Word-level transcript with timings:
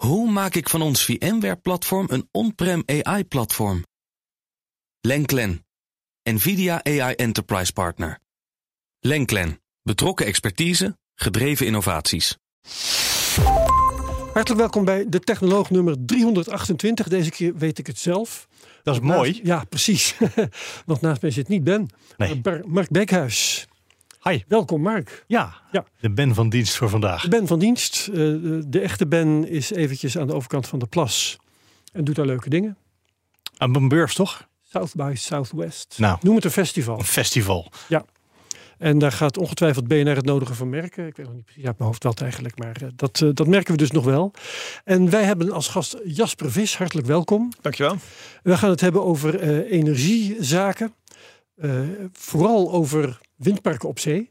Hoe 0.00 0.30
maak 0.30 0.54
ik 0.54 0.68
van 0.68 0.82
ons 0.82 1.04
VMware-platform 1.04 2.06
een 2.10 2.28
on-prem 2.30 2.82
AI-platform? 2.86 3.84
Lenklen, 5.00 5.66
NVIDIA 6.22 6.84
AI 6.84 7.14
Enterprise 7.14 7.72
Partner. 7.72 8.18
Lenklen, 9.00 9.60
betrokken 9.82 10.26
expertise, 10.26 10.98
gedreven 11.14 11.66
innovaties. 11.66 12.36
Hartelijk 14.32 14.60
welkom 14.60 14.84
bij 14.84 15.08
de 15.08 15.20
Technoloog 15.20 15.70
nummer 15.70 15.96
328. 16.06 17.08
Deze 17.08 17.30
keer 17.30 17.56
weet 17.56 17.78
ik 17.78 17.86
het 17.86 17.98
zelf. 17.98 18.46
Dat 18.82 18.94
is 18.94 19.00
Naast- 19.00 19.16
mooi. 19.16 19.40
ja, 19.42 19.64
precies. 19.64 20.16
Want 20.86 21.00
naast 21.00 21.22
mij 21.22 21.30
zit 21.30 21.48
niet 21.48 21.64
Ben, 21.64 21.88
Nee. 22.16 22.40
maar 22.42 22.60
Mark 22.66 22.88
Beekhuis. 22.90 23.66
Hi. 24.22 24.40
Welkom 24.48 24.82
Mark. 24.82 25.24
Ja, 25.26 25.54
Ja. 25.72 25.84
de 26.00 26.10
Ben 26.10 26.34
van 26.34 26.48
dienst 26.48 26.76
voor 26.76 26.88
vandaag. 26.88 27.28
Ben 27.28 27.46
van 27.46 27.58
dienst. 27.58 28.08
Eh, 28.08 28.14
de 28.66 28.80
echte 28.82 29.06
Ben 29.06 29.48
is 29.48 29.70
eventjes 29.70 30.18
aan 30.18 30.26
de 30.26 30.34
overkant 30.34 30.68
van 30.68 30.78
de 30.78 30.86
plas. 30.86 31.36
En 31.92 32.04
doet 32.04 32.14
daar 32.14 32.26
leuke 32.26 32.50
dingen. 32.50 32.76
Aan 33.56 33.76
een 33.76 33.88
beurs 33.88 34.14
toch? 34.14 34.48
South 34.72 34.94
by 34.94 35.12
Southwest. 35.16 35.94
Nou. 35.98 36.18
Noem 36.22 36.34
het 36.34 36.44
een 36.44 36.50
festival. 36.50 36.98
Een 36.98 37.04
festival. 37.04 37.72
En 38.78 38.98
daar 38.98 39.12
gaat 39.12 39.38
ongetwijfeld 39.38 39.88
BNR 39.88 40.16
het 40.16 40.24
nodige 40.24 40.54
van 40.54 40.68
merken. 40.68 41.06
Ik 41.06 41.16
weet 41.16 41.26
nog 41.26 41.34
niet 41.34 41.44
precies 41.44 41.64
uit 41.64 41.78
mijn 41.78 41.88
hoofd 41.90 42.02
wat 42.02 42.20
eigenlijk, 42.20 42.58
maar 42.58 42.76
eh, 42.82 42.88
dat, 42.96 43.20
eh, 43.20 43.28
dat 43.34 43.46
merken 43.46 43.72
we 43.72 43.78
dus 43.78 43.90
nog 43.90 44.04
wel. 44.04 44.32
En 44.84 45.10
wij 45.10 45.24
hebben 45.24 45.50
als 45.52 45.68
gast 45.68 45.96
Jasper 46.04 46.52
Vis. 46.52 46.76
Hartelijk 46.76 47.06
welkom. 47.06 47.48
Dankjewel. 47.60 47.96
We 48.42 48.56
gaan 48.56 48.70
het 48.70 48.80
hebben 48.80 49.04
over 49.04 49.38
eh, 49.38 49.72
energiezaken. 49.78 50.94
Eh, 51.60 51.80
vooral 52.12 52.72
over 52.72 53.20
windparken 53.36 53.88
op 53.88 53.98
zee. 53.98 54.30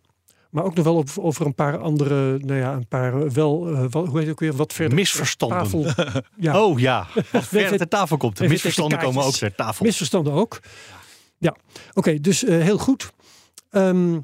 Maar 0.50 0.64
ook 0.64 0.76
nog 0.76 0.86
wel 0.86 0.96
op, 0.96 1.10
over 1.16 1.46
een 1.46 1.56
paar 1.56 1.78
andere, 1.78 2.38
nou 2.38 2.60
ja, 2.60 2.74
een 2.74 2.88
paar 2.88 3.22
eh, 3.22 3.30
wel, 3.30 3.68
eh, 3.68 3.86
wat, 3.90 4.08
hoe 4.08 4.18
heet 4.18 4.22
het 4.22 4.30
ook 4.30 4.40
weer, 4.40 4.54
wat 4.54 4.74
verder. 4.74 4.96
Misverstanden. 4.96 5.58
Tafel, 5.58 5.86
ja, 6.38 6.64
Oh 6.64 6.80
ja, 6.80 7.08
wat 7.32 7.48
ver 7.48 7.78
ter 7.78 7.88
tafel 7.88 8.18
komt. 8.18 8.40
Misverstanden 8.40 9.00
komen 9.00 9.24
ook 9.24 9.34
ter 9.34 9.56
tafel. 9.56 9.86
misverstanden 9.86 10.34
ook. 10.34 10.60
Ja, 11.38 11.56
oké, 11.94 12.20
dus 12.20 12.42
heel 12.42 12.78
goed. 12.78 13.12
Eh, 13.70 14.16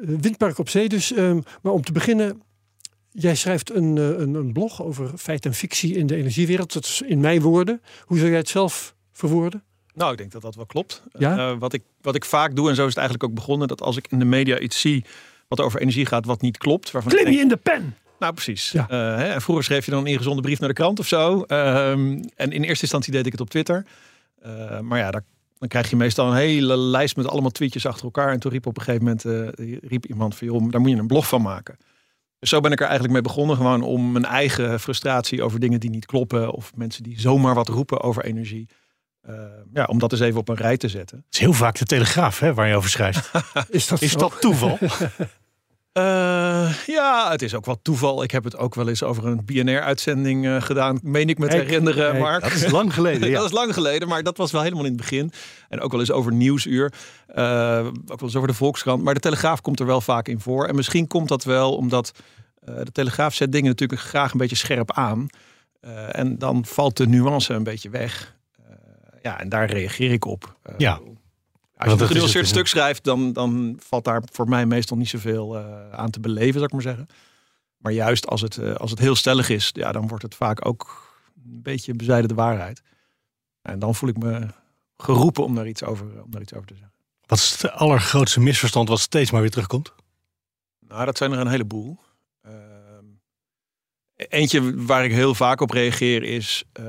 windpark 0.00 0.58
op 0.58 0.68
zee 0.68 0.88
dus. 0.88 1.12
ehm, 1.12 1.40
maar 1.62 1.72
om 1.72 1.82
te 1.82 1.92
beginnen, 1.92 2.42
jij 3.10 3.34
schrijft 3.34 3.74
een, 3.74 3.96
een, 3.96 4.34
een 4.34 4.52
blog 4.52 4.82
over 4.82 5.18
feit 5.18 5.44
en 5.44 5.54
fictie 5.54 5.96
in 5.96 6.06
de 6.06 6.16
energiewereld. 6.16 6.72
Dat 6.72 6.84
is 6.84 7.02
in 7.06 7.20
mijn 7.20 7.40
woorden. 7.40 7.82
Hoe 8.04 8.18
zou 8.18 8.30
jij 8.30 8.38
het 8.38 8.48
zelf 8.48 8.94
verwoorden? 9.12 9.64
Nou, 9.94 10.12
ik 10.12 10.18
denk 10.18 10.32
dat 10.32 10.42
dat 10.42 10.54
wel 10.54 10.66
klopt. 10.66 11.02
Ja? 11.18 11.36
Eh, 11.36 11.58
wat, 11.58 11.72
ik, 11.72 11.82
wat 12.00 12.14
ik 12.14 12.24
vaak 12.24 12.56
doe, 12.56 12.68
en 12.68 12.74
zo 12.74 12.82
is 12.82 12.88
het 12.88 12.98
eigenlijk 12.98 13.28
ook 13.28 13.34
begonnen, 13.34 13.68
dat 13.68 13.82
als 13.82 13.96
ik 13.96 14.06
in 14.08 14.18
de 14.18 14.24
media 14.24 14.58
iets 14.58 14.80
zie 14.80 15.04
wat 15.48 15.60
over 15.60 15.80
energie 15.80 16.06
gaat, 16.06 16.24
wat 16.24 16.40
niet 16.40 16.58
klopt. 16.58 16.90
Waarvan 16.90 17.12
ik 17.12 17.18
Klim 17.18 17.30
je 17.30 17.38
denk, 17.38 17.50
in 17.50 17.56
de 17.56 17.70
pen! 17.70 17.96
nou, 18.18 18.34
precies. 18.34 18.70
Ja. 18.70 18.88
Eh, 18.88 18.98
hè, 18.98 19.24
en 19.24 19.42
vroeger 19.42 19.64
schreef 19.64 19.84
je 19.84 19.90
dan 19.90 20.00
een 20.00 20.12
ingezonde 20.12 20.42
brief 20.42 20.58
naar 20.58 20.68
de 20.68 20.74
krant 20.74 20.98
of 20.98 21.06
zo. 21.06 21.42
Ehm, 21.42 22.22
en 22.36 22.52
in 22.52 22.62
eerste 22.62 22.82
instantie 22.82 23.12
deed 23.12 23.26
ik 23.26 23.32
het 23.32 23.40
op 23.40 23.50
Twitter. 23.50 23.86
Eh, 24.42 24.80
maar 24.80 24.98
ja, 24.98 25.10
daar, 25.10 25.24
dan 25.58 25.68
krijg 25.68 25.90
je 25.90 25.96
meestal 25.96 26.28
een 26.28 26.36
hele 26.36 26.76
lijst 26.76 27.16
met 27.16 27.28
allemaal 27.28 27.50
tweetjes 27.50 27.86
achter 27.86 28.04
elkaar. 28.04 28.32
En 28.32 28.40
toen 28.40 28.52
riep 28.52 28.66
op 28.66 28.76
een 28.76 28.82
gegeven 28.82 29.04
moment 29.04 29.52
riep 29.82 30.06
iemand 30.06 30.36
van, 30.36 30.46
joh, 30.46 30.70
daar 30.70 30.80
moet 30.80 30.90
je 30.90 30.96
een 30.96 31.06
blog 31.06 31.28
van 31.28 31.42
maken. 31.42 31.76
Dus 32.38 32.50
zo 32.50 32.60
ben 32.60 32.72
ik 32.72 32.78
er 32.78 32.86
eigenlijk 32.86 33.12
mee 33.12 33.22
begonnen, 33.22 33.56
gewoon 33.56 33.82
om 33.82 34.12
mijn 34.12 34.24
eigen 34.24 34.80
frustratie 34.80 35.42
over 35.42 35.60
dingen 35.60 35.80
die 35.80 35.90
niet 35.90 36.06
kloppen. 36.06 36.50
Of 36.50 36.72
mensen 36.74 37.02
die 37.02 37.20
zomaar 37.20 37.54
wat 37.54 37.68
roepen 37.68 38.00
over 38.00 38.24
energie. 38.24 38.68
Eh, 39.22 39.34
ja, 39.72 39.84
om 39.84 39.98
dat 39.98 40.12
eens 40.12 40.20
even 40.20 40.40
op 40.40 40.48
een 40.48 40.56
rij 40.56 40.76
te 40.76 40.88
zetten. 40.88 41.16
Het 41.16 41.34
is 41.34 41.38
heel 41.38 41.52
vaak 41.52 41.78
de 41.78 41.84
Telegraaf 41.84 42.38
hè, 42.38 42.54
waar 42.54 42.68
je 42.68 42.76
over 42.76 42.90
schrijft. 42.90 43.30
Is 43.70 43.86
dat, 43.86 44.00
Is 44.02 44.14
dat 44.14 44.40
toeval? 44.40 44.78
Eh, 45.92 46.72
ja, 46.86 47.30
het 47.30 47.42
is 47.42 47.54
ook 47.54 47.66
wel 47.66 47.78
toeval. 47.82 48.22
Ik 48.22 48.30
heb 48.30 48.44
het 48.44 48.56
ook 48.56 48.74
wel 48.74 48.88
eens 48.88 49.02
over 49.02 49.26
een 49.26 49.44
BNR-uitzending 49.44 50.46
eh, 50.46 50.62
gedaan. 50.62 50.98
Meen 51.02 51.28
ik 51.28 51.38
me 51.38 51.48
te 51.48 51.56
herinneren. 51.56 52.18
Mark. 52.18 52.42
Dat 52.42 52.52
is 52.52 52.70
lang 52.70 52.94
geleden. 52.98 53.28
Ja. 53.28 53.36
Dat 53.36 53.44
is 53.44 53.52
lang 53.52 53.74
geleden, 53.74 54.08
maar 54.08 54.22
dat 54.22 54.36
was 54.36 54.50
wel 54.50 54.62
helemaal 54.62 54.84
in 54.84 54.92
het 54.92 55.00
begin. 55.00 55.32
En 55.68 55.80
ook 55.80 55.90
wel 55.90 56.00
eens 56.00 56.10
over 56.10 56.32
Nieuwsuur. 56.32 56.92
Eh, 57.26 57.86
ook 57.86 58.20
wel 58.20 58.28
eens 58.28 58.36
over 58.36 58.48
de 58.48 58.54
Volkskrant. 58.54 59.02
Maar 59.02 59.14
de 59.14 59.20
Telegraaf 59.20 59.60
komt 59.60 59.80
er 59.80 59.86
wel 59.86 60.00
vaak 60.00 60.28
in 60.28 60.40
voor. 60.40 60.66
En 60.66 60.74
misschien 60.74 61.06
komt 61.06 61.28
dat 61.28 61.44
wel 61.44 61.76
omdat 61.76 62.12
eh, 62.64 62.74
de 62.74 62.92
Telegraaf 62.92 63.34
zet 63.34 63.52
dingen 63.52 63.68
natuurlijk 63.68 64.00
graag 64.00 64.32
een 64.32 64.38
beetje 64.38 64.56
scherp 64.56 64.92
aan. 64.92 65.26
Eh, 65.80 66.18
en 66.18 66.38
dan 66.38 66.64
valt 66.64 66.96
de 66.96 67.06
nuance 67.06 67.54
een 67.54 67.64
beetje 67.64 67.90
weg. 67.90 68.36
Ja, 69.22 69.40
en 69.40 69.48
daar 69.48 69.70
reageer 69.70 70.12
ik 70.12 70.24
op. 70.24 70.56
Eh, 70.62 70.74
Ja. 70.78 71.00
Als 71.76 71.92
je 71.92 72.00
een 72.00 72.06
genuanceerd 72.06 72.44
het, 72.44 72.54
stuk 72.54 72.66
schrijft, 72.66 73.04
dan, 73.04 73.32
dan 73.32 73.76
valt 73.80 74.04
daar 74.04 74.22
voor 74.32 74.48
mij 74.48 74.66
meestal 74.66 74.96
niet 74.96 75.08
zoveel 75.08 75.58
eh, 75.58 75.90
aan 75.90 76.10
te 76.10 76.20
beleven, 76.20 76.52
zou 76.52 76.64
ik 76.64 76.72
maar 76.72 76.82
zeggen. 76.82 77.06
Maar 77.76 77.92
juist 77.92 78.26
als 78.26 78.40
het, 78.40 78.56
eh, 78.56 78.74
als 78.74 78.90
het 78.90 78.98
heel 78.98 79.14
stellig 79.14 79.48
is, 79.48 79.70
ja, 79.72 79.92
dan 79.92 80.08
wordt 80.08 80.22
het 80.22 80.34
vaak 80.34 80.66
ook 80.66 81.12
een 81.44 81.62
beetje 81.62 81.94
bezijden 81.94 82.28
de 82.28 82.34
waarheid. 82.34 82.82
En 83.62 83.78
dan 83.78 83.94
voel 83.94 84.08
ik 84.08 84.18
me 84.18 84.46
geroepen 84.96 85.44
om 85.44 85.54
daar 85.54 85.66
iets 85.68 85.84
over, 85.84 86.22
om 86.22 86.30
daar 86.30 86.40
iets 86.42 86.54
over 86.54 86.66
te 86.66 86.74
zeggen. 86.74 86.92
Wat 87.26 87.38
is 87.38 87.62
het 87.62 87.72
allergrootste 87.72 88.40
misverstand 88.40 88.88
wat 88.88 89.00
steeds 89.00 89.30
maar 89.30 89.40
weer 89.40 89.50
terugkomt? 89.50 89.92
Nou, 90.88 91.04
dat 91.04 91.16
zijn 91.16 91.32
er 91.32 91.38
een 91.38 91.46
heleboel. 91.48 91.98
Eentje 94.16 94.84
waar 94.86 95.04
ik 95.04 95.12
heel 95.12 95.34
vaak 95.34 95.60
op 95.60 95.70
reageer 95.70 96.22
is... 96.22 96.64
eh, 96.72 96.84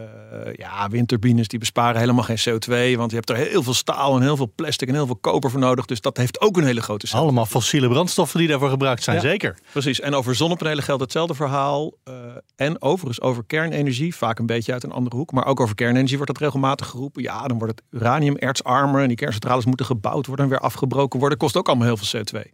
ja, 0.53 0.89
windturbines 0.89 1.47
die 1.47 1.59
besparen 1.59 1.99
helemaal 1.99 2.23
geen 2.23 2.37
CO2... 2.49 2.97
want 2.97 3.09
je 3.09 3.15
hebt 3.15 3.29
er 3.29 3.35
heel 3.35 3.63
veel 3.63 3.73
staal 3.73 4.15
en 4.15 4.21
heel 4.21 4.35
veel 4.37 4.51
plastic 4.55 4.87
en 4.87 4.93
heel 4.93 5.05
veel 5.05 5.15
koper 5.15 5.49
voor 5.51 5.59
nodig. 5.59 5.85
Dus 5.85 6.01
dat 6.01 6.17
heeft 6.17 6.41
ook 6.41 6.57
een 6.57 6.63
hele 6.63 6.81
grote 6.81 7.07
CO2. 7.07 7.11
Allemaal 7.11 7.45
fossiele 7.45 7.87
brandstoffen 7.87 8.39
die 8.39 8.47
daarvoor 8.47 8.69
gebruikt 8.69 9.03
zijn, 9.03 9.15
Ja. 9.15 9.21
zeker. 9.21 9.57
Precies. 9.71 9.99
En 9.99 10.13
over 10.13 10.35
zonnepanelen 10.35 10.83
geldt 10.83 11.01
hetzelfde 11.01 11.33
verhaal. 11.33 11.93
Eh, 12.03 12.13
en 12.55 12.81
overigens 12.81 13.21
over 13.21 13.43
kernenergie, 13.47 14.15
vaak 14.15 14.39
een 14.39 14.45
beetje 14.45 14.73
uit 14.73 14.83
een 14.83 14.91
andere 14.91 15.15
hoek. 15.15 15.31
Maar 15.31 15.45
ook 15.45 15.59
over 15.59 15.75
kernenergie 15.75 16.17
wordt 16.17 16.31
dat 16.33 16.41
regelmatig 16.41 16.87
geroepen. 16.87 17.21
Ja, 17.21 17.47
dan 17.47 17.57
wordt 17.57 17.73
het 17.79 18.01
uranium 18.01 18.35
ertsarmer 18.37 19.01
en 19.01 19.07
die 19.07 19.17
kerncentrales 19.17 19.65
moeten 19.65 19.85
gebouwd 19.85 20.25
worden 20.25 20.45
en 20.45 20.51
weer 20.51 20.59
afgebroken 20.61 21.19
worden. 21.19 21.37
Kost 21.37 21.57
ook 21.57 21.67
allemaal 21.67 21.87
heel 21.87 21.97
veel 21.97 22.21
CO2. 22.21 22.51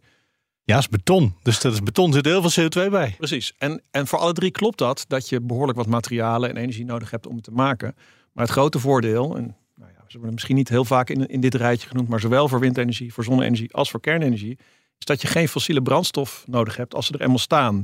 Ja, 0.70 0.78
is 0.78 0.88
beton. 0.88 1.34
Dus 1.42 1.60
dat 1.60 1.72
is 1.72 1.82
beton 1.82 2.12
zit 2.12 2.24
heel 2.24 2.42
veel 2.48 2.64
CO2 2.64 2.90
bij. 2.90 3.14
Precies. 3.18 3.54
En, 3.58 3.82
en 3.90 4.06
voor 4.06 4.18
alle 4.18 4.32
drie 4.32 4.50
klopt 4.50 4.78
dat, 4.78 5.04
dat 5.08 5.28
je 5.28 5.40
behoorlijk 5.40 5.78
wat 5.78 5.86
materialen 5.86 6.50
en 6.50 6.56
energie 6.56 6.84
nodig 6.84 7.10
hebt 7.10 7.26
om 7.26 7.34
het 7.34 7.44
te 7.44 7.50
maken. 7.50 7.94
Maar 8.32 8.44
het 8.44 8.52
grote 8.52 8.78
voordeel, 8.78 9.36
en 9.36 9.56
nou 9.74 9.90
ja, 9.92 10.04
ze 10.06 10.16
worden 10.16 10.32
misschien 10.32 10.56
niet 10.56 10.68
heel 10.68 10.84
vaak 10.84 11.10
in, 11.10 11.26
in 11.26 11.40
dit 11.40 11.54
rijtje 11.54 11.88
genoemd, 11.88 12.08
maar 12.08 12.20
zowel 12.20 12.48
voor 12.48 12.60
windenergie, 12.60 13.12
voor 13.12 13.24
zonne-energie 13.24 13.72
als 13.74 13.90
voor 13.90 14.00
kernenergie, 14.00 14.58
is 14.98 15.04
dat 15.04 15.20
je 15.20 15.28
geen 15.28 15.48
fossiele 15.48 15.82
brandstof 15.82 16.44
nodig 16.46 16.76
hebt 16.76 16.94
als 16.94 17.06
ze 17.06 17.12
er 17.12 17.20
eenmaal 17.20 17.38
staan. 17.38 17.82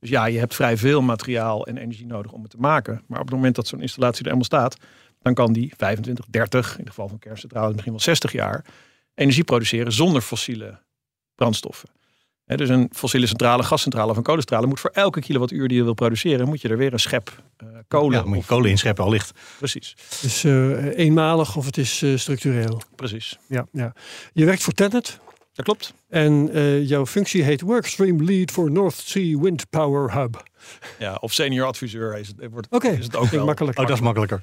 Dus 0.00 0.08
ja, 0.08 0.26
je 0.26 0.38
hebt 0.38 0.54
vrij 0.54 0.76
veel 0.76 1.02
materiaal 1.02 1.66
en 1.66 1.76
energie 1.76 2.06
nodig 2.06 2.32
om 2.32 2.42
het 2.42 2.50
te 2.50 2.58
maken. 2.60 3.02
Maar 3.06 3.20
op 3.20 3.26
het 3.26 3.34
moment 3.34 3.54
dat 3.54 3.66
zo'n 3.66 3.80
installatie 3.80 4.24
er 4.24 4.30
eenmaal 4.30 4.44
staat, 4.44 4.76
dan 5.22 5.34
kan 5.34 5.52
die 5.52 5.72
25, 5.76 6.24
30, 6.28 6.72
in 6.72 6.78
het 6.78 6.88
geval 6.88 7.08
van 7.08 7.18
kerncentrales 7.18 7.70
misschien 7.70 7.92
wel 7.92 8.02
60 8.02 8.32
jaar, 8.32 8.64
energie 9.14 9.44
produceren 9.44 9.92
zonder 9.92 10.22
fossiele 10.22 10.78
brandstoffen. 11.34 11.95
Dus 12.46 12.68
een 12.68 12.90
fossiele 12.92 13.26
centrale, 13.26 13.62
gascentrale 13.62 14.10
of 14.10 14.16
een 14.16 14.22
kolencentrale 14.22 14.66
moet 14.66 14.80
voor 14.80 14.90
elke 14.90 15.20
kilowattuur 15.20 15.68
die 15.68 15.76
je 15.76 15.84
wil 15.84 15.94
produceren, 15.94 16.48
moet 16.48 16.60
je 16.60 16.68
er 16.68 16.76
weer 16.76 16.92
een 16.92 16.98
schep 16.98 17.42
eh, 17.56 17.66
kolen. 17.88 18.18
Ja, 18.18 18.24
moet 18.24 18.34
je 18.34 18.40
of- 18.40 18.46
kolen 18.46 18.70
inscheppen 18.70 19.04
al 19.04 19.10
licht. 19.10 19.38
Precies, 19.58 19.96
Dus 20.22 20.44
eh, 20.44 20.98
eenmalig 20.98 21.56
of 21.56 21.66
het 21.66 21.76
is 21.76 22.02
eh, 22.02 22.16
structureel. 22.16 22.80
precies. 22.96 23.38
Ja, 23.48 23.66
ja. 23.72 23.92
Je 24.32 24.44
werkt 24.44 24.62
voor 24.62 24.72
Tennet. 24.72 25.18
Dat 25.52 25.64
klopt. 25.64 25.94
En 26.08 26.50
eh, 26.52 26.88
jouw 26.88 27.06
functie 27.06 27.42
heet 27.42 27.60
Workstream 27.60 28.24
Lead 28.24 28.50
voor 28.50 28.70
North 28.70 28.94
Sea 29.04 29.38
Wind 29.38 29.70
Power 29.70 30.12
Hub. 30.20 30.42
Ja, 30.98 31.14
of 31.14 31.32
senior 31.32 31.66
adviseur 31.66 32.18
is 32.18 32.28
het, 32.28 32.50
wordt, 32.50 32.66
Oké, 32.70 32.88
is 32.88 33.04
het 33.04 33.16
ook 33.16 33.28
wel. 33.28 33.44
makkelijk. 33.44 33.78
Oh, 33.78 33.86
dat 33.86 33.96
is 33.96 34.02
makkelijker. 34.02 34.42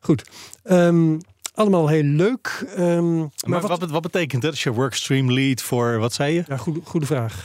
Goed. 0.00 0.22
Ehm, 0.62 1.18
allemaal 1.56 1.88
heel 1.88 2.02
leuk. 2.02 2.64
Ehm, 2.76 3.16
maar, 3.18 3.28
Maar 3.46 3.60
wat, 3.60 3.78
wat, 3.78 3.90
wat 3.90 4.02
betekent 4.02 4.42
dat? 4.42 4.50
Als 4.50 4.62
je 4.62 4.72
workstream 4.72 5.32
lead 5.32 5.62
voor, 5.62 5.98
wat 5.98 6.12
zei 6.12 6.34
je? 6.34 6.44
Ja, 6.48 6.56
goede, 6.56 6.80
goede 6.84 7.06
vraag. 7.06 7.44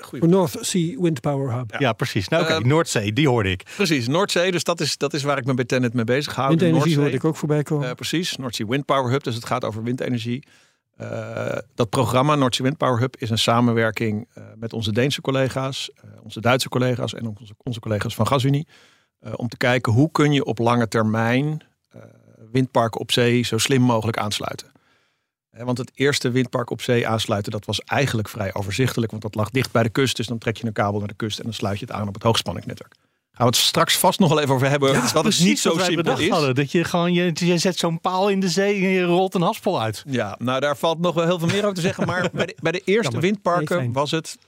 Goeie. 0.00 0.22
Voor 0.24 0.32
North 0.32 0.56
Sea 0.60 1.00
Wind 1.00 1.20
Power 1.20 1.52
Hub. 1.56 1.74
Ja, 1.78 1.92
precies. 1.92 2.28
Nou, 2.28 2.42
oké, 2.42 2.52
Eh, 2.52 2.60
Noordzee, 2.60 3.12
die 3.12 3.28
hoorde 3.28 3.50
ik. 3.50 3.62
Precies, 3.76 4.08
Noordzee. 4.08 4.50
Dus 4.50 4.64
dat 4.64 4.80
is, 4.80 4.96
dat 4.96 5.14
is 5.14 5.22
waar 5.22 5.38
ik 5.38 5.44
me 5.44 5.54
bij 5.54 5.64
Tennet 5.64 5.94
mee 5.94 6.04
bezig 6.04 6.34
hou. 6.34 6.56
de 6.56 6.64
Windenergie 6.64 6.96
hoorde 6.98 7.12
ik 7.14 7.24
ook 7.24 7.36
voorbij 7.36 7.62
komen. 7.62 7.88
Eh, 7.88 7.94
precies, 7.94 8.36
Noordzee 8.36 8.66
Wind 8.66 8.84
Power 8.84 9.10
Hub. 9.10 9.22
Dus 9.24 9.34
het 9.34 9.44
gaat 9.44 9.64
over 9.64 9.82
windenergie. 9.82 10.42
Eh, 10.96 11.56
dat 11.74 11.90
programma 11.90 12.34
Noordzee 12.34 12.66
Wind 12.66 12.78
Power 12.78 12.98
Hub 12.98 13.16
is 13.18 13.30
een 13.30 13.38
samenwerking 13.38 14.28
eh, 14.34 14.42
met 14.56 14.72
onze 14.72 14.92
Deense 14.92 15.20
collega's, 15.20 15.90
eh, 15.94 16.10
onze 16.22 16.40
Duitse 16.40 16.68
collega's 16.68 17.14
en 17.14 17.26
ook 17.28 17.40
onze, 17.40 17.54
onze 17.64 17.80
collega's 17.80 18.14
van 18.14 18.26
GasUnie. 18.26 18.66
eh, 19.20 19.32
om 19.36 19.48
te 19.48 19.56
kijken 19.56 19.92
hoe 19.92 20.10
kun 20.10 20.32
je 20.32 20.44
op 20.44 20.58
lange 20.58 20.88
termijn 20.88 21.60
eh, 21.88 22.02
windparken 22.52 23.00
op 23.00 23.12
zee 23.12 23.42
zo 23.42 23.58
slim 23.58 23.82
mogelijk 23.82 24.18
aansluiten. 24.18 24.72
Want 25.50 25.78
het 25.78 25.90
eerste 25.94 26.30
windpark 26.30 26.70
op 26.70 26.82
zee 26.82 27.08
aansluiten, 27.08 27.52
dat 27.52 27.64
was 27.64 27.80
eigenlijk 27.80 28.28
vrij 28.28 28.54
overzichtelijk. 28.54 29.10
Want 29.10 29.22
dat 29.22 29.34
lag 29.34 29.50
dicht 29.50 29.72
bij 29.72 29.82
de 29.82 29.88
kust. 29.88 30.16
Dus 30.16 30.26
dan 30.26 30.38
trek 30.38 30.56
je 30.56 30.66
een 30.66 30.72
kabel 30.72 30.98
naar 30.98 31.08
de 31.08 31.14
kust 31.14 31.38
en 31.38 31.44
dan 31.44 31.52
sluit 31.52 31.78
je 31.78 31.84
het 31.84 31.94
aan 31.94 32.08
op 32.08 32.14
het 32.14 32.22
hoogspanningnetwerk. 32.22 32.94
Gaan 33.38 33.46
we 33.46 33.56
het 33.56 33.66
straks 33.66 33.96
vast 33.98 34.18
nog 34.18 34.28
wel 34.28 34.40
even 34.40 34.54
over 34.54 34.70
hebben. 34.70 34.92
dat 35.12 35.22
Precies 35.22 35.44
niet 35.44 35.58
zo 35.58 35.78
simpel 35.78 36.18
is. 36.18 36.28
Hadden, 36.28 36.54
dat 36.54 36.72
je 36.72 36.84
gewoon, 36.84 37.12
je, 37.12 37.30
je 37.34 37.58
zet 37.58 37.78
zo'n 37.78 38.00
paal 38.00 38.28
in 38.28 38.40
de 38.40 38.48
zee 38.48 38.74
en 38.74 38.88
je 38.88 39.02
rolt 39.02 39.34
een 39.34 39.42
haspel 39.42 39.80
uit. 39.80 40.02
Ja, 40.06 40.36
nou 40.38 40.60
daar 40.60 40.76
valt 40.76 40.98
nog 40.98 41.14
wel 41.14 41.24
heel 41.24 41.38
veel 41.38 41.48
meer 41.48 41.62
over 41.62 41.74
te 41.74 41.80
zeggen. 41.80 42.06
Maar 42.06 42.28
bij 42.32 42.46
de, 42.46 42.56
bij 42.60 42.72
de 42.72 42.80
eerste 42.84 43.02
Jammer. 43.02 43.20
Windparken 43.20 43.92
was 43.92 44.10
het 44.10 44.38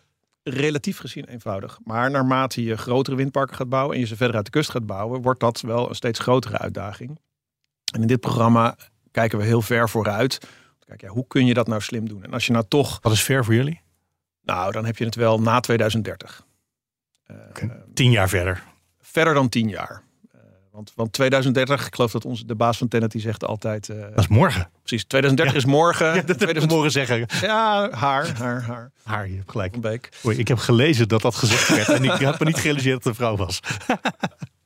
relatief 0.42 0.98
gezien 0.98 1.24
eenvoudig. 1.24 1.78
Maar 1.84 2.10
naarmate 2.10 2.64
je 2.64 2.76
grotere 2.76 3.16
windparken 3.16 3.56
gaat 3.56 3.68
bouwen 3.68 3.94
en 3.94 4.00
je 4.00 4.06
ze 4.06 4.16
verder 4.16 4.36
uit 4.36 4.44
de 4.44 4.50
kust 4.50 4.70
gaat 4.70 4.86
bouwen, 4.86 5.22
wordt 5.22 5.40
dat 5.40 5.60
wel 5.60 5.88
een 5.88 5.94
steeds 5.94 6.18
grotere 6.18 6.58
uitdaging. 6.58 7.18
En 7.90 8.00
in 8.00 8.06
dit 8.06 8.20
programma 8.20 8.76
kijken 9.10 9.38
we 9.38 9.44
heel 9.44 9.62
ver 9.62 9.88
vooruit. 9.88 10.38
Kijk, 10.86 11.00
ja, 11.00 11.08
hoe 11.08 11.26
kun 11.26 11.46
je 11.46 11.54
dat 11.54 11.66
nou 11.66 11.80
slim 11.80 12.08
doen? 12.08 12.24
En 12.24 12.32
als 12.32 12.46
je 12.46 12.52
nou 12.52 12.64
toch, 12.68 12.98
Wat 13.02 13.12
is 13.12 13.22
ver 13.22 13.44
voor 13.44 13.54
jullie? 13.54 13.80
nou, 14.42 14.72
dan 14.72 14.84
heb 14.84 14.96
je 14.96 15.04
het 15.04 15.14
wel 15.14 15.40
na 15.40 15.60
2030. 15.60 16.44
Eh, 17.24 17.36
Tien 17.94 18.10
jaar 18.10 18.28
verder. 18.28 18.62
verder 19.00 19.34
dan 19.34 19.48
tien 19.48 19.68
jaar. 19.68 20.02
Eh, 20.32 20.40
want, 20.72 20.92
want 20.94 21.12
2030, 21.12 21.86
ik 21.86 21.94
geloof 21.94 22.10
dat 22.12 22.24
onze, 22.24 22.44
de 22.46 22.54
baas 22.54 22.78
van 22.78 22.88
Tenet 22.88 23.10
die 23.10 23.20
zegt 23.20 23.44
altijd, 23.44 23.88
eh, 23.88 24.00
Dat 24.00 24.18
is 24.18 24.28
morgen. 24.28 24.70
precies, 24.82 25.04
2030 25.04 25.56
is 25.56 25.64
morgen. 25.64 26.06
Ja, 26.14 26.20
dat 26.20 26.30
ik 26.30 26.36
2000 26.36 26.72
morgen 26.72 26.90
zeggen. 26.90 27.26
ja, 27.40 27.90
haar, 27.90 28.36
haar, 28.38 28.62
haar. 28.62 28.90
Haar, 29.02 29.28
je 29.28 29.36
hebt 29.36 29.50
gelijk. 29.50 30.08
Oei, 30.26 30.38
ik 30.38 30.48
heb 30.48 30.58
gelezen 30.58 31.08
dat 31.08 31.22
dat 31.22 31.34
gezegd 31.34 31.68
werd. 31.68 31.88
En 31.88 32.04
ik 32.04 32.10
had 32.10 32.38
me 32.38 32.44
niet 32.46 32.56
gerealiseerd 32.58 33.02
dat 33.02 33.04
het 33.04 33.12
een 33.12 33.26
vrouw 33.26 33.36
was. 33.36 33.60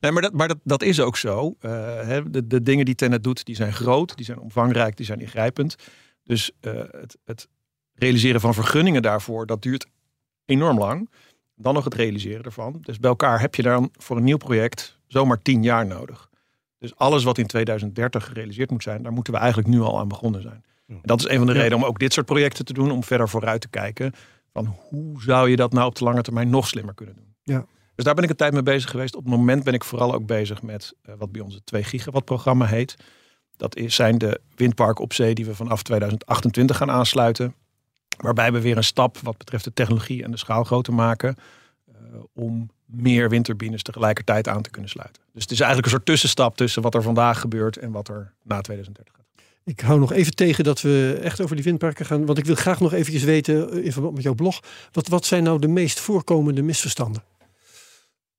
Nee, 0.00 0.12
maar 0.12 0.22
dat, 0.22 0.32
maar 0.32 0.48
dat, 0.48 0.58
dat 0.64 0.82
is 0.82 1.00
ook 1.00 1.16
zo. 1.16 1.54
Eh, 1.60 1.70
hè, 2.00 2.30
de, 2.30 2.46
de 2.46 2.62
dingen 2.62 2.84
die 2.84 2.94
Tenet 2.94 3.22
doet, 3.22 3.44
die 3.44 3.54
zijn 3.54 3.72
groot, 3.72 4.16
die 4.16 4.24
zijn 4.24 4.38
omvangrijk, 4.38 4.96
die 4.96 5.06
zijn 5.06 5.20
ingrijpend. 5.20 5.76
Dus 6.22 6.50
eh, 6.60 6.72
het, 6.90 7.18
het 7.24 7.48
realiseren 7.94 8.40
van 8.40 8.54
vergunningen 8.54 9.02
daarvoor, 9.02 9.46
dat 9.46 9.62
duurt 9.62 9.86
enorm 10.44 10.78
lang. 10.78 11.10
Dan 11.54 11.74
nog 11.74 11.84
het 11.84 11.94
realiseren 11.94 12.44
ervan. 12.44 12.78
Dus 12.80 12.98
bij 12.98 13.10
elkaar 13.10 13.40
heb 13.40 13.54
je 13.54 13.62
dan 13.62 13.90
voor 13.92 14.16
een 14.16 14.24
nieuw 14.24 14.36
project 14.36 14.98
zomaar 15.06 15.42
tien 15.42 15.62
jaar 15.62 15.86
nodig. 15.86 16.30
Dus 16.78 16.96
alles 16.96 17.24
wat 17.24 17.38
in 17.38 17.46
2030 17.46 18.26
gerealiseerd 18.26 18.70
moet 18.70 18.82
zijn, 18.82 19.02
daar 19.02 19.12
moeten 19.12 19.32
we 19.32 19.38
eigenlijk 19.38 19.68
nu 19.68 19.80
al 19.80 19.98
aan 19.98 20.08
begonnen 20.08 20.42
zijn. 20.42 20.64
En 20.86 21.00
dat 21.02 21.18
is 21.18 21.28
een 21.28 21.38
van 21.38 21.46
de 21.46 21.52
redenen 21.52 21.78
om 21.78 21.84
ook 21.84 21.98
dit 21.98 22.12
soort 22.12 22.26
projecten 22.26 22.64
te 22.64 22.72
doen, 22.72 22.90
om 22.90 23.04
verder 23.04 23.28
vooruit 23.28 23.60
te 23.60 23.68
kijken. 23.68 24.12
Van 24.52 24.76
hoe 24.78 25.22
zou 25.22 25.50
je 25.50 25.56
dat 25.56 25.72
nou 25.72 25.86
op 25.86 25.94
de 25.94 26.04
lange 26.04 26.22
termijn 26.22 26.50
nog 26.50 26.66
slimmer 26.66 26.94
kunnen 26.94 27.14
doen? 27.14 27.34
Ja. 27.42 27.66
Dus 27.96 28.04
daar 28.04 28.14
ben 28.14 28.24
ik 28.24 28.30
een 28.30 28.36
tijd 28.36 28.52
mee 28.52 28.62
bezig 28.62 28.90
geweest. 28.90 29.16
Op 29.16 29.24
het 29.24 29.32
moment 29.32 29.64
ben 29.64 29.74
ik 29.74 29.84
vooral 29.84 30.14
ook 30.14 30.26
bezig 30.26 30.62
met 30.62 30.92
eh, 31.02 31.14
wat 31.18 31.32
bij 31.32 31.40
ons 31.40 31.54
het 31.54 31.66
2 31.66 31.84
gigawatt 31.84 32.24
programma 32.24 32.66
heet. 32.66 32.96
Dat 33.56 33.76
is, 33.76 33.94
zijn 33.94 34.18
de 34.18 34.40
windparken 34.54 35.04
op 35.04 35.12
zee 35.12 35.34
die 35.34 35.44
we 35.46 35.54
vanaf 35.54 35.82
2028 35.82 36.76
gaan 36.76 36.90
aansluiten. 36.90 37.54
Waarbij 38.16 38.52
we 38.52 38.60
weer 38.60 38.76
een 38.76 38.84
stap 38.84 39.18
wat 39.18 39.38
betreft 39.38 39.64
de 39.64 39.72
technologie 39.72 40.24
en 40.24 40.30
de 40.30 40.36
schaalgrootte 40.36 40.92
maken. 40.92 41.36
eh, 41.86 42.20
om 42.32 42.70
meer 42.84 43.28
windturbines 43.28 43.82
tegelijkertijd 43.82 44.48
aan 44.48 44.62
te 44.62 44.70
kunnen 44.70 44.90
sluiten. 44.90 45.22
Dus 45.32 45.42
het 45.42 45.52
is 45.52 45.60
eigenlijk 45.60 45.86
een 45.88 45.94
soort 45.94 46.06
tussenstap 46.06 46.56
tussen 46.56 46.82
wat 46.82 46.94
er 46.94 47.02
vandaag 47.02 47.40
gebeurt 47.40 47.76
en 47.76 47.90
wat 47.92 48.08
er 48.08 48.32
na 48.42 48.60
2030 48.60 49.14
gaat. 49.14 49.24
Ik 49.64 49.80
hou 49.80 50.00
nog 50.00 50.12
even 50.12 50.34
tegen 50.34 50.64
dat 50.64 50.80
we 50.80 51.20
echt 51.22 51.40
over 51.40 51.56
die 51.56 51.64
windparken 51.64 52.06
gaan. 52.06 52.26
Want 52.26 52.38
ik 52.38 52.44
wil 52.44 52.54
graag 52.54 52.80
nog 52.80 52.92
eventjes 52.92 53.22
weten, 53.22 53.70
eh, 53.70 53.84
in 53.84 53.92
verband 53.92 54.14
met 54.14 54.22
jouw 54.22 54.34
blog. 54.34 54.60
Wat, 54.92 55.08
wat 55.08 55.24
zijn 55.24 55.42
nou 55.42 55.58
de 55.58 55.68
meest 55.68 56.00
voorkomende 56.00 56.62
misverstanden? 56.62 57.22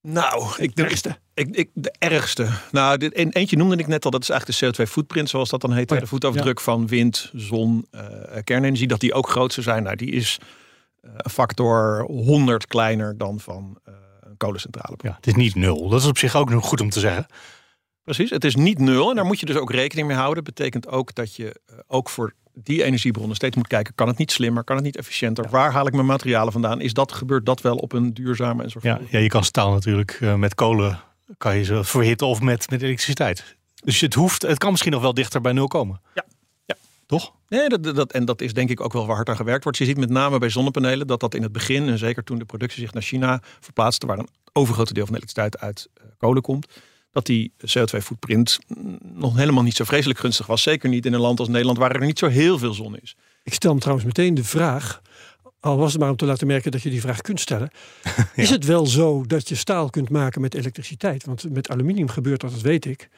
Nou, 0.10 0.54
ik, 0.58 0.76
De 0.76 0.84
ergste. 0.84 1.18
Ik, 1.34 1.48
ik, 1.56 1.70
de 1.74 1.94
ergste. 2.00 2.50
Nou, 2.72 2.98
dit, 2.98 3.14
en 3.14 3.32
eentje 3.32 3.58
noemde 3.58 3.78
ik 3.78 3.88
net 3.88 4.06
al. 4.06 4.12
Dat 4.12 4.22
is 4.22 4.30
eigenlijk 4.30 4.60
de 4.60 4.84
CO2-footprint, 4.84 5.30
zoals 5.30 5.50
dat 5.50 5.62
dan 5.62 5.74
heet. 5.74 5.92
Oh 5.92 5.98
ja, 5.98 6.04
De 6.04 6.10
voetafdruk 6.10 6.60
van 6.60 6.88
wind, 6.88 7.32
zon, 7.34 7.88
eh, 7.92 8.04
kernenergie. 8.44 8.88
Dat 8.88 9.00
die 9.00 9.14
ook 9.14 9.30
groot 9.30 9.54
zou 9.54 9.66
zijn. 9.66 9.84
Nou, 9.84 9.96
die 9.96 10.12
is 10.12 10.38
eh, 11.02 11.12
een 11.18 11.32
factor 11.32 12.04
100 12.06 12.68
kleiner 12.68 13.18
dan 13.18 13.40
van 13.40 13.80
een 14.22 14.38
kolencentrale. 14.38 14.96
Ja, 14.98 15.14
het 15.16 15.28
is 15.28 15.36
niet 15.36 15.56
nul. 15.56 15.90
Dat 15.90 16.02
is 16.02 16.08
op 16.08 16.18
zich 16.18 16.36
ook 16.36 16.50
nog 16.50 16.66
goed 16.66 16.82
om 16.82 16.90
te 16.90 17.00
zeggen. 17.00 17.26
Precies, 18.04 18.30
het 18.30 18.44
is 18.44 18.56
niet 18.56 18.80
nul. 18.80 19.10
En 19.10 19.16
daar 19.16 19.26
moet 19.26 19.40
je 19.40 19.46
dus 19.46 19.56
ook 19.56 19.72
rekening 19.72 20.08
mee 20.08 20.18
houden. 20.18 20.44
betekent 20.44 20.88
ook 20.88 21.16
dat 21.16 21.36
je 21.36 21.62
ook 21.88 22.10
voor 22.10 22.34
die 22.64 22.84
energiebronnen 22.84 23.36
steeds 23.36 23.56
moet 23.56 23.68
kijken. 23.68 23.96
Kan 23.96 24.08
het 24.08 24.18
niet 24.18 24.32
slimmer? 24.32 24.64
Kan 24.64 24.76
het 24.76 24.86
niet 24.86 24.98
efficiënter? 24.98 25.50
Waar 25.50 25.72
haal 25.72 25.88
ik 25.88 25.94
mijn 25.94 26.06
materialen 26.06 26.52
vandaan? 26.52 26.82
Is 26.82 26.94
dat, 26.94 27.12
gebeurt 27.12 27.46
dat 27.46 27.62
wel 27.62 27.76
op 27.76 27.94
een 27.94 28.14
duurzame 28.14 28.64
en 28.64 28.64
Ja, 28.64 28.70
zorgvuldige 28.70 29.18
ja 29.18 29.24
je 29.24 29.30
kan 29.30 29.44
staal 29.44 29.72
natuurlijk 29.72 30.18
eh, 30.22 30.36
met 30.36 30.56
kolen 30.56 31.00
kan 31.38 31.58
je 31.58 31.64
ze 31.64 31.84
verhitten 31.84 32.28
of 32.28 32.42
met, 32.42 32.70
met 32.70 32.82
elektriciteit. 32.82 33.56
Dus 33.84 34.02
het 34.02 34.14
hoeft, 34.14 34.42
het 34.42 34.58
kan 34.58 34.72
misschien 34.72 34.92
nog 34.92 35.02
wel 35.02 35.14
dichter 35.14 35.42
bij 35.42 35.52
nul 35.52 35.68
komen. 35.68 36.02
Ja. 36.14 36.26
Ja. 36.66 36.76
Toch? 37.06 37.34
Nee, 37.48 37.70
dat, 37.70 37.96
dat, 37.96 38.12
en 38.12 38.26
dat 38.26 38.42
is 38.42 38.54
denk 38.54 38.70
ik 38.70 38.82
ook 38.82 38.94
wel 38.94 39.06
waar 39.06 39.16
hard 39.16 39.30
aan 39.30 39.36
gewerkt 39.36 39.64
wordt. 39.64 39.78
Je 39.78 39.86
ziet 39.86 39.98
met 39.98 40.10
name 40.10 40.38
bij 40.38 40.50
zonnepanelen 40.50 41.08
dat 41.08 41.20
dat 41.20 41.34
in 41.34 41.44
het 41.44 41.52
begin, 41.52 41.88
en 41.88 41.98
zeker 41.98 42.24
toen 42.24 42.38
de 42.38 42.46
productie 42.46 42.82
zich 42.82 42.94
naar 42.94 43.04
China 43.04 43.42
verplaatste, 43.60 44.06
waar 44.06 44.20
een 44.20 44.30
overgrote 44.54 44.94
deel 44.94 45.06
van 45.06 45.14
de 45.14 45.20
elektriciteit 45.20 45.62
uit 45.64 45.88
eh, 45.94 46.04
kolen 46.18 46.42
komt, 46.42 46.68
dat 47.18 47.26
die 47.26 47.52
CO2-footprint 47.66 48.60
nog 49.14 49.38
helemaal 49.38 49.64
niet 49.64 49.76
zo 49.76 49.84
vreselijk 49.84 50.20
gunstig 50.20 50.46
was. 50.46 50.62
Zeker 50.62 50.90
niet 50.90 51.06
in 51.06 51.14
een 51.14 51.20
land 51.20 51.40
als 51.40 51.48
Nederland, 51.48 51.78
waar 51.78 51.92
er 51.92 52.06
niet 52.06 52.20
zo 52.20 52.28
heel 52.28 52.58
veel 52.58 52.74
zon 52.74 52.98
is. 53.02 53.16
Ik 53.44 53.54
stel 53.54 53.72
hem 53.72 53.80
trouwens 53.80 54.08
meteen 54.08 54.34
de 54.34 54.44
vraag. 54.44 55.02
Al 55.60 55.78
was 55.78 55.92
het 55.92 56.02
maar 56.02 56.10
om 56.10 56.16
te 56.16 56.26
laten 56.26 56.48
merken 56.48 56.72
dat 56.72 56.82
je 56.82 56.90
die 56.90 57.02
vraag 57.02 57.22
kunt 57.22 57.40
stellen. 57.40 57.70
Is 58.36 58.50
het 58.50 58.66
wel 58.66 58.86
zo 58.86 59.24
dat 59.26 59.50
je 59.50 59.56
staal 59.56 59.90
kunt 59.90 60.10
maken 60.10 60.42
met 60.42 60.54
elektriciteit? 60.54 61.26
Want 61.26 61.50
met 61.50 61.70
aluminium 61.70 62.10
gebeurt 62.10 62.42
dat, 62.42 62.52
dat 62.52 62.62
weet 62.62 62.86
ik. 62.86 63.10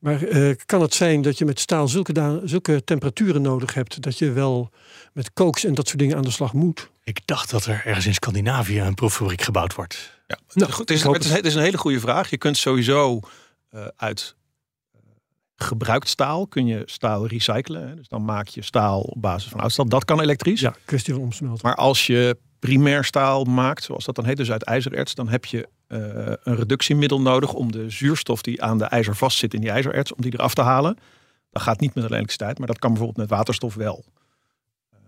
Maar 0.00 0.22
eh, 0.22 0.54
kan 0.66 0.80
het 0.80 0.94
zijn 0.94 1.22
dat 1.22 1.38
je 1.38 1.44
met 1.44 1.60
staal 1.60 1.88
zulke, 1.88 2.40
zulke 2.44 2.84
temperaturen 2.84 3.42
nodig 3.42 3.74
hebt... 3.74 4.02
dat 4.02 4.18
je 4.18 4.32
wel 4.32 4.70
met 5.12 5.32
kooks 5.32 5.64
en 5.64 5.74
dat 5.74 5.86
soort 5.86 5.98
dingen 5.98 6.16
aan 6.16 6.22
de 6.22 6.30
slag 6.30 6.52
moet? 6.52 6.90
Ik 7.04 7.20
dacht 7.24 7.50
dat 7.50 7.64
er 7.64 7.82
ergens 7.84 8.06
in 8.06 8.14
Scandinavië 8.14 8.80
een 8.80 8.94
proeffabriek 8.94 9.42
gebouwd 9.42 9.74
wordt. 9.74 10.14
Ja, 10.26 10.38
Nou, 10.52 10.72
het, 10.76 10.90
is, 10.90 10.98
ik 10.98 11.04
hoop 11.04 11.14
het, 11.14 11.22
is, 11.24 11.28
het. 11.28 11.38
het 11.38 11.46
is 11.46 11.54
een 11.54 11.62
hele 11.62 11.78
goede 11.78 12.00
vraag. 12.00 12.30
Je 12.30 12.38
kunt 12.38 12.56
sowieso 12.56 13.20
eh, 13.68 13.86
uit 13.96 14.36
eh, 14.92 15.00
gebruikt 15.56 16.08
staal 16.08 16.46
kun 16.46 16.66
je 16.66 16.82
staal 16.84 17.26
recyclen. 17.26 17.88
Hè? 17.88 17.94
Dus 17.94 18.08
dan 18.08 18.24
maak 18.24 18.48
je 18.48 18.62
staal 18.62 19.00
op 19.00 19.22
basis 19.22 19.50
van 19.50 19.60
oud 19.60 19.72
staal. 19.72 19.88
Dat 19.88 20.04
kan 20.04 20.20
elektrisch. 20.20 20.60
Ja, 20.60 20.74
kwestie 20.84 21.14
van 21.14 21.22
omsmelten. 21.22 21.66
Maar 21.66 21.76
als 21.76 22.06
je 22.06 22.36
primair 22.58 23.04
staal 23.04 23.44
maakt, 23.44 23.84
zoals 23.84 24.04
dat 24.04 24.14
dan 24.14 24.24
heet, 24.24 24.36
dus 24.36 24.50
uit 24.50 24.62
ijzererts, 24.62 25.14
dan 25.14 25.28
heb 25.28 25.44
je 25.44 25.68
eh, 25.86 25.98
een 26.42 26.56
reductiemiddel 26.56 27.20
nodig 27.20 27.52
om 27.52 27.72
de 27.72 27.90
zuurstof 27.90 28.42
die 28.42 28.62
aan 28.62 28.78
de 28.78 28.84
ijzer 28.84 29.16
vastzit 29.16 29.54
in 29.54 29.60
die 29.60 29.70
ijzererts, 29.70 30.14
om 30.14 30.22
die 30.22 30.32
eraf 30.34 30.54
te 30.54 30.62
halen. 30.62 30.98
Dat 31.50 31.62
gaat 31.62 31.80
niet 31.80 31.94
met 31.94 32.04
elektriciteit, 32.04 32.58
maar 32.58 32.66
dat 32.66 32.78
kan 32.78 32.90
bijvoorbeeld 32.90 33.28
met 33.28 33.36
waterstof 33.36 33.74
wel. 33.74 34.04
Eh, 34.90 34.98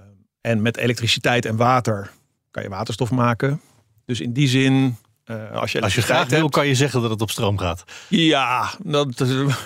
en 0.41 0.63
met 0.63 0.77
elektriciteit 0.77 1.45
en 1.45 1.57
water 1.57 2.11
kan 2.51 2.63
je 2.63 2.69
waterstof 2.69 3.11
maken. 3.11 3.61
Dus 4.05 4.21
in 4.21 4.33
die 4.33 4.49
zin, 4.49 4.97
eh, 5.29 5.53
als 5.61 5.73
je 5.73 5.81
Als 5.81 5.95
je 5.95 6.03
graag 6.03 6.29
wil, 6.29 6.39
hebt- 6.41 6.51
kan 6.53 6.67
je 6.67 6.75
zeggen 6.75 7.01
dat 7.01 7.11
het 7.11 7.21
op 7.23 7.31
stroom 7.31 7.59
gaat. 7.59 7.85
ja, 8.09 8.71
dat, 8.85 9.25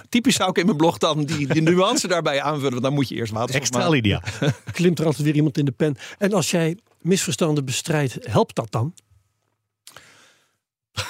typisch 0.09 0.35
zou 0.35 0.51
ik 0.51 0.57
in 0.59 0.65
mijn 0.65 0.77
blog 0.77 0.99
dan 0.99 1.25
die, 1.25 1.47
die 1.47 1.63
nuance 1.63 2.09
daarbij 2.09 2.43
aanvullen. 2.43 2.71
Want 2.71 2.83
dan 2.83 2.93
moet 2.93 3.09
je 3.09 3.15
eerst 3.15 3.33
waterstof 3.33 3.61
Extra 3.61 3.79
maken. 3.79 3.93
Lydia. 3.95 4.23
Klimt 4.73 4.99
er 4.99 5.07
altijd 5.07 5.23
weer 5.25 5.35
iemand 5.35 5.59
in 5.59 5.65
de 5.65 5.73
pen. 5.73 5.97
En 6.19 6.33
als 6.33 6.51
jij 6.51 6.79
misverstanden 7.01 7.65
bestrijdt, 7.65 8.19
helpt 8.21 8.55
dat 8.55 8.71
dan? 8.71 8.95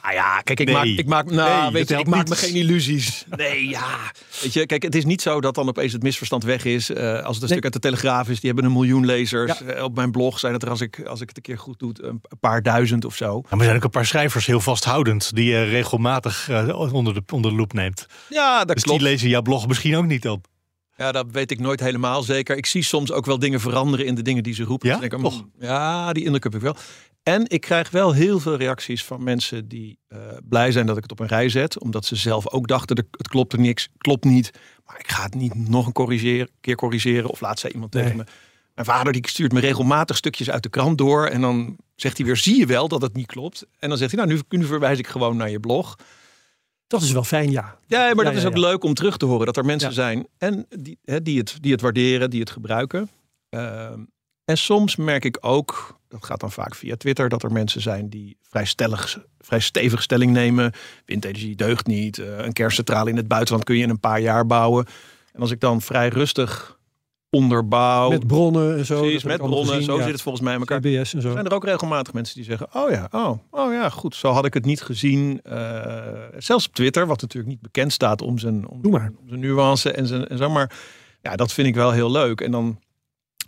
Ah 0.00 0.12
ja, 0.12 0.40
kijk, 0.40 0.60
ik 0.60 0.66
Nee. 0.66 0.74
maak, 0.74 0.84
ik 0.86 1.06
maak, 1.06 1.30
nou, 1.30 1.62
Nee, 1.62 1.72
weet 1.72 1.88
je, 1.88 1.96
ik 1.96 2.06
maak 2.06 2.28
me 2.28 2.34
geen 2.36 2.54
illusies. 2.54 3.24
Nee, 3.36 3.68
ja. 3.68 4.12
Weet 4.42 4.52
je, 4.52 4.66
kijk, 4.66 4.82
het 4.82 4.94
is 4.94 5.04
niet 5.04 5.22
zo 5.22 5.40
dat 5.40 5.54
dan 5.54 5.68
opeens 5.68 5.92
het 5.92 6.02
misverstand 6.02 6.44
weg 6.44 6.64
is. 6.64 6.90
Eh, 6.90 7.22
als 7.24 7.34
het 7.34 7.42
een 7.42 7.48
stuk 7.48 7.64
uit 7.64 7.72
de 7.72 7.78
Telegraaf 7.78 8.28
is, 8.28 8.40
die 8.40 8.50
hebben 8.50 8.64
een 8.70 8.76
miljoen 8.76 9.04
lezers. 9.06 9.62
Eh, 9.62 9.82
op 9.82 9.94
mijn 9.94 10.10
blog 10.10 10.38
zijn 10.38 10.52
het 10.52 10.62
er, 10.62 10.70
als 10.70 10.80
ik, 10.80 11.02
als 11.06 11.20
ik 11.20 11.28
het 11.28 11.36
een 11.36 11.42
keer 11.42 11.58
goed 11.58 11.78
doe, 11.78 11.92
een 12.00 12.20
paar 12.40 12.62
duizend 12.62 13.04
of 13.04 13.16
zo. 13.16 13.40
Maar 13.40 13.58
er 13.58 13.64
zijn 13.64 13.76
ook 13.76 13.84
een 13.84 13.90
paar 13.90 14.06
schrijvers 14.06 14.46
heel 14.46 14.60
vasthoudend 14.60 15.34
die 15.34 15.50
je 15.50 15.62
regelmatig 15.62 16.48
eh, 16.48 16.92
onder, 16.92 17.14
de, 17.14 17.22
onder 17.32 17.50
de 17.50 17.56
loep 17.56 17.72
neemt. 17.72 18.06
Ja, 18.28 18.58
dat 18.64 18.74
Dus 18.74 18.82
klopt. 18.84 18.98
die 19.00 19.08
lezen 19.08 19.28
jouw 19.28 19.42
blog 19.42 19.66
misschien 19.66 19.96
ook 19.96 20.06
niet 20.06 20.22
dan. 20.22 20.40
Ja, 20.96 21.12
dat 21.12 21.26
weet 21.32 21.50
ik 21.50 21.60
nooit 21.60 21.80
helemaal 21.80 22.22
zeker. 22.22 22.56
Ik 22.56 22.66
zie 22.66 22.82
soms 22.82 23.12
ook 23.12 23.26
wel 23.26 23.38
dingen 23.38 23.60
veranderen 23.60 24.06
in 24.06 24.14
de 24.14 24.22
dingen 24.22 24.42
die 24.42 24.54
ze 24.54 24.62
roepen. 24.64 24.88
Ja? 24.88 24.94
Dus 24.94 25.04
ik 25.04 25.10
denk, 25.10 25.22
Toch? 25.22 25.40
mm, 25.42 25.50
ja, 25.60 26.12
die 26.12 26.24
indruk 26.24 26.42
heb 26.44 26.54
ik 26.54 26.60
wel. 26.60 26.76
En 27.28 27.48
ik 27.48 27.60
krijg 27.60 27.90
wel 27.90 28.12
heel 28.12 28.40
veel 28.40 28.56
reacties 28.56 29.04
van 29.04 29.22
mensen 29.22 29.68
die 29.68 29.98
eh, 30.08 30.18
blij 30.48 30.72
zijn 30.72 30.86
dat 30.86 30.96
ik 30.96 31.02
het 31.02 31.12
op 31.12 31.20
een 31.20 31.26
rij 31.26 31.48
zet. 31.48 31.78
Omdat 31.78 32.04
ze 32.04 32.16
zelf 32.16 32.48
ook 32.48 32.68
dachten, 32.68 32.96
het 33.10 33.28
klopt 33.28 33.52
er 33.52 33.58
niks, 33.60 33.88
klopt 33.98 34.24
niet. 34.24 34.50
Maar 34.84 34.98
ik 34.98 35.08
ga 35.08 35.22
het 35.22 35.34
niet 35.34 35.68
nog 35.68 35.86
een 35.86 35.92
corrigeren, 35.92 36.48
keer 36.60 36.76
corrigeren. 36.76 37.30
Of 37.30 37.40
laat 37.40 37.58
zei 37.58 37.72
iemand 37.72 37.92
Nee. 37.92 38.02
tegen 38.02 38.18
me. 38.18 38.24
Mijn 38.74 38.86
vader 38.86 39.12
die 39.12 39.28
stuurt 39.28 39.52
me 39.52 39.60
regelmatig 39.60 40.16
stukjes 40.16 40.50
uit 40.50 40.62
de 40.62 40.68
krant 40.68 40.98
door. 40.98 41.26
En 41.26 41.40
dan 41.40 41.76
zegt 41.94 42.16
hij 42.16 42.26
weer, 42.26 42.36
zie 42.36 42.58
je 42.58 42.66
wel 42.66 42.88
dat 42.88 43.02
het 43.02 43.14
niet 43.14 43.26
klopt. 43.26 43.66
En 43.78 43.88
dan 43.88 43.98
zegt 43.98 44.12
hij, 44.12 44.24
nou 44.24 44.42
nu, 44.48 44.58
nu 44.58 44.64
verwijs 44.64 44.98
ik 44.98 45.06
gewoon 45.06 45.36
naar 45.36 45.50
je 45.50 45.60
blog. 45.60 45.96
Dat 46.86 47.02
is 47.02 47.12
wel 47.12 47.24
fijn, 47.24 47.50
ja. 47.50 47.78
Ja, 47.86 47.98
maar 48.14 48.24
Ja, 48.24 48.30
dat 48.30 48.40
is 48.40 48.46
ook 48.46 48.54
ja. 48.56 48.60
leuk 48.60 48.84
om 48.84 48.94
terug 48.94 49.16
te 49.16 49.24
horen 49.26 49.46
dat 49.46 49.56
er 49.56 49.64
mensen 49.64 49.92
zijn 49.92 50.26
en 50.38 50.66
die, 50.68 50.98
hè, 51.04 51.22
die, 51.22 51.38
het, 51.38 51.56
die 51.60 51.72
het 51.72 51.80
waarderen, 51.80 52.30
die 52.30 52.40
het 52.40 52.50
gebruiken. 52.50 53.10
Ehm, 53.48 54.00
en 54.44 54.58
soms 54.58 54.96
merk 54.96 55.24
ik 55.24 55.38
ook, 55.40 55.95
dat 56.08 56.24
gaat 56.24 56.40
dan 56.40 56.52
vaak 56.52 56.74
via 56.74 56.96
Twitter, 56.96 57.28
dat 57.28 57.42
er 57.42 57.52
mensen 57.52 57.80
zijn 57.80 58.08
die 58.08 58.36
vrij, 58.42 58.64
stellig, 58.64 59.18
vrij 59.40 59.60
stevig 59.60 60.02
stelling 60.02 60.32
nemen. 60.32 60.72
Windenergie 61.04 61.56
deugt 61.56 61.86
niet. 61.86 62.18
eh, 62.18 62.38
een 62.38 62.52
kerncentrale 62.52 63.10
in 63.10 63.16
het 63.16 63.28
buitenland 63.28 63.64
kun 63.64 63.76
je 63.76 63.82
in 63.82 63.90
een 63.90 64.00
paar 64.00 64.20
jaar 64.20 64.46
bouwen. 64.46 64.86
En 65.32 65.40
als 65.40 65.50
ik 65.50 65.60
dan 65.60 65.80
vrij 65.80 66.08
rustig 66.08 66.78
onderbouw, 67.30 68.08
Met 68.10 68.26
bronnen 68.26 68.78
en 68.78 68.84
zo. 68.86 69.00
precies, 69.00 69.24
met 69.24 69.36
bronnen, 69.36 69.66
gezien, 69.66 69.82
zo 69.82 69.96
ja. 69.96 70.02
zit 70.02 70.12
het 70.12 70.22
volgens 70.22 70.44
mij 70.44 70.54
in 70.54 70.58
elkaar. 70.60 70.80
CBS 70.80 71.14
en 71.14 71.20
zo. 71.20 71.32
Zijn 71.32 71.44
er 71.44 71.54
ook 71.54 71.64
regelmatig 71.64 72.12
mensen 72.12 72.34
die 72.34 72.44
zeggen: 72.44 72.66
Oh 72.72 72.90
ja, 72.90 73.08
oh, 73.10 73.38
oh 73.50 73.72
ja, 73.72 73.88
goed, 73.88 74.14
zo 74.14 74.30
had 74.30 74.44
ik 74.44 74.54
het 74.54 74.64
niet 74.64 74.82
gezien. 74.82 75.40
Eh, 75.42 76.04
zelfs 76.38 76.66
op 76.66 76.74
Twitter, 76.74 77.06
wat 77.06 77.20
natuurlijk 77.20 77.52
niet 77.52 77.60
bekend 77.60 77.92
staat 77.92 78.22
om 78.22 78.38
zijn, 78.38 78.68
om, 78.68 78.80
om 78.84 79.28
zijn 79.28 79.40
nuance 79.40 79.92
en, 79.92 80.06
zijn, 80.06 80.26
en 80.26 80.38
zo. 80.38 80.50
Maar 80.50 80.72
ja, 81.20 81.36
dat 81.36 81.52
vind 81.52 81.68
ik 81.68 81.74
wel 81.74 81.90
heel 81.90 82.10
leuk. 82.10 82.40
En 82.40 82.50
dan 82.50 82.80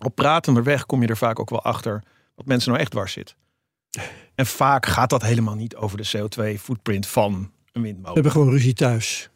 op 0.04 0.14
pratende 0.14 0.62
weg 0.62 0.86
kom 0.86 1.02
je 1.02 1.08
er 1.08 1.16
vaak 1.16 1.40
ook 1.40 1.50
wel 1.50 1.62
achter 1.62 2.02
wat 2.38 2.47
mensen 2.47 2.71
nou 2.71 2.83
echt 2.83 2.90
dwars 2.90 3.12
zit. 3.12 3.35
En 4.35 4.47
vaak 4.47 4.87
gaat 4.87 5.11
dat 5.11 5.23
helemaal 5.23 5.54
niet 5.54 5.76
over 5.76 5.97
de 5.99 6.09
CO2-footprint 6.16 7.07
van 7.07 7.33
een 7.35 7.50
We 7.73 7.80
windmolen. 7.80 8.14
hebben 8.14 8.33
gewoon 8.33 8.50
ruzie 8.50 8.73
thuis. 8.73 9.28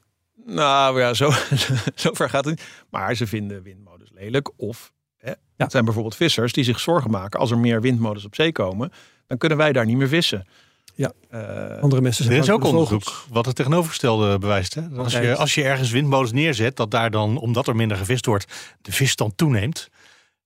Nou 0.47 1.01
ja, 1.01 1.15
zo, 1.15 1.31
zo 1.95 2.13
ver 2.13 2.29
gaat 2.31 2.45
het 2.45 2.55
niet. 2.59 2.67
Maar 2.91 3.15
ze 3.15 3.27
vinden 3.27 3.63
windmolens 3.63 4.11
lelijk. 4.15 4.51
Of 4.57 4.93
hè, 5.19 5.33
het 5.57 5.71
zijn 5.71 5.85
bijvoorbeeld 5.85 6.17
vissers 6.17 6.53
die 6.53 6.65
zich 6.65 6.81
zorgen 6.81 7.11
maken 7.11 7.41
als 7.41 7.51
er 7.51 7.59
meer 7.59 7.81
windmolens 7.81 8.25
op 8.25 8.35
zee 8.35 8.53
komen. 8.53 8.93
Dan 9.27 9.39
kunnen 9.39 9.59
wij 9.59 9.73
daar 9.73 9.87
niet 9.87 9.97
meer 9.97 10.09
vissen. 10.09 10.47
Ja. 10.95 11.13
Eh, 11.31 11.83
Andere 11.83 12.03
mensen 12.03 12.25
Er 12.25 12.31
zijn 12.31 12.43
is 12.43 12.49
bang 12.49 12.63
ook 12.63 12.69
onderzoek 12.69 13.25
wat 13.29 13.47
het 13.47 13.57
tegenovergestelde 13.57 14.39
bewijst. 14.39 14.75
Hè? 14.75 14.89
Dat 14.89 14.99
Als, 14.99 15.13
je, 15.13 15.37
als 15.37 15.55
je 15.55 15.65
ergens 15.65 15.91
windmolens 15.91 16.33
neerzet, 16.33 16.77
dat 16.77 16.91
daar 16.91 17.11
dan, 17.11 17.37
omdat 17.39 17.67
er 17.67 17.77
minder 17.77 17.97
gevist 17.97 18.27
wordt, 18.27 18.47
de 18.83 18.93
visstand 18.93 19.37
toeneemt. 19.37 19.89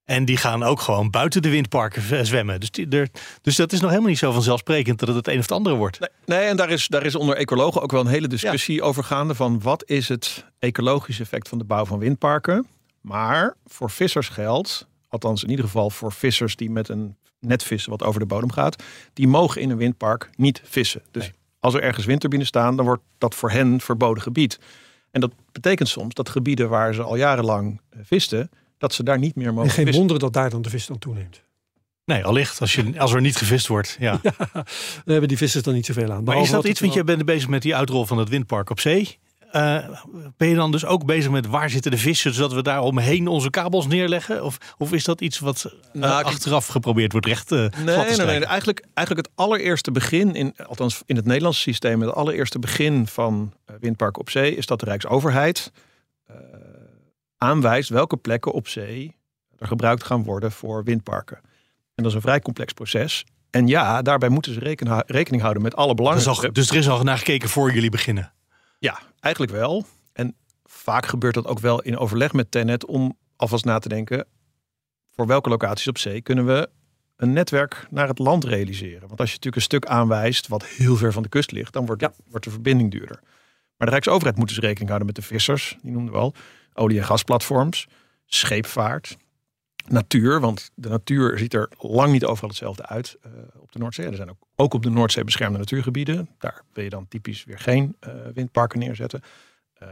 En 0.06 0.24
die 0.24 0.36
gaan 0.36 0.62
ook 0.62 0.80
gewoon 0.80 1.10
buiten 1.10 1.42
de 1.42 1.48
windparken 1.48 2.26
zwemmen. 2.26 2.60
Dus, 2.60 2.70
die, 2.70 2.88
er, 2.88 3.08
dus 3.42 3.56
dat 3.56 3.72
is 3.72 3.80
nog 3.80 3.88
helemaal 3.90 4.10
niet 4.10 4.18
zo 4.18 4.32
vanzelfsprekend 4.32 4.98
dat 4.98 5.08
het 5.08 5.16
het 5.16 5.28
een 5.28 5.36
of 5.36 5.42
het 5.42 5.52
andere 5.52 5.76
wordt. 5.76 6.00
Nee, 6.00 6.08
nee, 6.24 6.48
en 6.48 6.56
daar 6.56 6.70
is, 6.70 6.86
daar 6.86 7.04
is 7.04 7.14
onder 7.14 7.36
ecologen 7.36 7.82
ook 7.82 7.90
wel 7.90 8.00
een 8.00 8.06
hele 8.06 8.28
discussie 8.28 8.82
over 8.82 9.04
gaande 9.04 9.34
van 9.34 9.60
wat 9.60 9.88
is 9.88 10.08
het 10.08 10.44
ecologische 10.58 11.22
effect 11.22 11.48
van 11.48 11.58
de 11.58 11.64
bouw 11.64 11.84
van 11.84 11.98
windparken. 11.98 12.66
Maar 13.00 13.54
voor 13.66 13.90
vissers 13.90 14.28
geldt, 14.28 14.86
althans 15.08 15.42
in 15.42 15.50
ieder 15.50 15.64
geval 15.64 15.90
voor 15.90 16.12
vissers 16.12 16.56
die 16.56 16.70
met 16.70 16.88
een 16.88 17.16
net 17.40 17.62
vissen 17.62 17.90
wat 17.90 18.02
over 18.02 18.20
de 18.20 18.26
bodem 18.26 18.52
gaat, 18.52 18.82
die 19.12 19.28
mogen 19.28 19.60
in 19.60 19.70
een 19.70 19.76
windpark 19.76 20.30
niet 20.36 20.60
vissen. 20.64 21.02
Dus 21.10 21.30
als 21.60 21.74
er 21.74 21.82
ergens 21.82 22.06
windturbines 22.06 22.46
staan, 22.46 22.76
dan 22.76 22.84
wordt 22.84 23.02
dat 23.18 23.34
voor 23.34 23.50
hen 23.50 23.80
verboden 23.80 24.22
gebied. 24.22 24.58
En 25.10 25.20
dat 25.20 25.32
betekent 25.52 25.88
soms 25.88 26.14
dat 26.14 26.28
gebieden 26.28 26.68
waar 26.68 26.94
ze 26.94 27.02
al 27.02 27.16
jarenlang 27.16 27.80
eh, 27.90 27.98
visten, 28.02 28.50
dat 28.86 28.94
ze 28.94 29.02
daar 29.02 29.18
niet 29.18 29.34
meer 29.34 29.52
mogen 29.52 29.68
En 29.68 29.74
geen 29.74 29.84
vissen. 29.84 30.02
wonder 30.02 30.18
dat 30.18 30.32
daar 30.32 30.50
dan 30.50 30.62
de 30.62 30.70
visstand 30.70 31.00
toeneemt. 31.00 31.42
Nee, 32.04 32.24
allicht 32.24 32.60
als, 32.60 32.74
je, 32.74 32.92
als 32.98 33.12
er 33.12 33.20
niet 33.20 33.36
gevist 33.36 33.66
wordt. 33.66 33.96
Ja. 34.00 34.20
Daar 34.22 34.64
hebben 35.04 35.28
die 35.28 35.36
vissers 35.36 35.62
dan 35.64 35.74
niet 35.74 35.86
zoveel 35.86 36.12
aan. 36.12 36.24
Maar 36.24 36.40
is 36.40 36.50
dat 36.50 36.64
iets, 36.64 36.80
want 36.80 36.94
wel- 36.94 37.02
je 37.02 37.12
bent 37.14 37.24
bezig 37.24 37.48
met 37.48 37.62
die 37.62 37.76
uitrol 37.76 38.06
van 38.06 38.18
het 38.18 38.28
windpark 38.28 38.70
op 38.70 38.80
zee. 38.80 39.18
Eh, 39.50 39.88
ben 40.36 40.48
je 40.48 40.54
dan 40.54 40.70
dus 40.70 40.84
ook 40.84 41.04
bezig 41.04 41.30
met 41.30 41.46
waar 41.46 41.70
zitten 41.70 41.90
de 41.90 41.98
vissen, 41.98 42.34
zodat 42.34 42.52
we 42.52 42.62
daar 42.62 42.80
omheen 42.80 43.26
onze 43.28 43.50
kabels 43.50 43.86
neerleggen? 43.86 44.44
Of, 44.44 44.58
of 44.78 44.92
is 44.92 45.04
dat 45.04 45.20
iets 45.20 45.38
wat 45.38 45.64
eh, 45.64 46.00
Nou, 46.00 46.24
achteraf 46.24 46.66
geprobeerd 46.66 47.12
wordt 47.12 47.26
recht 47.26 47.46
glad 47.46 47.72
te 47.72 47.78
Nee, 47.84 47.96
nee, 47.96 48.04
nee. 48.04 48.12
strijken? 48.12 48.48
Eigenlijk, 48.48 48.84
eigenlijk 48.94 49.26
het 49.28 49.36
allereerste 49.36 49.90
begin, 49.90 50.34
in, 50.34 50.54
althans 50.66 51.02
in 51.06 51.16
het 51.16 51.24
Nederlandse 51.24 51.60
systeem, 51.62 52.00
het 52.00 52.12
allereerste 52.14 52.58
begin 52.58 53.06
van 53.06 53.52
windparken 53.80 54.20
op 54.20 54.30
zee, 54.30 54.56
is 54.56 54.66
dat 54.66 54.80
de 54.80 54.86
Rijksoverheid 54.86 55.72
eh, 56.26 56.36
aanwijst 57.38 57.88
welke 57.88 58.16
plekken 58.16 58.52
op 58.52 58.68
zee 58.68 59.16
er 59.58 59.66
gebruikt 59.66 60.04
gaan 60.04 60.22
worden 60.22 60.52
voor 60.52 60.84
windparken. 60.84 61.36
En 61.94 62.02
dat 62.02 62.06
is 62.06 62.14
een 62.14 62.20
vrij 62.20 62.40
complex 62.40 62.72
proces. 62.72 63.24
En 63.50 63.66
ja, 63.66 64.02
daarbij 64.02 64.28
moeten 64.28 64.52
ze 64.52 64.60
reken- 64.60 65.02
rekening 65.06 65.42
houden 65.42 65.62
met 65.62 65.76
alle 65.76 65.94
belangrijke. 65.94 66.46
al, 66.46 66.52
dus 66.52 66.70
er 66.70 66.76
is 66.76 66.88
al 66.88 67.02
naar 67.02 67.18
gekeken 67.18 67.48
voor 67.48 67.72
jullie 67.72 67.90
beginnen. 67.90 68.32
Ja, 68.78 68.98
eigenlijk 69.20 69.52
wel. 69.52 69.86
En 70.12 70.36
vaak 70.64 71.06
gebeurt 71.06 71.34
dat 71.34 71.46
ook 71.46 71.58
wel 71.58 71.82
in 71.82 71.98
overleg 71.98 72.32
met 72.32 72.50
Tenet 72.50 72.86
om 72.86 73.16
alvast 73.36 73.64
na 73.64 73.78
te 73.78 73.88
denken. 73.88 74.26
Voor 75.14 75.26
welke 75.26 75.48
locaties 75.48 75.88
op 75.88 75.98
zee 75.98 76.20
kunnen 76.20 76.46
we 76.46 76.68
een 77.16 77.32
netwerk 77.32 77.86
naar 77.90 78.08
het 78.08 78.18
land 78.18 78.44
realiseren? 78.44 79.08
Want 79.08 79.20
als 79.20 79.28
je 79.28 79.34
natuurlijk 79.34 79.56
een 79.56 79.62
stuk 79.62 79.86
aanwijst 79.86 80.48
wat 80.48 80.64
heel 80.64 80.96
ver 80.96 81.12
van 81.12 81.22
de 81.22 81.28
kust 81.28 81.52
ligt, 81.52 81.72
dan 81.72 81.86
wordt, 81.86 82.08
wordt 82.28 82.44
de 82.44 82.50
verbinding 82.50 82.90
duurder. 82.90 83.20
Maar 83.76 83.86
de 83.86 83.92
Rijksoverheid 83.92 84.36
moet 84.36 84.48
dus 84.48 84.58
rekening 84.58 84.88
houden 84.88 85.06
met 85.06 85.16
de 85.16 85.22
vissers, 85.22 85.76
die 85.82 85.92
noemden 85.92 86.12
we 86.12 86.20
al, 86.20 86.34
olie- 86.74 86.98
en 86.98 87.04
gasplatforms, 87.04 87.86
scheepvaart, 88.26 89.16
natuur. 89.88 90.40
Want 90.40 90.70
de 90.74 90.88
natuur 90.88 91.38
ziet 91.38 91.54
er 91.54 91.68
lang 91.78 92.12
niet 92.12 92.24
overal 92.24 92.48
hetzelfde 92.48 92.86
uit 92.86 93.16
eh, 93.22 93.30
op 93.60 93.72
de 93.72 93.78
Noordzee. 93.78 94.06
Er 94.06 94.16
zijn 94.16 94.30
ook, 94.30 94.46
ook 94.54 94.74
op 94.74 94.82
de 94.82 94.90
Noordzee 94.90 95.24
beschermde 95.24 95.58
natuurgebieden. 95.58 96.28
Daar 96.38 96.62
wil 96.72 96.84
je 96.84 96.90
dan 96.90 97.08
typisch 97.08 97.44
weer 97.44 97.58
geen 97.58 97.96
eh, 98.00 98.12
windparken 98.34 98.78
neerzetten. 98.78 99.22
Eh, 99.72 99.88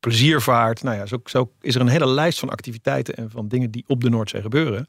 pleziervaart. 0.00 0.82
Nou 0.82 0.96
ja, 0.96 1.06
zo, 1.06 1.20
zo 1.24 1.52
is 1.60 1.74
er 1.74 1.80
een 1.80 1.88
hele 1.88 2.06
lijst 2.06 2.38
van 2.38 2.50
activiteiten 2.50 3.14
en 3.14 3.30
van 3.30 3.48
dingen 3.48 3.70
die 3.70 3.84
op 3.86 4.00
de 4.00 4.10
Noordzee 4.10 4.42
gebeuren. 4.42 4.86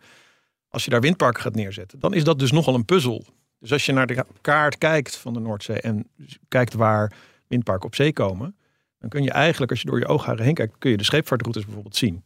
Als 0.69 0.83
je 0.83 0.89
daar 0.89 1.01
windparken 1.01 1.41
gaat 1.41 1.55
neerzetten, 1.55 1.99
dan 1.99 2.13
is 2.13 2.23
dat 2.23 2.39
dus 2.39 2.51
nogal 2.51 2.75
een 2.75 2.85
puzzel. 2.85 3.25
Dus 3.63 3.71
als 3.71 3.85
je 3.85 3.91
naar 3.93 4.07
de 4.07 4.25
kaart 4.41 4.77
kijkt 4.77 5.15
van 5.15 5.33
de 5.33 5.39
Noordzee 5.39 5.81
en 5.81 6.07
kijkt 6.47 6.73
waar 6.73 7.11
windparken 7.47 7.85
op 7.85 7.95
zee 7.95 8.13
komen, 8.13 8.55
dan 8.99 9.09
kun 9.09 9.23
je 9.23 9.31
eigenlijk, 9.31 9.71
als 9.71 9.81
je 9.81 9.87
door 9.87 9.99
je 9.99 10.07
oogharen 10.07 10.43
heen 10.45 10.53
kijkt, 10.53 10.73
kun 10.79 10.91
je 10.91 10.97
de 10.97 11.03
scheepvaartroutes 11.03 11.63
bijvoorbeeld 11.65 11.95
zien. 11.95 12.23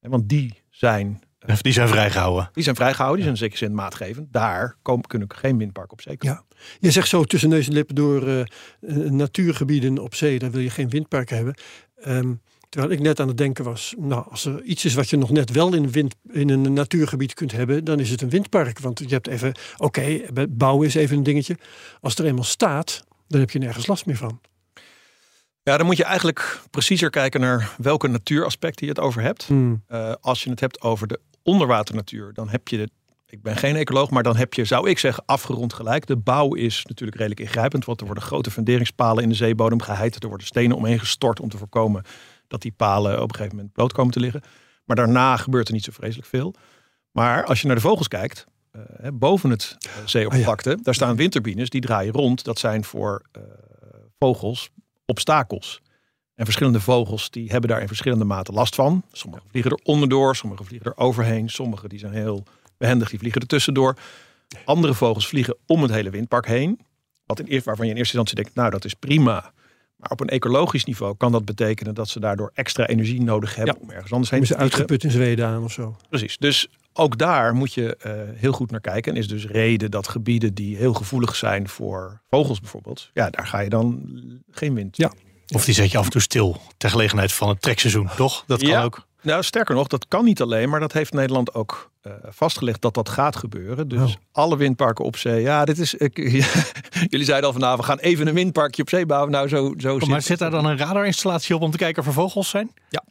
En 0.00 0.10
Want 0.10 0.28
die 0.28 0.62
zijn, 0.70 1.20
Die 1.60 1.72
zijn 1.72 1.88
vrijgehouden. 1.88 2.50
die 2.52 2.62
zijn 2.62 2.76
vrijgehouden, 2.76 3.16
die 3.16 3.24
zijn 3.24 3.36
in 3.42 3.50
zekere 3.50 3.66
zin 3.66 3.76
maatgevend. 3.76 4.32
Daar 4.32 4.76
komen, 4.82 5.06
kunnen 5.06 5.32
geen 5.34 5.58
windparken 5.58 5.92
op 5.92 6.00
zee 6.00 6.16
komen. 6.16 6.44
Ja. 6.48 6.56
Je 6.80 6.90
zegt 6.90 7.08
zo 7.08 7.24
tussen 7.24 7.48
neus 7.48 7.66
en 7.66 7.72
lippen 7.72 7.94
door 7.94 8.26
eh, 8.26 8.40
eh, 8.40 8.46
natuurgebieden 9.10 9.98
op 9.98 10.14
zee, 10.14 10.38
daar 10.38 10.50
wil 10.50 10.60
je 10.60 10.70
geen 10.70 10.88
windparken 10.88 11.36
hebben. 11.36 11.54
Ehm, 11.96 12.32
terwijl 12.70 12.92
ik 12.92 13.00
net 13.00 13.20
aan 13.20 13.28
het 13.28 13.36
denken 13.36 13.64
was, 13.64 13.94
nou, 13.98 14.26
als 14.30 14.44
er 14.44 14.62
iets 14.62 14.84
is 14.84 14.94
wat 14.94 15.10
je 15.10 15.16
nog 15.16 15.30
net 15.30 15.50
wel 15.50 15.74
in 15.74 15.82
een, 15.82 15.90
wind, 15.90 16.14
in 16.32 16.48
een 16.48 16.72
natuurgebied 16.72 17.34
kunt 17.34 17.52
hebben, 17.52 17.84
dan 17.84 18.00
is 18.00 18.10
het 18.10 18.22
een 18.22 18.30
windpark. 18.30 18.78
Want 18.78 18.98
je 18.98 19.06
hebt 19.06 19.26
even, 19.26 19.54
oké, 19.76 20.20
bouwen 20.48 20.86
is 20.86 20.94
even 20.94 21.16
een 21.16 21.22
dingetje. 21.22 21.56
Als 22.00 22.12
het 22.12 22.20
er 22.20 22.26
eenmaal 22.26 22.44
staat, 22.44 23.04
dan 23.28 23.40
heb 23.40 23.50
je 23.50 23.58
nergens 23.58 23.86
last 23.86 24.06
meer 24.06 24.16
van. 24.16 24.40
Ja, 25.62 25.76
dan 25.76 25.86
moet 25.86 25.96
je 25.96 26.04
eigenlijk 26.04 26.60
preciezer 26.70 27.10
kijken 27.10 27.40
naar 27.40 27.74
welke 27.78 28.08
natuuraspecten 28.08 28.86
je 28.86 28.92
het 28.92 29.00
over 29.00 29.22
hebt. 29.22 29.44
Hmm. 29.44 29.82
Eh, 29.86 30.12
als 30.20 30.44
je 30.44 30.50
het 30.50 30.60
hebt 30.60 30.80
over 30.80 31.06
de 31.06 31.20
onderwaternatuur, 31.42 32.32
dan 32.34 32.48
heb 32.48 32.68
je 32.68 32.76
de. 32.76 32.88
Ik 33.26 33.42
ben 33.42 33.56
geen 33.56 33.76
ecoloog, 33.76 34.10
maar 34.10 34.22
dan 34.22 34.36
heb 34.36 34.54
je, 34.54 34.64
zou 34.64 34.88
ik 34.88 34.98
zeggen, 34.98 35.22
afgerond 35.26 35.72
gelijk. 35.72 36.06
De 36.06 36.16
bouw 36.16 36.54
is 36.54 36.84
natuurlijk 36.88 37.18
redelijk 37.18 37.40
ingrijpend, 37.40 37.84
want 37.84 38.00
er 38.00 38.06
worden 38.06 38.24
grote 38.24 38.50
funderingspalen 38.50 39.22
in 39.22 39.28
de 39.28 39.34
zeebodem 39.34 39.82
geheid. 39.82 40.22
Er 40.22 40.28
worden 40.28 40.46
stenen 40.46 40.76
omheen 40.76 40.98
gestort 40.98 41.40
om 41.40 41.48
te 41.48 41.58
voorkomen 41.58 42.04
dat 42.50 42.62
die 42.62 42.72
palen 42.76 43.22
op 43.22 43.28
een 43.28 43.34
gegeven 43.34 43.56
moment 43.56 43.72
bloot 43.72 43.92
komen 43.92 44.12
te 44.12 44.20
liggen. 44.20 44.42
Maar 44.84 44.96
daarna 44.96 45.36
gebeurt 45.36 45.68
er 45.68 45.74
niet 45.74 45.84
zo 45.84 45.92
vreselijk 45.92 46.28
veel. 46.28 46.54
Maar 47.10 47.44
als 47.44 47.60
je 47.60 47.66
naar 47.66 47.76
de 47.76 47.82
vogels 47.82 48.08
kijkt, 48.08 48.46
eh, 48.70 49.08
boven 49.12 49.50
het 49.50 49.76
eh, 49.78 50.06
zeeoppervlakte, 50.06 50.78
daar 50.82 50.94
staan 50.94 51.16
windturbines 51.16 51.70
die 51.70 51.80
draaien 51.80 52.12
rond. 52.12 52.44
Dat 52.44 52.58
zijn 52.58 52.84
voor 52.84 53.22
eh, 53.32 53.42
vogels 54.18 54.70
obstakels. 55.04 55.80
En 56.34 56.44
verschillende 56.44 56.80
vogels 56.80 57.30
die 57.30 57.50
hebben 57.50 57.70
daar 57.70 57.80
in 57.80 57.86
verschillende 57.86 58.24
mate 58.24 58.52
last 58.52 58.74
van. 58.74 59.02
Sommige 59.12 59.42
vliegen 59.50 59.70
er 59.70 59.80
onderdoor, 59.82 60.36
sommige 60.36 60.64
vliegen 60.64 60.90
er 60.90 60.96
overheen, 60.96 61.48
sommige 61.48 61.88
die 61.88 61.98
zijn 61.98 62.12
heel 62.12 62.44
behendig, 62.76 63.10
die 63.10 63.18
vliegen 63.18 63.40
er 63.40 63.46
tussendoor. 63.46 63.96
Andere 64.64 64.94
vogels 64.94 65.28
vliegen 65.28 65.56
om 65.66 65.82
het 65.82 65.90
hele 65.90 66.10
windpark 66.10 66.46
heen. 66.46 66.80
Wat 67.26 67.40
in, 67.40 67.60
waarvan 67.64 67.86
je 67.86 67.92
in 67.92 67.98
eerste 67.98 68.16
instantie 68.16 68.34
denkt, 68.34 68.54
nou 68.54 68.70
dat 68.70 68.84
is 68.84 68.94
prima. 68.94 69.52
Maar 70.00 70.10
op 70.10 70.20
een 70.20 70.28
ecologisch 70.28 70.84
niveau 70.84 71.16
kan 71.16 71.32
dat 71.32 71.44
betekenen 71.44 71.94
dat 71.94 72.08
ze 72.08 72.20
daardoor 72.20 72.50
extra 72.54 72.86
energie 72.86 73.22
nodig 73.22 73.54
hebben 73.54 73.76
om 73.80 73.90
ergens 73.90 74.12
anders 74.12 74.30
heen 74.30 74.40
te 74.40 74.46
ze 74.46 74.54
vliegen. 74.54 74.78
uitgeput 74.78 75.04
in 75.04 75.10
Zweden 75.10 75.46
aan 75.46 75.64
of 75.64 75.72
zo. 75.72 75.96
Precies. 76.08 76.36
Dus 76.38 76.68
ook 76.92 77.18
daar 77.18 77.54
moet 77.54 77.74
je 77.74 77.96
eh, 77.96 78.12
heel 78.34 78.52
goed 78.52 78.70
naar 78.70 78.80
kijken. 78.80 79.12
En 79.12 79.18
is 79.18 79.28
dus 79.28 79.46
reden 79.46 79.90
dat 79.90 80.08
gebieden 80.08 80.54
die 80.54 80.76
heel 80.76 80.94
gevoelig 80.94 81.36
zijn 81.36 81.68
voor 81.68 82.20
vogels 82.30 82.60
bijvoorbeeld, 82.60 83.10
ja, 83.14 83.30
daar 83.30 83.46
ga 83.46 83.58
je 83.60 83.68
dan 83.68 84.02
geen 84.50 84.74
wind. 84.74 84.96
Ja. 84.96 85.12
Of 85.54 85.64
die 85.64 85.74
zet 85.74 85.90
je 85.90 85.98
af 85.98 86.04
en 86.04 86.10
toe 86.10 86.20
stil 86.20 86.60
ter 86.76 86.90
gelegenheid 86.90 87.32
van 87.32 87.48
het 87.48 87.62
trekseizoen, 87.62 88.08
toch? 88.16 88.44
Dat 88.46 88.58
kan 88.60 88.68
Ja. 88.68 88.82
ook. 88.82 89.06
Nou, 89.22 89.42
sterker 89.42 89.74
nog, 89.74 89.86
dat 89.86 90.08
kan 90.08 90.24
niet 90.24 90.40
alleen, 90.40 90.68
maar 90.68 90.80
dat 90.80 90.92
heeft 90.92 91.12
Nederland 91.12 91.54
ook 91.54 91.90
eh, 92.00 92.12
vastgelegd 92.28 92.80
dat 92.82 92.94
dat 92.94 93.08
gaat 93.08 93.36
gebeuren. 93.36 93.88
Dus 93.88 94.00
Oh. 94.00 94.14
alle 94.32 94.56
windparken 94.56 95.04
op 95.04 95.16
zee. 95.16 95.40
Ja, 95.42 95.64
dit 95.64 95.78
is. 95.78 95.94
Ik, 95.94 96.16
jullie 97.12 97.24
zeiden 97.26 97.46
al 97.46 97.52
van 97.52 97.60
nou, 97.60 97.76
we 97.76 97.82
gaan 97.82 97.98
even 97.98 98.26
een 98.26 98.34
windparkje 98.34 98.82
op 98.82 98.88
zee 98.88 99.06
bouwen. 99.06 99.30
Nou, 99.30 99.48
zo, 99.48 99.74
zo 99.78 99.94
Oh, 99.94 100.02
maar 100.08 100.22
zit 100.22 100.38
daar 100.38 100.50
dan 100.50 100.64
een 100.66 100.78
radarinstallatie 100.78 101.54
op 101.54 101.62
om 101.62 101.70
te 101.70 101.76
kijken 101.78 102.02
of 102.02 102.08
er 102.08 102.14
vogels 102.14 102.48
zijn? 102.48 102.70
Ja. 102.88 103.04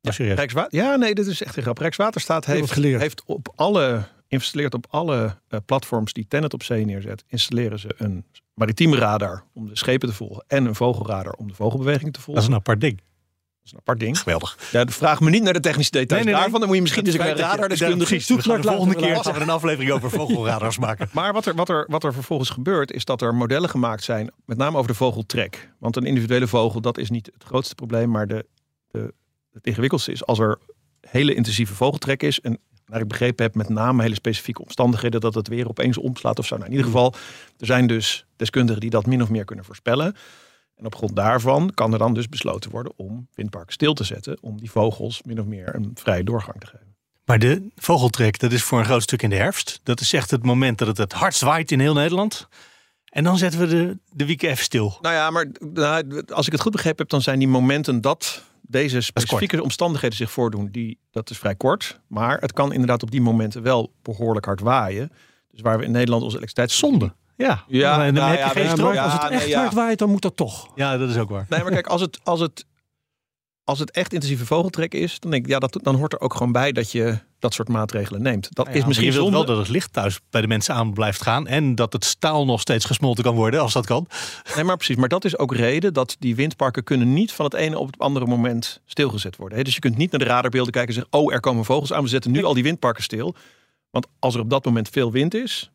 Ja, 0.00 0.10
serieus. 0.10 0.36
Rijkswa- 0.36 0.66
ja, 0.70 0.96
nee, 0.96 1.14
dit 1.14 1.26
is 1.26 1.42
echt 1.42 1.56
een 1.56 1.62
grap. 1.62 1.78
Rijkswaterstaat 1.78 2.44
heeft, 2.44 2.74
heeft 2.74 3.22
op 3.26 3.52
alle, 3.56 4.02
installeert 4.28 4.74
op 4.74 4.86
alle 4.90 5.36
eh, 5.48 5.58
platforms 5.66 6.12
die 6.12 6.26
Tennet 6.28 6.52
op 6.54 6.62
zee 6.62 6.84
neerzet, 6.84 7.24
installeren 7.26 7.78
ze 7.78 7.94
een 7.96 8.24
maritieme 8.54 8.96
radar 8.96 9.44
om 9.54 9.68
de 9.68 9.76
schepen 9.76 10.08
te 10.08 10.14
volgen 10.14 10.44
en 10.46 10.64
een 10.64 10.74
vogelradar 10.74 11.32
om 11.32 11.48
de 11.48 11.54
vogelbeweging 11.54 12.04
te 12.04 12.10
Dat 12.10 12.22
volgen. 12.22 12.42
is 12.42 12.48
een 12.48 12.54
apart 12.54 12.80
ding. 12.80 13.00
Is 13.70 13.76
een 13.76 13.82
apart 13.82 14.00
ding. 14.00 14.18
Geweldig. 14.18 14.58
Ja, 14.70 14.86
vraag 14.86 15.20
me 15.20 15.30
niet 15.30 15.42
naar 15.42 15.52
de 15.52 15.60
technische 15.60 15.90
details 15.90 16.10
Nee, 16.10 16.24
nee, 16.24 16.32
nee. 16.32 16.42
daarvan. 16.42 16.60
Dan 16.60 16.68
moet 16.68 16.76
je 16.76 16.82
misschien 16.82 17.04
dus 17.04 17.14
een 17.14 17.36
radardeskundige 17.36 18.20
gaan 18.20 18.60
de 18.60 18.68
volgende 18.68 18.94
keer 18.94 19.16
gaan 19.16 19.34
we 19.34 19.40
een 19.40 19.50
aflevering 19.50 19.92
over 19.92 20.10
vogelradars 20.10 20.78
maken. 20.86 21.08
Maar 21.12 21.32
wat 21.32 21.46
er, 21.46 21.54
wat, 21.54 21.68
er, 21.68 21.84
wat 21.88 22.04
er 22.04 22.12
vervolgens 22.12 22.50
gebeurt, 22.50 22.92
is 22.92 23.04
dat 23.04 23.22
er 23.22 23.34
modellen 23.34 23.68
gemaakt 23.68 24.04
zijn, 24.04 24.30
met 24.44 24.56
name 24.56 24.76
over 24.76 24.90
de 24.90 24.96
vogeltrek. 24.96 25.70
Want 25.78 25.96
een 25.96 26.04
individuele 26.04 26.46
vogel, 26.46 26.80
dat 26.80 26.98
is 26.98 27.10
niet 27.10 27.30
het 27.32 27.44
grootste 27.44 27.74
probleem, 27.74 28.10
maar 28.10 28.26
de, 28.26 28.46
de, 28.90 29.14
het 29.52 29.66
ingewikkeldste 29.66 30.12
is 30.12 30.26
als 30.26 30.38
er 30.38 30.58
hele 31.00 31.34
intensieve 31.34 31.74
vogeltrek 31.74 32.22
is. 32.22 32.40
En 32.40 32.58
naar 32.86 33.00
ik 33.00 33.08
begrepen 33.08 33.44
heb, 33.44 33.54
met 33.54 33.68
name 33.68 34.02
hele 34.02 34.14
specifieke 34.14 34.62
omstandigheden, 34.62 35.20
dat 35.20 35.34
het 35.34 35.48
weer 35.48 35.68
opeens 35.68 35.98
omslaat 35.98 36.38
of 36.38 36.46
zo. 36.46 36.54
Nou, 36.54 36.66
in 36.66 36.72
ieder 36.72 36.86
geval, 36.86 37.14
er 37.58 37.66
zijn 37.66 37.86
dus 37.86 38.26
deskundigen 38.36 38.80
die 38.80 38.90
dat 38.90 39.06
min 39.06 39.22
of 39.22 39.28
meer 39.28 39.44
kunnen 39.44 39.64
voorspellen. 39.64 40.14
En 40.80 40.86
op 40.86 40.94
grond 40.94 41.16
daarvan 41.16 41.70
kan 41.74 41.92
er 41.92 41.98
dan 41.98 42.14
dus 42.14 42.28
besloten 42.28 42.70
worden 42.70 42.92
om 42.96 43.28
windparken 43.34 43.72
stil 43.72 43.94
te 43.94 44.04
zetten, 44.04 44.38
om 44.40 44.60
die 44.60 44.70
vogels 44.70 45.22
min 45.22 45.40
of 45.40 45.46
meer 45.46 45.74
een 45.74 45.90
vrije 45.94 46.24
doorgang 46.24 46.60
te 46.60 46.66
geven. 46.66 46.96
Maar 47.24 47.38
de 47.38 47.70
vogeltrek, 47.76 48.38
dat 48.38 48.52
is 48.52 48.62
voor 48.62 48.78
een 48.78 48.84
groot 48.84 49.02
stuk 49.02 49.22
in 49.22 49.30
de 49.30 49.36
herfst. 49.36 49.80
Dat 49.82 50.00
is 50.00 50.12
echt 50.12 50.30
het 50.30 50.44
moment 50.44 50.78
dat 50.78 50.88
het 50.88 50.96
het 50.96 51.12
hardst 51.12 51.40
waait 51.40 51.70
in 51.72 51.80
heel 51.80 51.94
Nederland. 51.94 52.48
En 53.04 53.24
dan 53.24 53.38
zetten 53.38 53.60
we 53.60 53.66
de, 53.66 53.98
de 54.12 54.26
wieken 54.26 54.48
even 54.48 54.64
stil. 54.64 54.98
Nou 55.00 55.14
ja, 55.14 55.30
maar 55.30 55.46
nou, 55.72 56.24
als 56.26 56.46
ik 56.46 56.52
het 56.52 56.60
goed 56.60 56.72
begrepen 56.72 56.98
heb, 56.98 57.08
dan 57.08 57.22
zijn 57.22 57.38
die 57.38 57.48
momenten 57.48 58.00
dat 58.00 58.42
deze 58.60 59.00
specifieke 59.00 59.62
omstandigheden 59.62 60.16
zich 60.16 60.30
voordoen, 60.30 60.68
die, 60.70 60.98
dat 61.10 61.30
is 61.30 61.38
vrij 61.38 61.54
kort. 61.54 62.00
Maar 62.06 62.40
het 62.40 62.52
kan 62.52 62.72
inderdaad 62.72 63.02
op 63.02 63.10
die 63.10 63.20
momenten 63.20 63.62
wel 63.62 63.92
behoorlijk 64.02 64.46
hard 64.46 64.60
waaien. 64.60 65.12
Dus 65.50 65.60
waar 65.60 65.78
we 65.78 65.84
in 65.84 65.90
Nederland 65.90 66.22
onze 66.22 66.36
elektriciteit 66.36 66.78
Zonde. 66.78 67.14
Ja, 67.40 67.64
Ja, 67.68 68.04
en 68.04 68.14
dan 68.14 68.24
nou 68.24 68.36
heb 68.36 68.52
je 68.54 68.60
ja, 68.60 68.66
geen 68.66 68.76
stroom. 68.76 68.96
als 68.96 69.12
het 69.12 69.22
echt 69.22 69.40
nee, 69.40 69.48
ja. 69.48 69.60
hard 69.60 69.74
waait, 69.74 69.98
dan 69.98 70.10
moet 70.10 70.22
dat 70.22 70.36
toch. 70.36 70.68
Ja, 70.74 70.96
dat 70.98 71.08
is 71.10 71.16
ook 71.16 71.30
waar. 71.30 71.46
Nee, 71.48 71.62
maar 71.62 71.72
kijk, 71.72 71.86
als 71.86 72.00
het, 72.00 72.18
als 72.22 72.40
het, 72.40 72.64
als 73.64 73.78
het 73.78 73.90
echt 73.90 74.12
intensieve 74.12 74.46
vogeltrek 74.46 74.94
is, 74.94 75.20
dan 75.20 75.30
denk 75.30 75.44
ik, 75.44 75.50
ja, 75.50 75.58
dat, 75.58 75.78
dan 75.82 75.94
hoort 75.94 76.12
er 76.12 76.20
ook 76.20 76.34
gewoon 76.34 76.52
bij 76.52 76.72
dat 76.72 76.92
je 76.92 77.18
dat 77.38 77.54
soort 77.54 77.68
maatregelen 77.68 78.22
neemt. 78.22 78.48
Dat 78.50 78.66
Ja, 78.66 78.72
is 78.72 78.84
misschien 78.84 79.06
je 79.08 79.12
wilt 79.12 79.24
zonde. 79.30 79.46
wel 79.46 79.46
dat 79.56 79.64
het 79.64 79.68
licht 79.74 79.92
thuis 79.92 80.20
bij 80.30 80.40
de 80.40 80.46
mensen 80.46 80.74
aan 80.74 80.92
blijft 80.92 81.22
gaan. 81.22 81.46
En 81.46 81.74
dat 81.74 81.92
het 81.92 82.04
staal 82.04 82.44
nog 82.44 82.60
steeds 82.60 82.84
gesmolten 82.84 83.24
kan 83.24 83.34
worden, 83.34 83.60
als 83.60 83.72
dat 83.72 83.86
kan. 83.86 84.06
Nee, 84.54 84.64
maar 84.64 84.76
precies. 84.76 84.96
Maar 84.96 85.08
dat 85.08 85.24
is 85.24 85.38
ook 85.38 85.54
reden 85.54 85.92
dat 85.94 86.16
die 86.18 86.34
windparken 86.34 86.84
kunnen 86.84 87.12
niet 87.12 87.32
van 87.32 87.44
het 87.44 87.54
ene 87.54 87.78
op 87.78 87.86
het 87.86 87.98
andere 87.98 88.26
moment 88.26 88.80
stilgezet 88.84 89.36
worden. 89.36 89.58
hè. 89.58 89.64
Dus 89.64 89.74
je 89.74 89.80
kunt 89.80 89.96
niet 89.96 90.10
naar 90.10 90.20
de 90.20 90.26
radarbeelden 90.26 90.72
kijken 90.72 90.94
en 90.94 91.00
zeggen, 91.02 91.20
oh, 91.22 91.32
er 91.34 91.40
komen 91.40 91.64
vogels 91.64 91.92
aan. 91.92 92.02
We 92.02 92.08
zetten 92.08 92.30
nu 92.30 92.44
al 92.44 92.54
die 92.54 92.62
windparken 92.62 93.02
stil. 93.02 93.34
Want 93.90 94.06
als 94.18 94.34
er 94.34 94.40
op 94.40 94.50
dat 94.50 94.64
moment 94.64 94.88
veel 94.88 95.12
wind 95.12 95.34
is, 95.34 95.70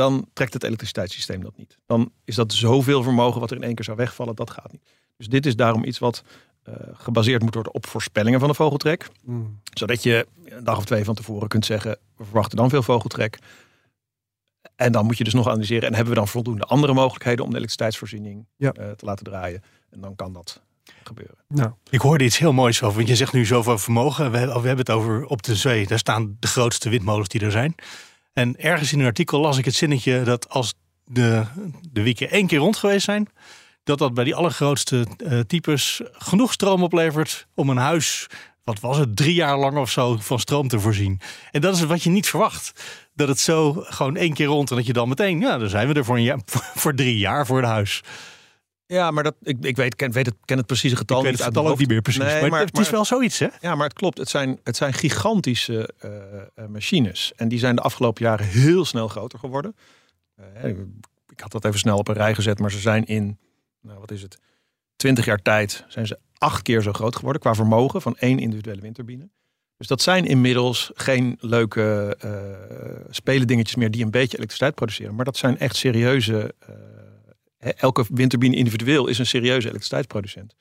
dan 0.00 0.28
trekt 0.32 0.52
het 0.52 0.64
elektriciteitssysteem 0.64 1.42
dat 1.42 1.56
niet. 1.56 1.78
Dan 1.86 2.12
is 2.24 2.34
dat 2.34 2.52
zoveel 2.52 3.02
vermogen 3.02 3.40
wat 3.40 3.50
er 3.50 3.56
in 3.56 3.62
één 3.62 3.74
keer 3.74 3.84
zou 3.84 3.96
wegvallen, 3.96 4.34
dat 4.34 4.50
gaat 4.50 4.72
niet. 4.72 4.82
Dus 5.16 5.26
dit 5.28 5.46
is 5.46 5.56
daarom 5.56 5.84
iets 5.84 5.98
wat 5.98 6.22
eh, 6.62 6.74
gebaseerd 6.92 7.42
moet 7.42 7.54
worden 7.54 7.74
op 7.74 7.86
voorspellingen 7.86 8.40
van 8.40 8.48
de 8.48 8.54
vogeltrek. 8.54 9.08
Zodat 9.72 10.02
je 10.02 10.26
een 10.44 10.64
dag 10.64 10.76
of 10.76 10.84
twee 10.84 11.04
van 11.04 11.14
tevoren 11.14 11.48
kunt 11.48 11.66
zeggen, 11.66 11.98
we 12.16 12.24
verwachten 12.24 12.56
dan 12.56 12.70
veel 12.70 12.82
vogeltrek. 12.82 13.38
En 14.76 14.92
dan 14.92 15.06
moet 15.06 15.18
je 15.18 15.24
dus 15.24 15.34
nog 15.34 15.48
analyseren. 15.48 15.88
En 15.88 15.94
hebben 15.94 16.12
we 16.12 16.18
dan 16.18 16.28
voldoende 16.28 16.64
andere 16.64 16.92
mogelijkheden 16.92 17.44
om 17.44 17.50
de 17.50 17.56
elektriciteitsvoorziening 17.56 18.46
Ja. 18.56 18.72
eh, 18.72 18.90
te 18.90 19.04
laten 19.04 19.24
draaien? 19.24 19.62
En 19.90 20.00
dan 20.00 20.16
kan 20.16 20.32
dat 20.32 20.62
gebeuren. 21.04 21.36
Nou, 21.48 21.70
Ik 21.90 22.00
hoorde 22.00 22.24
iets 22.24 22.38
heel 22.38 22.52
moois 22.52 22.82
over, 22.82 22.96
want 22.96 23.08
je 23.08 23.16
zegt 23.16 23.32
nu 23.32 23.44
zoveel 23.44 23.78
vermogen. 23.78 24.30
We, 24.30 24.38
we 24.38 24.46
hebben 24.52 24.76
het 24.78 24.90
over 24.90 25.24
op 25.24 25.42
de 25.42 25.56
zee. 25.56 25.86
Daar 25.86 25.98
staan 25.98 26.36
de 26.40 26.46
grootste 26.46 26.88
windmolens 26.88 27.28
die 27.28 27.40
er 27.40 27.50
zijn. 27.50 27.74
En 28.32 28.58
ergens 28.58 28.92
in 28.92 29.00
een 29.00 29.06
artikel 29.06 29.40
las 29.40 29.58
ik 29.58 29.64
het 29.64 29.74
zinnetje 29.74 30.22
dat 30.22 30.48
als 30.48 30.74
de, 31.04 31.44
de 31.90 32.02
wieken 32.02 32.30
één 32.30 32.46
keer 32.46 32.58
rond 32.58 32.76
geweest 32.76 33.04
zijn, 33.04 33.28
dat 33.84 33.98
dat 33.98 34.14
bij 34.14 34.24
die 34.24 34.34
allergrootste 34.34 35.06
eh, 35.16 35.38
types 35.38 36.00
genoeg 36.12 36.52
stroom 36.52 36.82
oplevert 36.82 37.46
om 37.54 37.68
een 37.68 37.76
huis, 37.76 38.26
wat 38.64 38.80
was 38.80 38.96
het, 38.98 39.16
drie 39.16 39.34
jaar 39.34 39.58
lang 39.58 39.78
of 39.78 39.90
zo, 39.90 40.16
van 40.20 40.38
stroom 40.38 40.68
te 40.68 40.80
voorzien. 40.80 41.20
En 41.50 41.60
dat 41.60 41.76
is 41.76 41.84
wat 41.84 42.02
je 42.02 42.10
niet 42.10 42.28
verwacht. 42.28 42.72
Dat 43.14 43.28
het 43.28 43.38
zo 43.38 43.72
gewoon 43.76 44.16
één 44.16 44.32
keer 44.32 44.46
rond 44.46 44.70
en 44.70 44.76
dat 44.76 44.86
je 44.86 44.92
dan 44.92 45.08
meteen, 45.08 45.40
ja, 45.40 45.58
dan 45.58 45.68
zijn 45.68 45.88
we 45.88 45.94
er 45.94 46.04
voor, 46.04 46.16
een 46.16 46.22
jaar, 46.22 46.40
voor 46.82 46.94
drie 46.94 47.18
jaar 47.18 47.46
voor 47.46 47.56
het 47.56 47.66
huis. 47.70 48.02
Ja, 48.90 49.10
maar 49.10 49.22
dat, 49.22 49.34
ik, 49.42 49.56
ik 49.60 49.76
weet, 49.76 49.96
ken, 49.96 50.12
weet 50.12 50.26
het, 50.26 50.34
ken 50.44 50.56
het 50.56 50.66
precieze 50.66 50.96
getal 50.96 51.18
Ik 51.18 51.24
weet 51.24 51.32
het 51.32 51.42
getal 51.42 51.68
ook 51.68 51.78
niet 51.78 51.88
meer 51.88 52.02
precies. 52.02 52.22
Nee, 52.22 52.50
maar, 52.50 52.60
het 52.60 52.78
is 52.78 52.90
wel 52.90 53.04
zoiets, 53.04 53.38
hè? 53.38 53.46
Ja, 53.60 53.74
maar 53.74 53.86
het 53.86 53.96
klopt. 53.96 54.18
Het 54.18 54.28
zijn, 54.28 54.60
het 54.64 54.76
zijn 54.76 54.92
gigantische 54.92 55.94
eh, 55.98 56.10
eh, 56.54 56.68
machines. 56.68 57.32
En 57.36 57.48
die 57.48 57.58
zijn 57.58 57.76
de 57.76 57.82
afgelopen 57.82 58.24
jaren 58.24 58.46
heel 58.46 58.84
snel 58.84 59.08
groter 59.08 59.38
geworden. 59.38 59.76
Eh, 60.36 60.68
ik 61.28 61.40
had 61.40 61.52
dat 61.52 61.64
even 61.64 61.78
snel 61.78 61.98
op 61.98 62.08
een 62.08 62.14
rij 62.14 62.34
gezet, 62.34 62.58
maar 62.58 62.70
ze 62.70 62.78
zijn 62.78 63.04
in, 63.04 63.38
nou 63.80 63.98
wat 63.98 64.10
is 64.10 64.22
het, 64.22 64.38
20 64.96 65.24
jaar 65.24 65.42
tijd 65.42 65.84
zijn 65.88 66.06
ze 66.06 66.18
acht 66.38 66.62
keer 66.62 66.82
zo 66.82 66.92
groot 66.92 67.16
geworden 67.16 67.40
qua 67.40 67.54
vermogen 67.54 68.02
van 68.02 68.16
één 68.16 68.38
individuele 68.38 68.80
windturbine. 68.80 69.28
Dus 69.76 69.86
dat 69.86 70.02
zijn 70.02 70.26
inmiddels 70.26 70.90
geen 70.94 71.36
leuke 71.40 72.16
spelendingetjes 73.10 73.76
meer 73.76 73.90
die 73.90 74.04
een 74.04 74.10
beetje 74.10 74.36
elektriciteit 74.36 74.74
produceren. 74.74 75.14
Maar 75.14 75.24
dat 75.24 75.36
zijn 75.36 75.58
echt 75.58 75.76
serieuze. 75.76 76.54
Elke 77.60 78.04
windturbine 78.10 78.56
individueel 78.56 79.06
is 79.06 79.18
een 79.18 79.26
serieuze 79.26 79.68
elektriciteitsproducent. 79.68 80.54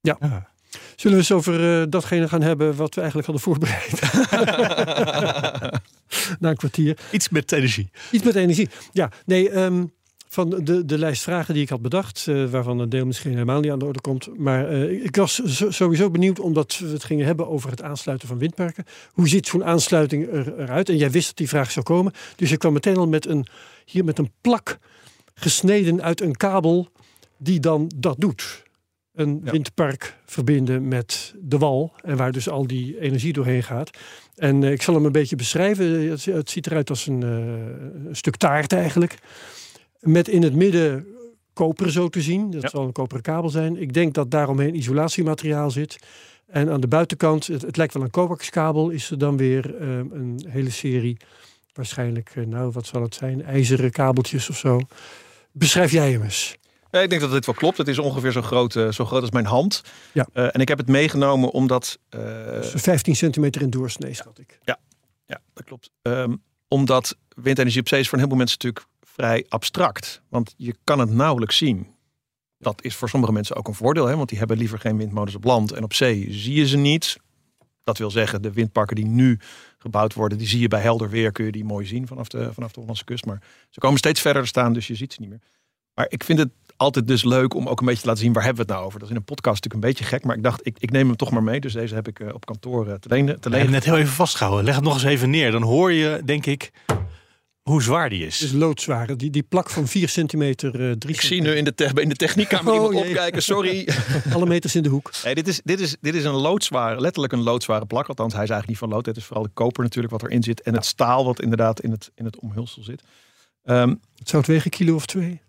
Ja. 0.00 0.18
zullen 0.96 1.16
we 1.16 1.22
eens 1.22 1.32
over 1.32 1.80
eh, 1.80 1.86
datgene 1.88 2.28
gaan 2.28 2.42
hebben 2.42 2.76
wat 2.76 2.94
we 2.94 3.00
eigenlijk 3.00 3.30
hadden 3.30 3.44
voorbereid? 3.44 4.00
Na 6.40 6.50
een 6.50 6.56
kwartier. 6.56 6.98
Iets 7.12 7.28
met 7.28 7.52
energie. 7.52 7.90
Iets 8.10 8.24
met 8.24 8.34
energie. 8.34 8.68
Ja, 8.92 9.10
nee, 9.24 9.50
ehm, 9.50 9.84
van 10.28 10.50
de, 10.50 10.84
de 10.84 10.98
lijst 10.98 11.22
vragen 11.22 11.54
die 11.54 11.62
ik 11.62 11.68
had 11.68 11.82
bedacht, 11.82 12.26
eh, 12.28 12.44
waarvan 12.44 12.78
een 12.78 12.88
deel 12.88 13.06
misschien 13.06 13.32
helemaal 13.32 13.60
niet 13.60 13.70
aan 13.70 13.78
de 13.78 13.84
orde 13.84 14.00
komt. 14.00 14.38
Maar 14.38 14.68
eh, 14.68 15.04
ik 15.04 15.16
was 15.16 15.42
sowieso 15.68 16.10
benieuwd, 16.10 16.40
omdat 16.40 16.78
we 16.78 16.88
het 16.88 17.04
gingen 17.04 17.26
hebben 17.26 17.48
over 17.48 17.70
het 17.70 17.82
aansluiten 17.82 18.28
van 18.28 18.38
windparken. 18.38 18.84
Hoe 19.12 19.28
ziet 19.28 19.46
zo'n 19.46 19.64
aansluiting 19.64 20.32
er, 20.32 20.60
eruit? 20.60 20.88
En 20.88 20.96
jij 20.96 21.10
wist 21.10 21.26
dat 21.26 21.36
die 21.36 21.48
vraag 21.48 21.70
zou 21.70 21.84
komen. 21.84 22.12
Dus 22.36 22.52
ik 22.52 22.58
kwam 22.58 22.72
meteen 22.72 22.96
al 22.96 23.08
met 23.08 23.26
een, 23.26 23.46
hier 23.84 24.04
met 24.04 24.18
een 24.18 24.32
plak 24.40 24.78
gesneden 25.40 26.02
uit 26.02 26.20
een 26.20 26.36
kabel 26.36 26.88
die 27.36 27.60
dan 27.60 27.90
dat 27.96 28.16
doet. 28.18 28.64
Een 29.14 29.40
Ja. 29.44 29.50
windpark 29.50 30.16
verbinden 30.24 30.88
met 30.88 31.34
de 31.40 31.58
wal. 31.58 31.92
En 32.02 32.16
waar 32.16 32.32
dus 32.32 32.48
al 32.48 32.66
die 32.66 33.00
energie 33.00 33.32
doorheen 33.32 33.62
gaat. 33.62 33.90
En 34.34 34.62
eh, 34.64 34.70
ik 34.72 34.82
zal 34.82 34.94
hem 34.94 35.04
een 35.04 35.12
beetje 35.12 35.36
beschrijven. 35.36 36.08
Het, 36.10 36.24
het 36.24 36.50
ziet 36.50 36.66
eruit 36.66 36.90
als 36.90 37.06
een, 37.06 37.22
eh, 37.22 38.06
een 38.08 38.16
stuk 38.16 38.36
taart 38.36 38.72
eigenlijk. 38.72 39.18
Met 40.00 40.28
in 40.28 40.42
het 40.42 40.54
midden 40.54 41.06
koper 41.52 41.90
zo 41.92 42.08
te 42.08 42.20
zien. 42.22 42.50
Dat 42.50 42.62
Ja. 42.62 42.68
zal 42.68 42.84
een 42.84 42.92
koperen 42.92 43.22
kabel 43.22 43.50
zijn. 43.50 43.76
Ik 43.76 43.92
denk 43.92 44.14
dat 44.14 44.30
daaromheen 44.30 44.74
isolatiemateriaal 44.76 45.70
zit. 45.70 45.98
En 46.46 46.70
aan 46.70 46.80
de 46.80 46.88
buitenkant, 46.88 47.46
het, 47.46 47.62
het 47.62 47.76
lijkt 47.76 47.94
wel 47.94 48.02
een 48.02 48.10
coaxkabel, 48.10 48.90
is 48.90 49.10
er 49.10 49.18
dan 49.18 49.36
weer 49.36 49.76
eh, 49.76 49.88
een 49.96 50.44
hele 50.48 50.70
serie, 50.70 51.16
waarschijnlijk, 51.72 52.32
eh, 52.34 52.44
nou 52.44 52.70
wat 52.70 52.86
zal 52.86 53.02
het 53.02 53.14
zijn, 53.14 53.42
ijzeren 53.44 53.90
kabeltjes 53.90 54.50
of 54.50 54.56
zo. 54.56 54.80
Beschrijf 55.58 55.92
jij 55.92 56.12
hem 56.12 56.22
eens. 56.22 56.56
Ja, 56.90 57.00
ik 57.00 57.08
denk 57.10 57.20
dat 57.20 57.30
dit 57.30 57.46
wel 57.46 57.54
klopt. 57.54 57.78
Het 57.78 57.88
is 57.88 57.98
ongeveer 57.98 58.32
zo 58.32 58.42
groot, 58.42 58.76
eh, 58.76 58.90
zo 58.92 59.04
groot 59.04 59.20
als 59.20 59.30
mijn 59.30 59.44
hand. 59.46 59.82
Ja. 60.12 60.26
Eh, 60.32 60.44
en 60.54 60.60
ik 60.60 60.68
heb 60.68 60.78
het 60.78 60.88
meegenomen 60.88 61.50
omdat. 61.50 61.98
eh, 62.08 62.20
Dus 62.60 62.72
15 62.76 63.16
centimeter 63.16 63.62
in 63.62 63.70
doorsnee, 63.70 64.14
schat 64.14 64.38
ik. 64.38 64.58
ja, 65.26 65.40
dat 65.54 65.64
klopt. 65.64 65.90
Ehm, 66.02 66.34
omdat 66.68 67.16
windenergie 67.36 67.80
op 67.80 67.88
zee 67.88 68.00
is 68.00 68.08
voor 68.08 68.18
een 68.18 68.24
heleboel 68.24 68.44
mensen 68.46 68.58
natuurlijk 68.62 68.94
vrij 69.14 69.44
abstract. 69.48 70.22
Want 70.28 70.54
je 70.56 70.74
kan 70.84 70.98
het 70.98 71.10
nauwelijks 71.10 71.56
zien. 71.56 71.86
Dat 72.58 72.82
is 72.84 72.94
voor 72.96 73.08
sommige 73.08 73.32
mensen 73.32 73.56
ook 73.56 73.68
een 73.68 73.74
voordeel, 73.74 74.06
hè, 74.06 74.16
want 74.16 74.28
die 74.28 74.38
hebben 74.38 74.56
liever 74.58 74.78
geen 74.78 74.96
windmolens 74.96 75.34
op 75.34 75.44
land. 75.44 75.72
En 75.72 75.82
op 75.84 75.94
zee 75.94 76.26
zie 76.32 76.54
je 76.54 76.66
ze 76.66 76.76
niet. 76.76 77.16
Dat 77.86 77.98
wil 77.98 78.10
zeggen, 78.10 78.42
de 78.42 78.52
windparken 78.52 78.96
die 78.96 79.06
nu 79.06 79.38
gebouwd 79.78 80.14
worden, 80.14 80.38
die 80.38 80.46
zie 80.46 80.60
je 80.60 80.68
bij 80.68 80.80
helder 80.80 81.10
weer, 81.10 81.32
kun 81.32 81.44
je 81.44 81.52
die 81.52 81.64
mooi 81.64 81.86
zien 81.86 82.06
vanaf 82.06 82.28
de, 82.28 82.52
vanaf 82.52 82.72
de 82.72 82.80
Hollandse 82.80 83.04
kust. 83.04 83.26
Maar 83.26 83.42
ze 83.70 83.80
komen 83.80 83.98
steeds 83.98 84.20
verder 84.20 84.46
staan, 84.46 84.72
dus 84.72 84.86
je 84.86 84.94
ziet 84.94 85.12
ze 85.12 85.20
niet 85.20 85.30
meer. 85.30 85.40
Maar 85.94 86.06
ik 86.08 86.24
vind 86.24 86.38
het 86.38 86.48
altijd 86.76 87.06
dus 87.06 87.24
leuk 87.24 87.54
om 87.54 87.68
ook 87.68 87.80
een 87.80 87.86
beetje 87.86 88.00
te 88.00 88.06
laten 88.06 88.22
zien 88.22 88.32
waar 88.32 88.44
hebben 88.44 88.66
we 88.66 88.72
het 88.72 88.78
nou 88.78 88.86
over. 88.86 88.98
Dat 88.98 89.08
is 89.08 89.14
in 89.14 89.20
een 89.20 89.34
podcast 89.34 89.64
natuurlijk 89.64 89.84
een 89.84 89.90
beetje 89.90 90.16
gek, 90.16 90.24
maar 90.24 90.36
ik 90.36 90.42
dacht, 90.42 90.66
ik, 90.66 90.76
ik 90.78 90.90
neem 90.90 91.06
hem 91.06 91.16
toch 91.16 91.30
maar 91.30 91.42
mee. 91.42 91.60
Dus 91.60 91.72
deze 91.72 91.94
heb 91.94 92.08
ik 92.08 92.20
eh, 92.20 92.34
op 92.34 92.46
kantoor 92.46 92.88
eh, 92.88 92.94
te 92.94 93.08
lenen. 93.08 93.40
Te 93.40 93.50
lenen. 93.50 93.70
net 93.70 93.84
heel 93.84 93.96
even 93.96 94.12
vastgehouden. 94.12 94.64
Leg 94.64 94.74
het 94.74 94.84
nog 94.84 94.94
eens 94.94 95.02
even 95.02 95.30
neer. 95.30 95.50
Dan 95.50 95.62
hoor 95.62 95.92
je, 95.92 96.20
denk 96.24 96.46
ik, 96.46 96.70
hoe 97.70 97.82
zwaar 97.82 98.08
die 98.10 98.22
Het 98.24 98.32
is 98.32 98.42
is. 98.42 98.52
loodzwaar. 98.52 99.16
Die, 99.16 99.30
die 99.30 99.42
plak 99.42 99.70
van 99.70 99.88
4 99.88 100.08
centimeter, 100.08 100.88
eh 100.90 100.96
3 100.96 101.14
Ik 101.14 101.20
zie 101.20 101.40
nu 101.42 101.50
in 101.50 101.64
de, 101.64 101.74
te- 101.74 101.90
in 101.94 102.08
de 102.08 102.14
techniekkamer 102.16 102.72
Oh, 102.72 102.74
iemand 102.78 102.94
jee. 102.98 103.08
opkijken, 103.08 103.42
sorry. 103.42 103.88
alle 104.34 104.46
meters 104.46 104.74
in 104.74 104.82
de 104.82 104.88
hoek. 104.88 105.10
Nee, 105.24 105.34
dit, 105.34 105.48
is, 105.48 105.60
dit, 105.64 105.80
is, 105.80 105.96
dit 106.00 106.14
is 106.14 106.24
een 106.24 106.34
loodzware, 106.34 107.00
letterlijk 107.00 107.32
een 107.32 107.42
loodzware 107.42 107.86
plak. 107.86 108.08
Althans, 108.08 108.32
hij 108.34 108.42
is 108.42 108.50
eigenlijk 108.50 108.80
niet 108.80 108.90
van 108.90 108.98
lood. 108.98 109.06
Het 109.06 109.16
is 109.16 109.24
vooral 109.24 109.42
de 109.44 109.50
koper 109.54 109.82
natuurlijk 109.82 110.12
wat 110.12 110.22
erin 110.22 110.42
zit. 110.42 110.62
En 110.62 110.74
het 110.74 110.86
staal 110.86 111.24
wat 111.24 111.40
inderdaad 111.42 111.80
in 111.80 111.90
het, 111.90 112.10
in 112.14 112.24
het 112.24 112.38
omhulsel 112.40 112.82
zit. 112.82 113.02
Ehm, 113.64 113.94
Zou 114.24 114.42
het 114.42 114.46
wegen, 114.46 114.70
kilo 114.70 114.94
of 114.94 115.06
twee? 115.06 115.40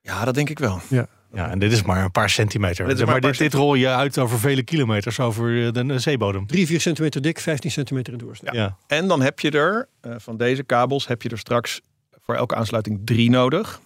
ja, 0.00 0.24
dat 0.24 0.34
denk 0.34 0.50
ik 0.50 0.58
wel. 0.58 0.80
Ja, 0.88 1.06
en 1.36 1.58
dit 1.58 1.72
is 1.72 1.82
maar 1.82 2.04
een 2.04 2.10
paar 2.10 2.30
centimeter. 2.30 2.88
Dit 2.88 3.06
maar 3.06 3.20
dit, 3.20 3.38
dit 3.38 3.54
rol 3.54 3.74
je 3.74 3.88
uit 3.88 4.18
over 4.18 4.38
vele 4.38 4.62
kilometers 4.62 5.20
over 5.20 5.72
de, 5.72 5.86
de 5.86 5.98
zeebodem. 5.98 6.46
3, 6.46 6.66
4 6.66 6.80
centimeter 6.80 7.22
dik, 7.22 7.38
15 7.40 7.70
centimeter 7.70 8.12
in 8.12 8.18
doorsnee. 8.18 8.54
Ja. 8.54 8.76
En 8.86 9.08
dan 9.08 9.22
heb 9.22 9.40
je 9.40 9.50
er, 9.50 9.88
eh, 10.00 10.12
van 10.18 10.36
deze 10.36 10.62
kabels, 10.62 11.06
heb 11.06 11.22
je 11.22 11.28
er 11.28 11.38
straks 11.38 11.80
voor 12.20 12.34
elke 12.34 12.54
aansluiting 12.54 13.00
drie 13.04 13.30
nodig. 13.30 13.80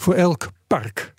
Voor 0.00 0.14
elk 0.14 0.48
park. 0.66 1.14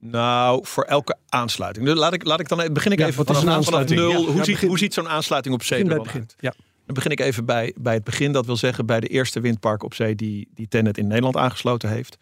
Nou, 0.00 0.66
voor 0.66 0.84
elke 0.84 1.16
aansluiting. 1.28 1.86
Dus 1.86 1.94
laat 1.98 2.12
ik, 2.12 2.24
laat 2.24 2.40
ik 2.40 2.48
dan 2.48 2.60
even- 2.60 2.72
begin 2.72 2.92
ik 2.92 2.98
Ja, 2.98 3.06
even 3.06 3.24
wat 3.24 3.30
is 3.30 3.36
vanaf, 3.42 3.56
een 3.56 3.64
vanaf 3.64 3.80
aansluiting? 3.80 4.00
nul. 4.12 4.20
Ja, 4.20 4.26
hoe, 4.28 4.36
ja, 4.36 4.44
ziet, 4.44 4.54
begin- 4.54 4.68
hoe 4.68 4.78
ziet 4.78 4.94
zo'n 4.94 5.08
aansluiting 5.08 5.54
op 5.54 5.62
zee 5.62 5.84
Begin 5.84 6.20
er? 6.20 6.26
Ja. 6.38 6.54
Dan 6.86 6.94
begin 6.94 7.10
ik 7.10 7.20
even 7.20 7.44
bij, 7.44 7.74
bij 7.78 7.94
het 7.94 8.04
begin. 8.04 8.32
Dat 8.32 8.46
wil 8.46 8.56
zeggen 8.56 8.86
bij 8.86 9.00
de 9.00 9.06
eerste 9.06 9.40
windpark 9.40 9.82
op 9.82 9.94
zee 9.94 10.14
die, 10.14 10.48
die 10.54 10.68
Tennet 10.68 10.98
in 10.98 11.06
Nederland 11.06 11.36
aangesloten 11.36 11.88
heeft. 11.88 12.16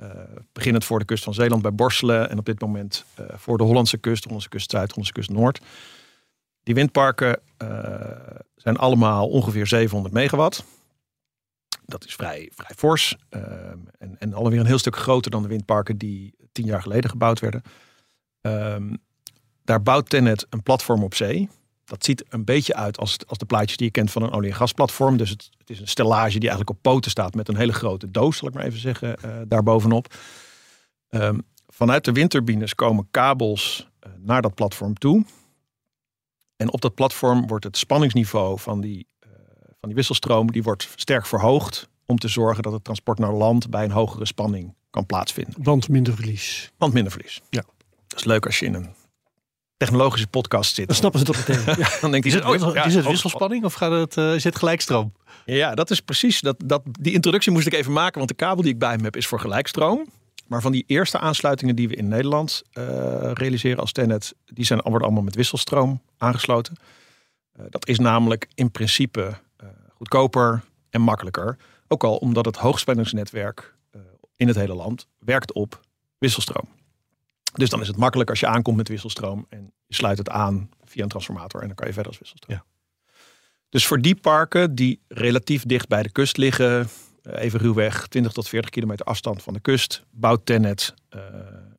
Eh 0.00 0.08
beginnend 0.52 0.84
voor 0.84 0.98
de 0.98 1.04
kust 1.04 1.24
van 1.24 1.34
Zeeland 1.34 1.62
bij 1.62 1.74
Borselen. 1.74 2.30
En 2.30 2.38
op 2.38 2.44
dit 2.44 2.60
moment 2.60 3.04
eh, 3.14 3.24
voor 3.36 3.58
de 3.58 3.64
Hollandse 3.64 3.98
kust, 3.98 4.24
Hollandse 4.24 4.48
kust 4.48 4.70
Zuid, 4.70 4.88
Hollandse 4.88 5.12
kust 5.12 5.30
Noord. 5.30 5.60
Die 6.62 6.74
windparken 6.74 7.40
eh, 7.56 7.68
zijn 8.56 8.76
allemaal 8.76 9.28
ongeveer 9.28 9.66
700 9.66 10.14
megawatt. 10.14 10.64
Dat 11.86 12.04
is 12.04 12.14
vrij, 12.14 12.50
vrij 12.54 12.74
fors. 12.76 13.16
En, 13.98 14.18
en 14.18 14.34
alweer 14.34 14.60
een 14.60 14.66
heel 14.66 14.78
stuk 14.78 14.96
groter 14.96 15.30
dan 15.30 15.42
de 15.42 15.48
windparken 15.48 15.98
die 15.98 16.34
tien 16.52 16.66
jaar 16.66 16.82
geleden 16.82 17.10
gebouwd 17.10 17.40
werden. 17.40 17.62
Ehm, 18.40 18.94
daar 19.64 19.82
bouwt 19.82 20.08
Tennet 20.08 20.46
een 20.50 20.62
platform 20.62 21.02
op 21.02 21.14
zee. 21.14 21.48
Dat 21.90 22.04
ziet 22.04 22.24
een 22.28 22.44
beetje 22.44 22.74
uit 22.74 22.98
als, 22.98 23.16
als 23.26 23.38
de 23.38 23.44
plaatjes 23.44 23.76
die 23.76 23.86
je 23.86 23.92
kent 23.92 24.10
van 24.10 24.22
een 24.22 24.30
olie- 24.30 24.48
en 24.48 24.54
gasplatform. 24.54 25.16
Dus 25.16 25.30
het, 25.30 25.50
het 25.58 25.70
is 25.70 25.80
een 25.80 25.88
stellage 25.88 26.38
die 26.38 26.48
eigenlijk 26.48 26.70
op 26.70 26.82
poten 26.82 27.10
staat 27.10 27.34
met 27.34 27.48
een 27.48 27.56
hele 27.56 27.72
grote 27.72 28.10
doos, 28.10 28.36
zal 28.36 28.48
ik 28.48 28.54
maar 28.54 28.64
even 28.64 28.80
zeggen, 28.80 29.16
uh, 29.24 29.36
daarbovenop. 29.46 30.14
Um, 31.10 31.42
vanuit 31.66 32.04
de 32.04 32.12
windturbines 32.12 32.74
komen 32.74 33.08
kabels 33.10 33.88
uh, 34.06 34.12
naar 34.18 34.42
dat 34.42 34.54
platform 34.54 34.94
toe. 34.94 35.24
En 36.56 36.72
op 36.72 36.80
dat 36.80 36.94
platform 36.94 37.46
wordt 37.46 37.64
het 37.64 37.76
spanningsniveau 37.76 38.58
van 38.58 38.80
die, 38.80 39.06
uh, 39.26 39.30
van 39.80 39.88
die 39.88 39.94
wisselstroom 39.94 40.52
die 40.52 40.62
wordt 40.62 40.88
sterk 40.96 41.26
verhoogd 41.26 41.88
om 42.06 42.18
te 42.18 42.28
zorgen 42.28 42.62
dat 42.62 42.72
het 42.72 42.84
transport 42.84 43.18
naar 43.18 43.32
land 43.32 43.70
bij 43.70 43.84
een 43.84 43.90
hogere 43.90 44.26
spanning 44.26 44.74
kan 44.90 45.06
plaatsvinden. 45.06 45.62
Want 45.62 45.88
minder 45.88 46.14
verlies. 46.14 46.72
Want 46.76 46.92
minder 46.92 47.12
verlies. 47.12 47.40
Ja. 47.50 47.64
Dat 48.06 48.18
is 48.18 48.24
leuk 48.24 48.46
als 48.46 48.58
je 48.58 48.66
in 48.66 48.74
een 48.74 48.94
technologische 49.80 50.26
podcast 50.26 50.74
zit. 50.74 50.86
Dan 50.86 50.96
snappen 50.96 51.20
ze 51.20 51.26
dat 51.26 51.36
meteen. 51.36 51.64
ja, 51.84 51.88
dan 52.00 52.10
denkt 52.10 52.26
Is 52.26 52.34
het, 52.34 52.44
oh, 52.44 52.74
ja, 52.74 52.84
is 52.84 52.94
het 52.94 53.04
oh, 53.04 53.10
wisselspanning 53.10 53.64
of 53.64 53.74
gaat 53.74 53.90
het, 53.90 54.16
uh, 54.16 54.34
is 54.34 54.44
het 54.44 54.56
gelijkstroom? 54.56 55.12
Ja, 55.44 55.74
dat 55.74 55.90
is 55.90 56.00
precies. 56.00 56.40
Dat, 56.40 56.56
dat, 56.64 56.82
die 56.84 57.12
introductie 57.12 57.52
moest 57.52 57.66
ik 57.66 57.72
even 57.72 57.92
maken, 57.92 58.16
want 58.16 58.28
de 58.28 58.34
kabel 58.34 58.62
die 58.62 58.72
ik 58.72 58.78
bij 58.78 58.96
me 58.96 59.02
heb 59.02 59.16
is 59.16 59.26
voor 59.26 59.40
gelijkstroom. 59.40 60.08
Maar 60.46 60.60
van 60.60 60.72
die 60.72 60.84
eerste 60.86 61.18
aansluitingen 61.18 61.76
die 61.76 61.88
we 61.88 61.94
in 61.94 62.08
Nederland 62.08 62.62
uh, 62.72 62.84
realiseren 63.32 63.78
als 63.78 63.92
Tenet, 63.92 64.34
die 64.44 64.64
zijn 64.64 64.80
worden 64.82 65.02
allemaal 65.02 65.22
met 65.22 65.34
wisselstroom 65.34 66.02
aangesloten. 66.18 66.76
Uh, 67.58 67.64
dat 67.70 67.88
is 67.88 67.98
namelijk 67.98 68.48
in 68.54 68.70
principe 68.70 69.34
goedkoper 69.96 70.62
en 70.90 71.00
makkelijker. 71.00 71.56
Ook 71.88 72.04
al 72.04 72.16
omdat 72.16 72.44
het 72.44 72.56
hoogspanningsnetwerk 72.56 73.74
in 74.36 74.46
het 74.46 74.56
hele 74.56 74.74
land 74.74 75.06
werkt 75.18 75.52
op 75.52 75.80
wisselstroom. 76.18 76.68
Dus 77.52 77.70
dan 77.70 77.80
is 77.80 77.86
het 77.86 77.96
makkelijk 77.96 78.30
als 78.30 78.40
je 78.40 78.46
aankomt 78.46 78.76
met 78.76 78.88
wisselstroom 78.88 79.46
en 79.48 79.72
je 79.86 79.94
sluit 79.94 80.18
het 80.18 80.28
aan 80.28 80.70
via 80.84 81.02
een 81.02 81.08
transformator 81.08 81.60
en 81.60 81.66
dan 81.66 81.76
kan 81.76 81.86
je 81.86 81.92
verder 81.92 82.10
als 82.10 82.20
wisselstroom. 82.20 82.56
Ja. 82.56 82.64
Dus 83.68 83.86
voor 83.86 84.00
die 84.00 84.14
parken 84.14 84.74
die 84.74 85.00
relatief 85.08 85.62
dicht 85.64 85.88
bij 85.88 86.02
de 86.02 86.10
kust 86.10 86.36
liggen, 86.36 86.88
even 87.22 87.60
ruwweg 87.60 88.06
20 88.06 88.32
tot 88.32 88.48
40 88.48 88.70
kilometer 88.70 89.06
afstand 89.06 89.42
van 89.42 89.52
de 89.52 89.60
kust, 89.60 90.04
bouwt 90.10 90.46
Tennet 90.46 90.94
uh, 91.10 91.22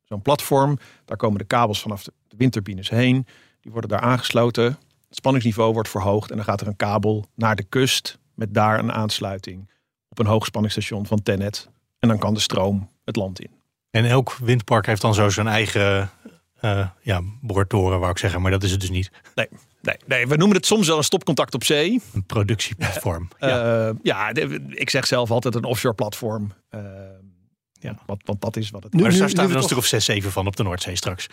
zo'n 0.03 0.21
platform. 0.21 0.77
Daar 1.05 1.17
komen 1.17 1.37
de 1.37 1.45
kabels 1.45 1.81
vanaf 1.81 2.03
de 2.03 2.13
windturbines 2.37 2.89
heen. 2.89 3.25
Die 3.61 3.71
worden 3.71 3.89
daar 3.89 3.99
aangesloten. 3.99 4.65
Het 5.07 5.15
spanningsniveau 5.15 5.73
wordt 5.73 5.89
verhoogd 5.89 6.29
en 6.29 6.35
dan 6.35 6.45
gaat 6.45 6.61
er 6.61 6.67
een 6.67 6.75
kabel 6.75 7.25
naar 7.35 7.55
de 7.55 7.63
kust 7.63 8.19
met 8.33 8.53
daar 8.53 8.79
een 8.79 8.91
aansluiting 8.91 9.69
op 10.09 10.19
een 10.19 10.25
hoogspanningsstation 10.25 11.05
van 11.05 11.23
Tennet. 11.23 11.69
En 11.99 12.07
dan 12.07 12.17
kan 12.17 12.33
de 12.33 12.39
stroom 12.39 12.89
het 13.03 13.15
land 13.15 13.41
in. 13.41 13.60
En 13.91 14.05
elk 14.05 14.37
windpark 14.41 14.85
heeft 14.85 15.01
dan 15.01 15.13
zo 15.13 15.29
zijn 15.29 15.47
eigen 15.47 16.09
uh, 16.61 16.87
ja, 17.01 17.21
boortoren, 17.41 17.99
wou 17.99 18.11
ik 18.11 18.17
zeggen. 18.17 18.41
Maar 18.41 18.51
dat 18.51 18.63
is 18.63 18.71
het 18.71 18.79
dus 18.79 18.89
niet. 18.89 19.11
Nee, 19.35 19.47
nee, 19.81 19.95
nee, 20.05 20.27
we 20.27 20.35
noemen 20.35 20.57
het 20.57 20.65
soms 20.65 20.87
wel 20.87 20.97
een 20.97 21.03
stopcontact 21.03 21.53
op 21.53 21.63
zee. 21.63 22.01
Een 22.13 22.25
productieplatform. 22.25 23.27
ja, 23.39 23.87
uh, 23.87 23.95
ja 24.01 24.33
de, 24.33 24.65
ik 24.67 24.89
zeg 24.89 25.07
zelf 25.07 25.31
altijd 25.31 25.55
een 25.55 25.63
offshore 25.63 25.95
platform. 25.95 26.53
Uh, 26.71 26.81
ja, 27.71 27.97
want, 28.05 28.21
want 28.25 28.41
dat 28.41 28.55
is 28.55 28.69
wat 28.69 28.83
het 28.83 28.93
is. 28.93 29.01
Maar 29.01 29.17
daar 29.17 29.29
staan 29.29 29.49
er 29.49 29.55
een 29.55 29.63
stuk 29.63 29.77
of 29.77 29.85
zes, 29.85 30.05
zeven 30.05 30.31
van 30.31 30.47
op 30.47 30.55
de 30.55 30.63
Noordzee 30.63 30.95
straks. 30.95 31.27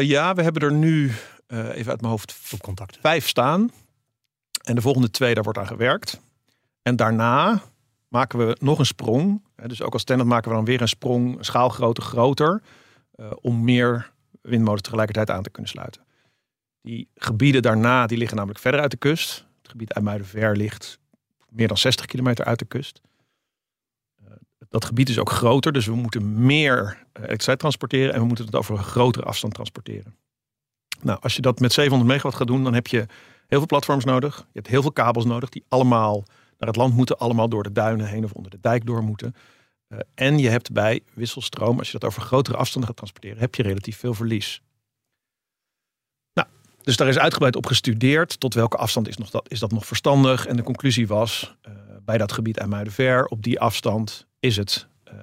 ja, 0.00 0.34
we 0.34 0.42
hebben 0.42 0.62
er 0.62 0.72
nu, 0.72 1.12
even 1.48 1.90
uit 1.90 2.00
mijn 2.00 2.12
hoofd, 2.12 2.36
stopcontact. 2.44 2.98
vijf 3.00 3.28
staan. 3.28 3.70
En 4.62 4.74
de 4.74 4.80
volgende 4.80 5.10
twee, 5.10 5.34
daar 5.34 5.42
wordt 5.44 5.58
aan 5.58 5.66
gewerkt. 5.66 6.20
En 6.82 6.96
daarna 6.96 7.62
maken 8.08 8.46
we 8.46 8.56
nog 8.60 8.78
een 8.78 8.86
sprong. 8.86 9.42
Dus 9.66 9.82
ook 9.82 9.92
als 9.92 10.02
standaard 10.02 10.30
maken 10.30 10.50
we 10.50 10.56
dan 10.56 10.64
weer 10.64 10.80
een 10.80 10.88
sprong, 10.88 11.36
schaalgrootte 11.40 12.00
groter. 12.00 12.62
Uh, 13.16 13.30
om 13.40 13.64
meer 13.64 14.10
windmolens 14.40 14.82
tegelijkertijd 14.82 15.30
aan 15.30 15.42
te 15.42 15.50
kunnen 15.50 15.70
sluiten. 15.70 16.02
Die 16.82 17.08
gebieden 17.14 17.62
daarna 17.62 18.06
die 18.06 18.18
liggen 18.18 18.36
namelijk 18.36 18.60
verder 18.60 18.80
uit 18.80 18.90
de 18.90 18.96
kust. 18.96 19.46
Het 19.60 19.70
gebied 19.70 19.92
IJmuidenver 19.92 20.56
ligt 20.56 20.98
meer 21.48 21.68
dan 21.68 21.78
60 21.78 22.06
kilometer 22.06 22.44
uit 22.44 22.58
de 22.58 22.64
kust. 22.64 23.00
Uh, 24.24 24.30
dat 24.68 24.84
gebied 24.84 25.08
is 25.08 25.18
ook 25.18 25.30
groter, 25.30 25.72
dus 25.72 25.86
we 25.86 25.94
moeten 25.94 26.44
meer 26.44 27.06
elektriciteit 27.12 27.58
transporteren 27.58 28.14
en 28.14 28.20
we 28.20 28.26
moeten 28.26 28.44
het 28.44 28.54
over 28.54 28.76
een 28.76 28.84
grotere 28.84 29.24
afstand 29.24 29.54
transporteren. 29.54 30.16
Nou, 31.00 31.18
als 31.20 31.36
je 31.36 31.42
dat 31.42 31.60
met 31.60 31.72
700 31.72 32.10
megawatt 32.10 32.36
gaat 32.36 32.46
doen, 32.46 32.64
dan 32.64 32.74
heb 32.74 32.86
je 32.86 33.06
heel 33.46 33.58
veel 33.58 33.66
platforms 33.66 34.04
nodig. 34.04 34.36
Je 34.36 34.44
hebt 34.52 34.66
heel 34.66 34.82
veel 34.82 34.92
kabels 34.92 35.24
nodig 35.24 35.48
die 35.48 35.64
allemaal 35.68 36.24
naar 36.58 36.68
het 36.68 36.76
land 36.76 36.94
moeten, 36.94 37.18
allemaal 37.18 37.48
door 37.48 37.62
de 37.62 37.72
duinen 37.72 38.06
heen 38.06 38.24
of 38.24 38.32
onder 38.32 38.50
de 38.50 38.60
dijk 38.60 38.86
door 38.86 39.02
moeten. 39.02 39.34
Uh, 39.88 39.98
en 40.14 40.38
je 40.38 40.48
hebt 40.48 40.72
bij 40.72 41.00
wisselstroom, 41.14 41.78
als 41.78 41.86
je 41.90 41.98
dat 41.98 42.10
over 42.10 42.22
grotere 42.22 42.56
afstanden 42.56 42.88
gaat 42.88 42.96
transporteren, 42.96 43.38
heb 43.38 43.54
je 43.54 43.62
relatief 43.62 43.98
veel 43.98 44.14
verlies. 44.14 44.62
Nou, 46.32 46.48
dus 46.82 46.96
daar 46.96 47.08
is 47.08 47.18
uitgebreid 47.18 47.56
op 47.56 47.66
gestudeerd 47.66 48.40
tot 48.40 48.54
welke 48.54 48.76
afstand 48.76 49.08
is, 49.08 49.16
nog 49.16 49.30
dat, 49.30 49.50
is 49.50 49.58
dat 49.58 49.72
nog 49.72 49.86
verstandig. 49.86 50.46
En 50.46 50.56
de 50.56 50.62
conclusie 50.62 51.06
was, 51.06 51.56
uh, 51.68 51.72
bij 52.04 52.18
dat 52.18 52.32
gebied 52.32 52.56
IJmuidenver, 52.56 53.26
op 53.26 53.42
die 53.42 53.60
afstand 53.60 54.26
is 54.40 54.56
het 54.56 54.86
uh, 55.08 55.14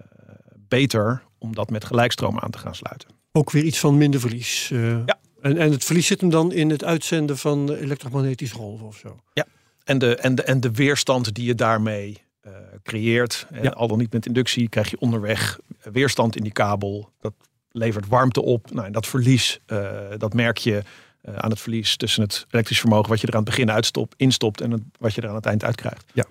beter 0.58 1.24
om 1.38 1.56
dat 1.56 1.69
met 1.69 1.86
gelijkstroom 1.86 2.39
aan 2.39 2.52
te 2.52 2.58
gaan 2.58 2.76
sluiten. 2.76 3.10
Ook 3.32 3.52
weer 3.52 3.63
iets 3.63 3.80
van 3.80 3.98
minder 3.98 4.19
verlies. 4.19 4.67
ja. 4.67 5.19
En, 5.41 5.58
en 5.58 5.71
het 5.71 5.84
verlies 5.84 6.08
zit 6.08 6.21
hem 6.21 6.30
dan 6.30 6.52
in 6.52 6.69
het 6.69 6.84
uitzenden 6.84 7.38
van 7.38 7.71
elektromagnetische 7.71 8.56
golven 8.56 8.88
of 8.88 8.98
zo? 8.98 9.19
Ja, 9.34 9.45
en 9.86 9.98
de, 9.98 10.15
en 10.15 10.36
de, 10.36 10.43
en 10.43 10.60
de 10.60 10.71
weerstand 10.71 11.34
die 11.34 11.45
je 11.45 11.56
daarmee 11.56 12.24
uh, 12.48 12.52
creëert. 12.84 13.48
Ja. 13.62 13.69
Al 13.69 13.88
dan 13.88 13.98
niet 13.98 14.13
met 14.13 14.26
inductie 14.26 14.69
krijg 14.69 14.89
je 14.89 15.00
onderweg 15.00 15.60
weerstand 15.84 16.36
in 16.36 16.43
die 16.43 16.52
kabel. 16.52 17.10
Dat 17.19 17.34
levert 17.71 18.08
warmte 18.08 18.41
op. 18.41 18.71
Nou, 18.71 18.86
en 18.86 18.91
dat 18.91 19.08
verlies, 19.08 19.60
uh, 19.67 19.89
dat 20.17 20.34
merk 20.34 20.58
je 20.58 20.84
uh, 21.24 21.36
aan 21.36 21.50
het 21.50 21.60
verlies 21.60 21.98
tussen 21.98 22.24
het 22.24 22.45
elektrisch 22.50 22.80
vermogen 22.80 23.10
wat 23.10 23.21
je 23.21 23.28
er 23.28 23.34
aan 23.34 23.43
het 23.43 23.50
begin 23.50 23.71
uitstopt, 23.71 24.13
instopt 24.17 24.62
en 24.62 24.71
het, 24.71 24.82
wat 25.00 25.13
je 25.13 25.21
er 25.21 25.30
aan 25.30 25.36
het 25.36 25.45
eind 25.45 25.63
uitkrijgt. 25.63 26.06
Ja. 26.13 26.26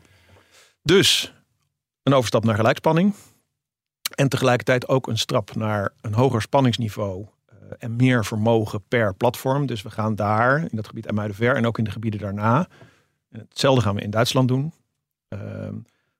Dus 0.82 1.34
een 2.02 2.14
overstap 2.14 2.44
naar 2.44 2.54
gelijkspanning. 2.54 3.14
En 4.14 4.28
tegelijkertijd 4.28 4.88
ook 4.88 5.06
een 5.06 5.18
stap 5.18 5.54
naar 5.54 5.92
een 6.00 6.14
hoger 6.14 6.42
spanningsniveau 6.42 7.26
en 7.78 7.96
meer 7.96 8.24
vermogen 8.24 8.82
per 8.88 9.14
platform. 9.14 9.66
Dus 9.66 9.82
we 9.82 9.90
gaan 9.90 10.14
daar 10.14 10.58
in 10.60 10.76
dat 10.76 10.86
gebied 10.86 11.06
IJmuidenver 11.06 11.56
en 11.56 11.66
ook 11.66 11.78
in 11.78 11.84
de 11.84 11.90
gebieden 11.90 12.20
daarna. 12.20 12.68
En 13.34 13.46
hetzelfde 13.48 13.82
gaan 13.82 13.94
we 13.94 14.00
in 14.00 14.10
Duitsland 14.10 14.48
doen. 14.48 14.72
Uh, 15.28 15.40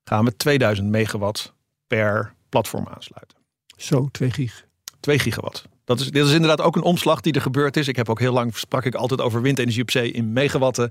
gaan 0.04 0.24
we 0.24 0.36
2000 0.36 0.88
megawatt 0.88 1.52
per 1.86 2.34
platform 2.48 2.88
aansluiten. 2.88 3.38
Zo, 3.76 4.08
2 4.12 4.30
gig. 4.30 4.64
2 5.00 5.18
gigawatt. 5.18 5.64
Dat 5.84 6.00
is, 6.00 6.10
dit 6.10 6.26
is 6.26 6.32
inderdaad 6.32 6.60
ook 6.60 6.76
een 6.76 6.82
omslag 6.82 7.20
die 7.20 7.32
er 7.32 7.40
gebeurd 7.40 7.76
is. 7.76 7.88
Ik 7.88 7.96
heb 7.96 8.08
ook 8.08 8.18
heel 8.18 8.32
lang 8.32 8.56
sprak 8.56 8.84
ik 8.84 8.94
altijd 8.94 9.20
over 9.20 9.42
windenergie 9.42 9.82
op 9.82 9.90
zee 9.90 10.10
in 10.10 10.32
megawatten. 10.32 10.90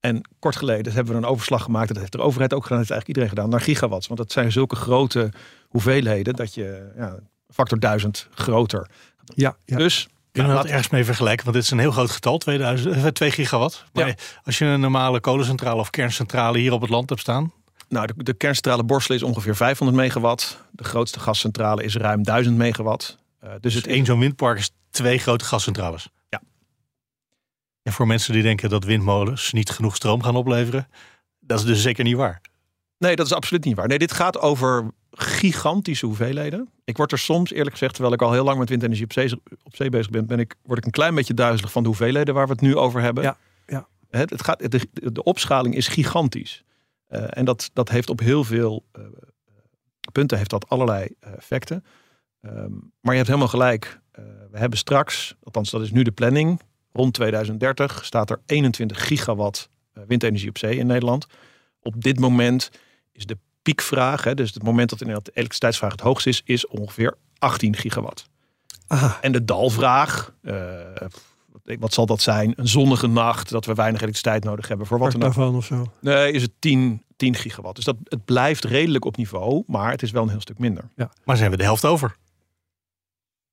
En 0.00 0.20
kort 0.38 0.56
geleden 0.56 0.92
hebben 0.92 1.12
we 1.12 1.18
een 1.18 1.26
overslag 1.26 1.62
gemaakt. 1.62 1.88
Dat 1.88 1.98
heeft 1.98 2.12
de 2.12 2.20
overheid 2.20 2.54
ook 2.54 2.62
gedaan. 2.62 2.78
Dat 2.78 2.88
heeft 2.88 2.90
eigenlijk 2.90 3.08
iedereen 3.08 3.28
gedaan. 3.28 3.48
Naar 3.48 3.74
gigawatts. 3.74 4.06
Want 4.06 4.20
dat 4.20 4.32
zijn 4.32 4.52
zulke 4.52 4.76
grote 4.76 5.32
hoeveelheden. 5.68 6.34
Dat 6.34 6.54
je 6.54 6.92
ja, 6.96 7.18
factor 7.48 7.78
1000 7.78 8.28
groter. 8.30 8.90
Ja, 9.34 9.56
ja. 9.64 9.76
Dus 9.76 10.08
Kunnen 10.34 10.52
we 10.52 10.62
dat 10.62 10.70
ergens 10.70 10.88
mee 10.88 11.04
vergelijken? 11.04 11.44
Want 11.44 11.56
dit 11.56 11.64
is 11.64 11.70
een 11.70 11.78
heel 11.78 11.90
groot 11.90 12.10
getal, 12.10 12.38
2000, 12.38 13.14
2 13.14 13.30
gigawatt. 13.30 13.84
Maar 13.92 14.06
Ja. 14.06 14.14
als 14.44 14.58
je 14.58 14.64
een 14.64 14.80
normale 14.80 15.20
kolencentrale 15.20 15.80
of 15.80 15.90
kerncentrale 15.90 16.58
hier 16.58 16.72
op 16.72 16.80
het 16.80 16.90
land 16.90 17.08
hebt 17.08 17.20
staan, 17.20 17.52
Nou, 17.88 18.06
de, 18.06 18.14
de 18.16 18.34
kerncentrale 18.34 18.84
Borselen 18.84 19.16
is 19.16 19.22
ongeveer 19.22 19.56
500 19.56 19.98
megawatt. 19.98 20.60
De 20.70 20.84
grootste 20.84 21.20
gascentrale 21.20 21.82
is 21.84 21.96
ruim 21.96 22.22
1000 22.22 22.56
megawatt. 22.56 23.18
Uh, 23.44 23.50
dus 23.50 23.60
dus 23.60 23.74
het 23.74 23.84
het 23.84 23.94
één 23.94 24.04
zo'n 24.04 24.18
windpark 24.18 24.58
is 24.58 24.70
twee 24.90 25.18
grote 25.18 25.44
gascentrales. 25.44 26.08
Ja. 26.28 26.40
En 27.82 27.92
voor 27.92 28.06
mensen 28.06 28.32
die 28.32 28.42
denken 28.42 28.68
dat 28.68 28.84
windmolens 28.84 29.52
niet 29.52 29.70
genoeg 29.70 29.96
stroom 29.96 30.22
gaan 30.22 30.36
opleveren, 30.36 30.88
dat 31.40 31.58
is 31.58 31.64
dus 31.64 31.82
zeker 31.82 32.04
niet 32.04 32.16
waar. 32.16 32.40
Nee, 33.04 33.16
dat 33.16 33.26
is 33.26 33.32
absoluut 33.32 33.64
niet 33.64 33.76
waar. 33.76 33.88
Nee, 33.88 33.98
dit 33.98 34.12
gaat 34.12 34.38
over 34.38 34.90
gigantische 35.10 36.06
hoeveelheden. 36.06 36.68
Ik 36.84 36.96
word 36.96 37.12
er 37.12 37.18
soms, 37.18 37.52
eerlijk 37.52 37.70
gezegd, 37.70 37.92
terwijl 37.92 38.14
ik 38.14 38.22
al 38.22 38.32
heel 38.32 38.44
lang 38.44 38.58
met 38.58 38.68
windenergie 38.68 39.04
op 39.04 39.12
zee, 39.12 39.32
op 39.62 39.76
zee 39.76 39.88
bezig 39.88 40.10
ben, 40.10 40.26
ben 40.26 40.38
ik, 40.38 40.54
word 40.62 40.78
ik 40.78 40.84
een 40.84 40.90
klein 40.90 41.14
beetje 41.14 41.34
duizelig 41.34 41.72
van 41.72 41.82
de 41.82 41.88
hoeveelheden 41.88 42.34
waar 42.34 42.46
we 42.46 42.52
het 42.52 42.60
nu 42.60 42.76
over 42.76 43.00
hebben. 43.00 43.22
Ja, 43.22 43.36
ja. 43.66 43.88
Het, 44.10 44.30
het 44.30 44.44
gaat, 44.44 44.70
de, 44.70 44.88
de 44.92 45.22
opschaling 45.22 45.74
is 45.74 45.88
gigantisch. 45.88 46.64
Uh, 47.10 47.24
en 47.28 47.44
dat, 47.44 47.70
dat 47.72 47.88
heeft 47.88 48.10
op 48.10 48.20
heel 48.20 48.44
veel 48.44 48.84
uh, 48.98 49.04
punten 50.12 50.38
heeft 50.38 50.50
dat 50.50 50.68
allerlei 50.68 51.08
uh, 51.24 51.32
effecten. 51.36 51.84
Um, 52.40 52.92
maar 53.00 53.12
je 53.12 53.18
hebt 53.18 53.26
helemaal 53.26 53.48
gelijk. 53.48 54.00
Uh, 54.18 54.24
we 54.50 54.58
hebben 54.58 54.78
straks, 54.78 55.34
althans 55.42 55.70
dat 55.70 55.82
is 55.82 55.90
nu 55.90 56.02
de 56.02 56.12
planning, 56.12 56.60
rond 56.92 57.14
2030 57.14 58.04
staat 58.04 58.30
er 58.30 58.40
21 58.46 59.06
gigawatt 59.06 59.70
windenergie 60.06 60.48
op 60.48 60.58
zee 60.58 60.76
in 60.76 60.86
Nederland. 60.86 61.26
Op 61.82 62.02
dit 62.02 62.20
moment 62.20 62.70
is 63.14 63.26
de 63.26 63.38
piekvraag, 63.62 64.24
hè, 64.24 64.34
dus 64.34 64.54
het 64.54 64.62
moment 64.62 64.90
dat 64.90 65.00
inderdaad 65.00 65.24
de 65.24 65.30
elektriciteitsvraag 65.30 65.92
het 65.92 66.00
hoogst 66.00 66.26
is, 66.26 66.42
is 66.44 66.66
ongeveer 66.66 67.16
18 67.38 67.76
gigawatt. 67.76 68.28
Aha. 68.86 69.18
En 69.20 69.32
de 69.32 69.44
dalvraag, 69.44 70.32
uh, 70.42 70.54
wat 71.78 71.92
zal 71.94 72.06
dat 72.06 72.22
zijn? 72.22 72.52
Een 72.56 72.68
zonnige 72.68 73.06
nacht, 73.06 73.50
dat 73.50 73.64
we 73.66 73.74
weinig 73.74 74.00
elektriciteit 74.00 74.44
nodig 74.44 74.68
hebben 74.68 74.86
voor 74.86 74.98
wat 74.98 75.12
dan 75.12 75.20
ook. 75.22 75.34
daarvan 75.34 75.54
of 75.56 75.64
zo. 75.64 75.92
Nee, 76.00 76.32
is 76.32 76.42
het 76.42 76.50
10, 76.58 77.02
10 77.16 77.34
gigawatt. 77.34 77.76
Dus 77.76 77.84
dat, 77.84 77.96
het 78.04 78.24
blijft 78.24 78.64
redelijk 78.64 79.04
op 79.04 79.16
niveau, 79.16 79.62
maar 79.66 79.90
het 79.90 80.02
is 80.02 80.10
wel 80.10 80.22
een 80.22 80.28
heel 80.28 80.40
stuk 80.40 80.58
minder. 80.58 80.90
Maar 81.24 81.34
ze 81.36 81.40
hebben 81.42 81.58
de 81.58 81.64
helft 81.64 81.84
over. 81.84 82.16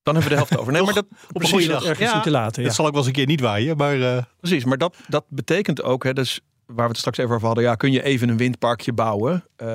Dan 0.03 0.13
hebben 0.15 0.23
we 0.23 0.29
de 0.29 0.35
helft 0.47 0.57
over. 0.61 0.73
Nee, 0.73 0.81
maar 0.83 0.93
dat, 0.93 1.05
Op 1.05 1.11
een 1.11 1.27
Precies, 1.33 1.51
goede 1.51 1.67
dat 1.67 1.79
dag. 1.79 1.89
ergens 1.89 2.11
Ja. 2.11 2.19
te 2.21 2.31
laten. 2.31 2.61
Ja. 2.61 2.67
Het 2.67 2.77
zal 2.77 2.85
ook 2.85 2.91
wel 2.91 2.99
eens 2.99 3.09
een 3.09 3.15
keer 3.15 3.25
niet 3.25 3.39
waaien, 3.41 3.77
maar 3.77 4.01
eh, 4.01 4.23
Precies, 4.39 4.63
maar 4.65 4.77
dat, 4.77 4.95
dat 5.07 5.25
betekent 5.27 5.81
ook, 5.83 6.03
hè, 6.03 6.13
dus 6.13 6.39
waar 6.75 6.85
we 6.85 6.91
het 6.91 6.97
straks 6.97 7.17
even 7.17 7.33
over 7.33 7.45
hadden, 7.45 7.63
ja, 7.63 7.75
kun 7.75 7.91
je 7.91 8.03
even 8.03 8.29
een 8.29 8.37
windparkje 8.37 8.93
bouwen? 8.93 9.45
Eh, 9.55 9.67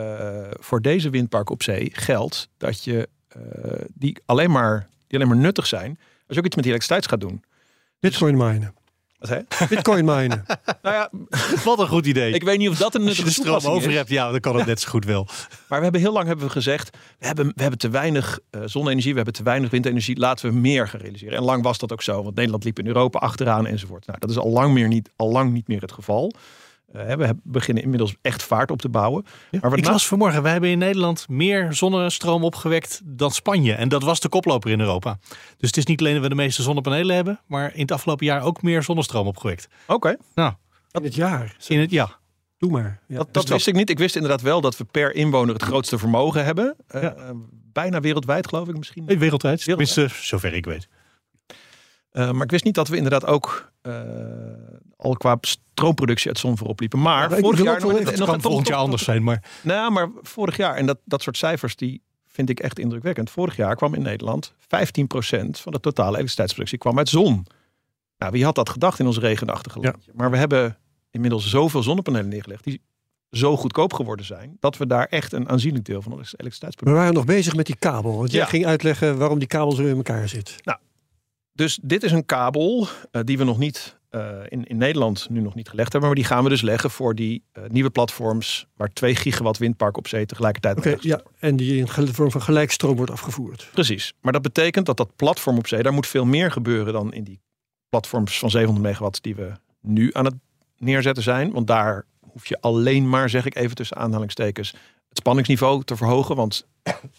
voor 0.50 0.80
deze 0.80 1.10
windpark 1.10 1.50
op 1.50 1.62
zee 1.62 1.90
geldt 1.92 2.48
dat 2.56 2.84
je 2.84 3.08
eh, 3.28 3.40
die, 3.94 4.18
alleen 4.24 4.50
maar, 4.50 4.88
die 5.06 5.18
alleen 5.18 5.30
maar 5.30 5.42
nuttig 5.42 5.66
zijn 5.66 5.98
als 6.26 6.36
je 6.36 6.38
ook 6.38 6.46
iets 6.46 6.54
met 6.54 6.64
die 6.64 6.72
elektriciteit 6.72 7.08
gaat 7.08 7.20
doen. 7.20 7.42
Bitcoin 8.00 8.36
minen. 8.36 8.74
Wat 9.18 9.28
hè? 9.28 9.66
Bitcoin 9.68 10.04
minen. 10.04 10.44
nou 10.82 10.94
ja, 10.94 11.10
wat 11.64 11.78
een 11.78 11.88
goed 11.88 12.06
idee. 12.06 12.32
ik 12.32 12.42
weet 12.42 12.58
niet 12.58 12.68
of 12.68 12.78
dat 12.78 12.94
een 12.94 13.06
Als 13.06 13.16
je 13.16 13.24
nuttige 13.24 13.42
de 13.42 13.58
stroom 13.58 13.74
over 13.74 13.90
is. 13.90 13.96
hebt, 13.96 14.08
ja, 14.08 14.30
dan 14.30 14.40
kan 14.40 14.56
het 14.56 14.66
net 14.66 14.80
zo 14.80 14.88
goed 14.88 15.04
wel. 15.04 15.26
Maar 15.68 15.78
we 15.78 15.84
hebben 15.84 16.00
heel 16.00 16.12
lang 16.12 16.26
hebben 16.26 16.46
we 16.46 16.52
gezegd, 16.52 16.96
we 17.18 17.26
hebben, 17.26 17.46
we 17.46 17.60
hebben 17.60 17.78
te 17.78 17.88
weinig 17.88 18.38
eh, 18.50 18.60
zonne-energie, 18.64 19.10
we 19.10 19.16
hebben 19.16 19.34
te 19.34 19.42
weinig 19.42 19.70
windenergie, 19.70 20.18
laten 20.18 20.50
we 20.50 20.58
meer 20.58 20.88
gaan 20.88 21.00
realiseren. 21.00 21.36
En 21.36 21.44
lang 21.44 21.62
was 21.62 21.78
dat 21.78 21.92
ook 21.92 22.02
zo, 22.02 22.22
want 22.22 22.34
Nederland 22.34 22.64
liep 22.64 22.78
in 22.78 22.86
Europa 22.86 23.18
achteraan 23.18 23.66
enzovoort. 23.66 24.06
Nou, 24.06 24.18
dat 24.18 24.30
is 24.30 24.38
al 24.38 24.50
lang, 24.50 24.72
meer 24.72 24.88
niet, 24.88 25.10
al 25.16 25.30
lang 25.30 25.52
niet 25.52 25.68
meer 25.68 25.80
het 25.80 25.92
geval. 25.92 26.32
Eh, 26.96 27.02
we 27.02 27.08
hebben- 27.24 27.40
beginnen 27.44 27.82
inmiddels 27.82 28.14
echt 28.22 28.42
vaart 28.42 28.70
op 28.70 28.80
te 28.80 28.88
bouwen. 28.88 29.24
maar 29.50 29.70
wat 29.70 29.78
ik 29.78 29.86
las 29.86 30.06
vanmorgen, 30.06 30.42
wij 30.42 30.52
hebben 30.52 30.70
in 30.70 30.78
Nederland 30.78 31.28
meer 31.28 31.72
zonnestroom 31.74 32.44
opgewekt 32.44 33.00
dan 33.04 33.30
Spanje. 33.30 33.72
En 33.72 33.88
dat 33.88 34.02
was 34.02 34.20
de 34.20 34.28
koploper 34.28 34.70
in 34.70 34.80
Europa. 34.80 35.18
Dus 35.58 35.68
het 35.68 35.76
is 35.76 35.86
niet 35.86 36.00
alleen 36.00 36.12
dat 36.14 36.22
we 36.22 36.28
de 36.28 36.34
meeste 36.34 36.62
zonnepanelen 36.62 37.14
hebben, 37.16 37.40
maar 37.46 37.74
in 37.74 37.80
het 37.80 37.92
afgelopen 37.92 38.26
jaar 38.26 38.42
ook 38.42 38.62
meer 38.62 38.82
zonnestroom 38.82 39.26
opgewekt. 39.26 39.68
Oké, 39.86 40.16
In 40.92 41.02
het 41.02 41.14
jaar. 41.14 41.56
In 41.68 41.80
het, 41.80 41.90
ja, 41.90 42.18
Doe 42.58 42.70
maar. 42.70 43.00
Ja. 43.08 43.16
dat, 43.16 43.32
dat 43.32 43.48
wist 43.48 43.66
ik 43.66 43.74
niet. 43.74 43.90
Ik 43.90 43.98
wist 43.98 44.14
inderdaad 44.14 44.40
wel 44.42 44.60
dat 44.60 44.76
we 44.76 44.84
per 44.84 45.14
inwoner 45.14 45.54
het 45.54 45.62
grootste 45.62 45.98
vermogen 45.98 46.44
hebben. 46.44 46.74
Eh, 46.86 47.02
Ja. 47.02 47.14
eh, 47.14 47.30
bijna 47.72 48.00
wereldwijd 48.00 48.48
geloof 48.48 48.68
ik 48.68 48.76
misschien. 48.76 49.04
wereldwijd. 49.06 49.20
Wereldwijd. 49.64 49.64
Tenminste, 49.64 50.26
zover 50.26 50.54
ik 50.54 50.64
weet. 50.64 50.88
Eh, 52.16 52.30
maar 52.30 52.44
ik 52.44 52.50
wist 52.50 52.64
niet 52.64 52.74
dat 52.74 52.88
we 52.88 52.96
inderdaad 52.96 53.26
ook 53.26 53.72
eh, 53.82 53.92
al 54.96 55.16
qua 55.16 55.38
stroomproductie 55.40 56.28
uit 56.28 56.38
zon 56.38 56.56
voorop 56.56 56.80
liepen. 56.80 57.00
Maar 57.00 57.30
vorig 57.30 57.62
jaar 57.62 57.80
nog- 57.80 57.92
nog- 58.16 58.26
kan 58.26 58.40
volgend 58.40 58.68
jaar 58.68 58.76
anders 58.78 59.04
zijn, 59.04 59.22
maar 59.22 59.44
Nou, 59.62 59.92
maar 59.92 60.08
vorig 60.22 60.56
jaar, 60.56 60.74
en 60.74 60.86
dat, 60.86 60.98
dat 61.04 61.22
soort 61.22 61.36
cijfers 61.36 61.76
die 61.76 62.02
vind 62.26 62.50
ik 62.50 62.60
echt 62.60 62.78
indrukwekkend. 62.78 63.30
Vorig 63.30 63.56
jaar 63.56 63.76
kwam 63.76 63.94
in 63.94 64.02
Nederland 64.02 64.54
15% 64.58 65.60
van 65.60 65.72
de 65.72 65.80
totale 65.80 66.08
elektriciteitsproductie 66.08 66.78
kwam 66.78 66.98
uit 66.98 67.08
zon. 67.08 67.46
Nou, 68.18 68.32
wie 68.32 68.44
had 68.44 68.54
dat 68.54 68.68
gedacht 68.70 68.98
in 68.98 69.06
ons 69.06 69.18
regenachtige 69.18 69.80
Ja. 69.80 69.90
landje? 69.90 70.10
Maar 70.14 70.30
we 70.30 70.36
hebben 70.36 70.78
inmiddels 71.10 71.48
zoveel 71.50 71.82
zonnepanelen 71.82 72.28
neergelegd 72.28 72.64
die 72.64 72.80
zo 73.30 73.56
goedkoop 73.56 73.92
geworden 73.92 74.24
zijn, 74.26 74.56
dat 74.60 74.76
we 74.76 74.86
daar 74.86 75.06
echt 75.06 75.32
een 75.32 75.48
aanzienlijk 75.48 75.84
deel 75.84 76.02
van 76.02 76.12
onze 76.12 76.22
We 76.22 76.30
elektriciteitsproductie. 76.42 77.02
waren 77.02 77.14
nog 77.14 77.24
bezig 77.36 77.56
met 77.56 77.66
die 77.66 77.76
kabel. 77.78 78.16
Want 78.18 78.30
jij 78.30 78.40
Ja. 78.40 78.46
ging 78.46 78.66
uitleggen 78.66 79.18
waarom 79.18 79.38
die 79.38 79.48
kabel 79.48 79.72
zo 79.72 79.82
in 79.82 79.96
elkaar 79.96 80.28
zit. 80.28 80.56
Dus 81.56 81.78
dit 81.82 82.02
is 82.02 82.12
een 82.12 82.26
kabel 82.26 82.88
eh, 83.10 83.22
die 83.24 83.38
we 83.38 83.44
nog 83.44 83.58
niet 83.58 83.96
eh, 84.10 84.30
in, 84.48 84.64
in 84.64 84.76
Nederland 84.76 85.26
nu 85.30 85.40
nog 85.40 85.54
niet 85.54 85.68
gelegd 85.68 85.92
hebben, 85.92 86.10
maar 86.10 86.18
die 86.18 86.28
gaan 86.28 86.42
we 86.42 86.48
dus 86.48 86.62
leggen 86.62 86.90
voor 86.90 87.14
die 87.14 87.42
eh, 87.52 87.62
nieuwe 87.68 87.90
platforms 87.90 88.66
waar 88.76 88.92
2 88.92 89.14
gigawatt 89.14 89.58
windpark 89.58 89.96
op 89.96 90.08
zee 90.08 90.26
tegelijkertijd 90.26 90.76
op 90.94 91.02
ja. 91.02 91.20
En 91.38 91.56
die 91.56 91.76
in 91.76 91.88
gel- 91.88 92.06
vorm 92.06 92.30
van 92.30 92.42
gelijkstroom 92.42 92.96
wordt 92.96 93.10
afgevoerd. 93.12 93.68
Precies. 93.72 94.12
Maar 94.20 94.32
dat 94.32 94.42
betekent 94.42 94.86
dat 94.86 94.96
dat 94.96 95.16
platform 95.16 95.58
op 95.58 95.66
zee, 95.66 95.82
daar 95.82 95.92
moet 95.92 96.06
veel 96.06 96.24
meer 96.24 96.50
gebeuren 96.52 96.92
dan 96.92 97.12
in 97.12 97.24
die 97.24 97.40
platforms 97.88 98.38
van 98.38 98.50
700 98.50 98.86
megawatt 98.88 99.22
die 99.22 99.34
we 99.34 99.52
nu 99.80 100.10
aan 100.12 100.24
het 100.24 100.34
neerzetten 100.78 101.22
zijn. 101.22 101.52
Want 101.52 101.66
daar 101.66 102.04
hoef 102.32 102.46
je 102.46 102.60
alleen 102.60 103.08
maar, 103.08 103.30
zeg 103.30 103.46
ik 103.46 103.54
even 103.54 103.76
tussen 103.76 103.96
aanhalingstekens, 103.96 104.70
het 105.08 105.18
spanningsniveau 105.18 105.84
te 105.84 105.96
verhogen. 105.96 106.36
Want 106.36 106.66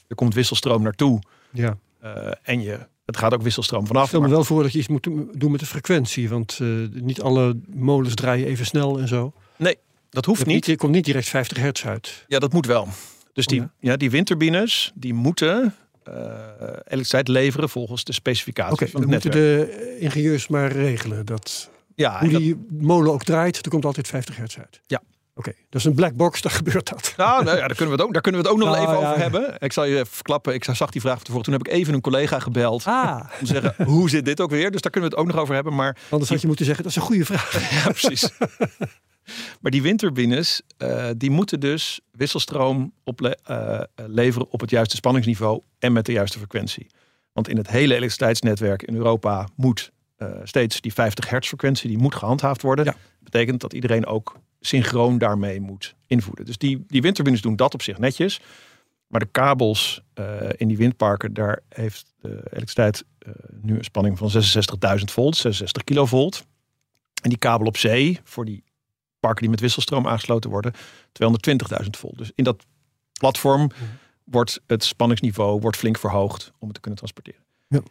er 0.08 0.16
komt 0.16 0.34
wisselstroom 0.34 0.82
naartoe 0.82 1.20
Ja. 1.52 1.78
en 2.42 2.62
je, 2.62 2.80
het 3.08 3.18
gaat 3.18 3.34
ook 3.34 3.42
wisselstroom 3.42 3.82
Ik 3.82 3.88
vanaf. 3.88 4.08
stel 4.08 4.20
me 4.20 4.26
Maar, 4.28 4.36
wel 4.36 4.46
voor 4.46 4.64
dat 4.64 4.72
je 4.72 4.80
iets 4.80 4.88
moet 4.88 5.04
doen 5.34 5.52
met 5.52 5.60
de 5.60 5.66
frequentie. 5.66 6.30
Want 6.30 6.58
eh, 6.62 6.68
niet 6.92 7.22
alle 7.22 7.58
molens 7.74 8.14
draaien 8.16 8.48
even 8.48 8.66
snel 8.66 9.00
en 9.00 9.08
zo. 9.08 9.34
dat 9.58 10.26
Je, 10.26 10.32
hoeft 10.32 10.46
niet. 10.46 10.66
je 10.66 10.76
komt 10.76 10.92
niet 10.94 11.06
direct 11.06 11.28
50 11.28 11.58
hertz 11.58 11.86
uit. 11.86 12.26
Ja, 12.28 12.40
dat 12.40 12.54
moet 12.54 12.66
wel. 12.66 12.88
Dus 13.34 13.46
die, 13.46 13.62
Oh 13.62 13.68
ja? 13.80 13.98
die 13.98 14.10
windturbines, 14.12 14.92
die 14.96 15.14
moeten 15.14 15.76
eh, 16.04 16.14
elektriciteit 16.64 17.28
leveren 17.28 17.70
volgens 17.70 18.04
de 18.04 18.14
specificaties 18.14 18.74
Oké, 18.74 18.88
van 18.88 19.02
dan 19.02 19.12
het 19.12 19.24
moeten 19.24 19.42
de 19.42 19.98
ingenieurs 20.00 20.48
maar 20.48 20.72
regelen. 20.72 21.26
Dat, 21.26 21.70
Ja, 21.96 22.20
hoe 22.20 22.30
dat- 22.30 22.42
die 22.42 22.66
molen 22.70 23.12
ook 23.12 23.24
draait, 23.24 23.66
er 23.66 23.70
komt 23.72 23.86
altijd 23.86 24.08
50 24.08 24.36
hertz 24.38 24.58
uit. 24.58 24.82
Ja. 24.88 25.02
Oké, 25.38 25.54
is 25.70 25.86
een 25.86 25.94
black 25.94 26.14
box, 26.16 26.42
daar 26.46 26.52
gebeurt 26.52 26.90
dat. 26.90 27.14
Nou, 27.18 27.44
nou 27.44 27.58
ja, 27.58 27.68
daar 27.68 27.76
kunnen 27.76 27.96
we 27.96 28.02
het 28.02 28.02
ook, 28.02 28.14
daar 28.14 28.22
kunnen 28.22 28.42
we 28.42 28.48
het 28.48 28.56
ook 28.58 28.64
nog 28.64 28.76
Nou, 28.76 28.88
even 28.88 29.00
ja. 29.00 29.10
over 29.10 29.22
hebben. 29.22 29.56
Ik 29.60 29.74
zal 29.74 29.84
je 29.84 29.94
even 29.96 30.08
verklappen. 30.08 30.54
Ik 30.54 30.64
zag 30.64 30.90
die 30.90 31.02
vraag 31.02 31.22
tevoren. 31.22 31.44
Toen 31.44 31.54
heb 31.54 31.68
ik 31.68 31.74
even 31.74 31.94
een 31.94 32.02
collega 32.02 32.40
gebeld. 32.40 32.86
Ah, 32.86 33.20
Om 33.20 33.28
te 33.40 33.46
zeggen, 33.46 33.86
hoe 33.86 34.10
zit 34.10 34.26
dit 34.26 34.42
ook 34.42 34.50
weer? 34.50 34.72
Dus 34.72 34.82
daar 34.82 34.92
kunnen 34.92 35.10
we 35.10 35.16
het 35.16 35.26
ook 35.26 35.32
nog 35.32 35.42
over 35.42 35.56
hebben. 35.56 35.76
Maar 35.76 35.98
anders 36.10 36.30
had 36.30 36.42
je 36.42 36.48
moeten 36.48 36.66
zeggen, 36.66 36.84
dat 36.84 36.92
is 36.94 36.98
een 37.00 37.08
goede 37.08 37.26
vraag. 37.26 37.72
ja, 37.84 37.90
precies. 37.90 38.30
maar 39.62 39.72
die 39.72 39.82
windturbines, 39.82 40.62
eh, 40.78 41.10
die 41.18 41.32
moeten 41.32 41.60
dus 41.60 42.00
wisselstroom 42.12 42.94
eh, 43.04 43.80
leveren 43.96 44.52
op 44.52 44.60
het 44.60 44.70
juiste 44.70 44.96
spanningsniveau 44.96 45.62
en 45.80 45.94
met 45.94 46.06
de 46.06 46.12
juiste 46.12 46.38
frequentie. 46.38 46.88
Want 47.34 47.50
in 47.50 47.58
het 47.58 47.68
hele 47.68 47.94
elektriciteitsnetwerk 47.94 48.84
in 48.84 48.96
Europa 48.96 49.48
moet 49.56 49.92
eh, 50.18 50.30
steeds 50.44 50.82
die 50.82 50.94
50 50.94 51.30
hertz 51.30 51.48
frequentie, 51.48 51.90
die 51.90 51.98
moet 51.98 52.16
gehandhaafd 52.16 52.62
worden. 52.62 52.86
Ja. 52.86 52.96
betekent 53.20 53.62
dat 53.62 53.74
iedereen 53.74 54.06
ook 54.06 54.40
synchroon 54.60 55.18
daarmee 55.18 55.60
moet 55.60 55.96
invoeden. 56.08 56.46
Dus 56.46 56.58
die, 56.58 56.86
die 56.88 57.02
windturbines 57.02 57.42
doen 57.42 57.56
dat 57.56 57.74
op 57.74 57.82
zich 57.82 57.98
netjes. 57.98 58.42
Maar 59.08 59.20
de 59.20 59.28
kabels 59.32 60.02
eh, 60.14 60.50
in 60.56 60.68
die 60.68 60.78
windparken, 60.78 61.34
daar 61.34 61.60
heeft 61.70 62.14
de 62.22 62.30
elektriciteit 62.30 63.06
eh, 63.20 63.32
nu 63.62 63.78
een 63.78 63.84
spanning 63.84 64.18
van 64.18 64.32
66.000 64.32 65.04
volt, 65.04 65.36
66 65.36 65.84
kilovolt. 65.84 66.46
En 67.22 67.30
die 67.30 67.38
kabel 67.38 67.68
op 67.68 67.78
zee, 67.78 68.20
voor 68.24 68.46
die 68.46 68.64
parken 69.20 69.42
die 69.42 69.50
met 69.50 69.60
wisselstroom 69.60 70.08
aangesloten 70.08 70.50
worden, 70.50 70.74
220.000 70.74 71.90
volt. 71.90 72.18
Dus 72.18 72.32
in 72.36 72.44
dat 72.44 72.66
platform 73.20 73.72
wordt 74.24 74.62
het 74.68 74.84
spanningsniveau 74.84 75.60
wordt 75.60 75.78
flink 75.78 75.98
verhoogd 75.98 76.52
om 76.60 76.66
het 76.66 76.76
te 76.76 76.82
kunnen 76.82 77.00
transporteren. 77.00 77.42
Ja. 77.68 77.82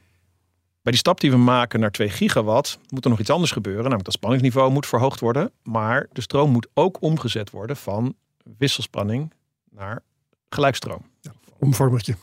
Bij 0.87 0.95
die 0.95 1.05
stap 1.05 1.21
die 1.21 1.31
we 1.31 1.37
maken 1.37 1.81
naar 1.81 1.91
2 1.91 2.09
gigawatt 2.09 2.79
moet 2.89 3.05
er 3.05 3.11
nog 3.11 3.21
iets 3.21 3.31
anders 3.31 3.53
gebeuren. 3.53 3.83
Namelijk 3.83 4.05
dat 4.05 4.15
spanningsniveau 4.15 4.71
moet 4.71 4.87
verhoogd 4.87 5.21
worden. 5.21 5.53
Maar 5.63 6.07
de 6.13 6.21
stroom 6.21 6.51
moet 6.51 6.69
ook 6.75 7.03
omgezet 7.03 7.51
worden 7.51 7.77
van 7.77 8.15
wisselspanning 8.59 9.33
naar 9.71 10.03
gelijkstroom. 10.49 11.11
Omvormertje. 11.59 12.17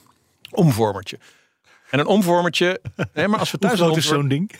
Omvormertje. 0.51 1.19
En 1.89 1.99
een 1.99 2.05
omvormertje. 2.05 2.81
Nee, 3.13 3.27
maar 3.27 3.39
als 3.39 3.51
we 3.51 3.57
thuis 3.57 3.79
groot 3.79 3.97
is 3.97 4.07
zo'n 4.07 4.27
ding? 4.27 4.51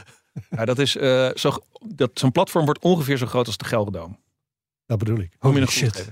ja, 0.56 0.64
dat 0.64 0.78
is 0.78 0.96
eh, 0.96 1.30
zo, 1.34 1.52
dat 1.84 2.10
zo'n 2.14 2.32
platform 2.32 2.64
wordt 2.64 2.82
ongeveer 2.82 3.16
zo 3.16 3.26
groot 3.26 3.46
als 3.46 3.56
de 3.56 3.64
Gelderdoom. 3.64 4.18
Dat 4.86 4.98
bedoel 4.98 5.18
ik. 5.18 5.32
Holy 5.38 5.66
shit. 5.66 6.10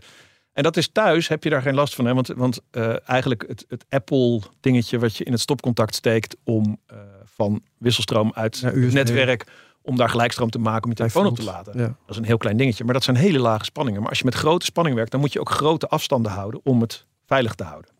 En 0.56 0.62
dat 0.62 0.76
is 0.76 0.88
thuis, 0.88 1.28
heb 1.28 1.44
je 1.44 1.50
daar 1.50 1.62
geen 1.62 1.74
last 1.74 1.94
van. 1.94 2.04
Hè? 2.04 2.14
Want, 2.14 2.28
want 2.28 2.60
eh, 2.70 3.08
eigenlijk 3.08 3.44
het, 3.48 3.64
het 3.68 3.84
Apple 3.88 4.40
dingetje 4.60 4.98
wat 4.98 5.16
je 5.16 5.24
in 5.24 5.32
het 5.32 5.40
stopcontact 5.40 5.94
steekt 5.94 6.36
om 6.44 6.80
eh, 6.86 6.98
van 7.24 7.62
wisselstroom 7.78 8.32
uit 8.34 8.58
Ja, 8.58 8.70
het 8.70 8.92
netwerk, 8.92 9.46
om 9.82 9.96
daar 9.96 10.08
gelijkstroom 10.08 10.50
te 10.50 10.58
maken 10.58 10.84
om 10.84 10.90
je 10.90 10.96
telefoon 10.96 11.26
op 11.26 11.36
te 11.36 11.42
laten. 11.42 11.78
Ja. 11.78 11.86
Dat 11.86 11.96
is 12.08 12.16
een 12.16 12.24
heel 12.24 12.36
klein 12.36 12.56
dingetje, 12.56 12.84
maar 12.84 12.94
dat 12.94 13.04
zijn 13.04 13.16
hele 13.16 13.38
lage 13.38 13.64
spanningen. 13.64 14.00
Maar 14.00 14.08
als 14.08 14.18
je 14.18 14.24
met 14.24 14.34
grote 14.34 14.64
spanning 14.64 14.96
werkt, 14.96 15.10
dan 15.10 15.20
moet 15.20 15.32
je 15.32 15.40
ook 15.40 15.50
grote 15.50 15.88
afstanden 15.88 16.32
houden 16.32 16.60
om 16.64 16.80
het 16.80 17.06
veilig 17.26 17.54
te 17.54 17.64
houden. 17.64 17.90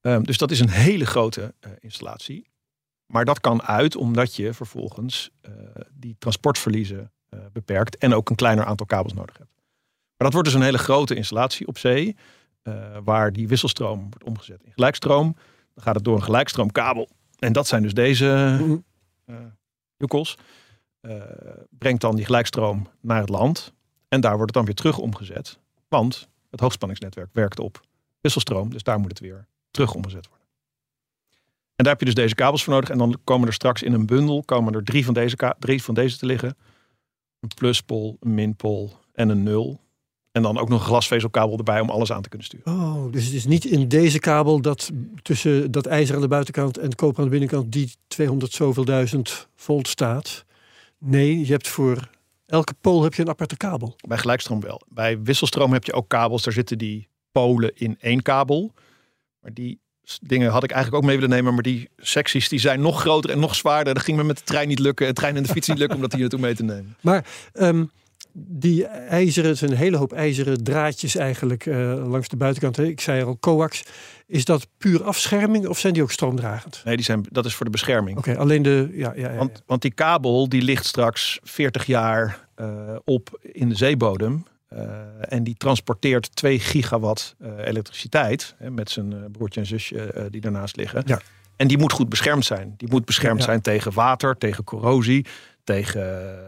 Ehm, 0.00 0.22
dus 0.22 0.38
dat 0.38 0.50
is 0.50 0.60
een 0.60 0.70
hele 0.70 1.06
grote 1.06 1.54
eh, 1.60 1.70
installatie. 1.80 2.48
Maar 3.06 3.24
dat 3.24 3.40
kan 3.40 3.62
uit 3.62 3.96
omdat 3.96 4.36
je 4.36 4.54
vervolgens 4.54 5.30
die 5.92 6.16
transportverliezen 6.18 7.12
beperkt 7.52 7.96
en 7.96 8.14
ook 8.14 8.30
een 8.30 8.36
kleiner 8.36 8.64
aantal 8.64 8.86
kabels 8.86 9.12
nodig 9.12 9.38
hebt. 9.38 9.59
Maar 10.20 10.28
dat 10.30 10.38
wordt 10.38 10.48
dus 10.48 10.58
een 10.58 10.66
hele 10.66 10.84
grote 10.84 11.14
installatie 11.14 11.66
op 11.66 11.78
zee, 11.78 12.16
eh, 12.62 12.96
waar 13.04 13.32
die 13.32 13.48
wisselstroom 13.48 14.00
wordt 14.00 14.24
omgezet 14.24 14.62
in 14.64 14.72
gelijkstroom. 14.72 15.36
Dan 15.74 15.84
gaat 15.84 15.94
het 15.94 16.04
door 16.04 16.16
een 16.16 16.22
gelijkstroomkabel. 16.22 17.08
En 17.38 17.52
dat 17.52 17.66
zijn 17.66 17.82
dus 17.82 17.94
deze. 17.94 18.26
Eh, 21.00 21.12
brengt 21.70 22.00
dan 22.00 22.16
die 22.16 22.24
gelijkstroom 22.24 22.88
naar 23.00 23.20
het 23.20 23.28
land. 23.28 23.72
En 24.08 24.20
daar 24.20 24.36
wordt 24.36 24.46
het 24.46 24.54
dan 24.54 24.64
weer 24.64 24.74
terug 24.74 24.98
omgezet. 24.98 25.58
Want 25.88 26.28
het 26.50 26.60
hoogspanningsnetwerk 26.60 27.28
werkt 27.32 27.58
op 27.58 27.80
wisselstroom. 28.20 28.70
Dus 28.70 28.82
daar 28.82 28.98
moet 28.98 29.10
het 29.10 29.20
weer 29.20 29.46
terug 29.70 29.94
omgezet 29.94 30.28
worden. 30.28 30.46
En 31.76 31.84
daar 31.84 31.92
heb 31.92 31.98
je 31.98 32.06
dus 32.06 32.14
deze 32.14 32.34
kabels 32.34 32.64
voor 32.64 32.72
nodig. 32.72 32.90
En 32.90 32.98
dan 32.98 33.20
komen 33.24 33.46
er 33.46 33.54
straks 33.54 33.82
in 33.82 33.92
een 33.92 34.06
bundel 34.06 34.42
komen 34.42 34.74
er 34.74 34.84
drie 34.84 35.04
van 35.04 35.14
deze, 35.14 35.54
drie 35.58 35.82
van 35.82 35.94
deze 35.94 36.18
te 36.18 36.26
liggen. 36.26 36.56
Een 37.40 37.50
pluspol, 37.54 38.16
een 38.20 38.34
minpol 38.34 38.92
en 39.12 39.28
een 39.28 39.42
nul. 39.42 39.80
En 40.32 40.42
dan 40.42 40.58
ook 40.58 40.68
nog 40.68 40.80
een 40.80 40.86
glasvezelkabel 40.86 41.58
erbij 41.58 41.80
om 41.80 41.90
alles 41.90 42.12
aan 42.12 42.22
te 42.22 42.28
kunnen 42.28 42.46
sturen. 42.46 42.72
Oh, 42.72 43.12
dus 43.12 43.24
het 43.24 43.34
is 43.34 43.46
niet 43.46 43.64
in 43.64 43.88
deze 43.88 44.18
kabel 44.18 44.60
dat 44.60 44.90
tussen 45.22 45.70
dat 45.70 45.86
ijzer 45.86 46.14
aan 46.14 46.20
de 46.20 46.28
buitenkant 46.28 46.78
en 46.78 46.84
het 46.84 46.94
koper 46.94 47.18
aan 47.18 47.24
de 47.24 47.30
binnenkant 47.30 47.72
die 47.72 47.92
200 48.06 48.52
zoveel 48.52 48.84
duizend 48.84 49.48
volt 49.56 49.88
staat. 49.88 50.44
Nee, 50.98 51.38
je 51.38 51.52
hebt 51.52 51.68
voor 51.68 52.08
elke 52.46 52.74
pool 52.80 53.02
heb 53.02 53.14
je 53.14 53.22
een 53.22 53.28
aparte 53.28 53.56
kabel. 53.56 53.96
Bij 54.08 54.18
gelijkstroom 54.18 54.60
wel. 54.60 54.80
Bij 54.88 55.22
wisselstroom 55.22 55.72
heb 55.72 55.84
je 55.84 55.92
ook 55.92 56.08
kabels. 56.08 56.42
Daar 56.42 56.52
zitten 56.52 56.78
die 56.78 57.08
polen 57.32 57.72
in 57.74 57.96
één 58.00 58.22
kabel. 58.22 58.72
Maar 59.40 59.54
die 59.54 59.80
dingen 60.20 60.50
had 60.50 60.64
ik 60.64 60.70
eigenlijk 60.70 61.02
ook 61.02 61.08
mee 61.10 61.18
willen 61.20 61.36
nemen. 61.36 61.54
Maar 61.54 61.62
die 61.62 61.88
secties 61.96 62.48
die 62.48 62.58
zijn 62.58 62.80
nog 62.80 63.00
groter 63.00 63.30
en 63.30 63.38
nog 63.38 63.54
zwaarder. 63.54 63.94
Dat 63.94 64.02
ging 64.02 64.16
me 64.16 64.24
met 64.24 64.38
de 64.38 64.44
trein 64.44 64.68
niet 64.68 64.78
lukken. 64.78 65.06
De 65.06 65.12
trein 65.12 65.36
en 65.36 65.42
de 65.42 65.48
fiets 65.48 65.68
niet 65.68 65.78
lukken 65.78 65.96
om 65.96 66.02
dat 66.02 66.12
hier 66.12 66.20
naartoe 66.20 66.40
mee 66.40 66.54
te 66.54 66.62
nemen. 66.62 66.96
Maar 67.00 67.26
ehm, 67.52 67.84
die 68.32 68.86
ijzeren, 68.86 69.56
zijn 69.56 69.70
een 69.70 69.76
hele 69.76 69.96
hoop 69.96 70.12
ijzeren 70.12 70.64
draadjes 70.64 71.16
eigenlijk 71.16 71.66
eh, 71.66 72.02
langs 72.06 72.28
de 72.28 72.36
buitenkant. 72.36 72.76
Hè. 72.76 72.84
Ik 72.84 73.00
zei 73.00 73.24
al, 73.24 73.38
coax. 73.40 73.82
Is 74.26 74.44
dat 74.44 74.66
puur 74.78 75.02
afscherming 75.02 75.66
of 75.66 75.78
zijn 75.78 75.92
die 75.92 76.02
ook 76.02 76.10
stroomdragend? 76.10 76.82
Nee, 76.84 76.96
die 76.96 77.04
zijn, 77.04 77.26
dat 77.30 77.44
is 77.44 77.54
voor 77.54 77.64
de 77.64 77.72
bescherming. 77.72 78.18
Oké, 78.18 78.36
alleen 78.38 78.62
de... 78.62 78.88
Ja, 78.92 79.12
ja, 79.16 79.30
ja. 79.30 79.36
Want, 79.36 79.62
want 79.66 79.82
die 79.82 79.92
kabel 79.92 80.48
die 80.48 80.62
ligt 80.62 80.86
straks 80.86 81.38
40 81.42 81.86
jaar 81.86 82.48
eh, 82.54 82.96
op 83.04 83.38
in 83.42 83.68
de 83.68 83.74
zeebodem. 83.74 84.46
Eh, 84.68 84.88
en 85.20 85.44
die 85.44 85.54
transporteert 85.54 86.36
2 86.36 86.60
gigawatt 86.60 87.36
elektriciteit. 87.64 88.54
Hè, 88.58 88.70
met 88.70 88.90
zijn 88.90 89.30
broertje 89.32 89.60
en 89.60 89.66
zusje 89.66 90.28
die 90.30 90.40
daarnaast 90.40 90.76
liggen. 90.76 91.02
Ja. 91.06 91.20
En 91.56 91.66
die 91.66 91.78
moet 91.78 91.92
goed 91.92 92.08
beschermd 92.08 92.44
zijn. 92.44 92.74
Die 92.76 92.88
moet 92.90 93.04
beschermd 93.04 93.42
zijn 93.42 93.60
tegen 93.60 93.92
water, 93.92 94.36
tegen 94.36 94.64
corrosie, 94.64 95.26
tegen 95.64 96.38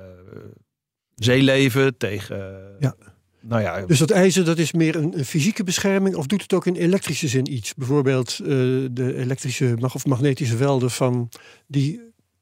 zeeleven, 1.24 1.96
tegen. 1.96 2.60
Ja. 2.78 2.94
Nou 3.40 3.62
ja, 3.62 3.80
Dus 3.86 3.98
dat 3.98 4.10
ijzer 4.10 4.44
dat 4.44 4.58
is 4.58 4.72
meer 4.72 4.96
een, 4.96 5.18
een 5.18 5.24
fysieke 5.24 5.64
bescherming 5.64 6.14
of 6.16 6.26
doet 6.26 6.42
het 6.42 6.52
ook 6.52 6.66
in 6.66 6.74
elektrische 6.76 7.28
zin 7.28 7.52
iets? 7.52 7.74
Bijvoorbeeld 7.74 8.30
eh, 8.40 8.46
de 8.90 9.14
elektrische 9.16 9.74
mag- 9.78 9.94
of 9.94 10.06
magnetische 10.06 10.56
velden 10.56 10.90
van 10.90 11.28
die 11.66 12.00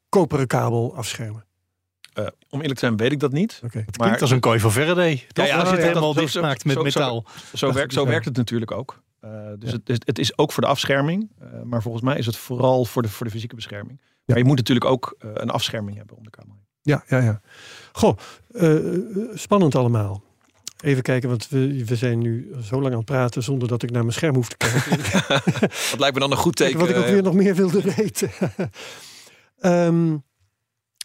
koperen 0.09 0.47
kabel 0.47 0.95
afschermen. 0.95 1.45
eh, 2.13 2.25
om 2.49 2.59
eerlijk 2.61 2.79
te 2.79 2.85
zijn, 2.85 2.97
weet 2.97 3.11
ik 3.11 3.19
dat 3.19 3.31
niet. 3.31 3.61
Oké. 3.63 3.83
Het 3.85 3.97
klinkt 3.97 4.21
als 4.21 4.31
een 4.31 4.39
kooi 4.39 4.59
van 4.59 4.71
Faraday. 4.71 5.25
Toch? 5.31 5.45
ja, 5.45 5.51
als 5.57 5.61
je 5.61 5.67
ja, 5.69 5.71
het 5.75 5.81
ja, 5.81 5.87
helemaal 5.87 6.13
dichtmaakt 6.13 6.61
zo- 6.61 6.67
met 6.67 6.77
zo- 6.77 6.83
metaal. 6.83 7.25
Zo, 7.53 7.73
werkt, 7.73 7.93
zo 7.93 8.05
werkt 8.05 8.25
het 8.25 8.37
natuurlijk 8.37 8.71
ook. 8.71 9.03
Eh, 9.19 9.31
dus 9.59 9.69
Ja. 9.71 9.77
het, 9.77 9.89
is, 9.89 9.97
het 10.05 10.19
is 10.19 10.37
ook 10.37 10.51
voor 10.51 10.63
de 10.63 10.69
afscherming. 10.69 11.29
eh, 11.39 11.61
maar 11.63 11.81
volgens 11.81 12.03
mij 12.03 12.17
is 12.17 12.25
het 12.25 12.35
vooral 12.37 12.85
voor 12.85 13.01
de, 13.01 13.09
voor 13.09 13.25
de 13.25 13.31
fysieke 13.31 13.55
bescherming. 13.55 13.99
Ja. 14.01 14.07
Maar 14.25 14.37
je 14.37 14.43
moet 14.43 14.57
natuurlijk 14.57 14.85
ook 14.85 15.15
een 15.19 15.49
afscherming 15.49 15.97
hebben 15.97 16.17
om 16.17 16.23
de 16.23 16.29
heen. 16.37 16.59
Ja, 16.81 17.03
ja, 17.07 17.17
ja. 17.23 17.41
Goh, 17.91 18.17
eh, 18.53 18.75
spannend 19.33 19.75
allemaal. 19.75 20.23
Even 20.81 21.03
kijken, 21.03 21.29
want 21.29 21.49
we, 21.49 21.85
we 21.85 21.95
zijn 21.95 22.19
nu 22.19 22.55
zo 22.63 22.81
lang 22.81 22.91
aan 22.91 22.97
het 22.97 23.05
praten 23.05 23.43
zonder 23.43 23.67
dat 23.67 23.83
ik 23.83 23.91
naar 23.91 24.01
mijn 24.01 24.13
scherm 24.13 24.35
hoef 24.35 24.49
te 24.49 24.57
kijken. 24.57 24.97
Dat 25.91 25.99
lijkt 25.99 26.13
me 26.13 26.19
dan 26.19 26.31
een 26.31 26.37
goed 26.37 26.55
Kijken 26.55 26.79
teken. 26.79 26.93
wat 26.93 26.97
ik 26.97 27.03
ook 27.03 27.09
eh, 27.09 27.13
weer 27.13 27.23
nog 27.23 27.33
meer 27.33 27.55
wilde 27.55 27.81
weten. 27.95 28.31
Ehm, 29.59 30.15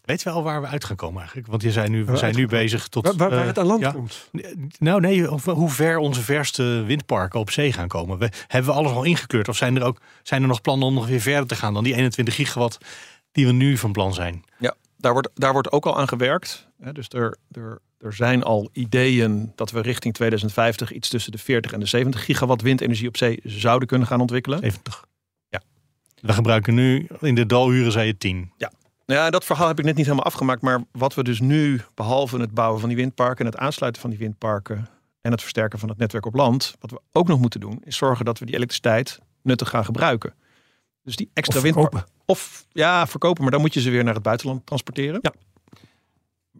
Weet 0.07 0.21
je 0.21 0.29
wel 0.29 0.43
waar 0.43 0.61
we 0.61 0.67
uit 0.67 0.83
gaan 0.83 0.95
komen 0.95 1.17
eigenlijk? 1.17 1.47
Want 1.47 1.61
je 1.61 1.71
zei 1.71 1.89
nu, 1.89 2.05
we 2.05 2.17
zijn 2.17 2.35
nu 2.35 2.47
bezig 2.47 2.87
tot... 2.87 3.05
waar, 3.05 3.15
waar, 3.15 3.29
waar 3.29 3.39
eh, 3.39 3.45
het 3.45 3.59
aan 3.59 3.65
land 3.65 3.81
ja. 3.81 3.91
komt. 3.91 4.29
Nou 4.79 5.01
nee, 5.01 5.31
of 5.31 5.45
hoe 5.45 5.69
ver 5.69 5.97
onze 5.97 6.21
verste 6.21 6.83
windparken 6.85 7.39
op 7.39 7.51
zee 7.51 7.73
gaan 7.73 7.87
komen. 7.87 8.17
We, 8.17 8.29
hebben 8.47 8.71
we 8.71 8.77
alles 8.77 8.91
al 8.91 9.03
ingekleurd? 9.03 9.47
Of 9.47 9.57
zijn 9.57 9.75
er 9.75 9.83
ook 9.83 10.01
zijn 10.23 10.41
er 10.41 10.47
nog 10.47 10.61
plannen 10.61 10.87
om 10.87 10.93
nog 10.93 11.07
weer 11.07 11.19
verder 11.19 11.47
te 11.47 11.55
gaan 11.55 11.73
dan 11.73 11.83
die 11.83 11.95
21 11.95 12.35
gigawatt 12.35 12.77
die 13.31 13.45
we 13.45 13.51
nu 13.51 13.77
van 13.77 13.91
plan 13.91 14.13
zijn? 14.13 14.43
Daar, 14.97 15.13
wordt, 15.13 15.29
daar 15.33 15.53
wordt 15.53 15.71
ook 15.71 15.85
al 15.85 15.97
aan 15.97 16.07
gewerkt. 16.07 16.67
Hè, 16.79 16.91
dus 16.91 17.07
er, 17.09 17.37
er, 17.51 17.79
er 17.99 18.13
zijn 18.13 18.43
al 18.43 18.69
ideeën 18.71 19.51
dat 19.55 19.71
we 19.71 19.81
richting 19.81 20.13
2050 20.13 20.91
iets 20.91 21.09
tussen 21.09 21.31
de 21.31 21.37
40 21.37 21.73
en 21.73 21.79
de 21.79 21.85
70 21.85 22.25
gigawatt 22.25 22.61
windenergie 22.61 23.07
op 23.07 23.17
zee 23.17 23.39
zouden 23.43 23.87
kunnen 23.87 24.07
gaan 24.07 24.21
ontwikkelen. 24.21 24.59
70. 24.59 25.05
Ja. 25.49 25.61
We 26.21 26.33
gebruiken 26.33 26.73
nu, 26.73 27.07
in 27.19 27.35
de 27.35 27.45
daluren 27.45 27.91
zei 27.91 28.07
je 28.07 28.17
10. 28.17 28.51
Ja, 29.05 29.29
dat 29.29 29.45
verhaal 29.45 29.67
heb 29.67 29.79
ik 29.79 29.85
net 29.85 29.95
niet 29.95 30.05
helemaal 30.05 30.25
afgemaakt. 30.25 30.61
Maar 30.61 30.83
wat 30.91 31.13
we 31.13 31.23
dus 31.23 31.39
nu, 31.39 31.81
behalve 31.93 32.39
het 32.39 32.53
bouwen 32.53 32.79
van 32.79 32.89
die 32.89 32.97
windparken 32.97 33.45
en 33.45 33.51
het 33.51 33.61
aansluiten 33.61 34.01
van 34.01 34.09
die 34.09 34.19
windparken 34.19 34.89
en 35.21 35.31
het 35.31 35.41
versterken 35.41 35.79
van 35.79 35.89
het 35.89 35.97
netwerk 35.97 36.25
op 36.25 36.33
land, 36.33 36.75
wat 36.79 36.91
we 36.91 37.01
ook 37.11 37.27
nog 37.27 37.39
moeten 37.39 37.59
doen, 37.59 37.81
is 37.83 37.97
zorgen 37.97 38.25
dat 38.25 38.39
we 38.39 38.45
die 38.45 38.55
elektriciteit 38.55 39.19
nuttig 39.41 39.69
gaan 39.69 39.85
gebruiken. 39.85 40.33
Dus 41.07 41.15
die 41.15 41.29
extra 41.33 41.57
Of 41.57 41.63
windparken. 41.63 41.97
verkopen. 41.99 42.23
Of 42.25 42.65
ja, 42.71 43.07
verkopen, 43.07 43.41
maar 43.43 43.51
dan 43.51 43.61
moet 43.61 43.73
je 43.73 43.81
ze 43.81 43.89
weer 43.89 44.03
naar 44.03 44.13
het 44.13 44.23
buitenland 44.23 44.65
transporteren. 44.65 45.19
Ja. 45.21 45.33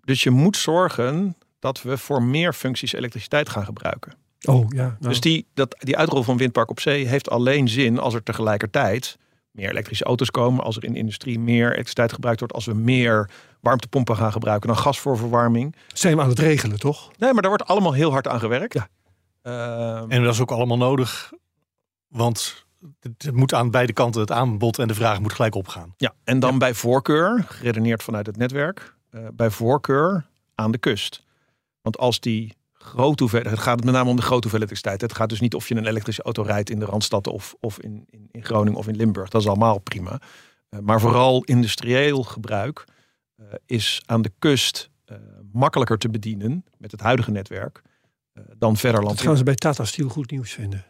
Dus 0.04 0.24
je 0.24 0.30
moet 0.30 0.58
zorgen 0.58 1.38
dat 1.60 1.82
we 1.82 1.98
voor 1.98 2.24
meer 2.24 2.54
functies 2.54 2.94
elektriciteit 2.94 3.50
gaan 3.50 3.66
gebruiken. 3.66 4.14
Oh 4.46 4.66
ja. 4.70 4.84
nou, 4.86 4.96
Dus 5.00 5.20
die, 5.20 5.46
dat, 5.54 5.76
die 5.80 5.98
uitrol 5.98 6.24
van 6.24 6.38
windpark 6.38 6.70
op 6.70 6.80
zee 6.80 7.06
heeft 7.06 7.30
alleen 7.30 7.68
zin 7.70 8.00
als 8.00 8.14
er 8.14 8.24
tegelijkertijd 8.24 9.18
meer 9.52 9.70
elektrische 9.70 10.04
auto's 10.04 10.32
komen, 10.32 10.64
als 10.64 10.78
er 10.78 10.84
in 10.84 10.94
de 10.94 11.00
industrie 11.00 11.40
meer 11.40 11.66
elektriciteit 11.66 12.14
gebruikt 12.14 12.40
wordt, 12.40 12.54
als 12.54 12.66
we 12.66 12.74
meer 12.74 13.30
warmtepompen 13.60 14.16
gaan 14.16 14.32
gebruiken 14.32 14.68
dan 14.68 14.78
gas 14.78 15.00
voor 15.00 15.18
verwarming. 15.18 15.76
zijn 15.94 16.16
we 16.16 16.22
aan 16.22 16.30
het 16.30 16.40
regelen, 16.40 16.80
toch? 16.80 17.12
Nee, 17.18 17.34
maar 17.34 17.42
daar 17.42 17.52
wordt 17.52 17.66
allemaal 17.68 17.94
heel 17.94 18.12
hard 18.12 18.28
aan 18.28 18.40
gewerkt. 18.40 18.74
Ja. 18.74 18.88
Ehm, 19.42 20.12
En 20.12 20.24
dat 20.24 20.34
is 20.34 20.40
ook 20.42 20.52
allemaal 20.52 20.78
nodig, 20.78 21.32
want 22.08 22.66
het 23.00 23.32
moet 23.34 23.54
aan 23.54 23.72
beide 23.72 23.94
kanten, 23.94 24.22
het 24.22 24.32
aanbod 24.32 24.80
en 24.80 24.88
de 24.88 24.94
vraag 24.94 25.20
moet 25.20 25.34
gelijk 25.34 25.56
opgaan. 25.56 25.94
ja, 25.98 26.14
en 26.24 26.40
dan 26.40 26.58
bij 26.58 26.74
voorkeur, 26.74 27.44
geredeneerd 27.48 28.04
vanuit 28.04 28.26
het 28.26 28.38
netwerk, 28.38 28.96
eh, 29.10 29.28
bij 29.34 29.50
voorkeur 29.50 30.28
aan 30.56 30.72
de 30.72 30.78
kust. 30.78 31.24
Want 31.82 31.98
als 31.98 32.20
die 32.20 32.56
grote 32.74 33.24
hoeveelheid, 33.24 33.52
het 33.56 33.64
gaat 33.64 33.84
met 33.84 33.94
name 33.94 34.10
om 34.10 34.16
de 34.16 34.22
grote 34.22 34.48
hoeveelheid 34.48 34.72
elektriciteit. 34.72 35.02
Het 35.02 35.14
gaat 35.20 35.30
dus 35.30 35.40
niet 35.40 35.56
of 35.56 35.68
je 35.68 35.76
een 35.76 35.88
elektrische 35.88 36.22
auto 36.24 36.42
rijdt 36.42 36.70
in 36.70 36.80
de 36.80 36.86
Randstad 36.86 37.28
of, 37.28 37.56
of 37.60 37.80
in, 37.80 38.06
in, 38.10 38.28
in 38.32 38.44
Groningen 38.44 38.80
of 38.80 38.88
in 38.88 38.96
Limburg. 38.96 39.30
Dat 39.30 39.42
is 39.42 39.48
allemaal 39.48 39.80
prima. 39.80 40.22
Eh, 40.70 40.80
maar 40.80 41.00
vooral 41.00 41.44
industrieel 41.44 42.24
gebruik 42.24 42.86
eh, 43.36 43.46
is 43.66 44.02
aan 44.06 44.22
de 44.22 44.32
kust 44.40 44.90
eh, 45.06 45.18
makkelijker 45.52 45.98
te 45.98 46.10
bedienen 46.10 46.66
met 46.78 46.92
het 46.92 47.02
huidige 47.02 47.32
netwerk 47.32 47.82
eh, 48.34 48.44
dan 48.58 48.78
verder 48.78 49.00
Dat 49.00 49.10
land. 49.10 49.22
gaan 49.22 49.38
ze 49.38 49.44
bij 49.44 49.56
Tata 49.56 49.86
Steel 49.86 50.10
goed 50.10 50.32
nieuws 50.32 50.52
vinden. 50.52 50.86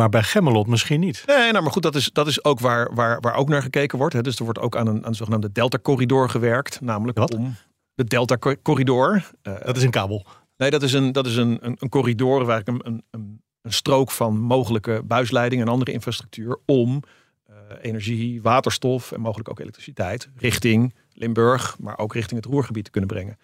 Maar 0.00 0.08
bij 0.08 0.22
Gemmelot 0.22 0.66
misschien 0.66 1.00
niet. 1.00 1.22
Nee, 1.26 1.50
nou, 1.50 1.62
maar 1.62 1.72
goed, 1.72 1.82
dat 1.82 1.94
is, 1.94 2.10
dat 2.12 2.26
is 2.26 2.44
ook 2.44 2.60
waar, 2.60 2.94
waar, 2.94 3.20
waar 3.20 3.34
ook 3.34 3.48
naar 3.48 3.62
gekeken 3.62 3.98
wordt. 3.98 4.14
Hè. 4.14 4.20
Dus 4.20 4.36
er 4.36 4.44
wordt 4.44 4.58
ook 4.58 4.76
aan 4.76 4.86
een, 4.86 4.96
aan 4.96 5.04
een 5.08 5.14
zogenaamde 5.14 5.52
Delta-corridor 5.52 6.28
gewerkt. 6.28 6.80
Namelijk 6.80 7.18
Wat? 7.18 7.34
om 7.34 7.54
de 7.94 8.04
Delta-corridor. 8.04 9.30
eh, 9.42 9.54
Dat 9.64 9.76
is 9.76 9.82
een 9.82 9.90
kabel. 9.90 10.26
Nee, 10.56 10.70
dat 10.70 10.82
is 10.82 10.92
een, 10.92 11.12
dat 11.12 11.26
is 11.26 11.36
een, 11.36 11.58
een, 11.60 11.76
een 11.78 11.88
corridor 11.88 12.44
waar 12.44 12.58
ik 12.60 12.68
een, 12.68 12.80
een, 12.84 13.04
een, 13.10 13.42
strook 13.72 14.10
van 14.10 14.38
mogelijke 14.38 15.02
buisleiding 15.04 15.62
en 15.62 15.68
andere 15.68 15.92
infrastructuur 15.92 16.58
om 16.66 17.02
eh, 17.46 17.54
energie, 17.80 18.42
waterstof 18.42 19.12
en 19.12 19.20
mogelijk 19.20 19.48
ook 19.50 19.60
elektriciteit 19.60 20.28
richting 20.36 20.94
Limburg, 21.12 21.76
maar 21.78 21.98
ook 21.98 22.14
richting 22.14 22.42
het 22.42 22.52
Roergebied 22.52 22.84
te 22.84 22.90
kunnen 22.90 23.10
brengen. 23.10 23.38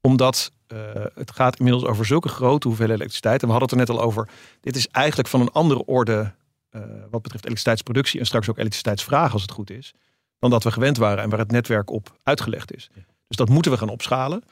Omdat 0.00 0.52
eh, 0.66 0.78
het 1.14 1.30
gaat 1.30 1.58
inmiddels 1.58 1.84
over 1.84 2.06
zulke 2.06 2.28
grote 2.28 2.66
hoeveelheden 2.66 3.00
elektriciteit. 3.00 3.40
En 3.42 3.46
we 3.46 3.52
hadden 3.52 3.70
het 3.70 3.88
er 3.88 3.94
net 3.94 4.02
al 4.02 4.06
over. 4.06 4.28
Dit 4.60 4.76
is 4.76 4.88
eigenlijk 4.88 5.28
van 5.28 5.40
een 5.40 5.52
andere 5.52 5.84
orde 5.84 6.32
eh, 6.70 6.80
wat 6.82 7.22
betreft 7.22 7.44
elektriciteitsproductie 7.44 8.20
en 8.20 8.26
straks 8.26 8.48
ook 8.48 8.58
elektriciteitsvraag 8.58 9.32
als 9.32 9.42
het 9.42 9.50
goed 9.50 9.70
is. 9.70 9.94
Dan 10.38 10.50
dat 10.50 10.64
we 10.64 10.72
gewend 10.72 10.96
waren 10.96 11.22
en 11.22 11.30
waar 11.30 11.38
het 11.38 11.50
netwerk 11.50 11.90
op 11.90 12.18
uitgelegd 12.22 12.74
is. 12.74 12.90
Dus 13.28 13.36
dat 13.36 13.48
moeten 13.48 13.72
we 13.72 13.78
gaan 13.78 13.88
opschalen. 13.88 14.42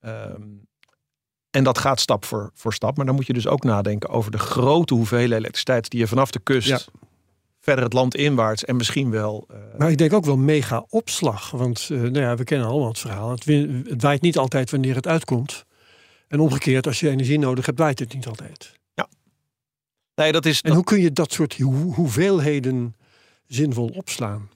Ehm, 0.00 0.42
en 1.50 1.64
dat 1.64 1.78
gaat 1.78 2.00
stap 2.00 2.24
voor, 2.24 2.50
voor 2.54 2.74
stap. 2.74 2.96
Maar 2.96 3.06
dan 3.06 3.14
moet 3.14 3.26
je 3.26 3.32
dus 3.32 3.46
ook 3.46 3.64
nadenken 3.64 4.08
over 4.08 4.30
de 4.30 4.38
grote 4.38 4.94
hoeveelheid 4.94 5.40
elektriciteit 5.40 5.90
die 5.90 6.00
je 6.00 6.06
vanaf 6.06 6.30
de 6.30 6.40
kust 6.40 6.68
Ja. 6.68 6.78
Verder 7.68 7.84
het 7.84 7.92
land 7.92 8.14
inwaarts 8.16 8.64
en 8.64 8.76
misschien 8.76 9.10
wel. 9.10 9.44
eh, 9.50 9.56
Maar 9.78 9.90
ik 9.90 9.98
denk 9.98 10.12
ook 10.12 10.24
wel 10.24 10.36
mega 10.36 10.84
opslag. 10.88 11.50
Want 11.50 11.88
eh, 11.92 11.98
nou 12.00 12.18
ja, 12.20 12.36
we 12.36 12.44
kennen 12.44 12.66
allemaal 12.68 12.88
het 12.88 12.98
verhaal. 12.98 13.30
Het, 13.30 13.44
het 13.88 14.02
waait 14.02 14.20
niet 14.22 14.38
altijd 14.38 14.70
wanneer 14.70 14.94
het 14.94 15.06
uitkomt. 15.06 15.64
En 16.28 16.40
omgekeerd, 16.40 16.86
als 16.86 17.00
je 17.00 17.08
energie 17.10 17.38
nodig 17.38 17.66
hebt, 17.66 17.78
waait 17.78 17.98
het 17.98 18.14
niet 18.14 18.26
altijd. 18.26 18.76
nee, 20.14 20.32
dat 20.32 20.46
is. 20.46 20.60
En 20.60 20.72
hoe 20.72 20.84
kun 20.84 21.00
je 21.00 21.12
dat 21.12 21.32
soort 21.32 21.58
hoe- 21.58 21.94
hoeveelheden 21.94 22.94
zinvol 23.46 23.90
opslaan? 23.94 24.48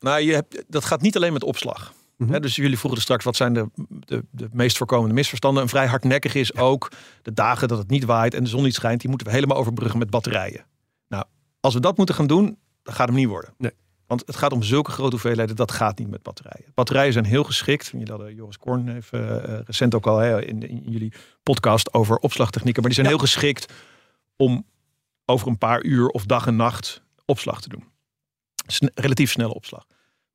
Nou, 0.00 0.20
je 0.20 0.32
hebt, 0.34 0.64
dat 0.68 0.84
gaat 0.84 1.00
niet 1.00 1.16
alleen 1.16 1.32
met 1.32 1.44
opslag. 1.44 1.92
Hè, 2.28 2.40
dus 2.40 2.56
jullie 2.56 2.76
vroegen 2.78 2.96
er 2.98 3.04
straks 3.04 3.24
wat 3.24 3.36
zijn 3.36 3.52
de, 3.52 3.68
de, 3.88 4.24
de 4.30 4.48
meest 4.52 4.76
voorkomende 4.76 5.14
misverstanden. 5.14 5.62
Een 5.62 5.68
vrij 5.68 5.86
hardnekkig 5.86 6.34
is 6.34 6.56
ook 6.56 6.90
de 7.22 7.32
dagen 7.32 7.68
dat 7.68 7.78
het 7.78 7.90
niet 7.90 8.04
waait 8.04 8.34
en 8.34 8.42
de 8.44 8.48
zon 8.50 8.62
niet 8.62 8.74
schijnt. 8.74 9.00
Die 9.00 9.08
moeten 9.08 9.26
we 9.26 9.32
helemaal 9.32 9.56
overbruggen 9.56 9.98
met 9.98 10.10
batterijen. 10.10 10.64
Als 11.68 11.76
we 11.76 11.82
dat 11.82 11.96
moeten 11.96 12.14
gaan 12.14 12.26
doen, 12.26 12.44
dan 12.82 12.94
gaat 12.94 12.98
het 12.98 13.08
hem 13.08 13.16
niet 13.16 13.28
worden. 13.28 13.54
Nee. 13.58 13.72
Want 14.06 14.22
het 14.26 14.36
gaat 14.36 14.52
om 14.52 14.62
zulke 14.62 14.90
grote 14.90 15.10
hoeveelheden, 15.10 15.56
dat 15.56 15.72
gaat 15.72 15.98
niet 15.98 16.10
met 16.10 16.22
batterijen. 16.22 16.72
Batterijen 16.74 17.12
zijn 17.12 17.24
heel 17.24 17.44
geschikt. 17.44 17.86
Jullie 17.86 18.10
hadden 18.10 18.34
Joris 18.34 18.58
Korn 18.58 18.88
heeft 18.88 19.12
eh, 19.12 19.58
recent 19.64 19.94
ook 19.94 20.06
al 20.06 20.18
hè, 20.18 20.44
in, 20.44 20.68
in 20.68 20.82
jullie 20.84 21.12
podcast 21.42 21.94
over 21.94 22.16
opslagtechnieken. 22.16 22.82
Maar 22.82 22.90
die 22.90 23.00
zijn 23.00 23.12
heel 23.12 23.24
geschikt 23.24 23.72
om 24.36 24.66
over 25.24 25.48
een 25.48 25.58
paar 25.58 25.82
uur 25.82 26.08
of 26.08 26.26
dag 26.26 26.46
en 26.46 26.56
nacht 26.56 27.02
opslag 27.24 27.60
te 27.60 27.68
doen. 27.68 27.84
Sne- 28.66 28.90
relatief 28.94 29.30
snelle 29.30 29.54
opslag. 29.54 29.84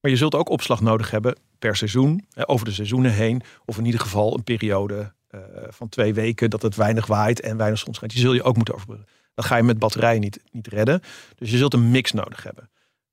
Maar 0.01 0.11
je 0.11 0.17
zult 0.17 0.35
ook 0.35 0.49
opslag 0.49 0.81
nodig 0.81 1.11
hebben 1.11 1.37
per 1.59 1.75
seizoen, 1.75 2.25
hè, 2.33 2.49
over 2.49 2.65
de 2.65 2.71
seizoenen 2.71 3.11
heen. 3.11 3.41
Of 3.65 3.77
in 3.77 3.85
ieder 3.85 3.99
geval 3.99 4.33
een 4.33 4.43
periode 4.43 5.13
eh, 5.27 5.39
van 5.69 5.89
twee 5.89 6.13
weken 6.13 6.49
dat 6.49 6.61
het 6.61 6.75
weinig 6.75 7.05
waait 7.05 7.39
en 7.39 7.57
weinig 7.57 7.79
zon 7.79 7.93
schijnt. 7.93 8.13
Die 8.13 8.21
zul 8.21 8.33
je 8.33 8.43
ook 8.43 8.55
moeten 8.55 8.73
overbruggen. 8.73 9.07
Dat 9.33 9.45
ga 9.45 9.55
je 9.55 9.63
met 9.63 9.79
batterijen 9.79 10.21
niet, 10.21 10.39
niet 10.51 10.67
redden. 10.67 11.01
Dus 11.35 11.51
je 11.51 11.57
zult 11.57 11.73
een 11.73 11.91
mix 11.91 12.11
nodig 12.11 12.43
hebben. 12.43 12.69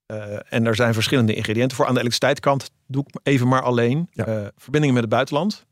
Eh, 0.07 0.53
en 0.53 0.67
er 0.67 0.75
zijn 0.75 0.95
verschillende 0.95 1.35
ingrediënten 1.35 1.77
voor. 1.77 1.87
Aan 1.87 1.95
de 1.95 2.01
elektriciteitskant 2.01 2.71
doe 2.87 3.05
ik 3.07 3.21
even 3.23 3.49
maar 3.49 3.63
alleen. 3.63 4.09
Ja. 4.13 4.27
eh, 4.27 4.47
verbindingen 4.57 4.95
met 4.95 5.05
het 5.05 5.13
buitenland. 5.13 5.67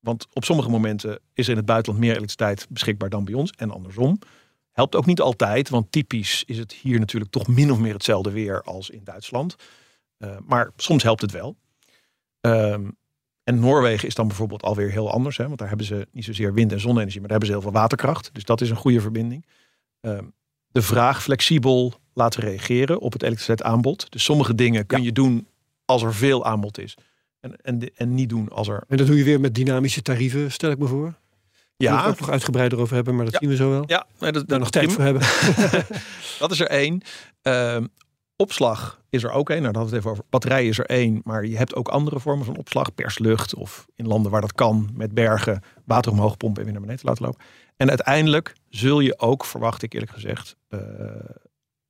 Want 0.00 0.26
op 0.32 0.44
sommige 0.44 0.68
momenten 0.68 1.18
is 1.32 1.44
er 1.44 1.50
in 1.50 1.56
het 1.56 1.66
buitenland 1.66 2.04
meer 2.04 2.16
elektriciteit 2.16 2.66
beschikbaar 2.70 3.08
dan 3.08 3.24
bij 3.24 3.34
ons. 3.34 3.50
En 3.50 3.70
andersom. 3.70 4.18
Helpt 4.72 4.94
ook 4.94 5.06
niet 5.06 5.20
altijd, 5.20 5.68
want 5.68 5.92
typisch 5.92 6.44
is 6.46 6.58
het 6.58 6.72
hier 6.72 6.98
natuurlijk 6.98 7.32
toch 7.32 7.46
min 7.46 7.72
of 7.72 7.78
meer 7.78 7.92
hetzelfde 7.92 8.30
weer 8.30 8.62
als 8.62 8.90
in 8.90 9.00
Duitsland. 9.04 9.56
Uh, 10.18 10.36
maar 10.46 10.70
soms 10.76 11.02
helpt 11.02 11.20
het 11.20 11.30
wel. 11.30 11.56
Um, 12.40 12.96
en 13.42 13.60
Noorwegen 13.60 14.08
is 14.08 14.14
dan 14.14 14.26
bijvoorbeeld 14.26 14.62
alweer 14.62 14.90
heel 14.90 15.10
anders, 15.10 15.36
hè, 15.36 15.46
want 15.46 15.58
daar 15.58 15.68
hebben 15.68 15.86
ze 15.86 16.08
niet 16.12 16.24
zozeer 16.24 16.54
wind- 16.54 16.72
en 16.72 16.80
zonne-energie, 16.80 17.20
maar 17.20 17.28
daar 17.28 17.38
hebben 17.38 17.48
ze 17.56 17.62
heel 17.62 17.70
veel 17.72 17.80
waterkracht. 17.80 18.30
Dus 18.32 18.44
dat 18.44 18.60
is 18.60 18.70
een 18.70 18.76
goede 18.76 19.00
verbinding. 19.00 19.46
Um, 20.06 20.34
de 20.68 20.82
vraag 20.82 21.22
flexibel 21.22 21.94
laten 22.14 22.42
reageren 22.42 23.00
op 23.00 23.12
het 23.12 23.22
elektriciteitsaanbod. 23.22 24.10
Dus 24.10 24.24
sommige 24.24 24.54
dingen 24.54 24.86
kun 24.86 25.02
je 25.02 25.12
doen 25.12 25.48
als 25.84 26.02
er 26.02 26.14
veel 26.14 26.44
aanbod 26.44 26.78
is. 26.78 26.94
En, 27.40 27.56
en, 27.56 27.90
en 27.94 28.14
niet 28.14 28.28
doen 28.28 28.48
als 28.48 28.68
er. 28.68 28.84
En 28.88 28.96
dat 28.96 29.06
doe 29.06 29.16
je 29.16 29.24
weer 29.24 29.40
met 29.40 29.54
dynamische 29.54 30.02
tarieven, 30.02 30.52
stel 30.52 30.70
ik 30.70 30.78
me 30.78 30.86
voor. 30.86 31.14
Ja. 31.76 31.96
Daar 31.96 32.10
we 32.10 32.16
nog 32.20 32.30
uitgebreider 32.30 32.78
over 32.78 32.94
hebben, 32.94 33.16
maar 33.16 33.24
dat 33.24 33.36
zien 33.40 33.48
we 33.48 33.56
zo 33.56 33.70
wel. 33.70 33.84
Ja, 33.86 34.06
nee, 34.18 34.32
dat, 34.32 34.48
daar 34.48 34.58
nog 34.58 34.70
tijd 34.70 34.92
voor 34.92 35.04
hebben. 35.04 35.22
dat 36.38 36.50
is 36.50 36.60
er 36.60 36.66
één. 36.66 37.02
Uh, 37.42 37.76
opslag 38.36 39.02
is 39.08 39.22
er 39.22 39.30
ook 39.30 39.50
één. 39.50 39.62
Nou, 39.62 39.72
dan 39.72 39.82
hadden 39.82 40.02
we 40.02 40.06
het 40.06 40.06
even 40.06 40.10
over. 40.10 40.24
Batterij 40.30 40.66
is 40.66 40.78
er 40.78 40.86
één, 40.86 41.20
maar 41.24 41.46
je 41.46 41.56
hebt 41.56 41.74
ook 41.74 41.88
andere 41.88 42.20
vormen 42.20 42.44
van 42.44 42.56
opslag. 42.56 42.94
Perslucht 42.94 43.54
of 43.54 43.86
in 43.94 44.06
landen 44.06 44.30
waar 44.30 44.40
dat 44.40 44.52
kan, 44.52 44.90
met 44.94 45.14
bergen, 45.14 45.62
water 45.84 46.12
omhoog 46.12 46.36
pompen 46.36 46.58
en 46.58 46.64
weer 46.64 46.72
naar 46.72 46.86
beneden 46.86 47.06
laten 47.06 47.24
lopen. 47.24 47.40
En 47.76 47.88
uiteindelijk 47.88 48.54
zul 48.68 49.00
je 49.00 49.18
ook, 49.18 49.44
verwacht 49.44 49.82
ik 49.82 49.92
eerlijk 49.92 50.12
gezegd, 50.12 50.56
uh, 50.70 50.80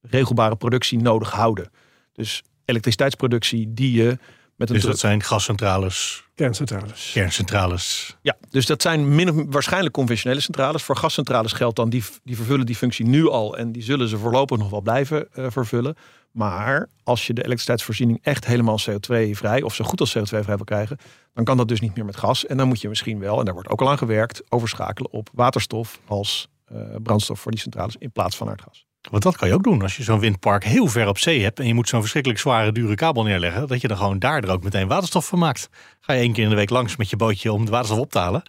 regelbare 0.01 0.57
productie 0.57 0.99
nodig 0.99 1.31
houden. 1.31 1.71
Dus 2.13 2.43
elektriciteitsproductie 2.65 3.75
die 3.75 3.93
je 3.93 4.19
met 4.57 4.69
een. 4.69 4.75
Dus 4.75 4.85
dat 4.85 4.99
zijn 4.99 5.23
gascentrales. 5.23 6.25
Kerncentrales. 6.35 7.11
Kerncentrales. 7.13 8.17
Ja, 8.23 8.37
dus 8.51 8.67
dat 8.67 8.83
zijn 8.83 9.15
min 9.15 9.31
of, 9.31 9.45
waarschijnlijk 9.49 9.95
conventionele 9.95 10.41
centrales. 10.41 10.83
Voor 10.83 10.97
gascentrales 10.97 11.53
geldt 11.53 11.77
dan, 11.77 11.91
die, 11.91 12.05
die 12.25 12.37
vervullen 12.37 12.67
die 12.67 12.77
functie 12.77 13.07
nu 13.07 13.29
al. 13.29 13.57
En 13.57 13.73
die 13.73 13.83
zullen 13.83 14.09
ze 14.09 14.19
voorlopig 14.19 14.59
nog 14.59 14.71
wel 14.71 14.81
blijven 14.81 15.29
uh, 15.35 15.47
vervullen. 15.49 15.97
Maar 16.37 16.89
als 17.03 17.27
je 17.27 17.33
de 17.33 17.41
elektriciteitsvoorziening 17.41 18.19
echt 18.23 18.47
helemaal 18.47 18.79
CO2-vrij 18.81 19.63
of 19.63 19.75
zo 19.75 19.85
goed 19.85 20.01
als 20.01 20.19
CO2-vrij 20.19 20.57
wil 20.57 20.65
krijgen, 20.65 20.97
dan 21.35 21.45
kan 21.45 21.57
dat 21.57 21.69
dus 21.69 21.81
niet 21.81 21.97
meer 21.97 22.05
met 22.05 22.17
gas. 22.17 22.47
En 22.47 22.57
dan 22.57 22.69
moet 22.69 22.81
je 22.81 22.89
misschien 22.89 23.19
wel, 23.19 23.39
en 23.39 23.45
daar 23.45 23.55
wordt 23.55 23.69
ook 23.69 23.81
al 23.81 23.91
aan 23.91 23.99
gewerkt, 23.99 24.43
overschakelen 24.49 25.13
op 25.13 25.29
waterstof 25.33 26.01
als 26.07 26.49
uh, 26.73 26.79
brandstof 27.03 27.41
voor 27.41 27.51
die 27.51 27.61
centrales 27.61 27.97
in 27.99 28.13
plaats 28.13 28.37
van 28.37 28.49
aardgas. 28.49 28.87
Want 29.11 29.23
dat 29.23 29.37
kan 29.37 29.49
je 29.49 29.55
ook 29.55 29.63
doen 29.63 29.83
als 29.83 29.97
je 29.97 30.03
zo'n 30.03 30.21
windpark 30.21 30.65
heel 30.65 30.87
ver 30.87 31.09
op 31.09 31.19
zee 31.19 31.43
hebt 31.43 31.61
en 31.61 31.67
je 31.67 31.75
moet 31.75 31.89
zo'n 31.89 32.01
verschrikkelijk 32.01 32.41
zware, 32.41 32.73
dure 32.73 32.95
kabel 32.95 33.23
neerleggen, 33.23 33.69
dat 33.69 33.81
je 33.81 33.89
er 33.89 33.97
gewoon 33.97 34.19
daar 34.19 34.45
er 34.45 34.51
ook 34.51 34.63
meteen 34.63 34.89
waterstof 34.89 35.27
van 35.27 35.39
maakt. 35.39 35.69
Ga 36.01 36.13
je 36.13 36.21
één 36.21 36.33
keer 36.33 36.45
in 36.45 36.51
de 36.51 36.57
week 36.57 36.71
langs 36.71 36.97
met 36.97 37.11
je 37.11 37.17
bootje 37.17 37.53
om 37.53 37.65
de 37.65 37.71
waterstof 37.71 37.99
op 37.99 38.11
te 38.11 38.19
halen. 38.19 38.43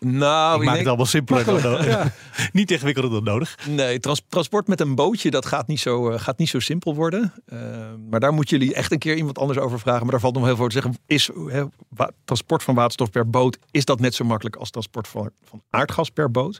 Nou, 0.00 0.60
ik 0.60 0.66
maak 0.66 0.78
het 0.78 0.86
allemaal 0.86 1.06
simpeler 1.06 1.44
dan 1.44 1.62
nodig. 1.62 1.86
Ja. 1.86 2.12
niet 2.52 2.70
ingewikkelder 2.70 3.10
dan 3.10 3.24
nodig. 3.24 3.58
Nee, 3.68 4.00
trans 4.00 4.22
transport 4.28 4.68
met 4.68 4.80
een 4.80 4.94
bootje, 4.94 5.30
dat 5.30 5.46
gaat 5.46 5.66
niet 5.66 5.80
zo, 5.80 6.10
uh, 6.10 6.18
gaat 6.18 6.38
niet 6.38 6.48
zo 6.48 6.58
simpel 6.58 6.94
worden. 6.94 7.32
Uh, 7.52 7.60
maar 8.10 8.20
daar 8.20 8.32
moeten 8.32 8.58
jullie 8.58 8.74
echt 8.74 8.92
een 8.92 8.98
keer 8.98 9.16
iemand 9.16 9.38
anders 9.38 9.58
over 9.58 9.80
vragen. 9.80 10.02
Maar 10.02 10.10
daar 10.10 10.20
valt 10.20 10.34
nog 10.34 10.44
heel 10.44 10.56
veel 10.56 10.66
te 10.66 10.72
zeggen. 10.72 10.96
Is 11.06 11.30
he, 11.48 11.64
transport 12.24 12.62
van 12.62 12.74
waterstof 12.74 13.10
per 13.10 13.30
boot, 13.30 13.58
is 13.70 13.84
dat 13.84 14.00
net 14.00 14.14
zo 14.14 14.24
makkelijk 14.24 14.56
als 14.56 14.70
transport 14.70 15.08
van, 15.08 15.30
van 15.44 15.62
aardgas 15.70 16.10
per 16.10 16.30
boot? 16.30 16.58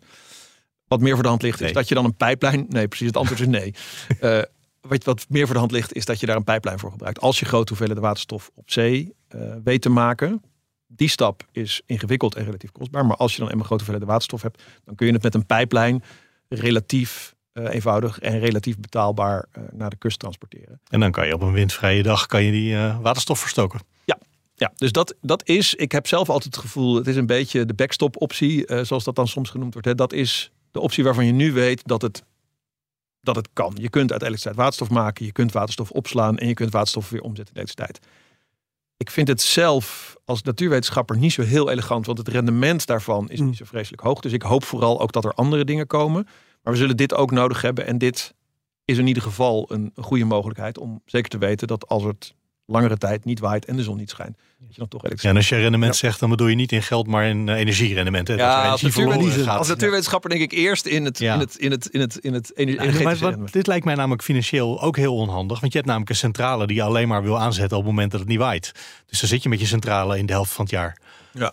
Wat 0.88 1.00
meer 1.00 1.14
voor 1.14 1.22
de 1.22 1.28
hand 1.28 1.42
ligt, 1.42 1.60
nee. 1.60 1.68
is 1.68 1.74
dat 1.74 1.88
je 1.88 1.94
dan 1.94 2.04
een 2.04 2.16
pijplijn... 2.16 2.66
Nee, 2.68 2.88
precies, 2.88 3.06
het 3.06 3.16
antwoord 3.16 3.40
is 3.40 3.46
nee. 3.46 3.74
uh, 4.20 4.42
wat, 4.88 5.04
wat 5.04 5.26
meer 5.28 5.44
voor 5.44 5.54
de 5.54 5.60
hand 5.60 5.72
ligt, 5.72 5.94
is 5.94 6.04
dat 6.04 6.20
je 6.20 6.26
daar 6.26 6.36
een 6.36 6.44
pijplijn 6.44 6.78
voor 6.78 6.90
gebruikt. 6.90 7.20
Als 7.20 7.38
je 7.38 7.44
grote 7.44 7.68
hoeveelheden 7.68 8.02
waterstof 8.02 8.50
op 8.54 8.70
zee 8.70 9.16
weet 9.64 9.82
te 9.82 9.88
maken 9.88 10.42
die 10.88 11.08
stap 11.08 11.46
is 11.52 11.82
ingewikkeld 11.86 12.34
en 12.34 12.44
relatief 12.44 12.72
kostbaar. 12.72 13.06
Maar 13.06 13.16
als 13.16 13.32
je 13.32 13.38
dan 13.38 13.48
eenmaal 13.48 13.66
grote 13.66 13.84
hoeveelheden 13.84 14.08
waterstof 14.12 14.42
hebt, 14.42 14.62
dan 14.84 14.94
kun 14.94 15.06
je 15.06 15.12
het 15.12 15.22
met 15.22 15.34
een 15.34 15.46
pijplijn 15.46 16.02
relatief 16.48 17.34
uh, 17.52 17.74
eenvoudig 17.74 18.18
en 18.18 18.38
relatief 18.38 18.78
betaalbaar 18.78 19.46
uh, 19.52 19.64
naar 19.72 19.90
de 19.90 19.96
kust 19.96 20.18
transporteren. 20.18 20.80
En 20.88 21.00
dan 21.00 21.10
kan 21.10 21.26
je 21.26 21.34
op 21.34 21.42
een 21.42 21.52
windvrije 21.52 22.02
dag 22.02 22.26
kan 22.26 22.44
je 22.44 22.50
die 22.50 22.72
uh, 22.72 23.00
waterstof 23.00 23.40
verstoken. 23.40 23.80
Ja, 24.04 24.18
ja, 24.54 24.72
dus 24.76 24.92
dat, 24.92 25.14
dat 25.20 25.48
is, 25.48 25.74
ik 25.74 25.92
heb 25.92 26.06
zelf 26.06 26.28
altijd 26.28 26.54
het 26.54 26.64
gevoel, 26.64 26.94
het 26.94 27.06
is 27.06 27.16
een 27.16 27.26
beetje 27.26 27.64
de 27.64 27.74
backstop 27.74 28.20
optie, 28.20 28.84
zoals 28.84 29.04
dat 29.04 29.14
dan 29.14 29.28
soms 29.28 29.50
genoemd 29.50 29.72
wordt. 29.72 29.88
Hè. 29.88 29.94
Dat 29.94 30.12
is 30.12 30.50
de 30.70 30.80
optie 30.80 31.04
waarvan 31.04 31.26
je 31.26 31.32
nu 31.32 31.52
weet 31.52 31.82
dat 31.84 32.02
het, 32.02 32.22
dat 33.20 33.36
het 33.36 33.48
kan. 33.52 33.72
Je 33.80 33.90
kunt 33.90 34.12
uit 34.12 34.20
elektriciteit 34.20 34.56
waterstof 34.56 34.90
maken, 34.90 35.24
je 35.24 35.32
kunt 35.32 35.52
waterstof 35.52 35.90
opslaan 35.90 36.38
en 36.38 36.48
je 36.48 36.54
kunt 36.54 36.72
waterstof 36.72 37.10
weer 37.10 37.22
omzetten 37.22 37.54
in 37.54 37.60
elektriciteit. 37.60 38.06
Ik 38.98 39.10
vind 39.10 39.28
het 39.28 39.40
zelf 39.40 40.16
als 40.24 40.42
natuurwetenschapper 40.42 41.18
niet 41.18 41.32
zo 41.32 41.42
heel 41.42 41.70
elegant, 41.70 42.06
want 42.06 42.18
het 42.18 42.28
rendement 42.28 42.86
daarvan 42.86 43.30
is 43.30 43.40
niet 43.40 43.56
zo 43.56 43.64
vreselijk 43.64 44.02
hoog. 44.02 44.20
Dus 44.20 44.32
ik 44.32 44.42
hoop 44.42 44.64
vooral 44.64 45.00
ook 45.00 45.12
dat 45.12 45.24
er 45.24 45.32
andere 45.32 45.64
dingen 45.64 45.86
komen. 45.86 46.26
Maar 46.62 46.72
we 46.72 46.78
zullen 46.78 46.96
dit 46.96 47.14
ook 47.14 47.30
nodig 47.30 47.62
hebben. 47.62 47.86
En 47.86 47.98
dit 47.98 48.34
is 48.84 48.98
in 48.98 49.06
ieder 49.06 49.22
geval 49.22 49.72
een, 49.72 49.92
een 49.94 50.04
goede 50.04 50.24
mogelijkheid 50.24 50.78
om 50.78 51.02
zeker 51.04 51.30
te 51.30 51.38
weten 51.38 51.68
dat 51.68 51.88
als 51.88 52.02
het 52.02 52.34
langere 52.68 52.96
tijd 52.96 53.24
niet 53.24 53.38
waait 53.38 53.64
en 53.64 53.76
de 53.76 53.82
zon 53.82 53.96
niet 53.96 54.10
schijnt. 54.10 54.36
Dat 54.58 54.74
je 54.74 54.78
dan 54.78 54.88
toch 54.88 55.02
ja, 55.02 55.30
en 55.30 55.36
als 55.36 55.48
je 55.48 55.56
rendement 55.56 55.92
ja. 55.92 55.98
zegt, 55.98 56.20
dan 56.20 56.30
bedoel 56.30 56.46
je 56.46 56.54
niet 56.54 56.72
in 56.72 56.82
geld, 56.82 57.06
maar 57.06 57.26
in 57.26 57.46
uh, 57.46 57.54
energierendement. 57.54 58.28
Hè? 58.28 58.34
Ja, 58.34 58.68
als, 58.68 58.82
gaat. 58.82 59.58
als 59.58 59.68
natuurwetenschapper 59.68 60.30
denk 60.30 60.42
ik 60.42 60.52
eerst 60.52 60.86
in 60.86 61.04
het, 61.04 61.18
ja. 61.18 61.34
in 61.34 61.40
het, 61.40 61.56
in 61.56 61.70
het, 61.70 61.86
in 61.86 62.00
het, 62.00 62.16
in 62.16 62.32
het 62.34 62.56
energetische 62.56 62.98
ja, 62.98 63.30
maar, 63.30 63.38
wat, 63.38 63.52
Dit 63.52 63.66
lijkt 63.66 63.84
mij 63.84 63.94
namelijk 63.94 64.22
financieel 64.22 64.82
ook 64.82 64.96
heel 64.96 65.16
onhandig. 65.16 65.60
Want 65.60 65.72
je 65.72 65.78
hebt 65.78 65.90
namelijk 65.90 66.10
een 66.10 66.16
centrale 66.16 66.66
die 66.66 66.76
je 66.76 66.82
alleen 66.82 67.08
maar 67.08 67.22
wil 67.22 67.38
aanzetten 67.38 67.76
op 67.76 67.82
het 67.82 67.92
moment 67.92 68.10
dat 68.10 68.20
het 68.20 68.28
niet 68.28 68.38
waait. 68.38 68.72
Dus 69.06 69.20
dan 69.20 69.28
zit 69.28 69.42
je 69.42 69.48
met 69.48 69.60
je 69.60 69.66
centrale 69.66 70.18
in 70.18 70.26
de 70.26 70.32
helft 70.32 70.52
van 70.52 70.64
het 70.64 70.74
jaar. 70.74 70.98
Ja. 71.32 71.52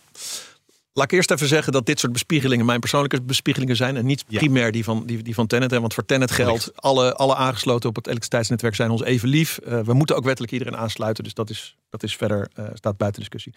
Laat 0.98 1.12
ik 1.12 1.18
eerst 1.18 1.32
even 1.32 1.48
zeggen 1.48 1.74
dat 1.74 1.86
dit 1.86 2.00
soort 2.00 2.12
bespiegelingen 2.12 2.66
mijn 2.66 2.80
persoonlijke 2.80 3.22
bespiegelingen 3.22 3.76
zijn. 3.76 3.98
En 3.98 4.06
niet 4.06 4.24
ja. 4.28 4.39
primair 4.39 4.72
die 4.72 4.84
van, 4.84 5.06
die, 5.06 5.24
die 5.24 5.34
van 5.34 5.48
Tennet. 5.48 5.72
Hè, 5.72 5.80
want 5.80 5.93
voor 5.93 6.06
Tennet 6.06 6.32
geldt, 6.32 6.72
alle, 6.76 7.14
alle 7.14 7.36
aangesloten 7.36 7.89
op 7.89 7.96
het 7.96 8.06
elektriciteitsnetwerk 8.06 8.76
zijn 8.76 8.89
ons 8.89 9.04
even 9.04 9.30
lief. 9.30 9.60
Uh, 9.68 9.80
we 9.80 9.93
moeten 9.93 10.16
ook 10.16 10.24
wettelijk 10.24 10.54
iedereen 10.54 10.78
aansluiten. 10.78 11.24
Dus 11.24 11.34
dat 11.34 11.50
is, 11.50 11.78
dat 11.89 12.04
is 12.04 12.16
verder, 12.16 12.50
uh, 12.60 12.66
staat 12.74 12.98
buiten 12.98 13.22
discussie. 13.22 13.54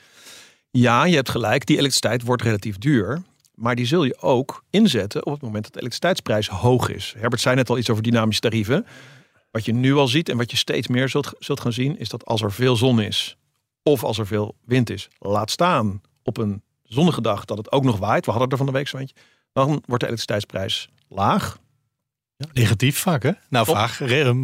Ja, 0.71 1.05
je 1.05 1.15
hebt 1.15 1.29
gelijk, 1.29 1.67
die 1.67 1.77
elektriciteit 1.77 2.23
wordt 2.23 2.43
relatief 2.43 2.79
duur. 2.79 3.23
Maar 3.55 3.75
die 3.75 3.87
zul 3.87 4.05
je 4.05 4.21
ook 4.21 4.65
inzetten 4.71 5.27
op 5.27 5.33
het 5.33 5.43
moment 5.43 5.65
dat 5.65 5.73
de 5.73 5.79
elektriciteitsprijs 5.79 6.49
hoog 6.49 6.89
is. 6.89 7.15
Herbert 7.17 7.41
zei 7.41 7.57
net 7.57 7.71
al 7.71 7.79
iets 7.79 7.91
over 7.91 8.03
dynamische 8.03 8.41
tarieven. 8.41 8.87
Wat 9.51 9.65
je 9.65 9.73
nu 9.73 9.95
al 9.95 10.09
ziet 10.09 10.29
en 10.29 10.37
wat 10.37 10.51
je 10.51 10.57
steeds 10.57 10.89
meer 10.89 11.09
zult, 11.09 11.33
zult 11.39 11.61
gaan 11.61 11.73
zien, 11.73 11.99
is 11.99 12.09
dat 12.09 12.25
als 12.25 12.43
er 12.43 12.53
veel 12.53 12.77
zon 12.77 13.01
is, 13.01 13.37
of 13.83 14.05
als 14.05 14.19
er 14.19 14.27
veel 14.27 14.55
wind 14.65 14.91
is, 14.91 15.09
laat 15.19 15.51
staan 15.51 16.01
op 16.23 16.37
een 16.37 16.63
zonnige 16.89 17.21
dag 17.21 17.45
dat 17.45 17.59
het 17.59 17.73
ook 17.73 17.85
nog 17.85 17.99
waait, 17.99 18.25
we 18.25 18.31
hadden 18.31 18.51
er 18.51 18.57
van 18.57 18.67
de 18.67 18.73
week 18.73 18.89
zo 18.89 18.97
eentje, 18.97 19.15
dan 19.53 19.69
wordt 19.69 19.83
de 19.87 20.07
elektriciteitsprijs 20.07 20.89
laag. 21.09 21.59
Ja, 22.37 22.47
negatief 22.53 22.99
vaak 22.99 23.23
hè? 23.23 23.33
Nou, 23.49 23.67
Top. 23.67 23.75
vaag. 23.75 24.01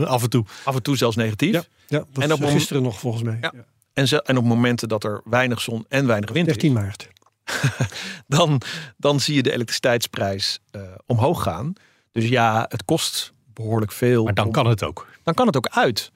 Af 0.07 0.22
en 0.22 0.30
toe. 0.30 0.45
Af 0.64 0.74
en 0.74 0.82
toe 0.82 0.97
zelfs 0.97 1.16
negatief. 1.16 1.53
Ja, 1.53 1.62
ja 1.86 2.05
en 2.14 2.32
op 2.32 2.45
gisteren 2.45 2.82
nog 2.82 2.99
volgens 2.99 3.22
mij. 3.22 3.38
Ja. 3.40 3.53
En, 3.92 4.09
en 4.09 4.36
op 4.36 4.45
momenten 4.45 4.88
dat 4.88 5.05
er 5.05 5.20
weinig 5.24 5.61
zon 5.61 5.84
en 5.88 6.07
weinig 6.07 6.30
wind 6.30 6.47
13 6.47 6.68
is. 6.68 6.82
maart. 6.82 7.09
dan, 8.36 8.61
dan 8.97 9.20
zie 9.20 9.34
je 9.34 9.42
de 9.42 9.53
elektriciteitsprijs 9.53 10.61
uh, 10.72 10.82
omhoog 11.07 11.42
gaan. 11.42 11.72
Dus 12.12 12.28
ja, 12.28 12.66
het 12.68 12.84
kost 12.84 13.32
behoorlijk 13.47 13.92
veel. 13.92 14.24
Maar 14.24 14.34
dan 14.34 14.47
om, 14.47 14.53
kan 14.53 14.66
het 14.66 14.82
ook. 14.82 15.09
Dan 15.22 15.34
kan 15.34 15.47
het 15.47 15.57
ook 15.57 15.68
uit. 15.68 16.12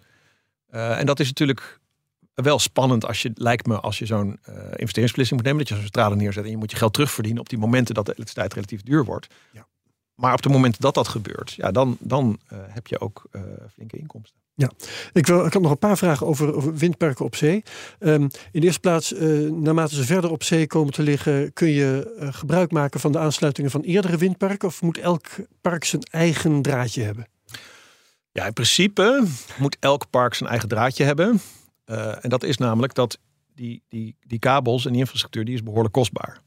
Uh, 0.70 0.99
en 0.99 1.07
dat 1.07 1.20
is 1.20 1.26
natuurlijk 1.26 1.81
wel 2.43 2.59
spannend 2.59 3.07
als 3.07 3.22
je, 3.22 3.30
lijkt 3.34 3.66
me, 3.66 3.80
als 3.80 3.99
je 3.99 4.07
zo'n 4.07 4.39
uh, 4.49 4.55
investeringsbeslissing 4.55 5.41
moet 5.41 5.49
nemen, 5.49 5.59
dat 5.59 5.68
je 5.68 5.74
zo'n 5.74 5.82
centrale 5.82 6.16
neerzet 6.16 6.45
en 6.45 6.51
je 6.51 6.57
moet 6.57 6.70
je 6.70 6.76
geld 6.76 6.93
terugverdienen 6.93 7.41
op 7.41 7.49
die 7.49 7.59
momenten 7.59 7.95
dat 7.95 8.07
de 8.07 8.12
elektriciteit 8.12 8.55
relatief 8.55 8.82
duur 8.82 9.05
wordt. 9.05 9.26
Ja. 9.53 9.66
Maar 10.14 10.32
op 10.32 10.43
de 10.43 10.49
momenten 10.49 10.80
dat 10.80 10.95
dat 10.95 11.09
gebeurt, 11.09 11.53
ja, 11.53 11.70
dan, 11.70 11.97
dan 12.01 12.39
uh, 12.53 12.59
heb 12.66 12.86
je 12.86 13.01
ook 13.01 13.22
uh, 13.32 13.43
flinke 13.72 13.99
inkomsten. 13.99 14.41
Ja, 14.55 14.70
ik, 15.12 15.26
wil, 15.26 15.47
ik 15.47 15.53
had 15.53 15.62
nog 15.62 15.70
een 15.70 15.78
paar 15.78 15.97
vragen 15.99 16.26
over, 16.26 16.55
over 16.55 16.74
windparken 16.74 17.24
op 17.24 17.36
zee. 17.36 17.62
Um, 17.99 18.22
in 18.22 18.61
de 18.61 18.66
eerste 18.66 18.80
plaats, 18.80 19.14
naarmate 19.51 19.95
ze 19.95 20.05
verder 20.05 20.30
op 20.30 20.43
zee 20.43 20.66
komen 20.66 20.93
te 20.93 21.03
liggen, 21.03 21.53
kun 21.53 21.68
je 21.68 22.14
gebruik 22.32 22.70
maken 22.70 23.01
van 23.01 23.12
de 23.12 23.18
aansluitingen 23.18 23.70
van 23.70 23.80
eerdere 23.80 24.16
windparken? 24.16 24.68
Of 24.68 24.82
moet 24.82 24.99
elk 24.99 25.26
park 25.61 25.84
zijn 25.84 26.03
eigen 26.03 26.62
draadje 26.62 27.03
hebben? 27.03 27.26
Ja, 28.32 28.47
in 28.47 28.53
principe 28.53 29.24
moet 29.59 29.76
elk 29.80 30.11
park 30.11 30.34
zijn 30.34 30.51
eigen 30.51 30.68
draadje 30.68 31.05
hebben. 31.05 31.41
Uh, 31.91 32.24
en 32.24 32.30
dat 32.30 32.43
is 32.43 32.57
namelijk 32.57 32.95
dat 32.95 33.18
die, 33.55 33.82
die, 33.89 34.16
die 34.26 34.39
kabels 34.39 34.86
en 34.86 34.93
die 34.93 35.01
infrastructuur 35.01 35.45
die 35.45 35.55
is 35.55 35.62
behoorlijk 35.62 35.95
kostbaar. 35.95 36.41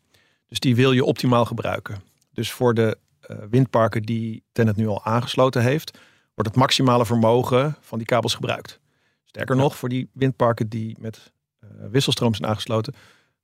Dus 0.47 0.59
die 0.59 0.75
wil 0.75 0.91
je 0.91 1.05
optimaal 1.05 1.45
gebruiken. 1.45 2.01
Dus 2.33 2.51
voor 2.51 2.73
de 2.73 2.97
uh, 3.27 3.37
windparken 3.49 4.03
die 4.03 4.43
Tennet 4.51 4.75
nu 4.75 4.87
al 4.87 5.03
aangesloten 5.03 5.61
heeft, 5.61 5.97
wordt 6.33 6.49
het 6.49 6.59
maximale 6.59 7.05
vermogen 7.05 7.75
van 7.79 7.97
die 7.97 8.07
kabels 8.07 8.33
gebruikt. 8.33 8.79
Sterker 9.25 9.55
nog, 9.55 9.75
voor 9.75 9.89
die 9.89 10.09
windparken 10.13 10.69
die 10.69 10.95
met 10.99 11.31
uh, 11.63 11.69
wisselstroom 11.89 12.35
zijn 12.35 12.49
aangesloten, 12.49 12.93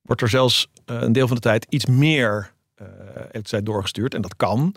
wordt 0.02 0.22
er 0.22 0.28
zelfs 0.28 0.68
een 0.84 1.12
deel 1.12 1.26
van 1.26 1.36
de 1.36 1.42
tijd 1.42 1.66
iets 1.68 1.86
meer 1.86 2.52
elektriciteit 3.14 3.66
doorgestuurd. 3.66 4.14
En 4.14 4.20
dat 4.20 4.36
kan 4.36 4.74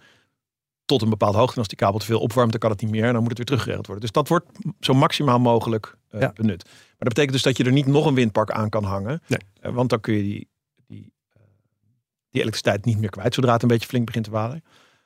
tot 0.86 1.02
een 1.02 1.10
bepaalde 1.10 1.38
hoogte. 1.38 1.54
En 1.54 1.60
als 1.60 1.68
die 1.68 1.78
kabel 1.78 2.00
te 2.00 2.06
veel 2.06 2.20
opwarmt, 2.20 2.52
dan 2.52 2.60
kan 2.60 2.70
het 2.70 2.82
niet 2.82 2.92
meer. 2.92 3.06
En 3.06 3.14
dan 3.14 3.20
moet 3.22 3.30
het 3.30 3.38
weer 3.38 3.46
teruggeregeld 3.46 3.86
worden. 3.86 4.04
Dus 4.04 4.14
dat 4.14 4.28
wordt 4.28 4.46
zo 4.80 4.94
maximaal 4.94 5.40
mogelijk 5.40 5.96
uh, 6.12 6.22
ja. 6.22 6.32
benut. 6.36 6.70
Maar 7.02 7.10
dat 7.10 7.20
betekent 7.20 7.44
dus 7.44 7.54
dat 7.54 7.58
je 7.58 7.64
er 7.64 7.78
niet 7.78 7.94
nog 7.94 8.06
een 8.06 8.14
windpark 8.14 8.52
aan 8.52 8.70
kan 8.70 8.84
hangen. 8.84 9.22
Nee. 9.28 9.40
Uh, 9.62 9.76
want 9.76 9.90
dan 9.90 10.00
kun 10.00 10.14
je 10.14 10.24
die, 10.24 10.50
die, 10.88 11.14
uh, 11.38 11.44
die 12.30 12.42
elektriciteit 12.42 12.86
niet 12.86 13.00
meer 13.00 13.10
kwijt, 13.10 13.34
zodra 13.34 13.54
het 13.54 13.62
een 13.62 13.68
beetje 13.68 13.88
flink 13.88 14.06
begint 14.06 14.26
te 14.26 14.32
walen. 14.32 14.64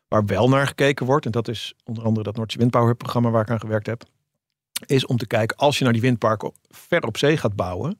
Waar 0.07 0.25
wel 0.25 0.49
naar 0.49 0.67
gekeken 0.67 1.05
wordt, 1.05 1.25
en 1.25 1.31
dat 1.31 1.47
is 1.47 1.73
onder 1.83 2.03
andere 2.03 2.23
dat 2.23 2.35
Noordzee 2.35 2.59
Windpower 2.59 2.95
programma 2.95 3.29
waar 3.29 3.41
ik 3.41 3.49
aan 3.49 3.59
gewerkt 3.59 3.85
heb, 3.85 4.03
is 4.85 5.05
om 5.05 5.17
te 5.17 5.27
kijken 5.27 5.57
als 5.57 5.77
je 5.77 5.83
naar 5.83 5.93
die 5.93 6.01
windparken 6.01 6.53
ver 6.69 7.03
op 7.03 7.17
zee 7.17 7.37
gaat 7.37 7.55
bouwen 7.55 7.99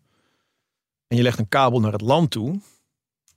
en 1.07 1.17
je 1.17 1.23
legt 1.23 1.39
een 1.39 1.49
kabel 1.49 1.79
naar 1.79 1.91
het 1.91 2.01
land 2.01 2.31
toe, 2.31 2.49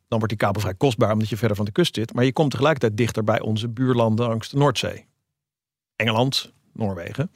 dan 0.09 0.19
wordt 0.19 0.29
die 0.29 0.37
kabel 0.37 0.61
vrij 0.61 0.75
kostbaar 0.75 1.13
omdat 1.13 1.29
je 1.29 1.37
verder 1.37 1.57
van 1.57 1.65
de 1.65 1.73
kust 1.73 1.95
zit, 1.95 2.15
maar 2.15 2.25
je 2.25 2.33
komt 2.33 2.51
tegelijkertijd 2.51 2.97
dichter 2.97 3.25
bij 3.25 3.41
onze 3.41 3.69
buurlanden 3.69 4.29
langs 4.29 4.49
de 4.49 4.57
Noordzee. 4.57 5.07
Engeland, 5.97 6.53
Noorwegen. 6.73 7.31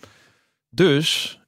Dus 0.68 1.40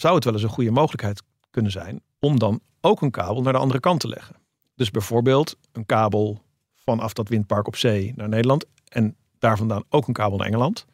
zou 0.00 0.14
het 0.14 0.24
wel 0.24 0.32
eens 0.32 0.42
een 0.42 0.48
goede 0.48 0.70
mogelijkheid 0.70 1.22
kunnen 1.50 1.72
zijn 1.72 2.02
om 2.18 2.38
dan 2.38 2.60
ook 2.80 3.02
een 3.02 3.10
kabel 3.10 3.42
naar 3.42 3.52
de 3.52 3.58
andere 3.58 3.80
kant 3.80 4.00
te 4.00 4.08
leggen. 4.08 4.36
Dus 4.74 4.90
bijvoorbeeld 4.90 5.56
een 5.72 5.86
kabel 5.86 6.42
vanaf 6.74 7.12
dat 7.12 7.28
windpark 7.28 7.66
op 7.66 7.76
zee 7.76 8.12
naar 8.16 8.28
Nederland 8.28 8.64
en 8.88 9.16
daar 9.38 9.56
vandaan 9.56 9.84
ook 9.88 10.06
een 10.06 10.14
kabel 10.14 10.38
naar 10.38 10.46
Engeland. 10.46 10.86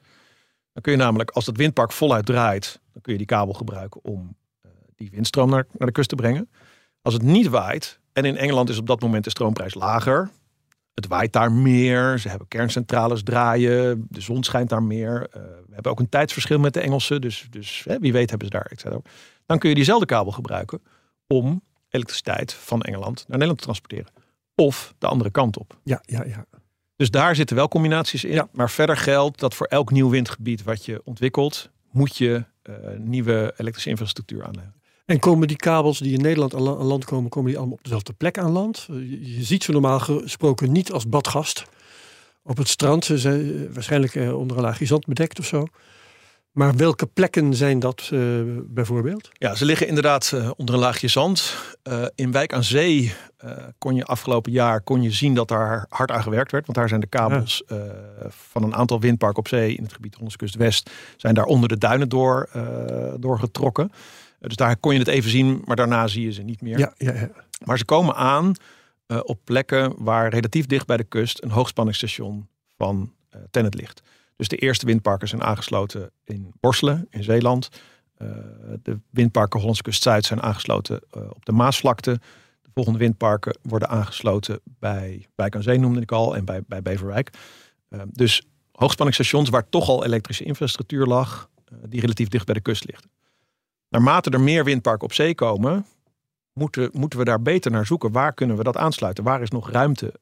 Dan 0.73 0.83
kun 0.83 0.93
je 0.93 0.99
namelijk, 0.99 1.31
als 1.31 1.45
dat 1.45 1.57
windpark 1.57 1.93
voluit 1.93 2.27
draait, 2.27 2.81
dan 2.93 3.03
kun 3.03 3.13
je 3.13 3.19
die 3.19 3.27
kabel 3.27 3.55
gebruiken 3.55 4.05
om 4.05 4.37
uh, 4.63 4.73
die 4.95 5.11
windstroom 5.11 5.51
naar, 5.51 5.67
naar 5.73 5.87
de 5.87 5.95
kust 5.95 6.09
te 6.09 6.15
brengen. 6.15 6.51
Als 7.03 7.15
het 7.15 7.23
niet 7.23 7.49
waait, 7.49 8.01
en 8.13 8.25
in 8.25 8.37
Engeland 8.37 8.69
is 8.69 8.79
op 8.79 8.87
dat 8.87 9.01
moment 9.01 9.25
de 9.25 9.31
stroomprijs 9.31 9.75
lager, 9.75 10.31
het 10.97 11.07
waait 11.07 11.33
daar 11.33 11.53
meer, 11.53 12.19
ze 12.19 12.29
hebben 12.29 12.49
kerncentrales 12.49 13.23
draaien, 13.23 14.07
de 14.11 14.21
zon 14.21 14.45
schijnt 14.45 14.69
daar 14.69 14.83
meer. 14.83 15.29
Uh, 15.29 15.43
we 15.43 15.75
hebben 15.75 15.93
ook 15.93 16.01
een 16.01 16.09
tijdsverschil 16.09 16.59
met 16.59 16.75
de 16.75 16.81
Engelsen, 16.81 17.21
dus, 17.21 17.47
dus 17.51 17.85
hè, 17.85 17.99
wie 17.99 18.13
weet 18.13 18.31
hebben 18.31 18.49
ze 18.49 18.53
daar, 18.53 18.67
etc. 18.67 19.07
Dan 19.47 19.59
kun 19.59 19.69
je 19.69 19.75
diezelfde 19.75 20.07
kabel 20.07 20.33
gebruiken 20.33 20.83
om 21.27 21.63
elektriciteit 21.89 22.53
van 22.53 22.83
Engeland 22.83 23.17
naar 23.17 23.27
Nederland 23.29 23.59
te 23.59 23.65
transporteren. 23.65 24.13
Of 24.55 24.95
de 24.99 25.07
andere 25.07 25.31
kant 25.31 25.59
op. 25.59 25.79
Ja, 25.83 26.03
ja, 26.05 26.25
ja. 26.25 26.47
Dus 26.97 27.11
daar 27.11 27.37
zitten 27.37 27.57
wel 27.57 27.69
combinaties 27.69 28.25
in. 28.25 28.33
Ja. 28.33 28.49
Maar 28.53 28.71
verder 28.71 28.97
geldt 28.97 29.41
dat 29.41 29.55
voor 29.55 29.67
elk 29.67 29.91
nieuw 29.91 30.11
windgebied 30.11 30.63
wat 30.63 30.85
je 30.85 31.01
ontwikkelt, 31.05 31.71
moet 31.91 32.17
je 32.17 32.45
uh, 32.63 32.77
nieuwe 32.99 33.55
elektrische 33.57 33.91
infrastructuur 33.91 34.45
aanleggen. 34.45 34.75
En 35.07 35.19
komen 35.19 35.49
die 35.49 35.57
kabels 35.57 35.99
die 35.99 36.13
in 36.13 36.21
Nederland 36.21 36.55
aan 36.55 36.63
land 36.63 37.05
komen, 37.05 37.31
komen 37.31 37.49
die 37.49 37.59
allemaal 37.59 37.77
op 37.77 37.85
dezelfde 37.85 38.13
plek 38.13 38.39
aan 38.39 38.51
land? 38.51 38.87
Je, 38.89 39.37
je 39.37 39.45
ziet 39.45 39.65
ze 39.65 39.73
normaal 39.73 40.01
gesproken 40.01 40.73
niet 40.73 40.93
als 40.93 41.09
badgast 41.09 41.65
op 42.43 42.57
het 42.57 42.69
strand. 42.69 43.05
Ze 43.05 43.19
zijn 43.19 43.73
waarschijnlijk 43.73 44.15
uh, 44.15 44.39
onder 44.39 44.57
een 44.57 44.63
laagje 44.63 44.87
zand 44.87 45.07
bedekt 45.07 45.39
of 45.39 45.47
zo. 45.47 45.67
Maar 46.51 46.77
welke 46.77 47.07
plekken 47.07 47.55
zijn 47.55 47.79
dat 47.79 48.11
uh, 48.13 48.21
bijvoorbeeld? 48.67 49.29
Ja, 49.33 49.55
ze 49.55 49.65
liggen 49.65 49.89
inderdaad 49.89 50.33
uh, 50.35 50.51
onder 50.57 50.75
een 50.75 50.81
laagje 50.81 51.09
zand. 51.09 51.57
Uh, 51.85 52.05
in 52.15 52.33
Wijk 52.33 52.53
aan 52.53 52.65
Zee 52.65 53.15
kon 53.79 53.95
je 53.95 54.05
afgelopen 54.05 54.53
jaar 54.53 54.81
kon 54.81 55.03
je 55.03 55.11
zien 55.11 55.35
dat 55.35 55.49
daar 55.49 55.87
hard 55.89 56.11
aan 56.11 56.23
gewerkt 56.23 56.53
werd. 56.53 56.67
Want 56.67 56.79
daar 56.79 56.89
zijn 56.89 57.01
de 57.01 57.07
kabels 57.07 57.63
ja. 57.67 57.77
van 58.29 58.63
een 58.63 58.75
aantal 58.75 59.01
windparken 59.01 59.39
op 59.39 59.49
zee 59.49 59.75
in 59.75 59.83
het 59.83 59.93
gebied 59.93 60.15
Hollandse 60.15 60.39
Kust 60.39 60.55
West... 60.55 60.91
zijn 61.17 61.35
daar 61.35 61.45
onder 61.45 61.69
de 61.69 61.79
duinen 61.79 62.09
door, 62.09 62.49
doorgetrokken. 63.19 63.93
Dus 64.49 64.57
daar 64.57 64.77
kon 64.77 64.93
je 64.93 64.99
het 64.99 65.09
even 65.09 65.31
zien, 65.31 65.63
maar 65.65 65.77
daarna 65.77 66.07
zie 66.07 66.25
je 66.25 66.33
ze 66.33 66.43
niet 66.43 66.61
meer. 66.61 66.79
Ja, 66.79 66.95
ja, 66.97 67.15
ja. 67.15 67.31
Maar 67.65 67.79
ze 67.79 67.85
komen 67.85 68.15
aan 68.15 68.55
op 69.23 69.39
plekken 69.45 69.95
waar 69.99 70.29
relatief 70.29 70.67
dicht 70.67 70.87
bij 70.87 70.97
de 70.97 71.05
kust... 71.05 71.43
een 71.43 71.51
hoogspanningsstation 71.51 72.49
van 72.77 73.13
Tennet 73.51 73.75
ligt. 73.75 74.03
Dus 74.37 74.49
de 74.49 74.57
eerste 74.57 74.87
windparken 74.87 75.29
zijn 75.29 75.43
aangesloten 75.43 76.11
in 76.25 76.53
Borselen, 76.61 77.07
in 77.11 77.25
Zeeland. 77.25 77.69
Uh, 78.19 78.29
de 78.83 78.99
windparken 79.11 79.59
Hollandse 79.59 79.83
Kust 79.83 80.03
Zuid 80.03 80.25
zijn 80.25 80.43
aangesloten 80.43 81.01
uh, 81.17 81.23
op 81.31 81.45
de 81.45 81.53
Maasvlakte. 81.53 82.21
De 82.63 82.71
volgende 82.75 82.99
windparken 82.99 83.59
worden 83.63 83.89
aangesloten 83.89 84.61
bij 84.65 85.27
Wijk 85.35 85.55
aan 85.55 85.63
Zee, 85.63 85.79
noemde 85.79 86.01
ik 86.01 86.13
al, 86.13 86.37
en 86.37 86.45
bij, 86.45 86.63
bij 86.67 86.83
Beverwijk. 86.83 87.31
Uh, 87.91 88.03
dus 88.07 88.43
hoogspanningsstations 88.73 89.49
waar 89.49 89.69
toch 89.69 89.89
al 89.89 90.05
elektrische 90.05 90.45
infrastructuur 90.45 91.07
lag, 91.07 91.51
die 91.89 92.01
relatief 92.01 92.29
dicht 92.29 92.47
bij 92.47 92.55
de 92.55 92.61
kust 92.61 92.85
ligt. 92.85 93.07
Naarmate 93.89 94.31
er 94.31 94.41
meer 94.41 94.65
windparken 94.65 95.05
op 95.05 95.13
zee 95.13 95.35
komen, 95.35 95.87
moeten, 96.53 96.91
moeten 96.93 97.19
we 97.19 97.25
daar 97.25 97.43
beter 97.43 97.71
naar 97.71 97.87
zoeken. 97.87 98.13
Waar 98.13 98.33
kunnen 98.33 98.57
we 98.57 98.63
dat 98.63 98.77
aansluiten? 98.77 99.25
Waar 99.25 99.43
is 99.43 99.51
nog 99.51 99.71
ruimte 99.71 100.15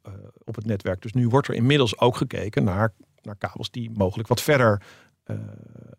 op 0.45 0.55
het 0.55 0.67
netwerk? 0.67 1.03
Dus 1.03 1.13
nu 1.13 1.29
wordt 1.29 1.49
er 1.49 1.55
inmiddels 1.55 1.99
ook 1.99 2.17
gekeken 2.17 2.65
naar 2.65 2.93
naar 3.25 3.37
kabels 3.37 3.71
die 3.71 3.91
mogelijk 3.95 4.29
wat 4.29 4.43
verder 4.43 4.83
uh, 5.27 5.37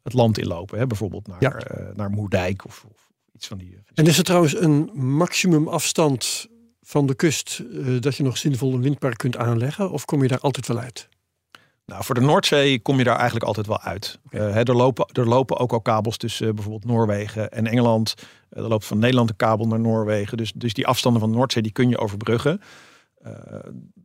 het 0.03 0.13
land 0.13 0.37
inlopen. 0.37 0.79
Hè? 0.79 0.87
Bijvoorbeeld 0.87 1.27
naar, 1.27 1.41
Ja. 1.41 1.79
uh, 1.79 1.95
naar 1.95 2.09
Moerdijk 2.09 2.65
of, 2.65 2.85
of 2.91 3.11
iets 3.31 3.47
van 3.47 3.57
die. 3.57 3.79
En 3.93 4.05
is 4.05 4.17
er 4.17 4.23
trouwens 4.23 4.59
een 4.59 4.89
maximum 4.93 5.67
afstand 5.67 6.47
van 6.81 7.05
de 7.05 7.15
kust 7.15 7.59
eh, 7.59 8.01
dat 8.01 8.15
je 8.15 8.23
nog 8.23 8.37
zinvol 8.37 8.73
een 8.73 8.81
windpark 8.81 9.17
kunt 9.17 9.37
aanleggen? 9.37 9.91
Of 9.91 10.05
kom 10.05 10.21
je 10.21 10.27
daar 10.27 10.39
altijd 10.39 10.67
wel 10.67 10.79
uit? 10.79 11.09
Nou, 11.85 12.03
voor 12.03 12.15
de 12.15 12.21
Noordzee 12.21 12.79
kom 12.79 12.97
je 12.97 13.03
daar 13.03 13.15
eigenlijk 13.15 13.45
altijd 13.45 13.67
wel 13.67 13.81
uit. 13.81 14.19
Eh, 14.29 14.39
hè, 14.39 14.63
er, 14.63 14.75
lopen, 14.75 15.05
er 15.11 15.27
lopen 15.27 15.57
ook 15.57 15.73
al 15.73 15.81
kabels 15.81 16.17
tussen 16.17 16.47
eh, 16.47 16.53
bijvoorbeeld 16.53 16.85
Noorwegen 16.85 17.51
en 17.51 17.67
Engeland. 17.67 18.13
Eh, 18.49 18.63
er 18.63 18.69
loopt 18.69 18.85
van 18.85 18.99
Nederland 18.99 19.29
een 19.29 19.35
kabel 19.35 19.67
naar 19.67 19.79
Noorwegen. 19.79 20.37
Dus, 20.37 20.51
dus 20.55 20.73
die 20.73 20.87
afstanden 20.87 21.21
van 21.21 21.31
de 21.31 21.37
Noordzee 21.37 21.63
die 21.63 21.71
kun 21.71 21.89
je 21.89 21.97
overbruggen. 21.97 22.61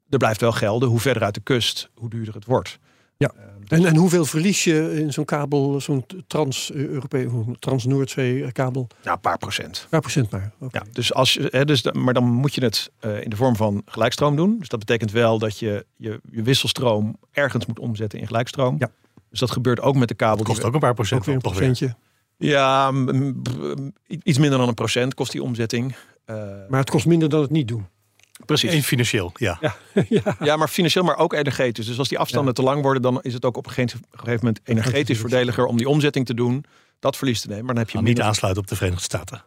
Er 0.09 0.18
blijft 0.18 0.41
wel 0.41 0.53
gelden, 0.53 0.89
hoe 0.89 1.01
verder 1.01 1.22
uit 1.22 1.35
de 1.35 1.41
kust, 1.41 1.91
hoe 1.95 2.11
duurder 2.11 2.35
het 2.35 2.45
wordt. 2.45 2.78
Ja. 3.21 3.33
Eh, 3.37 3.79
En, 3.79 3.85
en 3.85 3.97
hoeveel 3.97 4.25
verlies 4.25 4.64
je 4.64 4.95
in 5.01 5.12
zo'n 5.12 5.25
kabel, 5.25 5.81
zo'n 5.81 6.05
trans-Europese, 6.27 7.29
trans-Noordzee 7.59 8.53
kabel? 8.53 8.87
ja, 9.03 9.12
een 9.12 9.21
paar 9.21 9.39
procent. 9.39 9.87
Paar 9.91 10.01
procent 10.01 10.31
maar. 10.31 10.53
Oké. 10.59 10.79
Ja, 10.79 10.85
dus 10.93 11.14
als 11.14 11.35
je, 11.35 11.49
hè, 11.51 11.64
dus, 11.64 11.83
maar 11.93 12.14
dan 12.14 12.25
moet 12.25 12.55
je 12.55 12.64
het 12.64 12.91
eh, 13.01 13.23
in 13.23 13.31
de 13.31 13.37
vorm 13.37 13.57
van 13.57 13.83
gelijkstroom 13.87 14.37
doen. 14.37 14.59
Dus 14.59 14.68
dat 14.68 14.79
betekent 14.79 15.11
wel 15.11 15.39
dat 15.39 15.59
je 15.59 15.87
je, 15.97 16.21
je 16.31 16.43
wisselstroom 16.43 17.16
ergens 17.33 17.66
moet 17.66 17.79
omzetten 17.79 18.18
in 18.18 18.27
gelijkstroom. 18.27 18.77
Ja. 18.79 18.91
Dus 19.31 19.41
dat 19.41 19.51
gebeurt 19.51 19.81
ook 19.81 19.95
met 19.97 20.09
de 20.09 20.14
kabel. 20.14 20.37
die 20.37 20.45
Kost 20.47 20.64
ook 20.64 20.75
een 20.75 20.81
paar 20.81 20.95
procent. 20.95 21.21
Ook 21.21 21.27
weer 21.27 21.35
een 21.35 21.41
toch 21.41 21.53
procentje. 21.53 21.95
Ja, 22.37 22.93
iets 24.09 24.39
minder 24.39 24.59
dan 24.59 24.68
een 24.68 24.75
procent 24.75 25.14
kost 25.14 25.33
die 25.33 25.43
omzetting. 25.43 25.95
Eh, 26.25 26.35
Maar 26.68 26.81
het 26.81 26.91
kost 26.91 27.07
minder 27.07 27.29
dan 27.29 27.41
het 27.41 27.51
niet 27.51 27.68
doen. 27.68 27.87
Precies. 28.47 28.72
Eén 28.72 28.82
financieel, 28.82 29.32
ja. 29.34 29.59
ja. 30.09 30.36
Ja, 30.41 30.57
maar 30.57 30.68
financieel, 30.68 31.05
maar 31.05 31.16
ook 31.16 31.32
energetisch. 31.32 31.86
Dus 31.86 31.99
als 31.99 32.09
die 32.09 32.18
afstanden 32.18 32.55
te 32.55 32.62
lang 32.62 32.82
worden, 32.82 33.03
dan 33.03 33.22
is 33.22 33.32
het 33.34 33.45
ook 33.45 33.57
op 33.57 33.66
een 33.66 33.72
gegeven 33.72 34.01
moment 34.22 34.61
energetisch 34.64 35.18
voordeliger 35.18 35.66
om 35.66 35.76
die 35.76 35.88
omzetting 35.88 36.26
te 36.26 36.34
doen. 36.34 36.64
Dat 36.99 37.16
verlies 37.16 37.41
te 37.41 37.49
nemen. 37.49 37.64
Maar 37.64 37.74
dan 37.74 37.82
heb 37.82 37.93
je 37.93 37.99
Gaan 37.99 38.07
niet 38.07 38.20
aansluiten 38.20 38.62
op 38.62 38.68
de 38.68 38.76
Verenigde 38.76 39.05
Staten. 39.05 39.43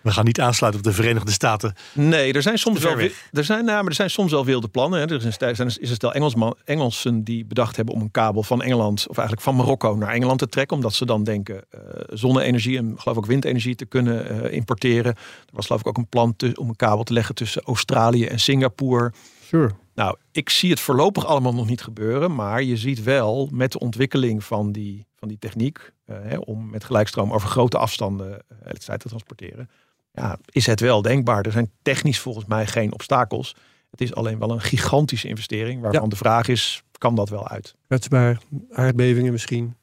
We 0.00 0.10
gaan 0.10 0.24
niet 0.24 0.40
aansluiten 0.40 0.80
op 0.80 0.86
de 0.86 0.92
Verenigde 0.92 1.32
Staten. 1.32 1.74
Nee, 1.92 2.32
er 2.32 2.42
zijn 2.42 2.58
soms 2.58 2.80
wel, 2.80 2.98
er 3.32 3.44
zijn, 3.44 3.64
nou, 3.64 3.76
maar 3.76 3.86
er 3.88 3.94
zijn 3.94 4.10
soms 4.10 4.30
wel 4.30 4.44
wilde 4.44 4.68
plannen. 4.68 5.00
Hè. 5.00 5.06
Er 5.06 5.26
is 5.26 5.38
een, 5.58 5.66
is 5.66 5.88
een 5.88 5.94
stel 5.94 6.12
Engelsman, 6.14 6.56
Engelsen 6.64 7.24
die 7.24 7.44
bedacht 7.44 7.76
hebben 7.76 7.94
om 7.94 8.00
een 8.00 8.10
kabel 8.10 8.42
van 8.42 8.62
Engeland, 8.62 9.00
of 9.08 9.16
eigenlijk 9.16 9.46
van 9.46 9.56
Marokko 9.56 9.94
naar 9.96 10.12
Engeland 10.12 10.38
te 10.38 10.46
trekken. 10.48 10.76
Omdat 10.76 10.94
ze 10.94 11.06
dan 11.06 11.24
denken 11.24 11.64
eh, 11.70 11.80
zonne-energie 12.08 12.78
en 12.78 12.94
geloof 12.96 13.16
ik 13.16 13.26
windenergie 13.26 13.74
te 13.74 13.84
kunnen 13.86 14.44
eh, 14.44 14.52
importeren. 14.56 15.14
Er 15.14 15.52
was 15.52 15.66
geloof 15.66 15.80
ik 15.80 15.86
ook 15.86 15.96
een 15.98 16.08
plan 16.08 16.36
te- 16.36 16.52
om 16.54 16.68
een 16.68 16.76
kabel 16.76 17.02
te 17.04 17.12
leggen 17.12 17.34
tussen 17.34 17.62
Australië 17.62 18.24
en 18.26 18.40
Singapore. 18.40 19.12
Sure. 19.46 19.70
Nou, 20.00 20.16
ik 20.32 20.48
zie 20.50 20.70
het 20.70 20.80
voorlopig 20.80 21.26
allemaal 21.26 21.54
nog 21.54 21.66
niet 21.66 21.82
gebeuren. 21.82 22.34
Maar 22.34 22.62
je 22.62 22.76
ziet 22.76 23.02
wel 23.02 23.48
met 23.52 23.72
de 23.72 23.78
ontwikkeling 23.78 24.44
van 24.44 24.72
die, 24.72 25.06
van 25.16 25.28
die 25.28 25.38
techniek. 25.38 25.92
eh, 26.06 26.16
hè, 26.22 26.36
om 26.36 26.70
met 26.70 26.84
gelijkstroom 26.84 27.32
over 27.32 27.48
grote 27.48 27.78
afstanden 27.78 28.32
eh, 28.32 28.56
elektriciteit 28.60 29.00
te 29.00 29.08
transporteren. 29.08 29.70
Ja, 30.12 30.38
is 30.46 30.66
het 30.66 30.80
wel 30.80 31.02
denkbaar. 31.02 31.42
Er 31.44 31.52
zijn 31.52 31.70
technisch 31.82 32.18
volgens 32.18 32.44
mij 32.44 32.66
geen 32.66 32.92
obstakels. 32.92 33.54
Het 33.90 34.00
is 34.00 34.14
alleen 34.14 34.38
wel 34.38 34.50
een 34.50 34.60
gigantische 34.60 35.28
investering. 35.28 35.80
Waarvan 35.80 36.02
Ja. 36.02 36.08
de 36.08 36.16
vraag 36.16 36.48
is, 36.48 36.82
kan 36.98 37.14
dat 37.14 37.28
wel 37.28 37.48
uit? 37.48 37.74
Kwetsbaar, 37.86 38.38
aardbevingen 38.70 39.32
misschien. 39.32 39.76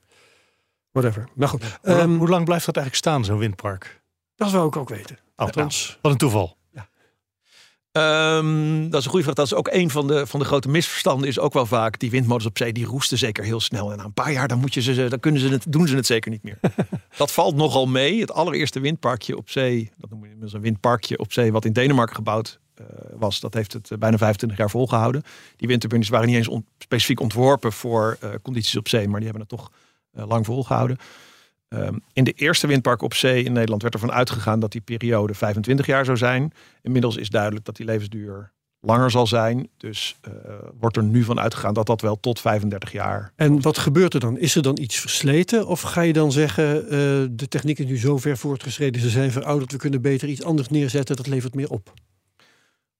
Whatever. 0.91 1.27
Maar 1.35 1.47
goed, 1.47 1.61
Hoe 1.63 1.71
lang- 1.81 1.99
ehm, 1.99 2.17
hoe 2.17 2.29
lang 2.29 2.45
blijft 2.45 2.65
dat 2.65 2.75
eigenlijk 2.75 3.05
staan, 3.05 3.25
zo'n 3.25 3.37
windpark? 3.37 4.01
dat 4.35 4.49
zou 4.49 4.67
ik 4.67 4.75
ook 4.75 4.89
weten. 4.89 5.15
Oh, 5.15 5.21
nou, 5.35 5.49
Althans, 5.49 5.97
wat 6.01 6.11
een 6.11 6.17
toeval. 6.17 6.56
Ehm, 7.97 8.89
dat 8.89 8.99
is 8.99 9.05
een 9.05 9.11
goede 9.11 9.23
vraag. 9.23 9.35
Dat 9.35 9.45
is 9.45 9.53
ook 9.53 9.69
een 9.71 9.89
van 9.89 10.07
de, 10.07 10.27
van 10.27 10.39
de 10.39 10.45
grote 10.45 10.69
misverstanden. 10.69 11.27
Is 11.27 11.39
ook 11.39 11.53
wel 11.53 11.65
vaak 11.65 11.99
die 11.99 12.09
windmolens 12.09 12.45
op 12.45 12.57
zee. 12.57 12.73
Die 12.73 12.85
roesten 12.85 13.17
zeker 13.17 13.43
heel 13.43 13.59
snel. 13.59 13.91
En 13.91 13.97
na 13.97 14.03
een 14.03 14.13
paar 14.13 14.31
jaar 14.31 14.47
dan 14.47 14.59
moet 14.59 14.73
je 14.73 14.81
ze, 14.81 15.07
dan 15.09 15.19
kunnen 15.19 15.41
ze 15.41 15.47
het, 15.47 15.65
doen 15.69 15.87
ze 15.87 15.95
het 15.95 16.05
zeker 16.05 16.31
niet 16.31 16.43
meer. 16.43 16.59
dat 17.17 17.31
valt 17.31 17.55
nogal 17.55 17.87
mee. 17.87 18.19
Het 18.19 18.31
allereerste 18.31 18.79
windparkje 18.79 19.37
op 19.37 19.49
zee. 19.49 19.91
Dat 19.97 20.09
noemen 20.09 20.29
we 20.39 20.49
een 20.51 20.61
windparkje 20.61 21.17
op 21.17 21.33
zee. 21.33 21.51
Wat 21.51 21.65
in 21.65 21.73
Denemarken 21.73 22.15
gebouwd 22.15 22.59
eh, 22.73 22.85
was. 23.15 23.39
Dat 23.39 23.53
heeft 23.53 23.73
het 23.73 23.91
eh, 23.91 23.97
bijna 23.97 24.17
25 24.17 24.57
jaar 24.57 24.69
volgehouden. 24.69 25.23
Die 25.55 25.67
windturbines 25.67 26.09
waren 26.09 26.27
niet 26.27 26.35
eens 26.35 26.47
on- 26.47 26.65
specifiek 26.77 27.19
ontworpen 27.19 27.73
voor 27.73 28.17
eh, 28.19 28.29
condities 28.41 28.77
op 28.77 28.87
zee. 28.87 29.07
Maar 29.07 29.19
die 29.19 29.29
hebben 29.29 29.47
het 29.49 29.57
toch 29.57 29.71
lang 30.27 30.45
volgehouden. 30.45 30.97
Ehm, 31.67 31.97
in 32.13 32.23
de 32.23 32.31
eerste 32.31 32.67
windpark 32.67 33.01
op 33.01 33.13
zee 33.13 33.43
in 33.43 33.53
Nederland 33.53 33.81
werd 33.81 33.93
ervan 33.93 34.11
uitgegaan 34.11 34.59
dat 34.59 34.71
die 34.71 34.81
periode 34.81 35.33
25 35.33 35.85
jaar 35.85 36.05
zou 36.05 36.17
zijn. 36.17 36.53
Inmiddels 36.81 37.15
is 37.15 37.29
duidelijk 37.29 37.65
dat 37.65 37.75
die 37.75 37.85
levensduur 37.85 38.51
langer 38.79 39.11
zal 39.11 39.27
zijn. 39.27 39.69
Dus 39.77 40.17
eh, 40.21 40.31
wordt 40.79 40.97
er 40.97 41.03
nu 41.03 41.23
van 41.23 41.39
uitgegaan 41.39 41.73
dat 41.73 41.85
dat 41.85 42.01
wel 42.01 42.19
tot 42.19 42.39
35 42.39 42.91
jaar. 42.91 43.31
en 43.35 43.61
wat 43.61 43.77
gebeurt 43.77 44.13
er 44.13 44.19
dan? 44.19 44.37
Is 44.37 44.55
er 44.55 44.61
dan 44.61 44.77
iets 44.79 44.99
versleten? 44.99 45.67
Of 45.67 45.81
ga 45.81 46.01
je 46.01 46.13
dan 46.13 46.31
zeggen, 46.31 46.83
eh, 46.83 46.89
de 47.31 47.47
techniek 47.49 47.79
is 47.79 47.85
nu 47.85 47.97
zo 47.97 48.17
ver 48.17 48.37
voortgeschreden, 48.37 49.01
ze 49.01 49.09
zijn 49.09 49.31
verouderd, 49.31 49.71
we 49.71 49.77
kunnen 49.77 50.01
beter 50.01 50.27
iets 50.27 50.43
anders 50.43 50.69
neerzetten, 50.69 51.15
dat 51.15 51.27
levert 51.27 51.55
meer 51.55 51.69
op? 51.69 51.93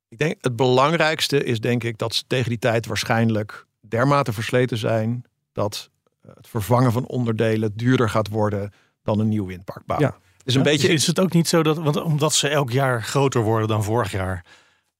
Ik 0.09 0.17
denk 0.17 0.35
het 0.41 0.55
belangrijkste 0.55 1.43
is 1.43 1.59
denk 1.59 1.83
ik 1.83 1.97
dat 1.97 2.15
ze 2.15 2.23
tegen 2.27 2.49
die 2.49 2.59
tijd 2.59 2.85
waarschijnlijk 2.85 3.65
dermate 3.79 4.33
versleten 4.33 4.77
zijn 4.77 5.23
dat 5.51 5.89
het 6.33 6.47
vervangen 6.47 6.91
van 6.91 7.05
onderdelen 7.05 7.71
duurder 7.75 8.09
gaat 8.09 8.27
worden 8.27 8.71
dan 9.03 9.19
een 9.19 9.27
nieuw 9.29 9.45
windpark 9.45 9.85
bouwen. 9.85 10.09
Ja. 10.09 10.25
Dus 10.43 10.55
een 10.55 10.63
Ja, 10.63 10.69
beetje 10.69 10.87
Is 10.87 11.07
het 11.07 11.19
ook 11.19 11.33
niet 11.33 11.47
zo 11.47 11.63
dat, 11.63 11.77
want 11.77 12.01
omdat 12.01 12.33
ze 12.33 12.47
elk 12.47 12.71
jaar 12.71 13.03
groter 13.03 13.41
worden 13.41 13.67
dan 13.67 13.83
vorig 13.83 14.11
jaar, 14.11 14.45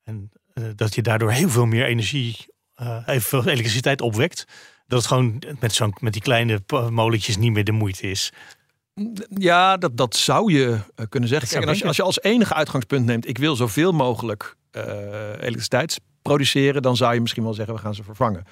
en 0.03 0.31
eh, 0.53 0.63
dat 0.75 0.95
je 0.95 1.01
daardoor 1.01 1.31
heel 1.31 1.49
veel 1.49 1.65
meer 1.65 1.85
energie, 1.85 2.53
eh 2.75 2.97
heel 3.05 3.19
veel 3.19 3.47
elektriciteit 3.47 4.01
opwekt, 4.01 4.45
dat 4.87 4.99
het 4.99 5.07
gewoon 5.07 5.41
met, 5.59 5.73
zo'n, 5.73 5.95
met 5.99 6.13
die 6.13 6.21
kleine 6.21 6.61
molentjes 6.89 7.37
niet 7.37 7.51
meer 7.51 7.63
de 7.63 7.71
moeite 7.71 8.09
is. 8.09 8.31
Ja, 9.29 9.77
dat, 9.77 9.97
dat 9.97 10.15
zou 10.15 10.51
je 10.51 10.77
eh, 10.95 11.05
kunnen 11.09 11.29
zeggen. 11.29 11.49
Kijk, 11.49 11.67
als, 11.67 11.79
je, 11.79 11.85
als 11.85 11.95
je 11.95 12.03
als 12.03 12.21
enige 12.21 12.53
uitgangspunt 12.53 13.05
neemt, 13.05 13.27
ik 13.27 13.37
wil 13.37 13.55
zoveel 13.55 13.91
mogelijk 13.91 14.55
eh, 14.71 14.83
elektriciteit 15.39 15.99
produceren, 16.21 16.81
dan 16.81 16.95
zou 16.95 17.13
je 17.13 17.21
misschien 17.21 17.43
wel 17.43 17.53
zeggen, 17.53 17.75
we 17.75 17.81
gaan 17.81 17.95
ze 17.95 18.03
vervangen. 18.03 18.45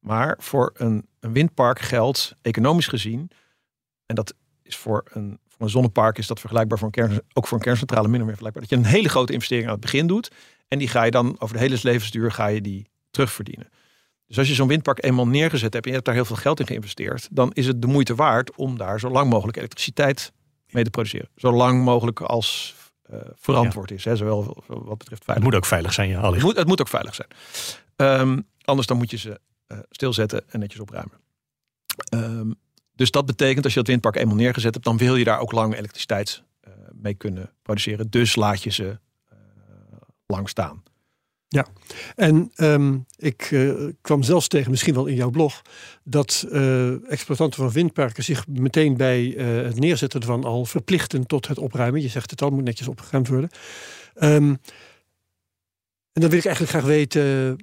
Maar 0.00 0.36
voor 0.38 0.72
een, 0.74 1.06
een 1.20 1.32
windpark 1.32 1.78
geldt, 1.78 2.36
economisch 2.42 2.86
gezien, 2.86 3.30
en 4.06 4.14
dat 4.14 4.34
is 4.62 4.76
voor 4.76 5.04
een, 5.12 5.38
voor 5.48 5.60
een 5.62 5.68
zonnepark 5.68 6.18
is 6.18 6.26
dat 6.26 6.40
vergelijkbaar 6.40 6.78
voor 6.78 6.86
een 6.86 6.92
kern, 6.92 7.20
ook 7.32 7.46
voor 7.46 7.58
een 7.58 7.64
kerncentrale 7.64 8.08
min 8.08 8.20
of 8.20 8.26
meer 8.26 8.36
vergelijkbaar, 8.36 8.62
dat 8.62 8.70
je 8.70 8.76
een 8.76 8.94
hele 8.96 9.08
grote 9.08 9.32
investering 9.32 9.66
aan 9.66 9.72
het 9.72 9.82
begin 9.82 10.06
doet. 10.06 10.30
En 10.68 10.78
die 10.78 10.88
ga 10.88 11.02
je 11.02 11.10
dan 11.10 11.36
over 11.38 11.54
de 11.56 11.62
hele 11.62 11.78
levensduur 11.82 12.32
ga 12.32 12.46
je 12.46 12.60
die 12.60 12.86
terugverdienen. 13.10 13.68
Dus 14.26 14.38
als 14.38 14.48
je 14.48 14.54
zo'n 14.54 14.68
windpark 14.68 15.04
eenmaal 15.04 15.26
neergezet 15.26 15.72
hebt 15.72 15.84
en 15.84 15.90
je 15.90 15.94
hebt 15.94 16.04
daar 16.04 16.14
heel 16.14 16.24
veel 16.24 16.36
geld 16.36 16.60
in 16.60 16.66
geïnvesteerd, 16.66 17.28
dan 17.30 17.52
is 17.52 17.66
het 17.66 17.82
de 17.82 17.86
moeite 17.86 18.14
waard 18.14 18.54
om 18.56 18.78
daar 18.78 19.00
zo 19.00 19.10
lang 19.10 19.30
mogelijk 19.30 19.56
elektriciteit 19.56 20.32
mee 20.68 20.84
te 20.84 20.90
produceren. 20.90 21.28
Zo 21.36 21.52
lang 21.52 21.84
mogelijk 21.84 22.20
als 22.20 22.74
eh, 23.02 23.18
verantwoord 23.34 23.90
is, 23.90 24.04
hè, 24.04 24.16
zowel 24.16 24.42
wat 24.66 24.98
betreft 24.98 25.08
Het 25.08 25.08
veiligheid. 25.08 25.42
moet 25.42 25.54
ook 25.54 25.66
veilig 25.66 25.92
zijn, 25.92 26.08
ja. 26.08 26.32
Het 26.32 26.42
moet, 26.42 26.56
het 26.56 26.66
moet 26.66 26.80
ook 26.80 26.88
veilig 26.88 27.14
zijn. 27.14 27.28
Ehm, 27.96 28.40
anders 28.64 28.86
dan 28.86 28.96
moet 28.96 29.10
je 29.10 29.16
ze 29.16 29.40
stilzetten 29.90 30.42
en 30.48 30.60
netjes 30.60 30.80
opruimen. 30.80 31.20
Ehm, 32.08 32.50
dus 32.94 33.10
dat 33.10 33.26
betekent 33.26 33.64
als 33.64 33.72
je 33.72 33.78
dat 33.78 33.88
windpark 33.88 34.16
eenmaal 34.16 34.36
neergezet 34.36 34.74
hebt, 34.74 34.86
dan 34.86 34.96
wil 34.96 35.16
je 35.16 35.24
daar 35.24 35.40
ook 35.40 35.52
lang 35.52 35.74
elektriciteit 35.74 36.42
eh, 36.60 36.72
mee 36.92 37.14
kunnen 37.14 37.50
produceren. 37.62 38.10
Dus 38.10 38.36
laat 38.36 38.62
je 38.62 38.70
ze 38.70 38.98
eh, 39.28 39.36
lang 40.26 40.48
staan. 40.48 40.82
En 42.16 42.50
ehm, 42.54 42.98
ik 43.16 43.48
eh, 43.50 43.72
kwam 44.00 44.22
zelfs 44.22 44.48
tegen, 44.48 44.70
misschien 44.70 44.94
wel 44.94 45.06
in 45.06 45.14
jouw 45.14 45.30
blog, 45.30 45.62
dat 46.04 46.46
eh, 46.52 47.10
exploitanten 47.10 47.62
van 47.62 47.70
windparken 47.70 48.24
zich 48.24 48.46
meteen 48.46 48.96
bij 48.96 49.36
eh, 49.36 49.46
het 49.46 49.78
neerzetten 49.78 50.20
ervan 50.20 50.44
al 50.44 50.64
verplichten 50.64 51.26
tot 51.26 51.48
het 51.48 51.58
opruimen. 51.58 52.02
Je 52.02 52.08
zegt 52.08 52.30
het 52.30 52.42
al, 52.42 52.50
moet 52.50 52.64
netjes 52.64 52.88
opgeruimd 52.88 53.28
worden. 53.28 53.50
Ehm, 54.14 54.54
en 56.12 56.20
dan 56.20 56.30
wil 56.30 56.38
ik 56.38 56.44
eigenlijk 56.44 56.74
graag 56.74 56.84
weten, 56.84 57.56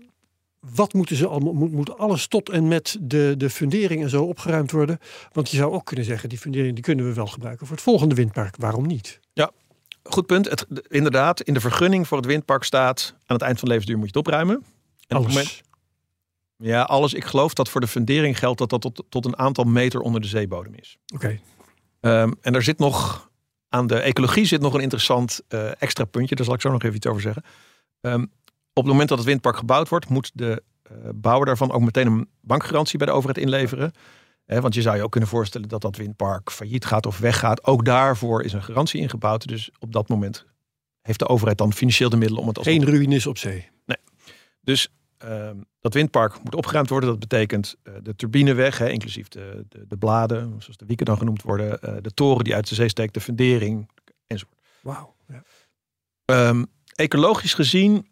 wat 0.60 0.94
moeten 0.94 1.16
ze 1.16 1.28
allemaal, 1.28 1.54
moet, 1.54 1.72
moet 1.72 1.98
alles 1.98 2.28
tot 2.28 2.50
en 2.50 2.68
met 2.68 2.98
de, 3.02 3.34
de 3.38 3.50
fundering 3.50 4.02
en 4.04 4.10
zo 4.10 4.24
opgeruimd 4.24 4.72
worden? 4.72 5.00
Want 5.32 5.50
je 5.50 5.58
zou 5.58 5.74
ook 5.74 5.86
kunnen 5.86 6.06
zeggen, 6.06 6.30
die 6.30 6.38
fundering 6.38 6.74
die 6.74 6.84
kunnen 6.84 7.06
we 7.06 7.14
wel 7.14 7.28
gebruiken 7.28 7.68
voor 7.68 7.76
het 7.76 7.86
volgende 7.86 8.16
windpark. 8.16 8.56
Waarom 8.58 8.86
niet? 8.88 9.20
Goed 10.10 10.26
punt. 10.26 10.50
Het, 10.50 10.66
de- 10.70 10.86
inderdaad, 10.90 11.42
in 11.42 11.54
de 11.54 11.60
vergunning 11.60 12.08
voor 12.08 12.18
het 12.18 12.26
windpark 12.26 12.64
staat 12.64 13.14
aan 13.26 13.36
het 13.36 13.42
eind 13.42 13.60
van 13.60 13.68
de 13.68 13.74
levensduur 13.74 13.98
moet 13.98 14.12
je 14.14 14.18
het 14.20 14.28
opruimen. 14.28 14.56
En 15.08 15.18
op 15.18 15.24
Alles. 15.24 15.36
moment- 15.36 15.62
ja, 16.58 16.82
alles. 16.82 17.14
Ik 17.14 17.26
geloof 17.26 17.54
dat 17.54 17.70
voor 17.70 17.82
de 17.82 17.88
fundering 17.88 18.38
geldt 18.40 18.58
dat 18.60 18.70
dat 18.70 18.82
tot, 18.82 19.04
tot 19.10 19.26
een 19.26 19.38
aantal 19.38 19.64
meter 19.64 20.00
onder 20.00 20.22
de 20.22 20.28
zeebodem 20.28 20.74
is. 20.76 20.98
Oké, 21.14 21.40
Ehm, 22.00 22.32
en 22.42 22.56
er 22.56 22.64
zit 22.64 22.78
nog 22.80 23.30
aan 23.70 23.88
de 23.88 24.00
ecologie 24.00 24.46
zit 24.46 24.62
nog 24.62 24.74
een 24.74 24.82
interessant 24.82 25.42
eh, 25.48 25.82
extra 25.82 26.06
puntje. 26.06 26.36
Daar 26.36 26.46
zal 26.46 26.54
ik 26.56 26.62
zo 26.62 26.72
nog 26.72 26.84
even 26.84 26.96
iets 26.96 27.08
over 27.08 27.22
zeggen. 27.22 27.44
Ehm, 28.02 28.26
op 28.78 28.84
het 28.84 28.92
moment 28.92 29.10
dat 29.10 29.18
het 29.18 29.28
windpark 29.28 29.58
gebouwd 29.58 29.90
wordt, 29.90 30.10
moet 30.10 30.32
de 30.34 30.64
eh, 30.84 30.96
bouwer 31.16 31.46
daarvan 31.46 31.72
ook 31.72 31.82
meteen 31.82 32.08
een 32.08 32.30
bankgarantie 32.42 32.98
bij 32.98 33.08
de 33.08 33.14
overheid 33.14 33.38
inleveren. 33.38 33.92
Want 34.46 34.74
je 34.74 34.82
zou 34.82 34.96
je 34.96 35.04
ook 35.04 35.12
kunnen 35.12 35.30
voorstellen 35.30 35.68
dat 35.68 35.82
dat 35.82 35.96
windpark 35.96 36.52
failliet 36.52 36.86
gaat 36.86 37.06
of 37.06 37.18
weggaat. 37.18 37.66
Ook 37.66 37.86
daarvoor 37.86 38.44
is 38.44 38.54
een 38.54 38.64
garantie 38.64 39.02
ingebouwd. 39.02 39.48
Dus 39.48 39.70
op 39.80 39.94
dat 39.94 40.08
moment 40.08 40.46
heeft 41.02 41.20
de 41.20 41.28
overheid 41.28 41.58
dan 41.58 41.74
financieel 41.74 42.10
de 42.10 42.18
middelen 42.18 42.42
om 42.42 42.48
het 42.48 42.58
als 42.58 42.68
geen 42.68 42.86
ruïnes 42.86 43.28
op 43.28 43.38
zee. 43.38 43.70
dus 44.62 44.90
ehm, 45.18 45.58
dat 45.80 45.94
windpark 45.94 46.44
moet 46.44 46.56
opgeruimd 46.56 46.90
worden. 46.90 47.10
Dat 47.10 47.20
betekent 47.20 47.76
eh, 47.84 47.94
de 48.02 48.16
turbine 48.16 48.54
weg, 48.54 48.78
hè, 48.78 48.90
inclusief 48.90 49.28
de, 49.28 49.66
de, 49.70 49.86
de 49.88 49.98
bladen, 49.98 50.56
zoals 50.58 50.78
de 50.78 50.86
wieken 50.86 51.06
dan 51.06 51.18
genoemd 51.18 51.42
worden. 51.42 51.82
eh, 51.82 51.96
de 52.02 52.12
toren 52.14 52.44
die 52.44 52.56
uit 52.56 52.70
de 52.70 52.76
zee 52.76 52.90
steekt, 52.90 53.14
de 53.14 53.22
fundering. 53.22 53.90
Wauw. 54.82 55.16
Ja. 55.28 55.44
Ehm, 56.26 56.64
ecologisch 56.96 57.54
gezien 57.54 58.08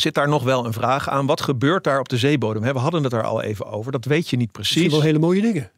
zit 0.00 0.14
daar 0.14 0.28
nog 0.28 0.42
wel 0.42 0.66
een 0.66 0.72
vraag 0.72 1.08
aan. 1.08 1.26
Wat 1.26 1.40
gebeurt 1.40 1.84
daar 1.84 1.98
op 1.98 2.08
de 2.08 2.16
zeebodem? 2.18 2.62
We 2.62 2.78
hadden 2.78 3.02
het 3.04 3.12
er 3.12 3.22
al 3.22 3.42
even 3.42 3.66
over. 3.66 3.92
Dat 3.92 4.04
weet 4.04 4.28
je 4.28 4.36
niet 4.36 4.56
Misschien 4.56 4.80
precies. 4.80 4.98
wel 4.98 5.06
hele 5.06 5.18
mooie 5.26 5.40
dingen. 5.42 5.70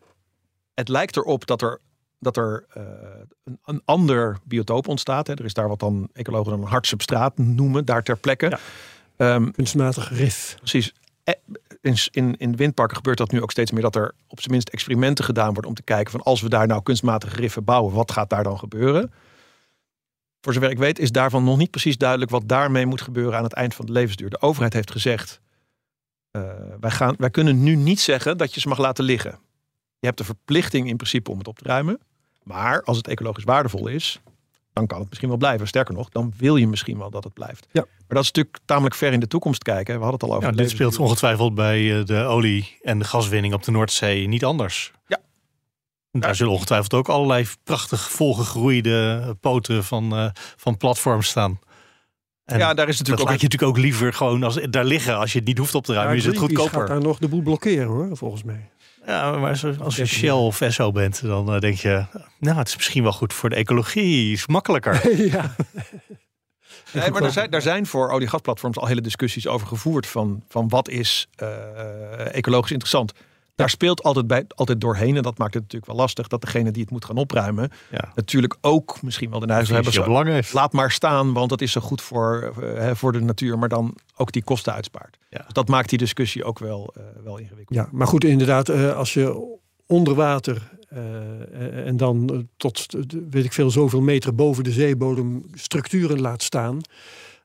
Het 0.75 0.89
lijkt 0.89 1.17
erop 1.17 1.47
dat 1.47 1.63
er, 1.63 1.81
dat 2.19 2.37
er 2.37 2.65
eh, 2.69 2.83
een, 3.45 3.59
een 3.65 3.83
ander 3.85 4.39
biotoop 4.45 4.89
ontstaat. 4.89 5.27
Hè. 5.27 5.35
Er 5.35 5.45
is 5.45 5.55
daar 5.55 5.69
wat 5.69 5.81
dan 5.81 6.09
ecologen 6.13 6.51
dan 6.53 6.61
een 6.63 6.69
hard 6.69 6.87
substraat 6.87 7.39
noemen, 7.39 7.85
daar 7.85 8.03
ter 8.03 8.17
plekke. 8.17 8.47
Ja. 8.49 8.59
Ehm, 9.17 9.51
Kunstmatig 9.51 10.11
rif. 10.17 10.55
Precies. 10.59 10.93
Eh, 11.25 11.35
In, 11.81 11.97
in, 12.11 12.37
in 12.37 12.57
windparken 12.57 12.97
gebeurt 12.97 13.19
dat 13.19 13.31
nu 13.31 13.43
ook 13.43 13.51
steeds 13.51 13.71
meer 13.71 13.83
dat 13.83 13.97
er 13.97 14.15
op 14.29 14.39
zijn 14.41 14.51
minst 14.53 14.69
experimenten 14.69 15.25
gedaan 15.25 15.53
worden 15.53 15.71
om 15.71 15.75
te 15.77 15.83
kijken 15.83 16.11
van 16.13 16.23
als 16.23 16.41
we 16.41 16.49
daar 16.49 16.67
nou 16.67 16.83
kunstmatige 16.83 17.37
riffen 17.37 17.65
bouwen, 17.65 17.95
wat 17.95 18.13
gaat 18.13 18.31
daar 18.31 18.43
dan 18.43 18.59
gebeuren? 18.59 19.13
Voor 20.43 20.53
zover 20.53 20.71
ik 20.71 20.79
weet 20.79 20.99
is 20.99 21.13
daarvan 21.13 21.45
nog 21.45 21.57
niet 21.57 21.71
precies 21.71 21.97
duidelijk 21.97 22.31
wat 22.31 22.49
daarmee 22.49 22.87
moet 22.87 23.01
gebeuren 23.01 23.37
aan 23.37 23.45
het 23.45 23.53
eind 23.53 23.75
van 23.75 23.87
de 23.87 23.93
levensduur. 23.93 24.31
De 24.31 24.41
overheid 24.41 24.73
heeft 24.73 24.91
gezegd, 24.91 25.41
eh, 26.31 26.43
wij, 26.81 26.91
gaan, 26.91 27.15
wij 27.19 27.31
kunnen 27.31 27.63
nu 27.63 27.77
niet 27.77 28.01
zeggen 28.01 28.37
dat 28.39 28.55
je 28.55 28.61
ze 28.61 28.69
mag 28.69 28.79
laten 28.79 29.05
liggen. 29.05 29.39
Je 29.99 30.07
hebt 30.07 30.19
de 30.19 30.25
verplichting 30.25 30.89
in 30.89 30.97
principe 30.97 31.31
om 31.31 31.39
het 31.39 31.49
op 31.49 31.59
te 31.59 31.65
ruimen. 31.65 32.01
Maar 32.43 32.83
als 32.83 32.97
het 32.97 33.09
ecologisch 33.09 33.45
waardevol 33.45 33.87
is, 33.87 34.21
dan 34.73 34.87
kan 34.87 34.99
het 34.99 35.09
misschien 35.09 35.29
wel 35.29 35.39
blijven. 35.39 35.67
Sterker 35.67 35.95
nog, 35.95 36.09
dan 36.09 36.33
wil 36.37 36.57
je 36.57 36.67
misschien 36.67 36.99
wel 36.99 37.11
dat 37.11 37.25
het 37.25 37.35
blijft. 37.35 37.67
Ja. 37.71 37.81
Maar 37.81 38.21
dat 38.21 38.23
is 38.23 38.27
natuurlijk 38.27 38.59
tamelijk 38.65 38.95
ver 38.95 39.13
in 39.13 39.21
de 39.21 39.27
toekomst 39.27 39.63
kijken. 39.63 39.95
We 39.95 40.03
hadden 40.03 40.21
het 40.21 40.29
al 40.31 40.37
over. 40.37 40.51
Ja, 40.51 40.57
dit 40.57 40.71
speelt 40.71 40.99
ongetwijfeld 40.99 41.55
bij 41.55 41.99
eh, 41.99 42.05
de 42.05 42.23
olie- 42.23 42.79
en 42.83 42.99
de 42.99 43.05
gaswinning 43.05 43.55
op 43.55 43.63
de 43.63 43.71
Noordzee 43.71 44.29
niet 44.29 44.45
anders. 44.45 44.93
Ja. 45.07 45.19
Daar 46.13 46.35
zullen 46.35 46.53
ongetwijfeld 46.53 46.95
ook 46.95 47.09
allerlei 47.09 47.47
prachtig 47.65 48.11
volgegroeide 48.11 49.37
poten 49.41 49.85
van, 49.85 50.17
eh, 50.17 50.29
van 50.57 50.77
platforms 50.77 51.29
staan. 51.29 51.61
En 52.45 52.59
ja, 52.59 52.75
daar 52.75 52.89
is 52.89 52.99
dat 52.99 53.07
natuurlijk 53.07 53.29
laat 53.29 53.35
ook. 53.35 53.41
je 53.41 53.45
natuurlijk 53.49 53.79
ook 53.79 53.85
liever 53.85 54.13
gewoon 54.13 54.43
als, 54.43 54.59
daar 54.71 54.85
liggen 54.85 55.17
als 55.17 55.33
je 55.33 55.39
het 55.39 55.47
niet 55.47 55.59
hoeft 55.59 55.75
op 55.75 55.85
te 55.85 55.93
ruimen. 55.93 56.17
is 56.17 56.25
het 56.25 56.39
goedkoper. 56.39 56.79
gaat 56.79 56.89
daar 56.89 57.01
nog 57.01 57.19
de 57.19 57.29
boel 57.29 57.43
blokkeren 57.43 57.87
hoor, 57.87 58.17
volgens 58.17 58.43
mij. 58.43 58.71
Ja, 59.07 59.31
maar 59.31 59.51
als 59.51 59.61
je 59.61 59.77
13 59.77 60.07
Shell 60.07 60.31
of 60.31 60.61
Esso 60.61 60.93
bent, 60.93 61.23
dan 61.23 61.55
eh, 61.55 61.61
denk 61.61 61.77
je, 61.77 62.05
nou, 62.39 62.59
het 62.59 62.69
is 62.69 62.77
misschien 62.77 63.03
wel 63.03 63.13
goed 63.13 63.33
voor 63.33 63.49
de 63.49 63.57
ecologie, 63.57 64.33
is 64.33 64.47
makkelijker. 64.47 65.17
ja. 65.33 65.55
Nee, 66.93 67.11
maar 67.11 67.21
daar 67.21 67.31
zijn, 67.31 67.51
daar 67.51 67.63
zijn 67.63 67.87
voor 67.87 68.11
olie- 68.11 68.25
en 68.25 68.31
gasplatforms 68.31 68.77
al 68.79 68.87
hele 68.87 69.01
discussies 69.01 69.47
over 69.47 69.67
gevoerd. 69.67 70.07
Van, 70.07 70.45
van 70.49 70.69
wat 70.69 70.89
is 70.89 71.29
eh, 71.37 72.35
ecologisch 72.35 72.71
interessant. 72.71 73.13
Daar 73.55 73.71
speelt 73.71 74.03
altijd, 74.03 74.27
bij, 74.27 74.45
altijd 74.55 74.81
doorheen. 74.81 75.17
En 75.17 75.23
dat 75.23 75.39
maakt 75.39 75.55
het 75.55 75.63
natuurlijk 75.63 75.93
wel 75.93 76.01
lastig. 76.01 76.29
Dat 76.29 76.41
degene 76.41 76.71
die 76.71 76.83
het 76.83 76.91
moet 76.91 77.05
gaan 77.05 77.17
opruimen. 77.17 77.71
Ja, 77.91 78.13
Natuurlijk 78.15 78.57
ook 78.61 79.03
misschien 79.03 79.31
wel 79.31 79.41
de 79.41 79.47
neiging 79.47 79.75
hebben. 79.75 79.93
Zo, 79.93 80.05
belang 80.05 80.29
heeft. 80.29 80.53
laat 80.53 80.73
maar 80.73 80.91
staan, 80.91 81.33
want 81.33 81.49
dat 81.49 81.61
is 81.61 81.73
zo 81.73 81.81
goed 81.81 82.03
voor, 82.03 82.53
eh, 82.61 82.75
hè, 82.75 82.97
voor 82.97 83.13
de 83.13 83.21
natuur. 83.21 83.59
Maar 83.59 83.69
dan 83.69 83.97
ook 84.17 84.33
die 84.33 84.45
kosten 84.45 84.73
uitspaart. 84.73 85.19
Ja. 85.31 85.39
Dus 85.39 85.53
dat 85.53 85.69
maakt 85.69 85.89
die 85.89 85.99
discussie 85.99 86.45
ook 86.45 86.59
wel, 86.59 86.95
eh, 86.97 87.03
wel 87.25 87.39
ingewikkeld. 87.39 87.79
ja, 87.79 87.89
maar 87.93 88.07
goed, 88.07 88.25
inderdaad, 88.25 88.69
eh, 88.69 88.97
als 88.97 89.15
je 89.15 89.59
onder 89.87 90.15
water 90.15 90.71
eh, 90.89 91.87
en 91.87 91.97
dan 91.97 92.49
tot, 92.57 92.87
weet 93.31 93.45
ik 93.45 93.53
veel, 93.53 93.71
zoveel 93.71 94.01
meter 94.01 94.35
boven 94.35 94.65
de 94.65 94.73
zeebodem 94.73 95.45
structuren 95.55 96.21
laat 96.21 96.43
staan, 96.43 96.81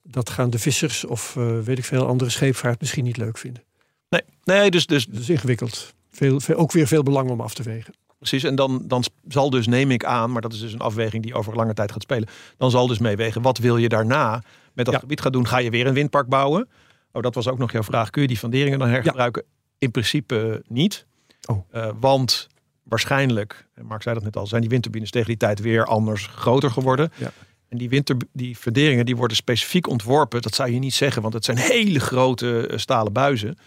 dat 0.03 0.30
gaan 0.30 0.49
de 0.49 0.60
vissers 0.60 1.05
of 1.05 1.36
eh, 1.36 1.60
weet 1.60 1.78
ik 1.78 1.86
veel 1.86 2.08
andere 2.08 2.30
scheepvaart 2.30 2.80
misschien 2.80 3.03
niet 3.03 3.18
leuk 3.18 3.38
vinden. 3.38 3.64
Nee, 4.10 4.22
nee 4.43 4.72
dus, 4.72 4.86
dus 4.86 5.05
Dat 5.05 5.22
is 5.22 5.30
ingewikkeld. 5.30 5.93
Veel, 6.18 6.39
veel, 6.39 6.55
ook 6.55 6.72
weer 6.72 6.88
veel 6.88 7.03
belang 7.03 7.30
om 7.30 7.41
af 7.41 7.53
te 7.53 7.63
wegen. 7.63 7.93
Precies, 8.18 8.43
en 8.43 8.55
dan, 8.55 8.82
dan 8.86 9.03
zal 9.28 9.49
dus, 9.49 9.68
neem 9.68 9.91
ik 9.91 10.05
aan, 10.05 10.32
maar 10.32 10.41
dat 10.41 10.53
is 10.53 10.59
dus 10.59 10.74
een 10.74 10.80
afweging 10.80 11.24
die 11.24 11.34
over 11.34 11.55
lange 11.55 11.74
tijd 11.74 11.91
gaat 11.91 12.01
spelen. 12.01 12.28
Dan 12.57 12.72
zal 12.72 12.88
dus 12.88 12.97
meewegen, 12.99 13.41
wat 13.41 13.57
wil 13.57 13.78
je 13.78 13.89
daarna 13.89 14.43
met 14.74 14.86
dat 14.86 14.93
Ja. 14.93 14.99
gebied 14.99 15.22
gaan 15.22 15.32
doen? 15.32 15.47
Ga 15.47 15.57
je 15.57 15.70
weer 15.70 15.88
een 15.88 15.93
windpark 15.93 16.28
bouwen? 16.28 16.70
Oh, 17.11 17.22
dat 17.22 17.36
was 17.36 17.47
ook 17.47 17.57
nog 17.57 17.72
jouw 17.72 17.84
vraag. 17.84 18.09
Kun 18.09 18.22
je 18.22 18.28
die 18.28 18.38
funderingen 18.38 18.80
dan 18.80 18.88
hergebruiken? 18.89 19.43
In 19.78 19.91
principe 19.91 20.63
niet. 20.68 21.05
Oh. 21.45 21.65
Eh, 21.72 21.89
want 21.99 22.47
waarschijnlijk, 22.84 23.68
en 23.74 23.86
Mark 23.86 24.01
zei 24.01 24.15
dat 24.15 24.24
net 24.24 24.38
al, 24.38 24.47
zijn 24.47 24.61
die 24.61 24.70
windturbines 24.70 25.11
tegen 25.11 25.28
die 25.28 25.38
tijd 25.38 25.59
weer 25.59 25.86
anders 25.86 26.26
groter 26.26 26.72
geworden. 26.72 27.11
Ja. 27.15 27.32
En 27.70 27.78
die, 27.78 27.89
windtur 27.89 28.18
die 28.34 28.55
funderingen 28.55 29.05
die 29.05 29.15
worden 29.15 29.38
specifiek 29.38 29.88
ontworpen. 29.88 30.41
Dat 30.41 30.55
zou 30.55 30.72
je 30.72 30.80
niet 30.80 30.93
zeggen, 30.93 31.22
want 31.22 31.34
het 31.34 31.45
zijn 31.45 31.57
hele 31.57 31.99
grote 31.99 32.68
eh, 32.68 32.78
stalen 32.78 33.13
buizen. 33.13 33.57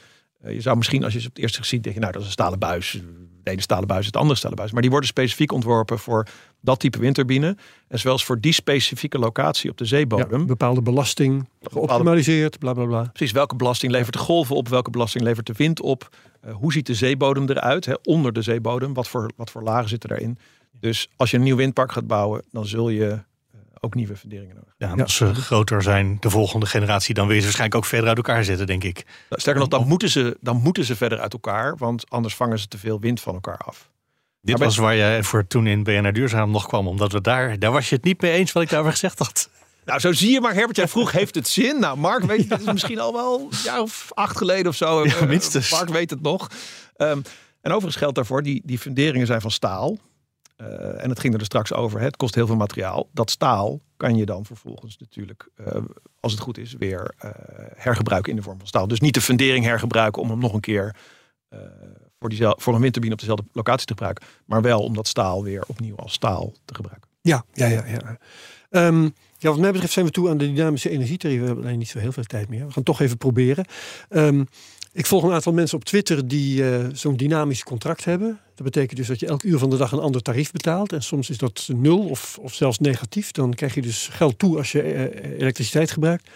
Eh, 0.41 0.55
je 0.55 0.61
zou 0.61 0.77
misschien, 0.77 1.05
als 1.05 1.13
je 1.13 1.21
ze 1.21 1.27
op 1.29 1.35
het 1.35 1.43
eerste 1.43 1.65
ziet, 1.65 1.83
denken, 1.83 2.01
nou, 2.01 2.13
dat 2.13 2.21
is 2.23 2.27
een 2.27 2.33
stalen 2.33 2.59
buis. 2.59 3.03
De 3.43 3.51
ene 3.51 3.61
stalen 3.61 3.89
buis, 3.89 4.07
het 4.07 4.17
andere 4.17 4.39
stalen 4.39 4.57
buis. 4.57 4.73
Maar 4.73 4.81
die 4.83 4.91
worden 4.91 5.09
specifiek 5.09 5.53
ontworpen 5.53 5.99
voor 5.99 6.27
dat 6.61 6.81
type 6.81 6.99
windturbine. 6.99 7.57
En 7.89 7.99
zelfs 7.99 8.25
voor 8.25 8.41
die 8.41 8.53
specifieke 8.53 9.19
locatie 9.19 9.71
op 9.71 9.77
de 9.77 9.85
Ja, 9.85 9.91
zeebodem. 9.91 10.47
bepaalde 10.47 10.83
belasting, 10.83 11.49
geoptimaliseerd, 11.63 12.59
bla 12.59 12.73
bla 12.73 12.85
bla. 12.85 13.03
Precies, 13.13 13.33
welke 13.33 13.57
belasting 13.57 13.93
levert 13.93 14.13
de 14.13 14.19
golven 14.19 14.57
op? 14.57 14.69
Welke 14.69 14.91
belasting 14.91 15.25
levert 15.25 15.47
de 15.47 15.53
wind 15.57 15.81
op? 15.81 16.09
Eh, 16.41 16.55
hoe 16.55 16.73
ziet 16.73 16.87
de 16.87 16.95
zeebodem 16.95 17.49
eruit? 17.49 17.85
Hè? 17.85 17.95
Onder 18.03 18.33
de 18.33 18.43
zeebodem, 18.43 18.95
wat 18.95 19.09
voor, 19.09 19.31
wat 19.37 19.51
voor 19.51 19.63
lagen 19.63 19.89
zitten 19.89 20.09
daarin? 20.09 20.39
Dus 20.81 21.09
als 21.17 21.31
je 21.31 21.37
een 21.37 21.43
nieuw 21.43 21.57
windpark 21.57 21.93
gaat 21.93 22.07
bouwen, 22.07 22.43
dan 22.51 22.67
zul 22.67 22.89
je 22.89 23.19
ook 23.81 23.95
nieuwe 23.95 24.17
funderingen 24.17 24.55
nodig 24.55 24.75
Ja, 24.77 25.03
als 25.03 25.15
ze 25.15 25.35
groter 25.35 25.83
zijn, 25.83 26.17
de 26.21 26.31
volgende 26.31 26.67
generatie, 26.67 27.15
dan 27.15 27.25
wil 27.25 27.35
je 27.35 27.41
ze 27.41 27.47
waarschijnlijk 27.47 27.83
ook 27.83 27.89
verder 27.89 28.09
uit 28.09 28.17
elkaar 28.17 28.45
zetten, 28.45 28.67
denk 28.67 28.85
ik. 28.85 29.07
Sterker 29.31 29.61
nog, 29.61 29.71
dan 29.71 29.89
moeten, 29.89 30.09
ze, 30.11 30.37
dan 30.41 30.57
moeten 30.57 30.85
ze 30.85 30.97
verder 30.97 31.21
uit 31.21 31.33
elkaar, 31.33 31.77
want 31.77 32.11
anders 32.11 32.35
vangen 32.35 32.59
ze 32.59 32.69
te 32.69 32.79
veel 32.79 33.01
wind 33.01 33.21
van 33.21 33.35
elkaar 33.35 33.57
af. 33.57 33.91
Dit 34.43 34.59
Maar 34.59 34.67
was 34.67 34.77
waar 34.77 34.97
jij 34.97 35.23
voor 35.23 35.47
toen 35.47 35.67
in 35.67 35.83
BNR 35.83 36.13
Duurzaam 36.13 36.51
nog 36.51 36.67
kwam, 36.67 36.87
omdat 36.89 37.13
we 37.13 37.21
daar, 37.21 37.59
daar 37.59 37.73
was 37.73 37.89
je 37.89 37.95
het 37.95 38.05
niet 38.05 38.21
mee 38.21 38.33
eens 38.33 38.53
wat 38.53 38.63
ik 38.63 38.69
daarover 38.69 38.93
gezegd 38.93 39.19
had. 39.19 39.49
Nou, 39.85 40.01
zo 40.01 40.13
zie 40.13 40.33
je 40.33 40.41
maar, 40.41 40.55
Herbert, 40.55 40.77
jij 40.77 40.89
vroeg, 40.89 41.13
heeft 41.13 41.35
het 41.35 41.49
zin? 41.49 41.81
Nou, 41.81 41.99
Mark 41.99 42.25
weet 42.25 42.49
het, 42.51 42.61
is 42.61 42.73
misschien 42.73 43.01
al 43.01 43.13
wel 43.13 43.41
een 43.41 43.59
jaar 43.65 43.81
of 43.81 44.11
acht 44.15 44.37
geleden 44.37 44.67
of 44.67 44.77
zo. 44.77 45.05
Ja, 45.07 45.15
Eh, 45.15 45.23
minstens. 45.29 45.71
Mark 45.71 45.89
weet 45.89 46.11
het 46.11 46.23
nog. 46.23 46.51
Ehm, 46.97 47.21
en 47.61 47.71
overigens 47.71 47.97
geldt 47.97 48.15
daarvoor, 48.15 48.43
die, 48.43 48.63
die 48.65 48.79
funderingen 48.79 49.27
zijn 49.27 49.41
van 49.41 49.51
staal. 49.51 49.99
Eh, 50.61 51.03
en 51.03 51.09
het 51.09 51.21
ging 51.21 51.33
er 51.33 51.39
dus 51.39 51.49
straks 51.49 51.73
over, 51.73 52.01
het 52.01 52.17
kost 52.17 52.35
heel 52.35 52.47
veel 52.47 52.57
materiaal. 52.57 53.09
Dat 53.13 53.31
staal 53.31 53.81
kan 53.97 54.17
je 54.17 54.27
dan 54.27 54.45
vervolgens 54.45 54.97
natuurlijk, 54.99 55.49
eh, 55.55 55.83
als 56.21 56.33
het 56.33 56.41
goed 56.41 56.59
is, 56.59 56.75
weer 56.79 57.15
eh, 57.19 57.31
hergebruiken 57.77 58.31
in 58.31 58.37
de 58.37 58.43
vorm 58.43 58.59
van 58.59 58.67
staal. 58.67 58.89
Dus 58.89 59.01
niet 59.01 59.15
de 59.15 59.21
fundering 59.21 59.65
hergebruiken 59.65 60.23
om 60.23 60.31
hem 60.31 60.39
nog 60.39 60.53
een 60.53 60.61
keer 60.61 60.97
voor, 62.19 62.29
diezel- 62.29 62.57
voor 62.59 62.75
een 62.75 62.81
windturbine 62.81 63.15
op 63.15 63.21
dezelfde 63.21 63.45
locatie 63.53 63.87
te 63.87 63.93
gebruiken. 63.93 64.27
Maar 64.45 64.63
wel 64.63 64.83
om 64.83 64.95
dat 64.95 65.09
staal 65.09 65.43
weer 65.43 65.65
opnieuw 65.67 65.97
als 65.97 66.13
staal 66.13 66.53
te 66.65 66.75
gebruiken. 66.75 67.09
Ja, 67.21 67.45
ja, 67.53 67.67
ja. 67.67 67.87
ja. 67.87 68.19
Ehm, 68.71 69.03
ja, 69.39 69.51
wat 69.51 69.59
mij 69.59 69.73
betreft 69.73 69.93
zijn 69.93 70.07
we 70.07 70.11
toe 70.11 70.29
aan 70.29 70.39
de 70.39 70.53
dynamische 70.53 70.91
energietarieven. 70.91 71.43
We 71.43 71.47
hebben 71.47 71.67
alleen 71.67 71.79
niet 71.79 71.89
zo 71.89 71.99
heel 71.99 72.13
veel 72.13 72.25
tijd 72.25 72.49
meer. 72.49 72.67
We 72.67 72.73
gaan 72.73 72.83
toch 72.83 73.01
even 73.01 73.19
proberen. 73.19 73.65
Ehm, 74.09 74.45
ik 74.93 75.07
volg 75.07 75.23
een 75.23 75.33
aantal 75.33 75.53
mensen 75.53 75.79
op 75.79 75.85
Twitter 75.85 76.29
die 76.29 76.71
eh, 76.71 76.87
zo'n 76.93 77.17
dynamisch 77.17 77.63
contract 77.63 78.05
hebben. 78.05 78.41
Dat 78.55 78.65
betekent 78.65 78.97
dus 78.97 79.07
dat 79.07 79.21
je 79.21 79.27
elk 79.27 79.43
uur 79.43 79.59
van 79.59 79.71
de 79.71 79.77
dag 79.77 79.93
een 79.93 79.99
ander 79.99 80.23
tarief 80.23 80.51
betaalt. 80.51 80.93
En 80.93 81.03
soms 81.03 81.31
is 81.31 81.39
dat 81.39 81.69
nul 81.73 82.09
of, 82.09 82.39
of 82.41 82.55
zelfs 82.55 82.79
negatief. 82.79 83.31
Dan 83.31 83.55
krijg 83.55 83.75
je 83.75 83.83
dus 83.83 84.09
geld 84.09 84.39
toe 84.39 84.57
als 84.57 84.73
je 84.73 84.83
eh, 84.83 85.39
elektriciteit 85.39 85.91
gebruikt. 85.91 86.31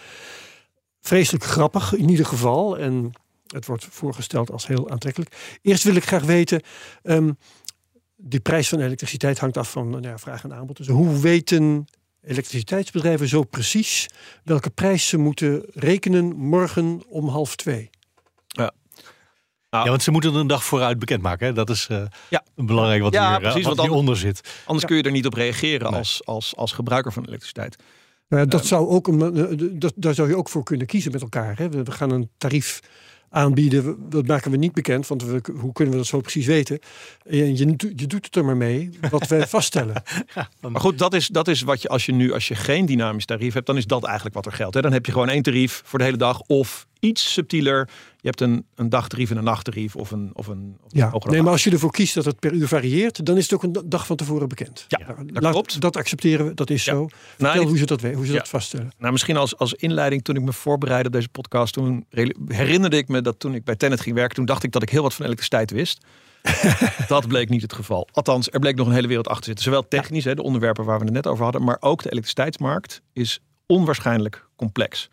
Vreselijk 1.01 1.43
grappig 1.43 1.93
in 1.93 2.09
ieder 2.09 2.25
geval. 2.25 2.77
En 2.77 3.11
het 3.47 3.65
wordt 3.65 3.85
voorgesteld 3.89 4.51
als 4.51 4.67
heel 4.67 4.89
aantrekkelijk. 4.89 5.59
Eerst 5.61 5.83
wil 5.83 5.95
ik 5.95 6.05
graag 6.05 6.23
weten... 6.23 6.61
ehm, 7.03 7.31
die 8.17 8.39
prijs 8.39 8.69
van 8.69 8.79
elektriciteit 8.79 9.39
hangt 9.39 9.57
af 9.57 9.71
van 9.71 9.89
nou 9.89 10.01
ja, 10.01 10.17
vraag 10.17 10.43
en 10.43 10.53
aanbod. 10.53 10.77
Dus 10.77 10.87
hoe 10.87 11.19
weten 11.19 11.85
elektriciteitsbedrijven 12.21 13.27
zo 13.27 13.43
precies 13.43 14.09
welke 14.43 14.69
prijs 14.69 15.07
ze 15.07 15.17
moeten 15.17 15.65
rekenen 15.73 16.35
morgen 16.35 17.01
om 17.07 17.27
half 17.27 17.55
twee? 17.55 17.89
Ja, 19.83 19.89
want 19.89 20.03
ze 20.03 20.11
moeten 20.11 20.31
het 20.31 20.39
een 20.39 20.47
dag 20.47 20.63
vooruit 20.63 20.99
bekendmaken. 20.99 21.47
Hè? 21.47 21.53
Dat 21.53 21.69
is 21.69 21.87
eh, 21.91 22.01
Ja. 22.29 22.43
belangrijk 22.55 23.01
wat, 23.01 23.13
Ja, 23.13 23.27
hier, 23.27 23.35
eh, 23.35 23.41
precies, 23.51 23.65
wat 23.67 23.81
hieronder 23.81 24.17
zit. 24.17 24.61
Anders 24.65 24.85
kun 24.85 24.97
je 24.97 25.03
er 25.03 25.11
niet 25.11 25.25
op 25.25 25.33
reageren 25.33 25.89
Nee. 25.89 25.99
als, 25.99 26.21
als, 26.25 26.55
als 26.55 26.71
gebruiker 26.71 27.11
van 27.13 27.25
elektriciteit. 27.25 27.75
Nou 28.29 28.41
ja, 28.43 28.47
dat 28.49 28.59
Ehm. 28.59 28.69
zou 28.69 28.87
ook 28.87 29.07
een, 29.07 29.35
eh, 29.35 29.67
dat, 29.71 29.93
daar 29.95 30.13
zou 30.13 30.27
je 30.29 30.37
ook 30.37 30.49
voor 30.49 30.63
kunnen 30.63 30.87
kiezen 30.87 31.11
met 31.11 31.21
elkaar. 31.21 31.57
Hè? 31.57 31.69
We, 31.69 31.83
we 31.83 31.91
gaan 31.91 32.11
een 32.11 32.29
tarief 32.37 32.79
aanbieden. 33.29 33.85
We- 33.85 33.95
Dat 34.09 34.27
maken 34.27 34.51
we 34.51 34.57
niet 34.57 34.73
bekend, 34.73 35.07
want 35.07 35.23
we, 35.23 35.41
hoe 35.59 35.73
kunnen 35.73 35.93
we 35.93 35.99
dat 35.99 36.07
zo 36.09 36.19
precies 36.21 36.45
weten? 36.45 36.79
En 37.25 37.57
je, 37.57 37.65
doet- 37.65 37.91
je 37.99 38.07
doet 38.07 38.25
het 38.25 38.35
er 38.35 38.45
maar 38.45 38.57
mee 38.57 38.89
wat 39.11 39.27
wij 39.27 39.47
vaststellen. 39.57 40.03
Maar 40.59 40.81
goed, 40.81 40.97
dat 40.97 41.13
is, 41.13 41.27
dat 41.27 41.47
is 41.47 41.61
wat 41.61 41.81
je 41.81 41.87
als 41.89 42.05
je 42.05 42.11
nu 42.11 42.33
als 42.33 42.47
je 42.47 42.55
geen 42.55 42.85
dynamisch 42.85 43.25
tarief 43.25 43.53
hebt, 43.53 43.65
dan 43.65 43.77
is 43.77 43.85
dat 43.85 44.03
eigenlijk 44.03 44.35
wat 44.35 44.45
er 44.45 44.51
geldt. 44.51 44.75
Hè. 44.75 44.81
Dan 44.81 44.91
heb 44.93 45.05
je 45.05 45.11
gewoon 45.11 45.29
één 45.29 45.43
tarief 45.43 45.81
voor 45.85 45.99
de 45.99 46.05
hele 46.05 46.17
dag 46.17 46.41
of 46.41 46.87
iets 47.05 47.33
subtieler. 47.33 47.89
Je 48.17 48.27
hebt 48.31 48.41
een, 48.41 48.65
een 48.75 48.89
dagtarief 48.89 49.31
en 49.31 49.37
een 49.37 49.43
nachttarief 49.43 49.95
of 49.95 50.11
een 50.11 50.31
of 50.33 50.47
een, 50.47 50.77
of 50.83 50.91
Ja, 50.93 51.11
nee, 51.25 51.41
maar 51.41 51.51
als 51.51 51.63
je 51.63 51.71
ervoor 51.71 51.91
kiest 51.91 52.13
dat 52.13 52.25
het 52.25 52.39
per 52.39 52.53
uur 52.53 52.67
varieert, 52.67 53.25
dan 53.25 53.37
is 53.37 53.43
het 53.43 53.53
ook 53.53 53.63
een 53.63 53.71
da- 53.71 53.81
dag 53.85 54.05
van 54.05 54.15
tevoren 54.15 54.47
bekend. 54.47 54.85
Ja, 54.87 54.97
Nou, 55.07 55.25
dat 55.33 55.43
laat- 55.43 55.51
klopt. 55.51 55.81
Dat 55.81 55.97
accepteren 55.97 56.45
we, 56.45 56.53
dat 56.53 56.69
is 56.69 56.85
Ja. 56.85 56.91
zo. 56.93 56.97
Nou, 56.97 57.09
Vertel 57.37 57.63
hoe 57.67 57.77
ze 57.77 57.85
dat, 57.85 58.01
hoe 58.01 58.25
ze 58.25 58.31
Ja. 58.31 58.37
dat 58.37 58.47
vaststellen. 58.49 58.91
Nou, 58.97 59.11
misschien 59.11 59.37
als, 59.37 59.57
als 59.57 59.73
inleiding, 59.73 60.23
toen 60.23 60.35
ik 60.35 60.41
me 60.41 60.53
voorbereidde 60.53 61.07
op 61.07 61.13
deze 61.13 61.29
podcast, 61.29 61.73
toen 61.73 62.05
herinnerde 62.47 62.97
ik 62.97 63.07
me 63.07 63.21
dat 63.21 63.39
toen 63.39 63.53
ik 63.55 63.63
bij 63.63 63.75
Tennet 63.75 64.01
ging 64.01 64.15
werken, 64.15 64.35
toen 64.35 64.45
dacht 64.45 64.63
ik 64.63 64.71
dat 64.71 64.81
ik 64.81 64.89
heel 64.89 65.01
wat 65.01 65.13
van 65.13 65.25
elektriciteit 65.25 65.71
wist. 65.71 66.05
dat 67.07 67.27
bleek 67.27 67.49
niet 67.49 67.61
het 67.61 67.73
geval. 67.73 68.07
Althans, 68.11 68.49
er 68.51 68.59
bleek 68.59 68.75
nog 68.75 68.87
een 68.87 68.93
hele 68.93 69.07
wereld 69.07 69.27
achter 69.27 69.45
zitten. 69.45 69.63
Zowel 69.63 69.87
technisch, 69.87 70.23
hè, 70.23 70.35
de 70.35 70.43
onderwerpen 70.43 70.85
waar 70.85 70.99
we 70.99 71.05
het 71.05 71.13
net 71.13 71.27
over 71.27 71.43
hadden, 71.43 71.63
maar 71.63 71.77
ook 71.79 72.01
de 72.03 72.09
elektriciteitsmarkt 72.11 73.01
is 73.13 73.39
onwaarschijnlijk 73.65 74.45
complex. 74.55 75.09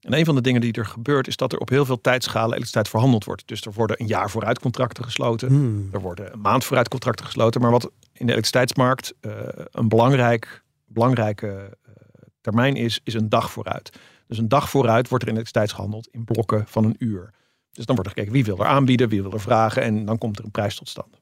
En 0.00 0.12
een 0.12 0.24
van 0.24 0.34
de 0.34 0.40
dingen 0.40 0.60
die 0.60 0.72
er 0.72 0.86
gebeurt, 0.86 1.26
is 1.26 1.36
dat 1.36 1.52
er 1.52 1.58
op 1.58 1.68
heel 1.68 1.84
veel 1.84 2.00
tijdschalen 2.00 2.48
elektriciteit 2.48 2.88
verhandeld 2.88 3.24
wordt. 3.24 3.48
Dus 3.48 3.60
er 3.60 3.72
worden 3.72 4.00
een 4.00 4.06
jaar 4.06 4.30
vooruit 4.30 4.58
contracten 4.58 5.04
gesloten. 5.04 5.48
Hmm. 5.48 5.88
Er 5.92 6.00
worden 6.00 6.32
een 6.32 6.40
maand 6.40 6.64
vooruit 6.64 6.88
contracten 6.88 7.24
gesloten. 7.24 7.60
Maar 7.60 7.70
wat 7.70 7.84
in 7.84 8.26
de 8.26 8.32
elektriciteitsmarkt 8.32 9.14
eh, 9.20 9.32
een 9.70 9.88
belangrijk, 9.88 10.62
belangrijke 10.86 11.76
eh, 11.82 11.92
termijn 12.40 12.76
is, 12.76 13.00
is 13.04 13.14
een 13.14 13.28
dag 13.28 13.50
vooruit. 13.50 13.90
Dus 14.26 14.38
een 14.38 14.48
dag 14.48 14.70
vooruit 14.70 15.08
wordt 15.08 15.24
er 15.24 15.30
in 15.30 15.36
elektriciteit 15.36 15.72
gehandeld 15.76 16.08
in 16.10 16.24
blokken 16.24 16.64
van 16.66 16.84
een 16.84 16.96
uur. 16.98 17.30
Dus 17.72 17.86
dan 17.86 17.94
wordt 17.94 18.10
er 18.10 18.16
gekeken 18.16 18.32
wie 18.32 18.44
wil 18.44 18.58
er 18.58 18.66
aanbieden, 18.66 19.08
wie 19.08 19.22
wil 19.22 19.32
er 19.32 19.40
vragen 19.40 19.82
en 19.82 20.04
dan 20.04 20.18
komt 20.18 20.38
er 20.38 20.44
een 20.44 20.50
prijs 20.50 20.74
tot 20.74 20.88
stand. 20.88 21.18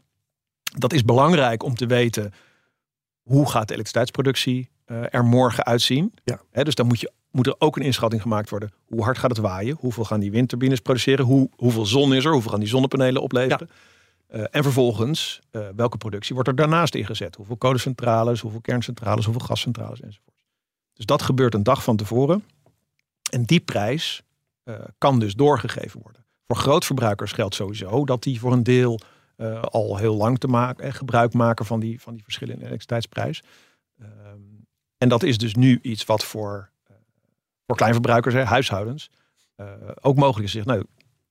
Dat 0.79 0.93
is 0.93 1.05
belangrijk 1.05 1.63
om 1.63 1.75
te 1.75 1.87
weten 1.87 2.33
hoe 3.23 3.49
gaat 3.49 3.69
de 3.69 3.75
elektriciteitsproductie 3.75 4.71
eh, 4.85 5.15
er 5.15 5.25
morgen 5.25 5.65
uitzien. 5.65 6.15
Ja. 6.25 6.41
Dus 6.63 6.75
dan 6.75 6.87
moet, 6.87 7.01
je, 7.01 7.13
moet 7.31 7.47
er 7.47 7.55
ook 7.59 7.77
een 7.77 7.83
inschatting 7.83 8.23
gemaakt 8.23 8.51
worden. 8.51 8.73
Hoe 8.85 9.03
hard 9.03 9.19
gaat 9.19 9.31
het 9.31 9.39
waaien? 9.39 9.77
Hoeveel 9.81 10.05
gaan 10.05 10.21
die 10.21 10.31
windturbines 10.31 10.81
produceren? 10.81 11.25
Hoe, 11.25 11.51
hoeveel 11.57 11.87
zon 11.87 12.15
is 12.15 12.25
er? 12.25 12.33
Hoeveel 12.33 12.51
gaan 12.51 12.61
die 12.61 12.69
zonnepanelen 12.69 13.23
opleveren? 13.23 13.69
Eh, 14.29 14.43
en 14.51 14.63
vervolgens, 14.63 15.41
eh, 15.51 15.69
welke 15.77 15.97
productie 15.97 16.35
wordt 16.35 16.49
er 16.49 16.57
daarnaast 16.57 16.95
ingezet? 16.95 17.35
Hoeveel 17.37 17.57
kolencentrales, 17.57 18.41
hoeveel 18.41 18.61
kerncentrales, 18.61 19.25
hoeveel 19.25 19.47
gascentrales 19.47 20.01
enzovoort. 20.01 20.37
Dus 20.93 21.07
dat 21.07 21.23
gebeurt 21.23 21.55
een 21.55 21.63
dag 21.63 21.83
van 21.83 21.97
tevoren. 21.97 22.45
En 23.31 23.45
die 23.45 23.61
prijs 23.61 24.23
eh, 24.63 24.75
kan 24.99 25.19
dus 25.19 25.35
doorgegeven 25.35 26.01
worden. 26.03 26.25
Voor 26.47 26.57
grootverbruikers 26.57 27.33
geldt 27.33 27.55
sowieso 27.55 28.05
dat 28.05 28.23
die 28.23 28.41
voor 28.41 28.53
een 28.53 28.63
deel 28.63 29.01
al 29.61 29.97
heel 29.97 30.17
lang 30.17 30.39
te 30.39 30.47
maken 30.47 30.85
en 30.85 30.93
gebruik 30.93 31.33
maken 31.33 31.67
van 31.67 31.81
die, 31.81 32.01
van 32.01 32.15
die 32.15 32.23
verschillen 32.23 32.55
in 32.55 32.59
de 32.59 32.67
elektriciteitsprijs. 32.67 33.43
Ehm, 33.99 34.41
en 34.99 35.09
dat 35.09 35.23
is 35.23 35.39
dus 35.39 35.55
nu 35.55 35.79
iets 35.83 36.05
wat 36.05 36.25
voor, 36.25 36.71
voor 37.69 37.77
kleinverbruikers, 37.77 38.35
hè, 38.35 38.45
huishoudens, 38.45 39.11
eh, 39.57 39.67
ook 40.01 40.17
mogelijk 40.17 40.47
is. 40.47 40.53
Zeg, 40.53 40.65
nou, 40.65 40.85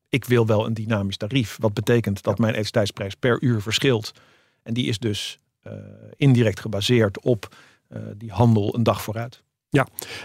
ik 0.10 0.26
wil 0.26 0.46
wel 0.46 0.66
een 0.66 0.74
dynamisch 0.74 1.18
tarief. 1.18 1.58
Wat 1.60 1.74
betekent 1.74 2.24
dat 2.24 2.38
mijn 2.38 2.54
elektriciteitsprijs 2.54 3.16
per 3.16 3.42
uur 3.42 3.62
verschilt. 3.62 4.12
En 4.64 4.74
die 4.74 4.86
is 4.86 5.00
dus 5.00 5.40
eh, 5.62 5.74
indirect 6.16 6.60
gebaseerd 6.60 7.22
op 7.22 7.56
eh, 7.88 8.02
die 8.18 8.32
handel 8.32 8.76
een 8.76 8.84
dag 8.84 9.02
vooruit. 9.02 9.44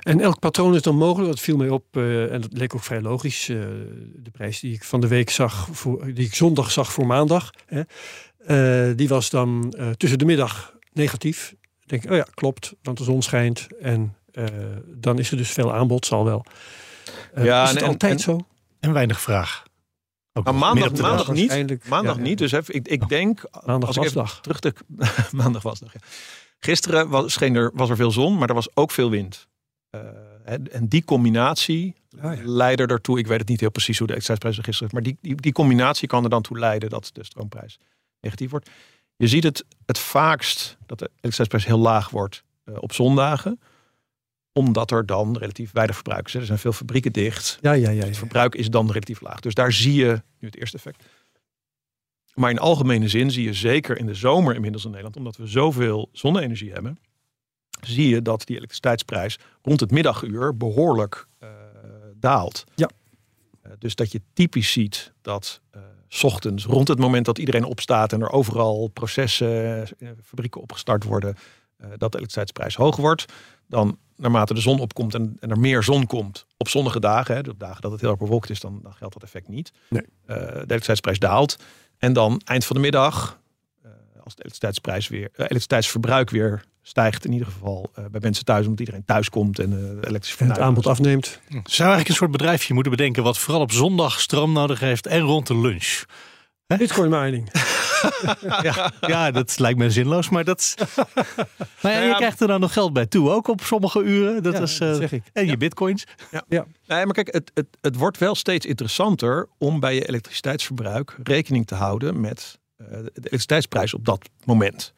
En 0.00 0.20
elk 0.20 0.38
patroon 0.38 0.74
is 0.74 0.82
dan 0.82 0.96
mogelijk. 0.96 1.30
Dat 1.30 1.40
viel 1.40 1.56
mij 1.56 1.68
op 1.68 1.96
en 1.96 2.40
dat 2.40 2.52
leek 2.52 2.74
ook 2.74 2.82
vrij 2.82 3.00
logisch. 3.00 3.46
de 3.46 4.30
prijs 4.32 4.60
die 4.60 4.74
ik 4.74 4.84
van 4.84 5.00
de 5.00 5.08
week 5.08 5.30
zag, 5.30 5.68
voor, 5.72 6.14
die 6.14 6.26
ik 6.26 6.34
zondag 6.34 6.70
zag 6.70 6.92
voor 6.92 7.06
maandag, 7.06 7.50
hè, 7.66 8.94
die 8.94 9.08
was 9.08 9.30
dan 9.30 9.74
tussen 9.96 10.18
de 10.18 10.24
middag 10.24 10.76
negatief. 10.92 11.54
Ik 11.82 11.88
denk, 11.88 12.10
oh 12.10 12.16
ja, 12.16 12.26
klopt, 12.34 12.74
want 12.82 12.98
de 12.98 13.04
zon 13.04 13.22
schijnt 13.22 13.66
en 13.80 14.16
dan 14.86 15.18
is 15.18 15.30
er 15.30 15.36
dus 15.36 15.50
veel 15.50 15.74
aanbod, 15.74 16.06
zal 16.06 16.24
wel. 16.24 16.44
Eh, 17.34 17.44
Ja, 17.44 17.62
is 17.62 17.70
het 17.70 17.78
en- 17.82 17.88
altijd 17.88 18.12
en- 18.12 18.18
zo? 18.18 18.40
En 18.80 18.92
weinig 18.92 19.20
vraag. 19.20 19.62
Ook 20.32 20.44
Maar 20.44 20.54
maandag, 20.54 20.90
dag. 20.90 21.32
niet. 21.32 21.88
Maandag 21.88 22.14
ja, 22.16 22.20
ja. 22.22 22.26
niet. 22.28 22.38
Dus 22.38 22.52
even, 22.52 22.74
ik, 22.74 22.88
ik 22.88 23.08
denk. 23.08 23.42
Maandag 23.66 23.88
als 23.88 23.96
ik 23.96 24.02
was 24.02 24.10
even 24.10 24.20
dag. 24.22 24.40
terug 24.40 24.60
de, 24.60 24.74
maandag 25.42 25.62
was 25.62 25.78
dag. 25.80 25.92
Ja. 25.92 26.00
Gisteren 26.58 27.08
was, 27.08 27.32
scheen 27.32 27.54
er, 27.54 27.70
was 27.74 27.90
er 27.90 27.96
veel 27.96 28.10
zon, 28.10 28.38
maar 28.38 28.48
er 28.48 28.54
was 28.54 28.76
ook 28.76 28.90
veel 28.90 29.10
wind. 29.10 29.48
Eh, 29.90 30.00
en 30.44 30.72
en 30.72 30.88
die 30.88 31.04
combinatie 31.04 31.94
Ah, 32.20 32.36
ja. 32.36 32.42
leidde 32.44 32.86
ertoe. 32.86 33.18
Ik 33.18 33.26
weet 33.26 33.38
het 33.38 33.48
niet 33.48 33.60
heel 33.60 33.70
precies 33.70 33.98
hoe 33.98 34.06
de 34.06 34.12
elektriciteitsprijs 34.12 34.56
er 34.58 34.64
gisteren 34.64 34.88
is, 34.88 34.94
maar 34.94 35.02
die, 35.02 35.34
die, 35.34 35.42
die 35.42 35.52
combinatie 35.52 36.08
kan 36.08 36.24
er 36.24 36.30
dan 36.30 36.42
toe 36.42 36.58
leiden 36.58 36.90
dat 36.90 37.10
de 37.12 37.24
stroomprijs 37.24 37.78
negatief 38.20 38.50
wordt. 38.50 38.70
Je 39.16 39.28
ziet 39.28 39.42
het 39.44 39.64
het 39.86 39.98
vaakst 39.98 40.76
dat 40.86 40.98
de 40.98 41.04
elektriciteitsprijs 41.04 41.64
heel 41.64 41.78
laag 41.78 42.10
wordt 42.10 42.42
eh, 42.64 42.74
op 42.80 42.92
zondagen 42.92 43.60
omdat 44.52 44.90
er 44.90 45.06
dan 45.06 45.36
relatief 45.36 45.72
weinig 45.72 45.94
verbruik 45.94 46.26
is. 46.26 46.34
Er 46.34 46.44
zijn 46.44 46.58
veel 46.58 46.72
fabrieken 46.72 47.12
dicht. 47.12 47.58
Ja, 47.60 47.72
ja, 47.72 47.90
ja. 47.90 48.00
ja. 48.00 48.04
Het 48.04 48.16
verbruik 48.16 48.54
is 48.54 48.70
dan 48.70 48.86
relatief 48.86 49.20
laag. 49.20 49.40
Dus 49.40 49.54
daar 49.54 49.72
zie 49.72 49.94
je 49.94 50.22
nu 50.38 50.48
het 50.48 50.56
eerste 50.56 50.76
effect. 50.76 51.04
Maar 52.34 52.50
in 52.50 52.58
algemene 52.58 53.08
zin 53.08 53.30
zie 53.30 53.44
je 53.44 53.52
zeker 53.52 53.98
in 53.98 54.06
de 54.06 54.14
zomer 54.14 54.54
inmiddels 54.54 54.84
in 54.84 54.90
Nederland, 54.90 55.16
omdat 55.16 55.36
we 55.36 55.46
zoveel 55.46 56.08
zonne-energie 56.12 56.72
hebben, 56.72 56.98
zie 57.80 58.08
je 58.08 58.22
dat 58.22 58.46
die 58.46 58.56
elektriciteitsprijs 58.56 59.38
rond 59.62 59.80
het 59.80 59.90
middaguur 59.90 60.56
behoorlijk 60.56 61.26
eh, 61.38 61.48
daalt. 62.14 62.64
Uh, 62.76 63.72
dus 63.78 63.94
dat 63.94 64.12
je 64.12 64.20
typisch 64.32 64.72
ziet 64.72 65.12
dat 65.22 65.60
uh, 65.76 65.82
s 66.08 66.24
ochtends, 66.24 66.64
rond 66.64 66.88
het 66.88 66.98
moment 66.98 67.24
dat 67.24 67.38
iedereen 67.38 67.64
opstaat 67.64 68.12
en 68.12 68.20
er 68.20 68.30
overal 68.30 68.88
processen, 68.88 69.88
fabrieken 70.22 70.60
opgestart 70.60 71.04
worden, 71.04 71.36
dat 71.76 72.12
de 72.12 72.18
elektriciteitsprijs 72.18 72.74
hoog 72.74 72.96
wordt. 72.96 73.24
Dan 73.72 73.98
naarmate 74.16 74.54
de 74.54 74.60
zon 74.60 74.80
opkomt 74.80 75.14
en, 75.14 75.36
en 75.40 75.50
er 75.50 75.58
meer 75.58 75.82
zon 75.82 76.06
komt 76.06 76.46
op 76.56 76.68
zonnige 76.68 77.00
dagen, 77.00 77.34
hè, 77.34 77.50
op 77.50 77.58
dagen 77.58 77.82
dat 77.82 77.90
het 77.90 78.00
heel 78.00 78.10
erg 78.10 78.18
bewolkt 78.18 78.50
is, 78.50 78.60
dan, 78.60 78.80
dan 78.82 78.94
geldt 78.94 79.14
dat 79.14 79.22
effect 79.22 79.48
niet. 79.48 79.72
Nee. 79.88 80.02
de 80.26 80.34
elektriciteitsprijs 80.34 81.18
daalt. 81.18 81.56
En 81.98 82.12
dan 82.12 82.40
eind 82.44 82.64
van 82.64 82.76
de 82.76 82.82
middag, 82.82 83.40
als 84.24 84.34
de 84.34 84.42
elektriciteitsprijs 84.42 85.08
weer, 85.08 85.30
elektriciteitsverbruik 85.34 86.30
weer 86.30 86.64
stijgt 86.82 87.24
in 87.24 87.32
ieder 87.32 87.46
geval 87.46 87.90
uh, 87.98 88.04
bij 88.10 88.20
mensen 88.20 88.44
thuis, 88.44 88.64
omdat 88.64 88.80
iedereen 88.80 89.04
thuis 89.04 89.28
komt 89.28 89.58
en 89.58 89.72
uh, 89.72 90.08
elektrisch 90.08 90.36
en 90.36 90.48
het 90.48 90.58
aanbod 90.58 90.86
afneemt. 90.86 91.40
Zou 91.48 91.62
eigenlijk 91.62 92.08
een 92.08 92.14
soort 92.14 92.30
bedrijfje 92.30 92.74
moeten 92.74 92.92
bedenken 92.92 93.22
wat 93.22 93.38
vooral 93.38 93.62
op 93.62 93.72
zondag 93.72 94.20
stroom 94.20 94.52
nodig 94.52 94.80
heeft 94.80 95.06
en 95.06 95.20
rond 95.20 95.46
de 95.46 95.56
lunch. 95.58 96.02
Bitcoin 96.66 97.10
mining. 97.10 97.50
ja, 98.62 98.92
ja, 99.00 99.30
dat 99.30 99.58
lijkt 99.58 99.78
me 99.78 99.90
zinloos, 99.90 100.28
maar 100.28 100.44
dat. 100.44 100.74
maar 101.82 101.92
ja, 101.92 102.02
je 102.02 102.14
krijgt 102.14 102.40
er 102.40 102.46
dan 102.46 102.60
nog 102.60 102.72
geld 102.72 102.92
bij 102.92 103.06
toe, 103.06 103.30
ook 103.30 103.48
op 103.48 103.60
sommige 103.60 104.02
uren. 104.02 104.42
Dat 104.42 104.52
ja, 104.52 104.60
is, 104.60 104.80
uh, 104.80 104.94
zeg 104.94 105.12
ik. 105.12 105.22
En 105.32 105.46
je 105.46 105.56
bitcoins. 105.56 106.04
Ja. 106.30 106.44
ja. 106.48 106.66
Nee, 106.86 107.04
maar 107.04 107.14
kijk, 107.14 107.32
het, 107.32 107.50
het, 107.54 107.66
het 107.80 107.96
wordt 107.96 108.18
wel 108.18 108.34
steeds 108.34 108.66
interessanter 108.66 109.48
om 109.58 109.80
bij 109.80 109.94
je 109.94 110.08
elektriciteitsverbruik 110.08 111.16
rekening 111.22 111.66
te 111.66 111.74
houden 111.74 112.20
met 112.20 112.58
de 112.76 113.10
elektriciteitsprijs 113.14 113.94
op 113.94 114.04
dat 114.04 114.28
moment. 114.44 114.92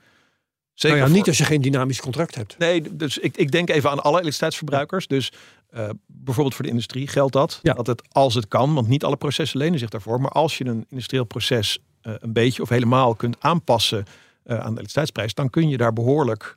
Zeker 0.74 0.98
nou 0.98 1.10
ja, 1.10 1.16
niet 1.16 1.26
als 1.26 1.38
je 1.38 1.44
geen 1.44 1.60
dynamisch 1.60 2.00
contract 2.00 2.34
hebt. 2.34 2.58
Nee, 2.58 2.96
dus 2.96 3.18
ik, 3.18 3.36
ik 3.36 3.50
denk 3.50 3.70
even 3.70 3.90
aan 3.90 4.02
alle 4.02 4.12
elektriciteitsverbruikers. 4.12 5.06
Dus 5.06 5.32
uh, 5.74 5.88
bijvoorbeeld 6.06 6.54
voor 6.54 6.64
de 6.64 6.70
industrie 6.70 7.08
geldt 7.08 7.32
dat. 7.32 7.58
Ja. 7.62 7.72
Dat 7.72 7.86
het 7.86 8.02
als 8.12 8.34
het 8.34 8.48
kan, 8.48 8.74
want 8.74 8.88
niet 8.88 9.04
alle 9.04 9.16
processen 9.16 9.58
lenen 9.58 9.78
zich 9.78 9.88
daarvoor. 9.88 10.20
Maar 10.20 10.30
als 10.30 10.58
je 10.58 10.66
een 10.66 10.86
industrieel 10.88 11.24
proces 11.24 11.78
een 12.04 12.32
beetje 12.32 12.62
of 12.62 12.68
helemaal 12.68 13.14
kunt 13.14 13.36
aanpassen 13.40 13.98
uh, 13.98 14.54
aan 14.54 14.58
de 14.58 14.64
elektriciteitsprijs, 14.64 15.34
dan 15.34 15.50
kun 15.50 15.68
je 15.68 15.76
daar 15.76 15.92
behoorlijk. 15.92 16.56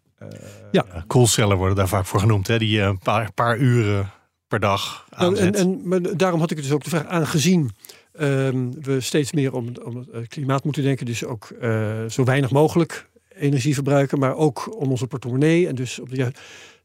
ja, 0.72 0.86
ja 0.94 1.04
koelcellen 1.08 1.58
worden 1.58 1.76
daar 1.76 1.88
vaak 1.88 2.06
voor 2.06 2.20
genoemd. 2.20 2.48
Hè? 2.48 2.58
Die 2.58 2.82
een 2.82 3.00
paar, 3.00 3.32
paar 3.34 3.58
uren 3.58 4.12
per 4.48 4.60
dag 4.60 5.08
aanzet. 5.10 5.54
Nou, 5.54 5.66
en, 5.66 5.82
en 5.82 5.88
maar 5.88 6.18
daarom 6.18 6.40
had 6.40 6.52
ik 6.52 6.58
dus 6.58 6.72
ook 6.72 6.84
de 6.84 6.90
vraag 6.90 7.06
aangezien. 7.06 7.72
Um, 8.20 8.82
we 8.82 9.02
steeds 9.02 9.32
meer 9.32 9.54
om, 9.54 9.72
om 9.84 10.08
het 10.12 10.28
klimaat 10.28 10.64
moeten 10.64 10.84
denken, 10.84 11.06
dus 11.06 11.26
ook 11.26 11.48
zo 12.10 12.24
weinig 12.24 12.52
mogelijk 12.52 13.10
energie 13.40 13.74
verbruiken, 13.74 14.20
maar 14.20 14.36
ook 14.36 14.80
om 14.80 14.90
onze 14.90 15.08
portemonnee. 15.08 15.68
En 15.68 15.76
dus 15.76 16.00
op 16.00 16.10
de, 16.10 16.32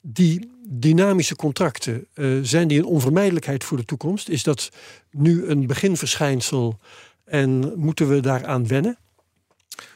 die 0.01 0.51
dynamische 0.69 1.37
contracten, 1.37 2.07
uh, 2.15 2.39
zijn 2.43 2.69
die 2.69 2.79
een 2.79 2.85
onvermijdelijkheid 2.85 3.65
voor 3.65 3.77
de 3.77 3.85
toekomst? 3.85 4.29
Is 4.29 4.43
dat 4.43 4.71
nu 5.11 5.47
een 5.47 5.67
beginverschijnsel 5.67 6.79
en 7.25 7.79
moeten 7.79 8.09
we 8.09 8.21
daaraan 8.21 8.67
wennen? 8.67 8.99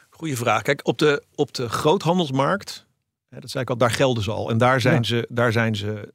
Goeie 0.09 0.37
vraag. 0.37 0.61
Kijk, 0.61 0.87
op 0.87 0.97
de, 0.97 1.23
op 1.35 1.53
de 1.53 1.69
groothandelsmarkt, 1.69 2.85
hè, 3.29 3.39
dat 3.39 3.49
zei 3.49 3.63
ik 3.63 3.69
al, 3.69 3.77
daar 3.77 3.91
gelden 3.91 4.23
ze 4.23 4.31
al. 4.31 4.49
En 4.49 4.57
daar 4.57 4.81
zijn, 4.81 4.95
ja. 4.95 5.03
ze, 5.03 5.27
daar 5.29 5.51
zijn 5.51 5.75
ze 5.75 6.13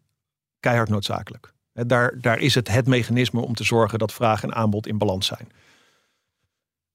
keihard 0.61 0.89
noodzakelijk. 0.89 1.53
Hè, 1.73 1.87
daar, 1.87 2.21
daar 2.21 2.39
is 2.39 2.55
het 2.55 2.69
het 2.69 2.87
mechanisme 2.87 3.41
om 3.41 3.55
te 3.55 3.65
zorgen 3.65 3.99
dat 3.99 4.13
vraag 4.13 4.43
en 4.43 4.55
aanbod 4.55 4.87
in 4.87 4.99
balans 4.99 5.27
zijn. 5.27 5.49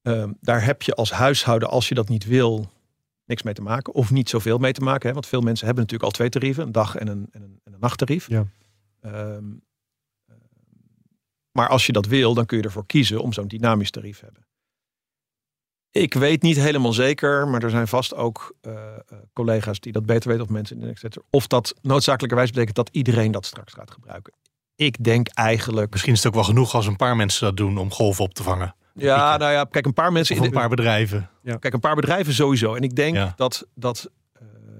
Um, 0.02 0.36
daar 0.40 0.64
heb 0.64 0.82
je 0.82 0.94
als 0.94 1.10
huishouden, 1.10 1.68
als 1.68 1.88
je 1.88 1.94
dat 1.94 2.08
niet 2.08 2.24
wil, 2.24 2.70
niks 3.24 3.42
mee 3.42 3.54
te 3.54 3.62
maken. 3.62 3.94
Of 3.94 4.10
niet 4.10 4.28
zoveel 4.28 4.58
mee 4.58 4.72
te 4.72 4.80
maken. 4.80 5.08
Hè? 5.08 5.14
Want 5.14 5.26
veel 5.26 5.40
mensen 5.40 5.66
hebben 5.66 5.84
natuurlijk 5.84 6.10
al 6.10 6.16
twee 6.16 6.28
tarieven. 6.28 6.62
Een 6.62 6.72
dag 6.72 6.96
en 6.96 7.08
een, 7.08 7.28
en 7.30 7.42
een, 7.42 7.60
en 7.64 7.72
een 7.72 7.80
nachttarief. 7.80 8.28
Ja. 8.28 8.46
Um, 9.04 9.62
maar 11.58 11.68
als 11.68 11.86
je 11.86 11.92
dat 11.92 12.06
wil, 12.06 12.34
dan 12.34 12.46
kun 12.46 12.58
je 12.58 12.64
ervoor 12.64 12.86
kiezen 12.86 13.20
om 13.20 13.32
zo'n 13.32 13.48
dynamisch 13.48 13.90
tarief 13.90 14.18
te 14.18 14.24
hebben. 14.24 14.46
Ik 15.90 16.14
weet 16.14 16.42
niet 16.42 16.56
helemaal 16.56 16.92
zeker, 16.92 17.48
maar 17.48 17.62
er 17.62 17.70
zijn 17.70 17.88
vast 17.88 18.14
ook 18.14 18.56
uh, 18.62 18.72
collega's 19.32 19.80
die 19.80 19.92
dat 19.92 20.06
beter 20.06 20.28
weten 20.28 20.44
of 20.44 20.50
mensen 20.50 20.80
in 20.80 20.88
de 20.88 20.98
sector. 20.98 21.22
Of 21.30 21.46
dat 21.46 21.74
noodzakelijkerwijs 21.82 22.50
betekent 22.50 22.76
dat 22.76 22.88
iedereen 22.92 23.30
dat 23.30 23.46
straks 23.46 23.72
gaat 23.72 23.90
gebruiken. 23.90 24.32
Ik 24.76 25.04
denk 25.04 25.28
eigenlijk. 25.28 25.90
Misschien 25.90 26.12
is 26.12 26.18
het 26.18 26.28
ook 26.28 26.34
wel 26.34 26.44
genoeg 26.44 26.74
als 26.74 26.86
een 26.86 26.96
paar 26.96 27.16
mensen 27.16 27.46
dat 27.46 27.56
doen 27.56 27.78
om 27.78 27.92
golven 27.92 28.24
op 28.24 28.34
te 28.34 28.42
vangen. 28.42 28.74
Ja, 28.94 29.36
nou 29.36 29.52
ja, 29.52 29.64
kijk, 29.64 29.86
een 29.86 29.92
paar 29.92 30.12
mensen. 30.12 30.38
Of 30.38 30.44
een 30.44 30.50
paar 30.50 30.68
bedrijven. 30.68 31.30
Ja. 31.42 31.56
Kijk, 31.56 31.74
een 31.74 31.80
paar 31.80 31.94
bedrijven 31.94 32.34
sowieso. 32.34 32.74
En 32.74 32.82
ik 32.82 32.94
denk 32.96 33.16
ja. 33.16 33.32
dat, 33.36 33.66
dat 33.74 34.10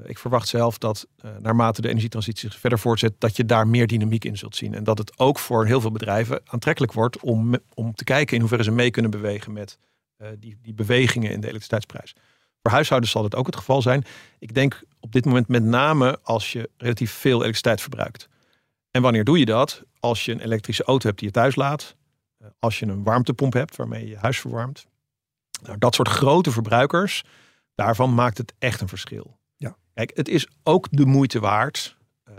ik 0.04 0.18
verwacht 0.18 0.48
zelf 0.48 0.78
dat 0.78 1.06
uh, 1.24 1.30
naarmate 1.38 1.80
de 1.80 1.88
energietransitie 1.88 2.50
zich 2.50 2.60
verder 2.60 2.78
voortzet, 2.78 3.14
dat 3.18 3.36
je 3.36 3.44
daar 3.44 3.68
meer 3.68 3.86
dynamiek 3.86 4.24
in 4.24 4.38
zult 4.38 4.56
zien. 4.56 4.74
En 4.74 4.84
dat 4.84 4.98
het 4.98 5.18
ook 5.18 5.38
voor 5.38 5.66
heel 5.66 5.80
veel 5.80 5.92
bedrijven 5.92 6.40
aantrekkelijk 6.44 6.92
wordt 6.92 7.20
om, 7.20 7.54
om 7.74 7.94
te 7.94 8.04
kijken 8.04 8.34
in 8.34 8.40
hoeverre 8.40 8.64
ze 8.64 8.70
mee 8.70 8.90
kunnen 8.90 9.10
bewegen 9.10 9.52
met 9.52 9.78
uh, 10.18 10.28
die, 10.38 10.58
die 10.62 10.74
bewegingen 10.74 11.30
in 11.30 11.40
de 11.40 11.46
elektriciteitsprijs. 11.46 12.14
Voor 12.62 12.72
huishoudens 12.72 13.12
zal 13.12 13.22
dit 13.22 13.34
ook 13.34 13.46
het 13.46 13.56
geval 13.56 13.82
zijn. 13.82 14.04
Ik 14.38 14.54
denk 14.54 14.82
op 15.00 15.12
dit 15.12 15.24
moment 15.24 15.48
met 15.48 15.62
name 15.62 16.18
als 16.22 16.52
je 16.52 16.70
relatief 16.76 17.12
veel 17.12 17.36
elektriciteit 17.36 17.80
verbruikt. 17.80 18.28
En 18.90 19.02
wanneer 19.02 19.24
doe 19.24 19.38
je 19.38 19.44
dat? 19.44 19.82
Als 20.00 20.24
je 20.24 20.32
een 20.32 20.40
elektrische 20.40 20.84
auto 20.84 21.06
hebt 21.06 21.18
die 21.18 21.28
je 21.28 21.34
thuis 21.34 21.56
laat, 21.56 21.96
als 22.58 22.78
je 22.78 22.86
een 22.86 23.02
warmtepomp 23.02 23.52
hebt 23.52 23.76
waarmee 23.76 24.02
je 24.02 24.08
je 24.08 24.18
huis 24.18 24.40
verwarmt. 24.40 24.86
Nou, 25.62 25.78
dat 25.78 25.94
soort 25.94 26.08
grote 26.08 26.50
verbruikers, 26.50 27.24
daarvan 27.74 28.14
maakt 28.14 28.38
het 28.38 28.54
echt 28.58 28.80
een 28.80 28.88
verschil. 28.88 29.37
Kijk, 29.98 30.16
het 30.16 30.28
is 30.28 30.48
ook 30.62 30.86
de 30.90 31.06
moeite 31.06 31.40
waard, 31.40 31.96
uh, 32.30 32.34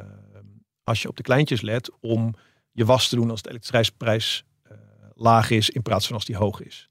als 0.84 1.02
je 1.02 1.08
op 1.08 1.18
de 1.18 1.24
kleintjes 1.24 1.62
let, 1.62 1.92
om 2.00 2.36
je 2.72 2.86
was 2.86 3.10
te 3.10 3.16
doen 3.16 3.30
als 3.30 3.42
de 3.42 3.50
elektriciteitsprijs 3.50 4.46
uh, 4.72 4.78
laag 5.14 5.50
is 5.50 5.70
in 5.70 5.82
plaats 5.82 6.06
van 6.06 6.16
als 6.16 6.26
die 6.26 6.36
hoog 6.36 6.62
is. 6.62 6.90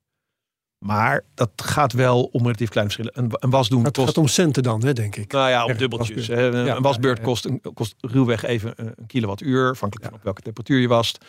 Maar 0.79 1.25
dat 1.35 1.51
gaat 1.57 1.93
wel 1.93 2.25
om 2.25 2.43
relatief 2.43 2.69
kleine 2.69 2.93
verschillen. 2.93 3.25
Een, 3.25 3.45
een 3.45 3.51
was 3.51 3.69
doen 3.69 3.85
het 3.85 3.97
kost... 3.97 4.07
gaat 4.07 4.19
om 4.19 4.27
centen 4.27 4.63
dan, 4.63 4.85
hè, 4.85 4.93
denk 4.93 5.17
ik. 5.17 5.33
Nou 5.33 5.51
ja, 5.51 5.65
om 5.65 5.77
dubbeltjes. 5.77 6.29
Een, 6.29 6.65
ja, 6.65 6.77
een 6.77 6.83
wasbeurt. 6.83 7.21
Kost, 7.21 7.45
een, 7.45 7.61
kost 7.75 7.95
ruwweg 8.01 8.43
even 8.43 8.73
een 8.77 9.07
kilowattuur, 9.07 9.71
afhankelijk 9.71 10.09
van 10.09 10.19
op 10.19 10.25
welke 10.25 10.43
temperatuur 10.43 10.81
je 10.81 10.89
wast. 10.89 11.25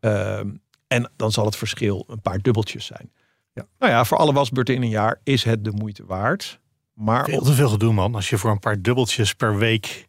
Uh, 0.00 0.38
en 0.86 1.10
dan 1.16 1.32
zal 1.32 1.44
het 1.44 1.56
verschil 1.56 2.04
een 2.08 2.20
paar 2.20 2.38
dubbeltjes 2.38 2.86
zijn. 2.86 3.12
Ja. 3.52 3.66
Nou 3.78 3.92
ja, 3.92 4.04
voor 4.04 4.18
alle 4.18 4.32
wasbeurten 4.32 4.74
in 4.74 4.82
een 4.82 4.88
jaar 4.88 5.20
is 5.22 5.44
het 5.44 5.64
de 5.64 5.72
moeite 5.72 6.04
waard. 6.06 6.60
Maar 7.02 7.24
veel 7.24 7.42
te 7.42 7.52
veel 7.52 7.68
gedoe, 7.68 7.92
man. 7.92 8.14
Als 8.14 8.30
je 8.30 8.38
voor 8.38 8.50
een 8.50 8.58
paar 8.58 8.82
dubbeltjes 8.82 9.34
per 9.34 9.58
week 9.58 10.06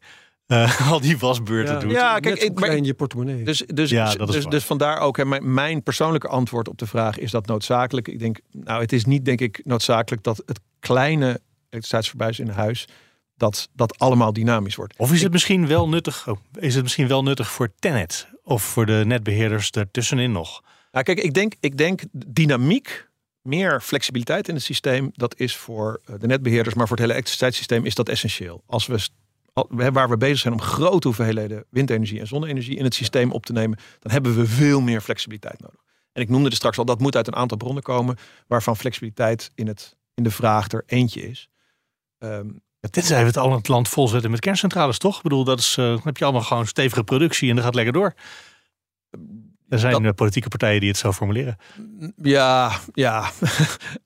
uh, 0.47 0.89
al 0.91 0.99
die 0.99 1.17
wasbeurten 1.17 1.73
ja, 1.73 1.79
doet. 1.79 1.91
Ja, 1.91 2.19
kijk, 2.19 2.39
ik, 2.39 2.59
maar 2.59 2.75
in 2.75 2.83
je 2.83 2.93
portemonnee. 2.93 3.43
Dus, 3.43 3.63
dus, 3.65 3.89
ja, 3.89 4.15
dat 4.15 4.29
is 4.29 4.35
dus, 4.35 4.45
dus 4.45 4.63
vandaar 4.63 4.99
ook 4.99 5.17
hè, 5.17 5.25
mijn, 5.25 5.53
mijn 5.53 5.83
persoonlijke 5.83 6.27
antwoord 6.27 6.67
op 6.67 6.77
de 6.77 6.85
vraag: 6.85 7.17
is 7.17 7.31
dat 7.31 7.45
noodzakelijk? 7.45 8.07
Ik 8.07 8.19
denk, 8.19 8.39
nou, 8.51 8.81
het 8.81 8.93
is 8.93 9.05
niet, 9.05 9.25
denk 9.25 9.41
ik, 9.41 9.61
noodzakelijk 9.63 10.23
dat 10.23 10.43
het 10.45 10.59
kleine 10.79 11.41
elektriciteitsverbruik 11.69 12.37
in 12.37 12.49
huis 12.49 12.87
dat 13.35 13.69
dat 13.73 13.99
allemaal 13.99 14.33
dynamisch 14.33 14.75
wordt. 14.75 14.93
Of 14.97 15.13
is 15.13 15.21
het 15.21 15.31
misschien 15.31 15.67
wel 15.67 15.89
nuttig? 15.89 16.27
Oh, 16.27 16.37
is 16.59 16.73
het 16.73 16.83
misschien 16.83 17.07
wel 17.07 17.23
nuttig 17.23 17.51
voor 17.51 17.73
Tenet 17.79 18.27
of 18.43 18.63
voor 18.63 18.85
de 18.85 19.03
netbeheerders 19.05 19.69
ertussenin 19.69 20.31
nog? 20.31 20.61
Nou, 20.91 21.05
kijk, 21.05 21.19
ik 21.19 21.33
denk, 21.33 21.53
ik 21.59 21.77
denk 21.77 22.01
dynamiek, 22.11 23.07
meer 23.43 23.81
flexibiliteit 23.81 24.47
in 24.47 24.55
het 24.55 24.63
systeem, 24.63 25.11
dat 25.13 25.39
is 25.39 25.55
voor 25.55 26.01
de 26.19 26.27
netbeheerders, 26.27 26.75
maar 26.75 26.87
voor 26.87 26.95
het 26.95 27.05
hele 27.05 27.13
elektriciteitssysteem 27.13 27.85
is 27.85 27.95
dat 27.95 28.09
essentieel. 28.09 28.63
Als 28.65 28.87
we 28.87 29.09
waar 29.69 30.09
we 30.09 30.17
bezig 30.17 30.39
zijn 30.39 30.53
om 30.53 30.61
grote 30.61 31.07
hoeveelheden 31.07 31.65
windenergie 31.69 32.19
en 32.19 32.27
zonne-energie 32.27 32.77
in 32.77 32.83
het 32.83 32.93
systeem 32.93 33.31
op 33.31 33.45
te 33.45 33.53
nemen, 33.53 33.77
dan 33.99 34.11
hebben 34.11 34.35
we 34.35 34.45
veel 34.45 34.81
meer 34.81 35.01
flexibiliteit 35.01 35.59
nodig. 35.59 35.81
En 36.11 36.21
ik 36.21 36.29
noemde 36.29 36.49
er 36.49 36.55
straks 36.55 36.77
al, 36.77 36.85
dat 36.85 36.99
moet 36.99 37.15
uit 37.15 37.27
een 37.27 37.35
aantal 37.35 37.57
bronnen 37.57 37.83
komen, 37.83 38.17
waarvan 38.47 38.77
flexibiliteit 38.77 39.51
in, 39.55 39.67
het, 39.67 39.95
in 40.13 40.23
de 40.23 40.31
vraag 40.31 40.71
er 40.71 40.83
eentje 40.85 41.29
is. 41.29 41.49
Um, 42.17 42.61
ja, 42.79 42.89
tenzij 42.89 43.19
we 43.19 43.25
het 43.25 43.37
al 43.37 43.51
het 43.51 43.67
land 43.67 43.89
vol 43.89 44.07
zetten 44.07 44.31
met 44.31 44.39
kerncentrales, 44.39 44.97
toch? 44.97 45.17
Ik 45.17 45.23
bedoel, 45.23 45.43
dat 45.43 45.59
is, 45.59 45.77
uh, 45.77 45.85
dan 45.85 46.01
heb 46.03 46.17
je 46.17 46.23
allemaal 46.23 46.43
gewoon 46.43 46.67
stevige 46.67 47.03
productie 47.03 47.49
en 47.49 47.55
dat 47.55 47.65
gaat 47.65 47.75
lekker 47.75 47.93
door. 47.93 48.13
Er 49.73 49.79
zijn 49.79 50.03
dat, 50.03 50.15
politieke 50.15 50.49
partijen 50.49 50.79
die 50.79 50.89
het 50.89 50.97
zo 50.97 51.11
formuleren. 51.11 51.57
Ja, 52.21 52.71
ja. 52.93 53.31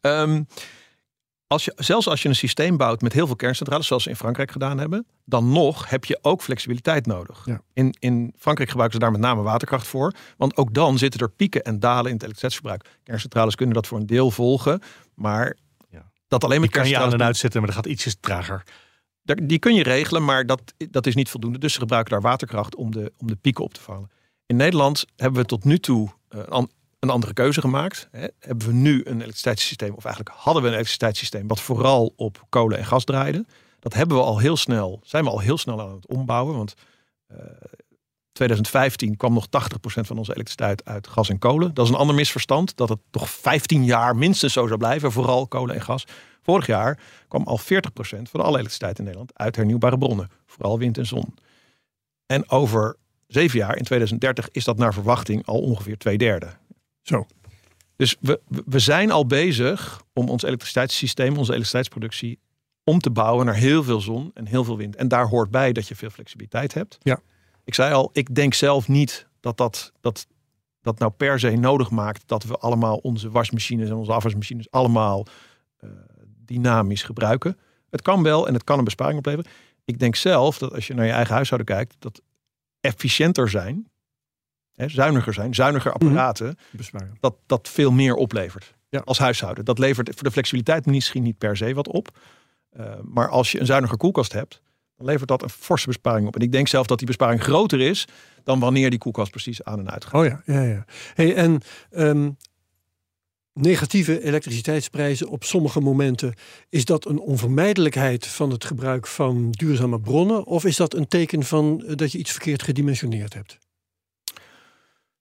um, 0.02 0.48
als 1.48 1.66
je, 1.66 1.74
zelfs 1.76 2.08
als 2.08 2.22
je 2.22 2.30
een 2.30 2.36
systeem 2.36 2.78
bouwt 2.78 3.02
met 3.02 3.14
heel 3.14 3.26
veel 3.26 3.36
kerncentrales, 3.36 3.88
zoals 3.88 4.04
ze 4.04 4.10
in 4.10 4.16
Frankrijk 4.16 4.52
gedaan 4.52 4.78
hebben, 4.78 5.06
dan 5.26 5.52
nog 5.52 5.90
heb 5.90 6.06
je 6.06 6.20
ook 6.22 6.42
flexibiliteit 6.42 7.06
nodig. 7.06 7.46
Ja. 7.46 7.62
In, 7.74 7.96
in 8.00 8.34
Frankrijk 8.38 8.70
gebruiken 8.70 9.00
ze 9.00 9.06
daar 9.06 9.20
met 9.20 9.28
name 9.28 9.42
waterkracht 9.42 9.88
voor, 9.88 10.14
want 10.38 10.58
ook 10.58 10.74
dan 10.74 10.98
zitten 10.98 11.20
er 11.20 11.30
pieken 11.30 11.64
en 11.64 11.80
dalen 11.80 12.06
in 12.06 12.14
het 12.14 12.24
elektriciteitsverbruik. 12.24 13.00
Kerncentrales 13.04 13.56
kunnen 13.56 13.76
dat 13.76 13.88
voor 13.88 13.98
een 13.98 14.06
deel 14.06 14.32
volgen, 14.32 14.82
maar 15.14 15.58
ja. 15.90 16.12
dat 16.28 16.44
alleen 16.44 16.62
met 16.62 16.72
die 16.72 16.82
kan 16.82 16.90
je 16.90 16.98
aan 16.98 17.14
en 17.14 17.24
uitzetten, 17.24 17.60
maar 17.60 17.70
dat 17.70 17.80
gaat 17.80 17.92
ietsjes 17.92 18.18
trager. 18.20 18.64
Die 19.24 19.60
kun 19.60 19.74
je 19.74 19.84
regelen, 19.84 20.26
maar 20.26 20.46
dat, 20.46 20.74
dat 20.90 21.08
is 21.08 21.16
niet 21.16 21.30
voldoende. 21.30 21.58
Dus 21.58 21.74
ze 21.74 21.80
gebruiken 21.80 22.12
daar 22.12 22.22
waterkracht 22.22 22.76
om 22.76 22.92
de, 22.92 23.14
om 23.18 23.28
de 23.28 23.36
pieken 23.36 23.64
op 23.64 23.74
te 23.74 23.82
vangen. 23.82 24.10
In 24.48 24.56
Nederland 24.56 25.06
hebben 25.16 25.42
we 25.42 25.48
tot 25.48 25.64
nu 25.64 25.80
toe 25.80 26.10
uh, 26.36 26.42
een 27.00 27.10
andere 27.10 27.34
keuze 27.34 27.62
gemaakt. 27.62 28.10
Hebben 28.40 28.68
we 28.68 28.74
nu 28.74 29.02
een 29.04 29.16
elektriciteitssysteem, 29.16 29.94
of 29.94 30.06
eigenlijk 30.06 30.36
hadden 30.38 30.62
we 30.62 30.68
een 30.68 30.74
elektriciteitssysteem, 30.74 31.48
wat 31.48 31.62
vooral 31.62 32.14
op 32.16 32.46
kolen 32.50 32.78
en 32.78 32.86
gas 32.86 33.04
draaide. 33.04 33.46
Dat 33.80 33.94
hebben 33.94 34.18
we 34.18 34.24
al 34.24 34.38
heel 34.38 34.58
snel, 34.58 35.00
zijn 35.04 35.24
we 35.24 35.30
al 35.30 35.40
heel 35.40 35.58
snel 35.58 35.82
aan 35.82 35.96
het 35.96 36.08
ombouwen. 36.08 36.56
Want 36.56 36.74
uh, 37.32 37.38
2015 38.32 39.18
kwam 39.18 39.34
nog 39.34 39.46
80% 39.46 39.50
van 39.80 40.18
onze 40.18 40.32
elektriciteit 40.32 40.86
uit 40.86 41.08
gas 41.08 41.30
en 41.30 41.40
kolen. 41.40 41.74
Dat 41.74 41.86
is 41.86 41.92
een 41.92 41.98
ander 41.98 42.16
misverstand, 42.16 42.78
dat 42.78 42.90
het 42.90 43.00
toch 43.10 43.30
15 43.30 43.86
jaar 43.86 44.16
minstens 44.16 44.54
zo 44.54 44.68
zou 44.68 44.80
blijven, 44.80 45.12
vooral 45.12 45.48
kolen 45.48 45.76
en 45.76 45.82
gas. 45.82 46.06
Vorig 46.42 46.66
jaar 46.66 47.00
kwam 47.28 47.44
al 47.44 47.60
40% 47.60 47.64
van 48.22 48.42
alle 48.42 48.58
elektriciteit 48.58 48.98
in 48.98 49.04
Nederland 49.04 49.38
uit 49.38 49.56
hernieuwbare 49.56 49.98
bronnen, 49.98 50.30
vooral 50.46 50.80
wind 50.80 50.98
en 50.98 51.06
zon. 51.06 51.36
En 52.26 52.50
over 52.50 52.98
zeven 53.28 53.60
jaar, 53.60 53.78
in 53.78 53.84
2030, 53.84 54.50
is 54.52 54.64
dat 54.64 54.78
naar 54.78 54.94
verwachting 54.94 55.46
al 55.46 55.60
ongeveer 55.60 55.98
twee 55.98 56.18
derde. 56.18 56.50
Zo. 57.02 57.26
Dus 57.96 58.16
we, 58.20 58.42
we 58.66 58.80
zijn 58.80 59.12
al 59.12 59.26
bezig 59.26 60.02
om 60.14 60.30
ons 60.30 60.44
elektriciteitssysteem, 60.44 61.30
onze 61.30 61.52
elektriciteitsproductie, 61.52 62.40
om 62.84 63.00
te 63.00 63.10
bouwen 63.10 63.46
naar 63.46 63.56
heel 63.56 63.84
veel 63.84 64.02
zon 64.02 64.32
en 64.34 64.46
heel 64.46 64.64
veel 64.64 64.78
wind. 64.78 64.96
En 64.96 65.08
daar 65.08 65.28
hoort 65.28 65.52
bij 65.52 65.72
dat 65.72 65.88
je 65.88 65.96
veel 65.96 66.10
flexibiliteit 66.10 66.74
hebt. 66.74 66.98
Ja. 67.02 67.20
Ik 67.64 67.74
zei 67.74 67.94
al, 67.94 68.10
ik 68.14 68.36
denk 68.36 68.54
zelf 68.54 68.88
niet 68.88 69.28
dat 69.40 69.58
dat, 69.58 69.92
dat, 70.02 70.28
dat 70.82 71.00
nou 71.00 71.12
per 71.12 71.40
se 71.40 71.50
nodig 71.50 71.90
maakt 71.90 72.24
dat 72.26 72.44
we 72.44 72.58
allemaal 72.58 72.98
onze 72.98 73.30
wasmachines 73.30 73.90
en 73.90 73.96
onze 73.96 74.12
afwasmachines 74.12 74.72
allemaal 74.72 75.26
uh, 75.84 75.90
dynamisch 76.46 77.04
gebruiken. 77.04 77.58
Het 77.90 78.02
kan 78.02 78.24
wel 78.24 78.48
en 78.48 78.54
het 78.54 78.64
kan 78.64 78.78
een 78.78 78.84
besparing 78.84 79.18
opleveren. 79.18 79.52
Ik 79.86 80.00
denk 80.00 80.16
zelf 80.16 80.58
dat 80.58 80.74
als 80.74 80.88
je 80.88 80.94
naar 80.94 81.06
je 81.06 81.12
eigen 81.12 81.34
huishouden 81.34 81.76
kijkt, 81.76 81.96
dat 82.00 82.22
efficiënter 82.88 83.50
zijn, 83.50 83.90
hè, 84.76 84.90
zuiniger 84.90 85.34
zijn, 85.34 85.56
zuiniger 85.56 85.92
Mhm. 85.96 86.06
apparaten, 86.06 86.58
Besparen. 86.70 87.18
dat 87.20 87.36
dat 87.46 87.68
veel 87.70 87.92
meer 87.92 88.14
oplevert 88.16 88.76
Ja. 88.90 89.00
als 89.06 89.18
huishouden. 89.18 89.66
Dat 89.66 89.80
levert 89.80 90.10
voor 90.14 90.24
de 90.24 90.32
flexibiliteit 90.32 90.86
misschien 90.86 91.24
niet 91.24 91.38
per 91.38 91.58
se 91.58 91.74
wat 91.74 91.88
op. 91.88 92.18
Uh, 92.80 92.94
maar 93.04 93.30
als 93.30 93.52
je 93.52 93.60
een 93.60 93.66
zuiniger 93.66 93.98
koelkast 93.98 94.34
hebt, 94.34 94.62
dan 94.98 95.06
levert 95.06 95.28
dat 95.30 95.42
een 95.44 95.50
forse 95.50 95.88
besparing 95.88 96.28
op. 96.28 96.36
En 96.36 96.42
ik 96.42 96.52
denk 96.52 96.68
zelf 96.68 96.88
dat 96.88 96.98
die 96.98 97.08
besparing 97.08 97.44
groter 97.44 97.80
is 97.80 98.06
dan 98.44 98.60
wanneer 98.60 98.90
die 98.90 99.00
koelkast 99.00 99.32
precies 99.32 99.64
aan 99.64 99.80
en 99.80 99.92
uit 99.92 100.06
gaat. 100.06 100.14
Oh 100.14 100.26
ja, 100.26 100.42
ja, 100.46 100.62
ja. 100.62 100.86
Hey, 101.14 101.36
en 101.36 101.62
ehm, 101.92 102.30
negatieve 103.62 104.24
elektriciteitsprijzen 104.24 105.28
op 105.28 105.44
sommige 105.44 105.80
momenten, 105.80 106.34
is 106.70 106.86
dat 106.86 107.06
een 107.06 107.20
onvermijdelijkheid 107.20 108.28
van 108.28 108.52
het 108.52 108.66
gebruik 108.66 109.08
van 109.08 109.52
duurzame 109.52 110.00
bronnen? 110.00 110.46
Of 110.46 110.66
is 110.66 110.76
dat 110.76 110.94
een 110.94 111.08
teken 111.08 111.44
van 111.44 111.84
eh, 111.86 111.96
dat 111.96 112.12
je 112.12 112.18
iets 112.18 112.32
verkeerd 112.32 112.64
gedimensioneerd 112.64 113.34
hebt? 113.34 113.58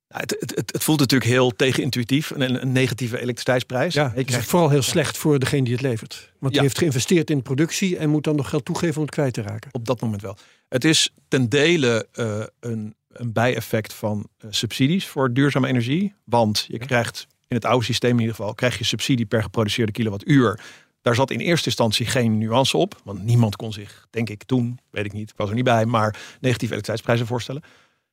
Nou, 0.08 0.20
het, 0.20 0.36
het, 0.38 0.72
het, 0.72 0.84
voelt 0.84 0.98
natuurlijk 0.98 1.30
heel 1.30 1.50
tegenintuïtief, 1.50 2.30
een, 2.30 2.62
een 2.62 2.72
negatieve 2.72 3.16
elektriciteitsprijs. 3.16 3.94
Ja, 3.94 4.12
het 4.14 4.28
is 4.30 4.36
vooral 4.36 4.70
heel 4.70 4.82
slecht 4.82 5.16
voor 5.16 5.38
degene 5.38 5.64
die 5.64 5.72
het 5.72 5.82
levert. 5.82 6.32
Want 6.38 6.52
die 6.52 6.62
heeft 6.62 6.78
geïnvesteerd 6.78 7.30
in 7.30 7.42
productie 7.42 7.96
en 7.96 8.10
moet 8.10 8.24
dan 8.24 8.36
nog 8.36 8.48
geld 8.48 8.64
toegeven 8.64 8.96
om 8.96 9.02
het 9.02 9.10
kwijt 9.10 9.34
te 9.34 9.42
raken. 9.42 9.70
Op 9.72 9.86
dat 9.86 10.00
moment 10.00 10.22
wel. 10.22 10.36
Het 10.68 10.84
is 10.84 11.14
ten 11.28 11.48
dele 11.48 12.08
eh, 12.12 12.42
een, 12.60 12.94
een 13.08 13.32
bijeffect 13.32 13.92
van 13.92 14.28
eh, 14.38 14.46
subsidies 14.50 15.06
voor 15.06 15.32
duurzame 15.32 15.68
energie. 15.68 16.14
Want 16.24 16.66
je 16.68 16.78
krijgt 16.78 17.26
in 17.48 17.56
het 17.56 17.64
oude 17.64 17.84
systeem 17.84 18.12
in 18.12 18.20
ieder 18.20 18.34
geval, 18.34 18.54
krijg 18.54 18.78
je 18.78 18.84
subsidie 18.84 19.26
per 19.26 19.42
geproduceerde 19.42 19.92
kilowattuur. 19.92 20.60
Daar 21.02 21.14
zat 21.14 21.30
in 21.30 21.40
eerste 21.40 21.66
instantie 21.66 22.06
geen 22.06 22.38
nuance 22.38 22.76
op. 22.76 23.00
Want 23.04 23.22
niemand 23.22 23.56
kon 23.56 23.72
zich, 23.72 24.06
denk 24.10 24.28
ik 24.28 24.44
toen, 24.44 24.78
weet 24.90 25.04
ik 25.04 25.12
niet, 25.12 25.30
ik 25.30 25.36
was 25.36 25.48
er 25.48 25.54
niet 25.54 25.64
bij, 25.64 25.86
maar 25.86 26.10
negatieve 26.10 26.72
elektriciteitsprijzen 26.72 27.26
voorstellen. 27.26 27.62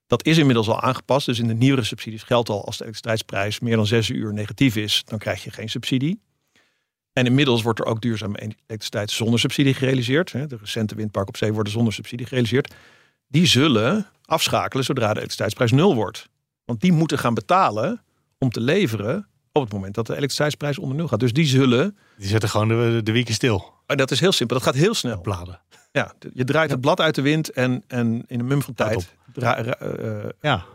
Dat 0.08 0.26
is 0.26 0.38
inmiddels 0.38 0.68
al 0.68 0.82
aangepast. 0.82 1.26
Dus 1.26 1.40
in 1.40 1.48
de 1.48 1.54
nieuwere 1.54 1.84
subsidies 1.84 2.24
geldt 2.24 2.50
al 2.50 2.66
als 2.66 2.78
de 2.78 2.84
elektriciteitsprijs 2.84 3.60
meer 3.60 3.76
dan 3.76 3.86
zes 3.86 4.10
uur 4.10 4.34
negatief 4.34 4.76
is, 4.76 5.04
dan 5.06 5.20
krijg 5.20 5.44
je 5.44 5.52
geen 5.52 5.70
subsidie. 5.70 6.20
En 7.14 7.26
inmiddels 7.26 7.62
wordt 7.62 7.80
er 7.80 7.86
ook 7.86 8.02
duurzame 8.02 8.40
elektriciteit 8.40 9.12
zonder 9.12 9.40
subsidie 9.40 9.74
gerealiseerd. 9.74 10.32
De 10.32 10.58
recente 10.60 10.96
windpark 10.96 11.28
op 11.28 11.38
zee 11.38 11.54
worden 11.54 11.74
zonder 11.74 11.94
subsidie 11.94 12.26
gerealiseerd. 12.26 12.74
Die 13.28 13.46
zullen 13.46 14.08
afschakelen 14.26 14.86
zodra 14.86 15.08
de 15.08 15.10
elektriciteitsprijs 15.10 15.72
nul 15.72 15.96
wordt. 15.96 16.30
Want 16.66 16.82
die 16.82 16.92
moeten 16.92 17.20
gaan 17.20 17.34
betalen 17.34 18.02
om 18.44 18.50
te 18.52 18.62
leveren 18.62 19.28
op 19.52 19.62
het 19.64 19.74
moment 19.74 19.96
dat 19.96 20.06
de 20.06 20.12
elektriciteitsprijs 20.14 20.78
onder 20.80 20.98
nul 20.98 21.08
gaat. 21.08 21.20
Dus 21.20 21.34
die 21.34 21.46
zullen, 21.46 21.98
Die 22.18 22.28
zetten 22.28 22.50
gewoon 22.50 22.68
de, 22.68 23.02
de 23.04 23.12
wieken 23.12 23.34
stil. 23.34 23.74
en 23.86 23.98
dat 23.98 24.12
is 24.12 24.20
heel 24.20 24.32
simpel, 24.32 24.56
dat 24.58 24.66
gaat 24.66 24.76
heel 24.76 24.94
snel. 24.94 25.22
Bladen. 25.22 25.60
Ja, 25.92 26.14
je 26.34 26.44
draait 26.44 26.72
het 26.72 26.82
blad 26.82 27.00
uit 27.00 27.16
de 27.16 27.22
wind 27.22 27.50
en, 27.52 27.84
en 27.88 28.24
in 28.28 28.40
een 28.40 28.46
mum 28.48 28.62
van 28.62 28.74
tijd 28.74 29.16
dra- 29.34 29.58
eh, 29.64 30.30
Ja, 30.42 30.66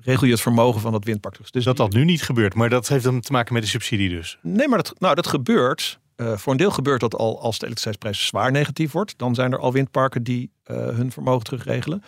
regel 0.00 0.26
je 0.26 0.32
het 0.32 0.40
vermogen 0.40 0.80
van 0.80 0.92
dat 0.92 1.04
windpark. 1.04 1.38
Dus 1.38 1.50
dus 1.50 1.64
dat 1.64 1.76
dat 1.76 1.92
nu 1.92 2.04
niet 2.04 2.22
gebeurt. 2.22 2.54
Maar 2.54 2.68
dat 2.68 2.88
heeft 2.88 3.04
dan 3.04 3.20
te 3.20 3.32
maken 3.32 3.52
met 3.54 3.62
de 3.62 3.68
subsidie 3.68 4.08
dus. 4.08 4.38
Nee, 4.42 4.68
maar 4.68 4.78
dat, 4.82 4.94
nou, 4.98 5.14
dat 5.14 5.26
gebeurt. 5.26 5.98
eh, 6.16 6.36
voor 6.36 6.52
een 6.52 6.58
deel 6.58 6.70
gebeurt 6.70 7.00
dat 7.00 7.14
al 7.14 7.40
als 7.40 7.58
de 7.58 7.66
elektriciteitsprijs 7.66 8.26
zwaar 8.26 8.50
negatief 8.50 8.92
wordt. 8.92 9.18
Dan 9.18 9.34
zijn 9.34 9.52
er 9.52 9.58
al 9.58 9.72
windparken 9.72 10.22
die 10.22 10.50
eh, 10.64 10.76
hun 10.76 11.12
vermogen 11.12 11.44
terugregelen. 11.44 12.02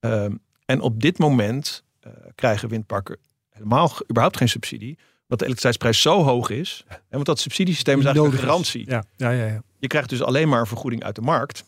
Ehm, 0.00 0.34
en 0.64 0.80
op 0.80 1.00
dit 1.00 1.18
moment 1.18 1.84
eh, 2.00 2.12
krijgen 2.34 2.68
windparken 2.68 3.16
helemaal 3.56 3.92
überhaupt 4.10 4.36
geen 4.36 4.48
subsidie. 4.48 4.98
Dat 5.28 5.38
de 5.38 5.44
elektriciteitsprijs 5.44 6.00
zo 6.00 6.22
hoog 6.22 6.50
is. 6.50 6.84
En 6.88 6.98
want 7.10 7.26
dat 7.26 7.38
subsidiesysteem 7.40 7.98
is 7.98 8.04
eigenlijk 8.04 8.34
een 8.34 8.40
garantie. 8.40 8.84
Ja, 8.90 9.04
ja, 9.16 9.30
ja. 9.30 9.44
ja. 9.46 9.62
Je 9.78 9.86
krijgt 9.86 10.08
dus 10.08 10.22
alleen 10.22 10.48
maar 10.48 10.60
een 10.60 10.66
vergoeding 10.66 11.02
uit 11.04 11.14
de 11.14 11.20
markt. 11.20 11.64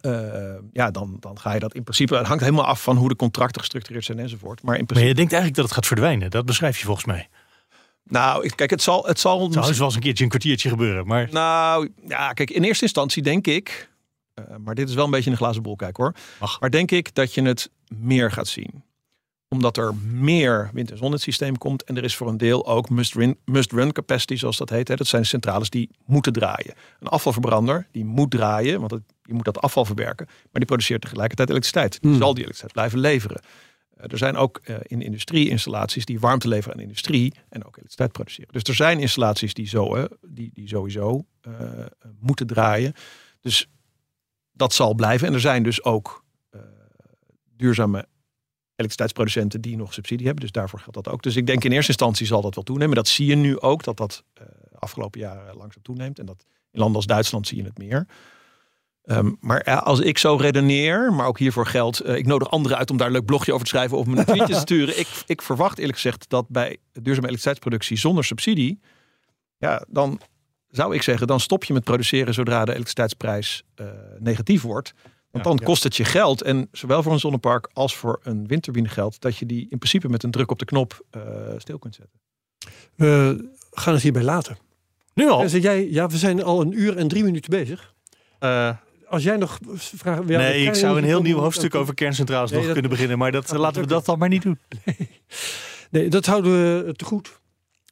Eh, 0.00 0.54
ja, 0.72 0.90
dan, 0.90 1.16
dan 1.20 1.38
ga 1.38 1.52
je 1.52 1.60
dat 1.60 1.74
in 1.74 1.82
principe. 1.82 2.16
Het 2.16 2.26
hangt 2.26 2.42
helemaal 2.42 2.64
af 2.64 2.82
van 2.82 2.96
hoe 2.96 3.08
de 3.08 3.16
contracten 3.16 3.60
gestructureerd 3.60 4.04
zijn 4.04 4.18
enzovoort. 4.18 4.62
Maar 4.62 4.72
in 4.74 4.78
Maar 4.78 4.86
principe. 4.86 5.08
je 5.08 5.14
denkt 5.14 5.32
eigenlijk 5.32 5.54
dat 5.60 5.64
het 5.64 5.74
gaat 5.74 5.86
verdwijnen. 5.86 6.30
Dat 6.30 6.46
beschrijf 6.46 6.78
je 6.78 6.84
volgens 6.84 7.06
mij. 7.06 7.28
Nou, 8.04 8.44
ik- 8.44 8.56
kijk, 8.56 8.70
het 8.70 8.82
zal. 8.82 9.04
Het 9.06 9.20
zal 9.20 9.42
Het 9.44 9.52
zou 9.52 9.66
eens 9.66 9.76
wel 9.78 9.86
eens 9.86 9.96
een 9.96 10.02
keertje 10.02 10.24
een 10.24 10.30
kwartiertje 10.30 10.68
gebeuren. 10.68 11.06
Maar 11.06 11.28
Nou, 11.30 11.90
ja, 12.08 12.32
kijk, 12.32 12.50
in 12.50 12.62
eerste 12.64 12.84
instantie 12.84 13.22
denk 13.22 13.46
ik, 13.46 13.90
eh, 14.34 14.44
maar 14.64 14.74
dit 14.74 14.88
is 14.88 14.94
wel 14.94 15.04
een 15.04 15.10
beetje 15.10 15.30
een 15.30 15.36
glazen 15.36 15.62
bol 15.62 15.76
kijken 15.76 16.02
hoor. 16.04 16.14
Maar 16.60 16.70
denk 16.70 16.90
ik 16.90 17.14
dat 17.14 17.34
je 17.34 17.42
het 17.42 17.70
meer 17.88 18.32
gaat 18.32 18.48
zien. 18.48 18.84
Omdat 19.48 19.76
er 19.76 19.94
meer 19.94 20.70
wind 20.72 20.90
en 20.90 20.96
zon 20.96 21.06
in 21.06 21.12
het 21.12 21.22
systeem 21.22 21.58
komt. 21.58 21.84
En 21.84 21.96
er 21.96 22.04
is 22.04 22.16
voor 22.16 22.28
een 22.28 22.36
deel 22.36 22.66
ook 22.66 22.90
must-run 22.90 23.38
must 23.44 23.72
run 23.72 23.92
capacity, 23.92 24.36
zoals 24.36 24.56
dat 24.56 24.70
heet. 24.70 24.88
Hè. 24.88 24.94
Dat 24.96 25.06
zijn 25.06 25.26
centrales 25.26 25.70
die 25.70 25.90
moeten 26.04 26.32
draaien. 26.32 26.74
Een 27.00 27.08
afvalverbrander, 27.08 27.86
die 27.92 28.04
moet 28.04 28.30
draaien, 28.30 28.78
want 28.78 28.90
het, 28.90 29.02
je 29.22 29.34
moet 29.34 29.44
dat 29.44 29.60
afval 29.60 29.84
verwerken. 29.84 30.26
Maar 30.26 30.48
die 30.52 30.64
produceert 30.64 31.00
tegelijkertijd 31.00 31.48
elektriciteit. 31.48 32.00
Die 32.00 32.10
Hmm. 32.10 32.20
zal 32.20 32.34
die 32.34 32.44
elektriciteit 32.44 32.72
blijven 32.72 32.98
leveren. 32.98 33.40
Eh, 33.96 34.04
er 34.10 34.18
zijn 34.18 34.36
ook 34.36 34.60
eh, 34.64 34.76
in 34.82 35.02
industrie 35.02 35.48
installaties 35.48 36.04
die 36.04 36.20
warmte 36.20 36.48
leveren 36.48 36.72
aan 36.72 36.78
de 36.78 36.86
industrie 36.86 37.32
en 37.48 37.60
ook 37.60 37.72
elektriciteit 37.72 38.12
produceren. 38.12 38.52
Dus 38.52 38.62
er 38.62 38.74
zijn 38.74 39.00
installaties 39.00 39.54
die, 39.54 39.68
zo, 39.68 39.94
eh, 39.94 40.04
die, 40.28 40.50
die 40.54 40.68
sowieso 40.68 41.24
eh, 41.40 41.52
moeten 42.20 42.46
draaien. 42.46 42.92
Dus 43.40 43.68
dat 44.52 44.72
zal 44.74 44.94
blijven. 44.94 45.28
En 45.28 45.34
er 45.34 45.40
zijn 45.40 45.62
dus 45.62 45.84
ook 45.84 46.24
duurzame 47.56 48.06
elektriciteitsproducenten 48.76 49.60
die 49.60 49.76
nog 49.76 49.92
subsidie 49.92 50.26
hebben. 50.26 50.44
Dus 50.44 50.52
daarvoor 50.52 50.78
geldt 50.78 50.94
dat 50.94 51.08
ook. 51.08 51.22
Dus 51.22 51.36
ik 51.36 51.46
denk 51.46 51.64
in 51.64 51.72
eerste 51.72 51.90
instantie 51.90 52.26
zal 52.26 52.40
dat 52.42 52.54
wel 52.54 52.64
toenemen. 52.64 52.96
Dat 52.96 53.08
zie 53.08 53.26
je 53.26 53.34
nu 53.34 53.60
ook, 53.60 53.84
dat 53.84 53.96
dat 53.96 54.24
eh, 54.34 54.46
afgelopen 54.78 55.20
jaren 55.20 55.56
langzaam 55.56 55.82
toeneemt. 55.82 56.18
En 56.18 56.26
dat 56.26 56.44
in 56.70 56.78
landen 56.78 56.96
als 56.96 57.06
Duitsland 57.06 57.46
zie 57.46 57.56
je 57.56 57.64
het 57.64 57.78
meer. 57.78 58.06
Ehm, 59.02 59.32
maar 59.40 59.80
als 59.80 60.00
ik 60.00 60.18
zo 60.18 60.36
redeneer, 60.36 61.12
maar 61.12 61.26
ook 61.26 61.38
hiervoor 61.38 61.66
geldt, 61.66 62.00
eh, 62.00 62.16
ik 62.16 62.26
nodig 62.26 62.50
anderen 62.50 62.78
uit 62.78 62.90
om 62.90 62.96
daar 62.96 63.06
een 63.06 63.12
leuk 63.12 63.24
blogje 63.24 63.52
over 63.52 63.64
te 63.66 63.70
schrijven 63.70 63.98
of 63.98 64.06
me 64.06 64.18
een 64.18 64.24
tweetje 64.34 64.54
te 64.54 64.60
sturen. 64.60 64.98
Ik, 64.98 65.08
ik 65.26 65.42
verwacht 65.42 65.78
eerlijk 65.78 65.94
gezegd 65.94 66.28
dat 66.28 66.48
bij 66.48 66.76
duurzame 66.92 67.26
elektriciteitsproductie 67.26 67.96
zonder 67.96 68.24
subsidie, 68.24 68.80
ja, 69.58 69.84
dan 69.88 70.20
zou 70.68 70.94
ik 70.94 71.02
zeggen, 71.02 71.26
dan 71.26 71.40
stop 71.40 71.64
je 71.64 71.72
met 71.72 71.84
produceren 71.84 72.34
zodra 72.34 72.64
de 72.64 72.70
elektriciteitsprijs 72.70 73.62
eh, 73.74 73.86
negatief 74.18 74.62
wordt. 74.62 74.94
Want 75.30 75.44
Ja, 75.44 75.50
dan 75.50 75.56
ja. 75.60 75.64
kost 75.66 75.82
het 75.82 75.96
je 75.96 76.04
geld. 76.04 76.42
En 76.42 76.68
zowel 76.72 77.02
voor 77.02 77.12
een 77.12 77.18
zonnepark 77.20 77.68
als 77.72 77.96
voor 77.96 78.20
een 78.22 78.46
windturbine 78.46 78.88
geldt 78.88 79.20
dat 79.20 79.36
je 79.36 79.46
die 79.46 79.60
in 79.70 79.78
principe 79.78 80.08
met 80.08 80.22
een 80.22 80.30
druk 80.30 80.50
op 80.50 80.58
de 80.58 80.64
knop 80.64 81.04
eh, 81.10 81.20
stil 81.56 81.78
kunt 81.78 81.94
zetten. 81.94 82.20
We 82.94 83.44
gaan 83.70 83.92
het 83.94 84.02
hierbij 84.02 84.22
laten. 84.22 84.56
nu 85.14 85.28
al. 85.28 85.40
En 85.42 85.50
zeg 85.50 85.62
jij, 85.62 85.90
ja, 85.90 86.06
we 86.08 86.16
zijn 86.16 86.42
al 86.42 86.60
een 86.60 86.80
uur 86.80 86.96
en 86.96 87.08
drie 87.08 87.24
minuten 87.24 87.50
bezig. 87.50 87.94
Eh, 88.38 88.70
Als 89.08 89.22
jij 89.22 89.36
nog 89.36 89.58
vragen... 89.76 90.26
nee, 90.26 90.66
ik 90.66 90.74
zou 90.74 90.98
een 90.98 91.04
heel 91.04 91.22
nieuw 91.22 91.38
hoofdstuk 91.38 91.74
over 91.74 91.94
kerncentrales 91.94 92.48
Nee, 92.50 92.58
nog 92.58 92.64
dat- 92.66 92.74
kunnen 92.74 92.90
beginnen. 92.92 93.18
Maar 93.18 93.32
dat, 93.32 93.46
dat 93.48 93.58
laten 93.58 93.82
we 93.82 93.88
dat 93.88 94.04
dan 94.04 94.18
maar 94.18 94.28
niet 94.28 94.42
doen. 94.42 94.58
Nee, 95.90 96.08
dat 96.08 96.26
houden 96.26 96.52
we 96.86 96.92
te 96.92 97.04
goed. 97.04 97.40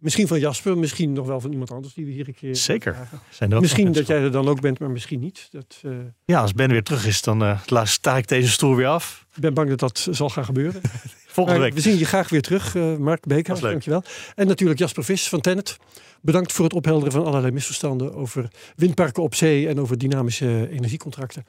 Misschien 0.04 0.26
van 0.28 0.38
Jasper, 0.38 0.78
misschien 0.78 1.12
nog 1.12 1.26
wel 1.26 1.40
van 1.40 1.50
iemand 1.52 1.70
anders 1.70 1.94
die 1.94 2.04
we 2.04 2.10
hier 2.10 2.28
een 2.28 2.34
keer... 2.34 2.56
Zeker. 2.56 3.08
Zijn 3.30 3.52
er 3.52 3.60
Misschien 3.60 3.92
dat 3.92 4.06
jij 4.06 4.20
er 4.22 4.30
dan 4.32 4.48
ook 4.48 4.60
bent, 4.60 4.78
maar 4.78 4.90
misschien 4.90 5.20
niet. 5.20 5.48
Dat, 5.50 5.80
eh. 5.82 5.90
Ja, 6.24 6.40
als 6.40 6.52
Ben 6.52 6.70
weer 6.70 6.82
terug 6.82 7.06
is, 7.06 7.22
dan 7.22 7.58
la- 7.66 7.84
sta 7.84 8.16
ik 8.16 8.28
deze 8.28 8.50
stoel 8.50 8.76
weer 8.76 8.86
af. 8.86 9.26
ik 9.34 9.40
ben 9.40 9.54
bang 9.54 9.68
dat 9.68 9.78
dat 9.78 10.08
zal 10.10 10.28
gaan 10.28 10.44
gebeuren. 10.44 10.80
Volgende 11.26 11.58
Maar 11.58 11.68
week. 11.68 11.76
we 11.82 11.88
zien 11.88 11.98
je 11.98 12.04
graag 12.04 12.28
weer 12.28 12.42
terug, 12.42 12.74
eh, 12.74 12.96
Mark 12.96 13.26
Beekhuis. 13.26 13.60
Dankjewel. 13.60 14.02
En 14.34 14.46
natuurlijk 14.46 14.78
Jasper 14.78 15.04
Vis 15.04 15.28
van 15.28 15.40
Tennet. 15.40 15.76
Bedankt 16.20 16.52
voor 16.52 16.64
het 16.64 16.74
ophelderen 16.74 17.12
van 17.12 17.24
allerlei 17.24 17.52
misverstanden 17.52 18.14
over 18.14 18.48
windparken 18.76 19.22
op 19.22 19.34
zee 19.34 19.68
en 19.68 19.80
over 19.80 19.98
dynamische 19.98 20.68
energiecontracten. 20.70 21.44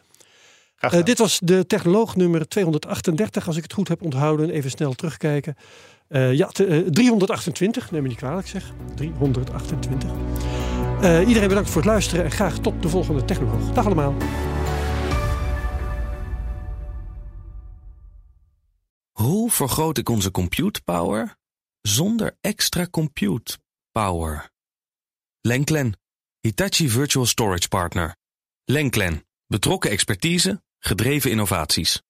Dit 1.03 1.17
was 1.17 1.39
de 1.43 1.65
technoloog 1.65 2.15
nummer 2.15 2.47
238, 2.47 3.47
als 3.47 3.57
ik 3.57 3.63
het 3.63 3.73
goed 3.73 3.87
heb 3.87 4.01
onthouden. 4.01 4.49
Even 4.49 4.69
snel 4.69 4.93
terugkijken. 4.93 5.55
Eh, 6.07 6.33
ja, 6.33 6.47
te- 6.47 6.65
eh, 6.65 6.89
328, 6.91 7.91
neem 7.91 8.01
me 8.01 8.07
niet 8.07 8.17
kwalijk 8.17 8.47
zeg. 8.47 8.71
328. 8.95 10.09
Eh, 11.01 11.27
iedereen 11.27 11.47
bedankt 11.47 11.69
voor 11.69 11.81
het 11.81 11.89
luisteren 11.89 12.23
en 12.25 12.31
graag 12.31 12.57
tot 12.59 12.81
de 12.81 12.89
volgende 12.89 13.25
technoloog. 13.25 13.73
Dag 13.73 13.85
allemaal. 13.85 14.13
Hoe 19.11 19.51
vergroot 19.51 19.97
ik 19.97 20.09
onze 20.09 20.31
compute 20.31 20.81
power 20.83 21.35
zonder 21.81 22.37
extra 22.41 22.87
compute 22.87 23.57
power? 23.91 24.49
Lenklen, 25.41 25.99
Hitachi 26.39 26.89
Virtual 26.89 27.25
Storage 27.25 27.67
Partner. 27.67 28.15
Lenklen, 28.65 29.25
betrokken 29.47 29.89
expertise, 29.91 30.63
gedreven 30.79 31.31
innovaties. 31.31 32.01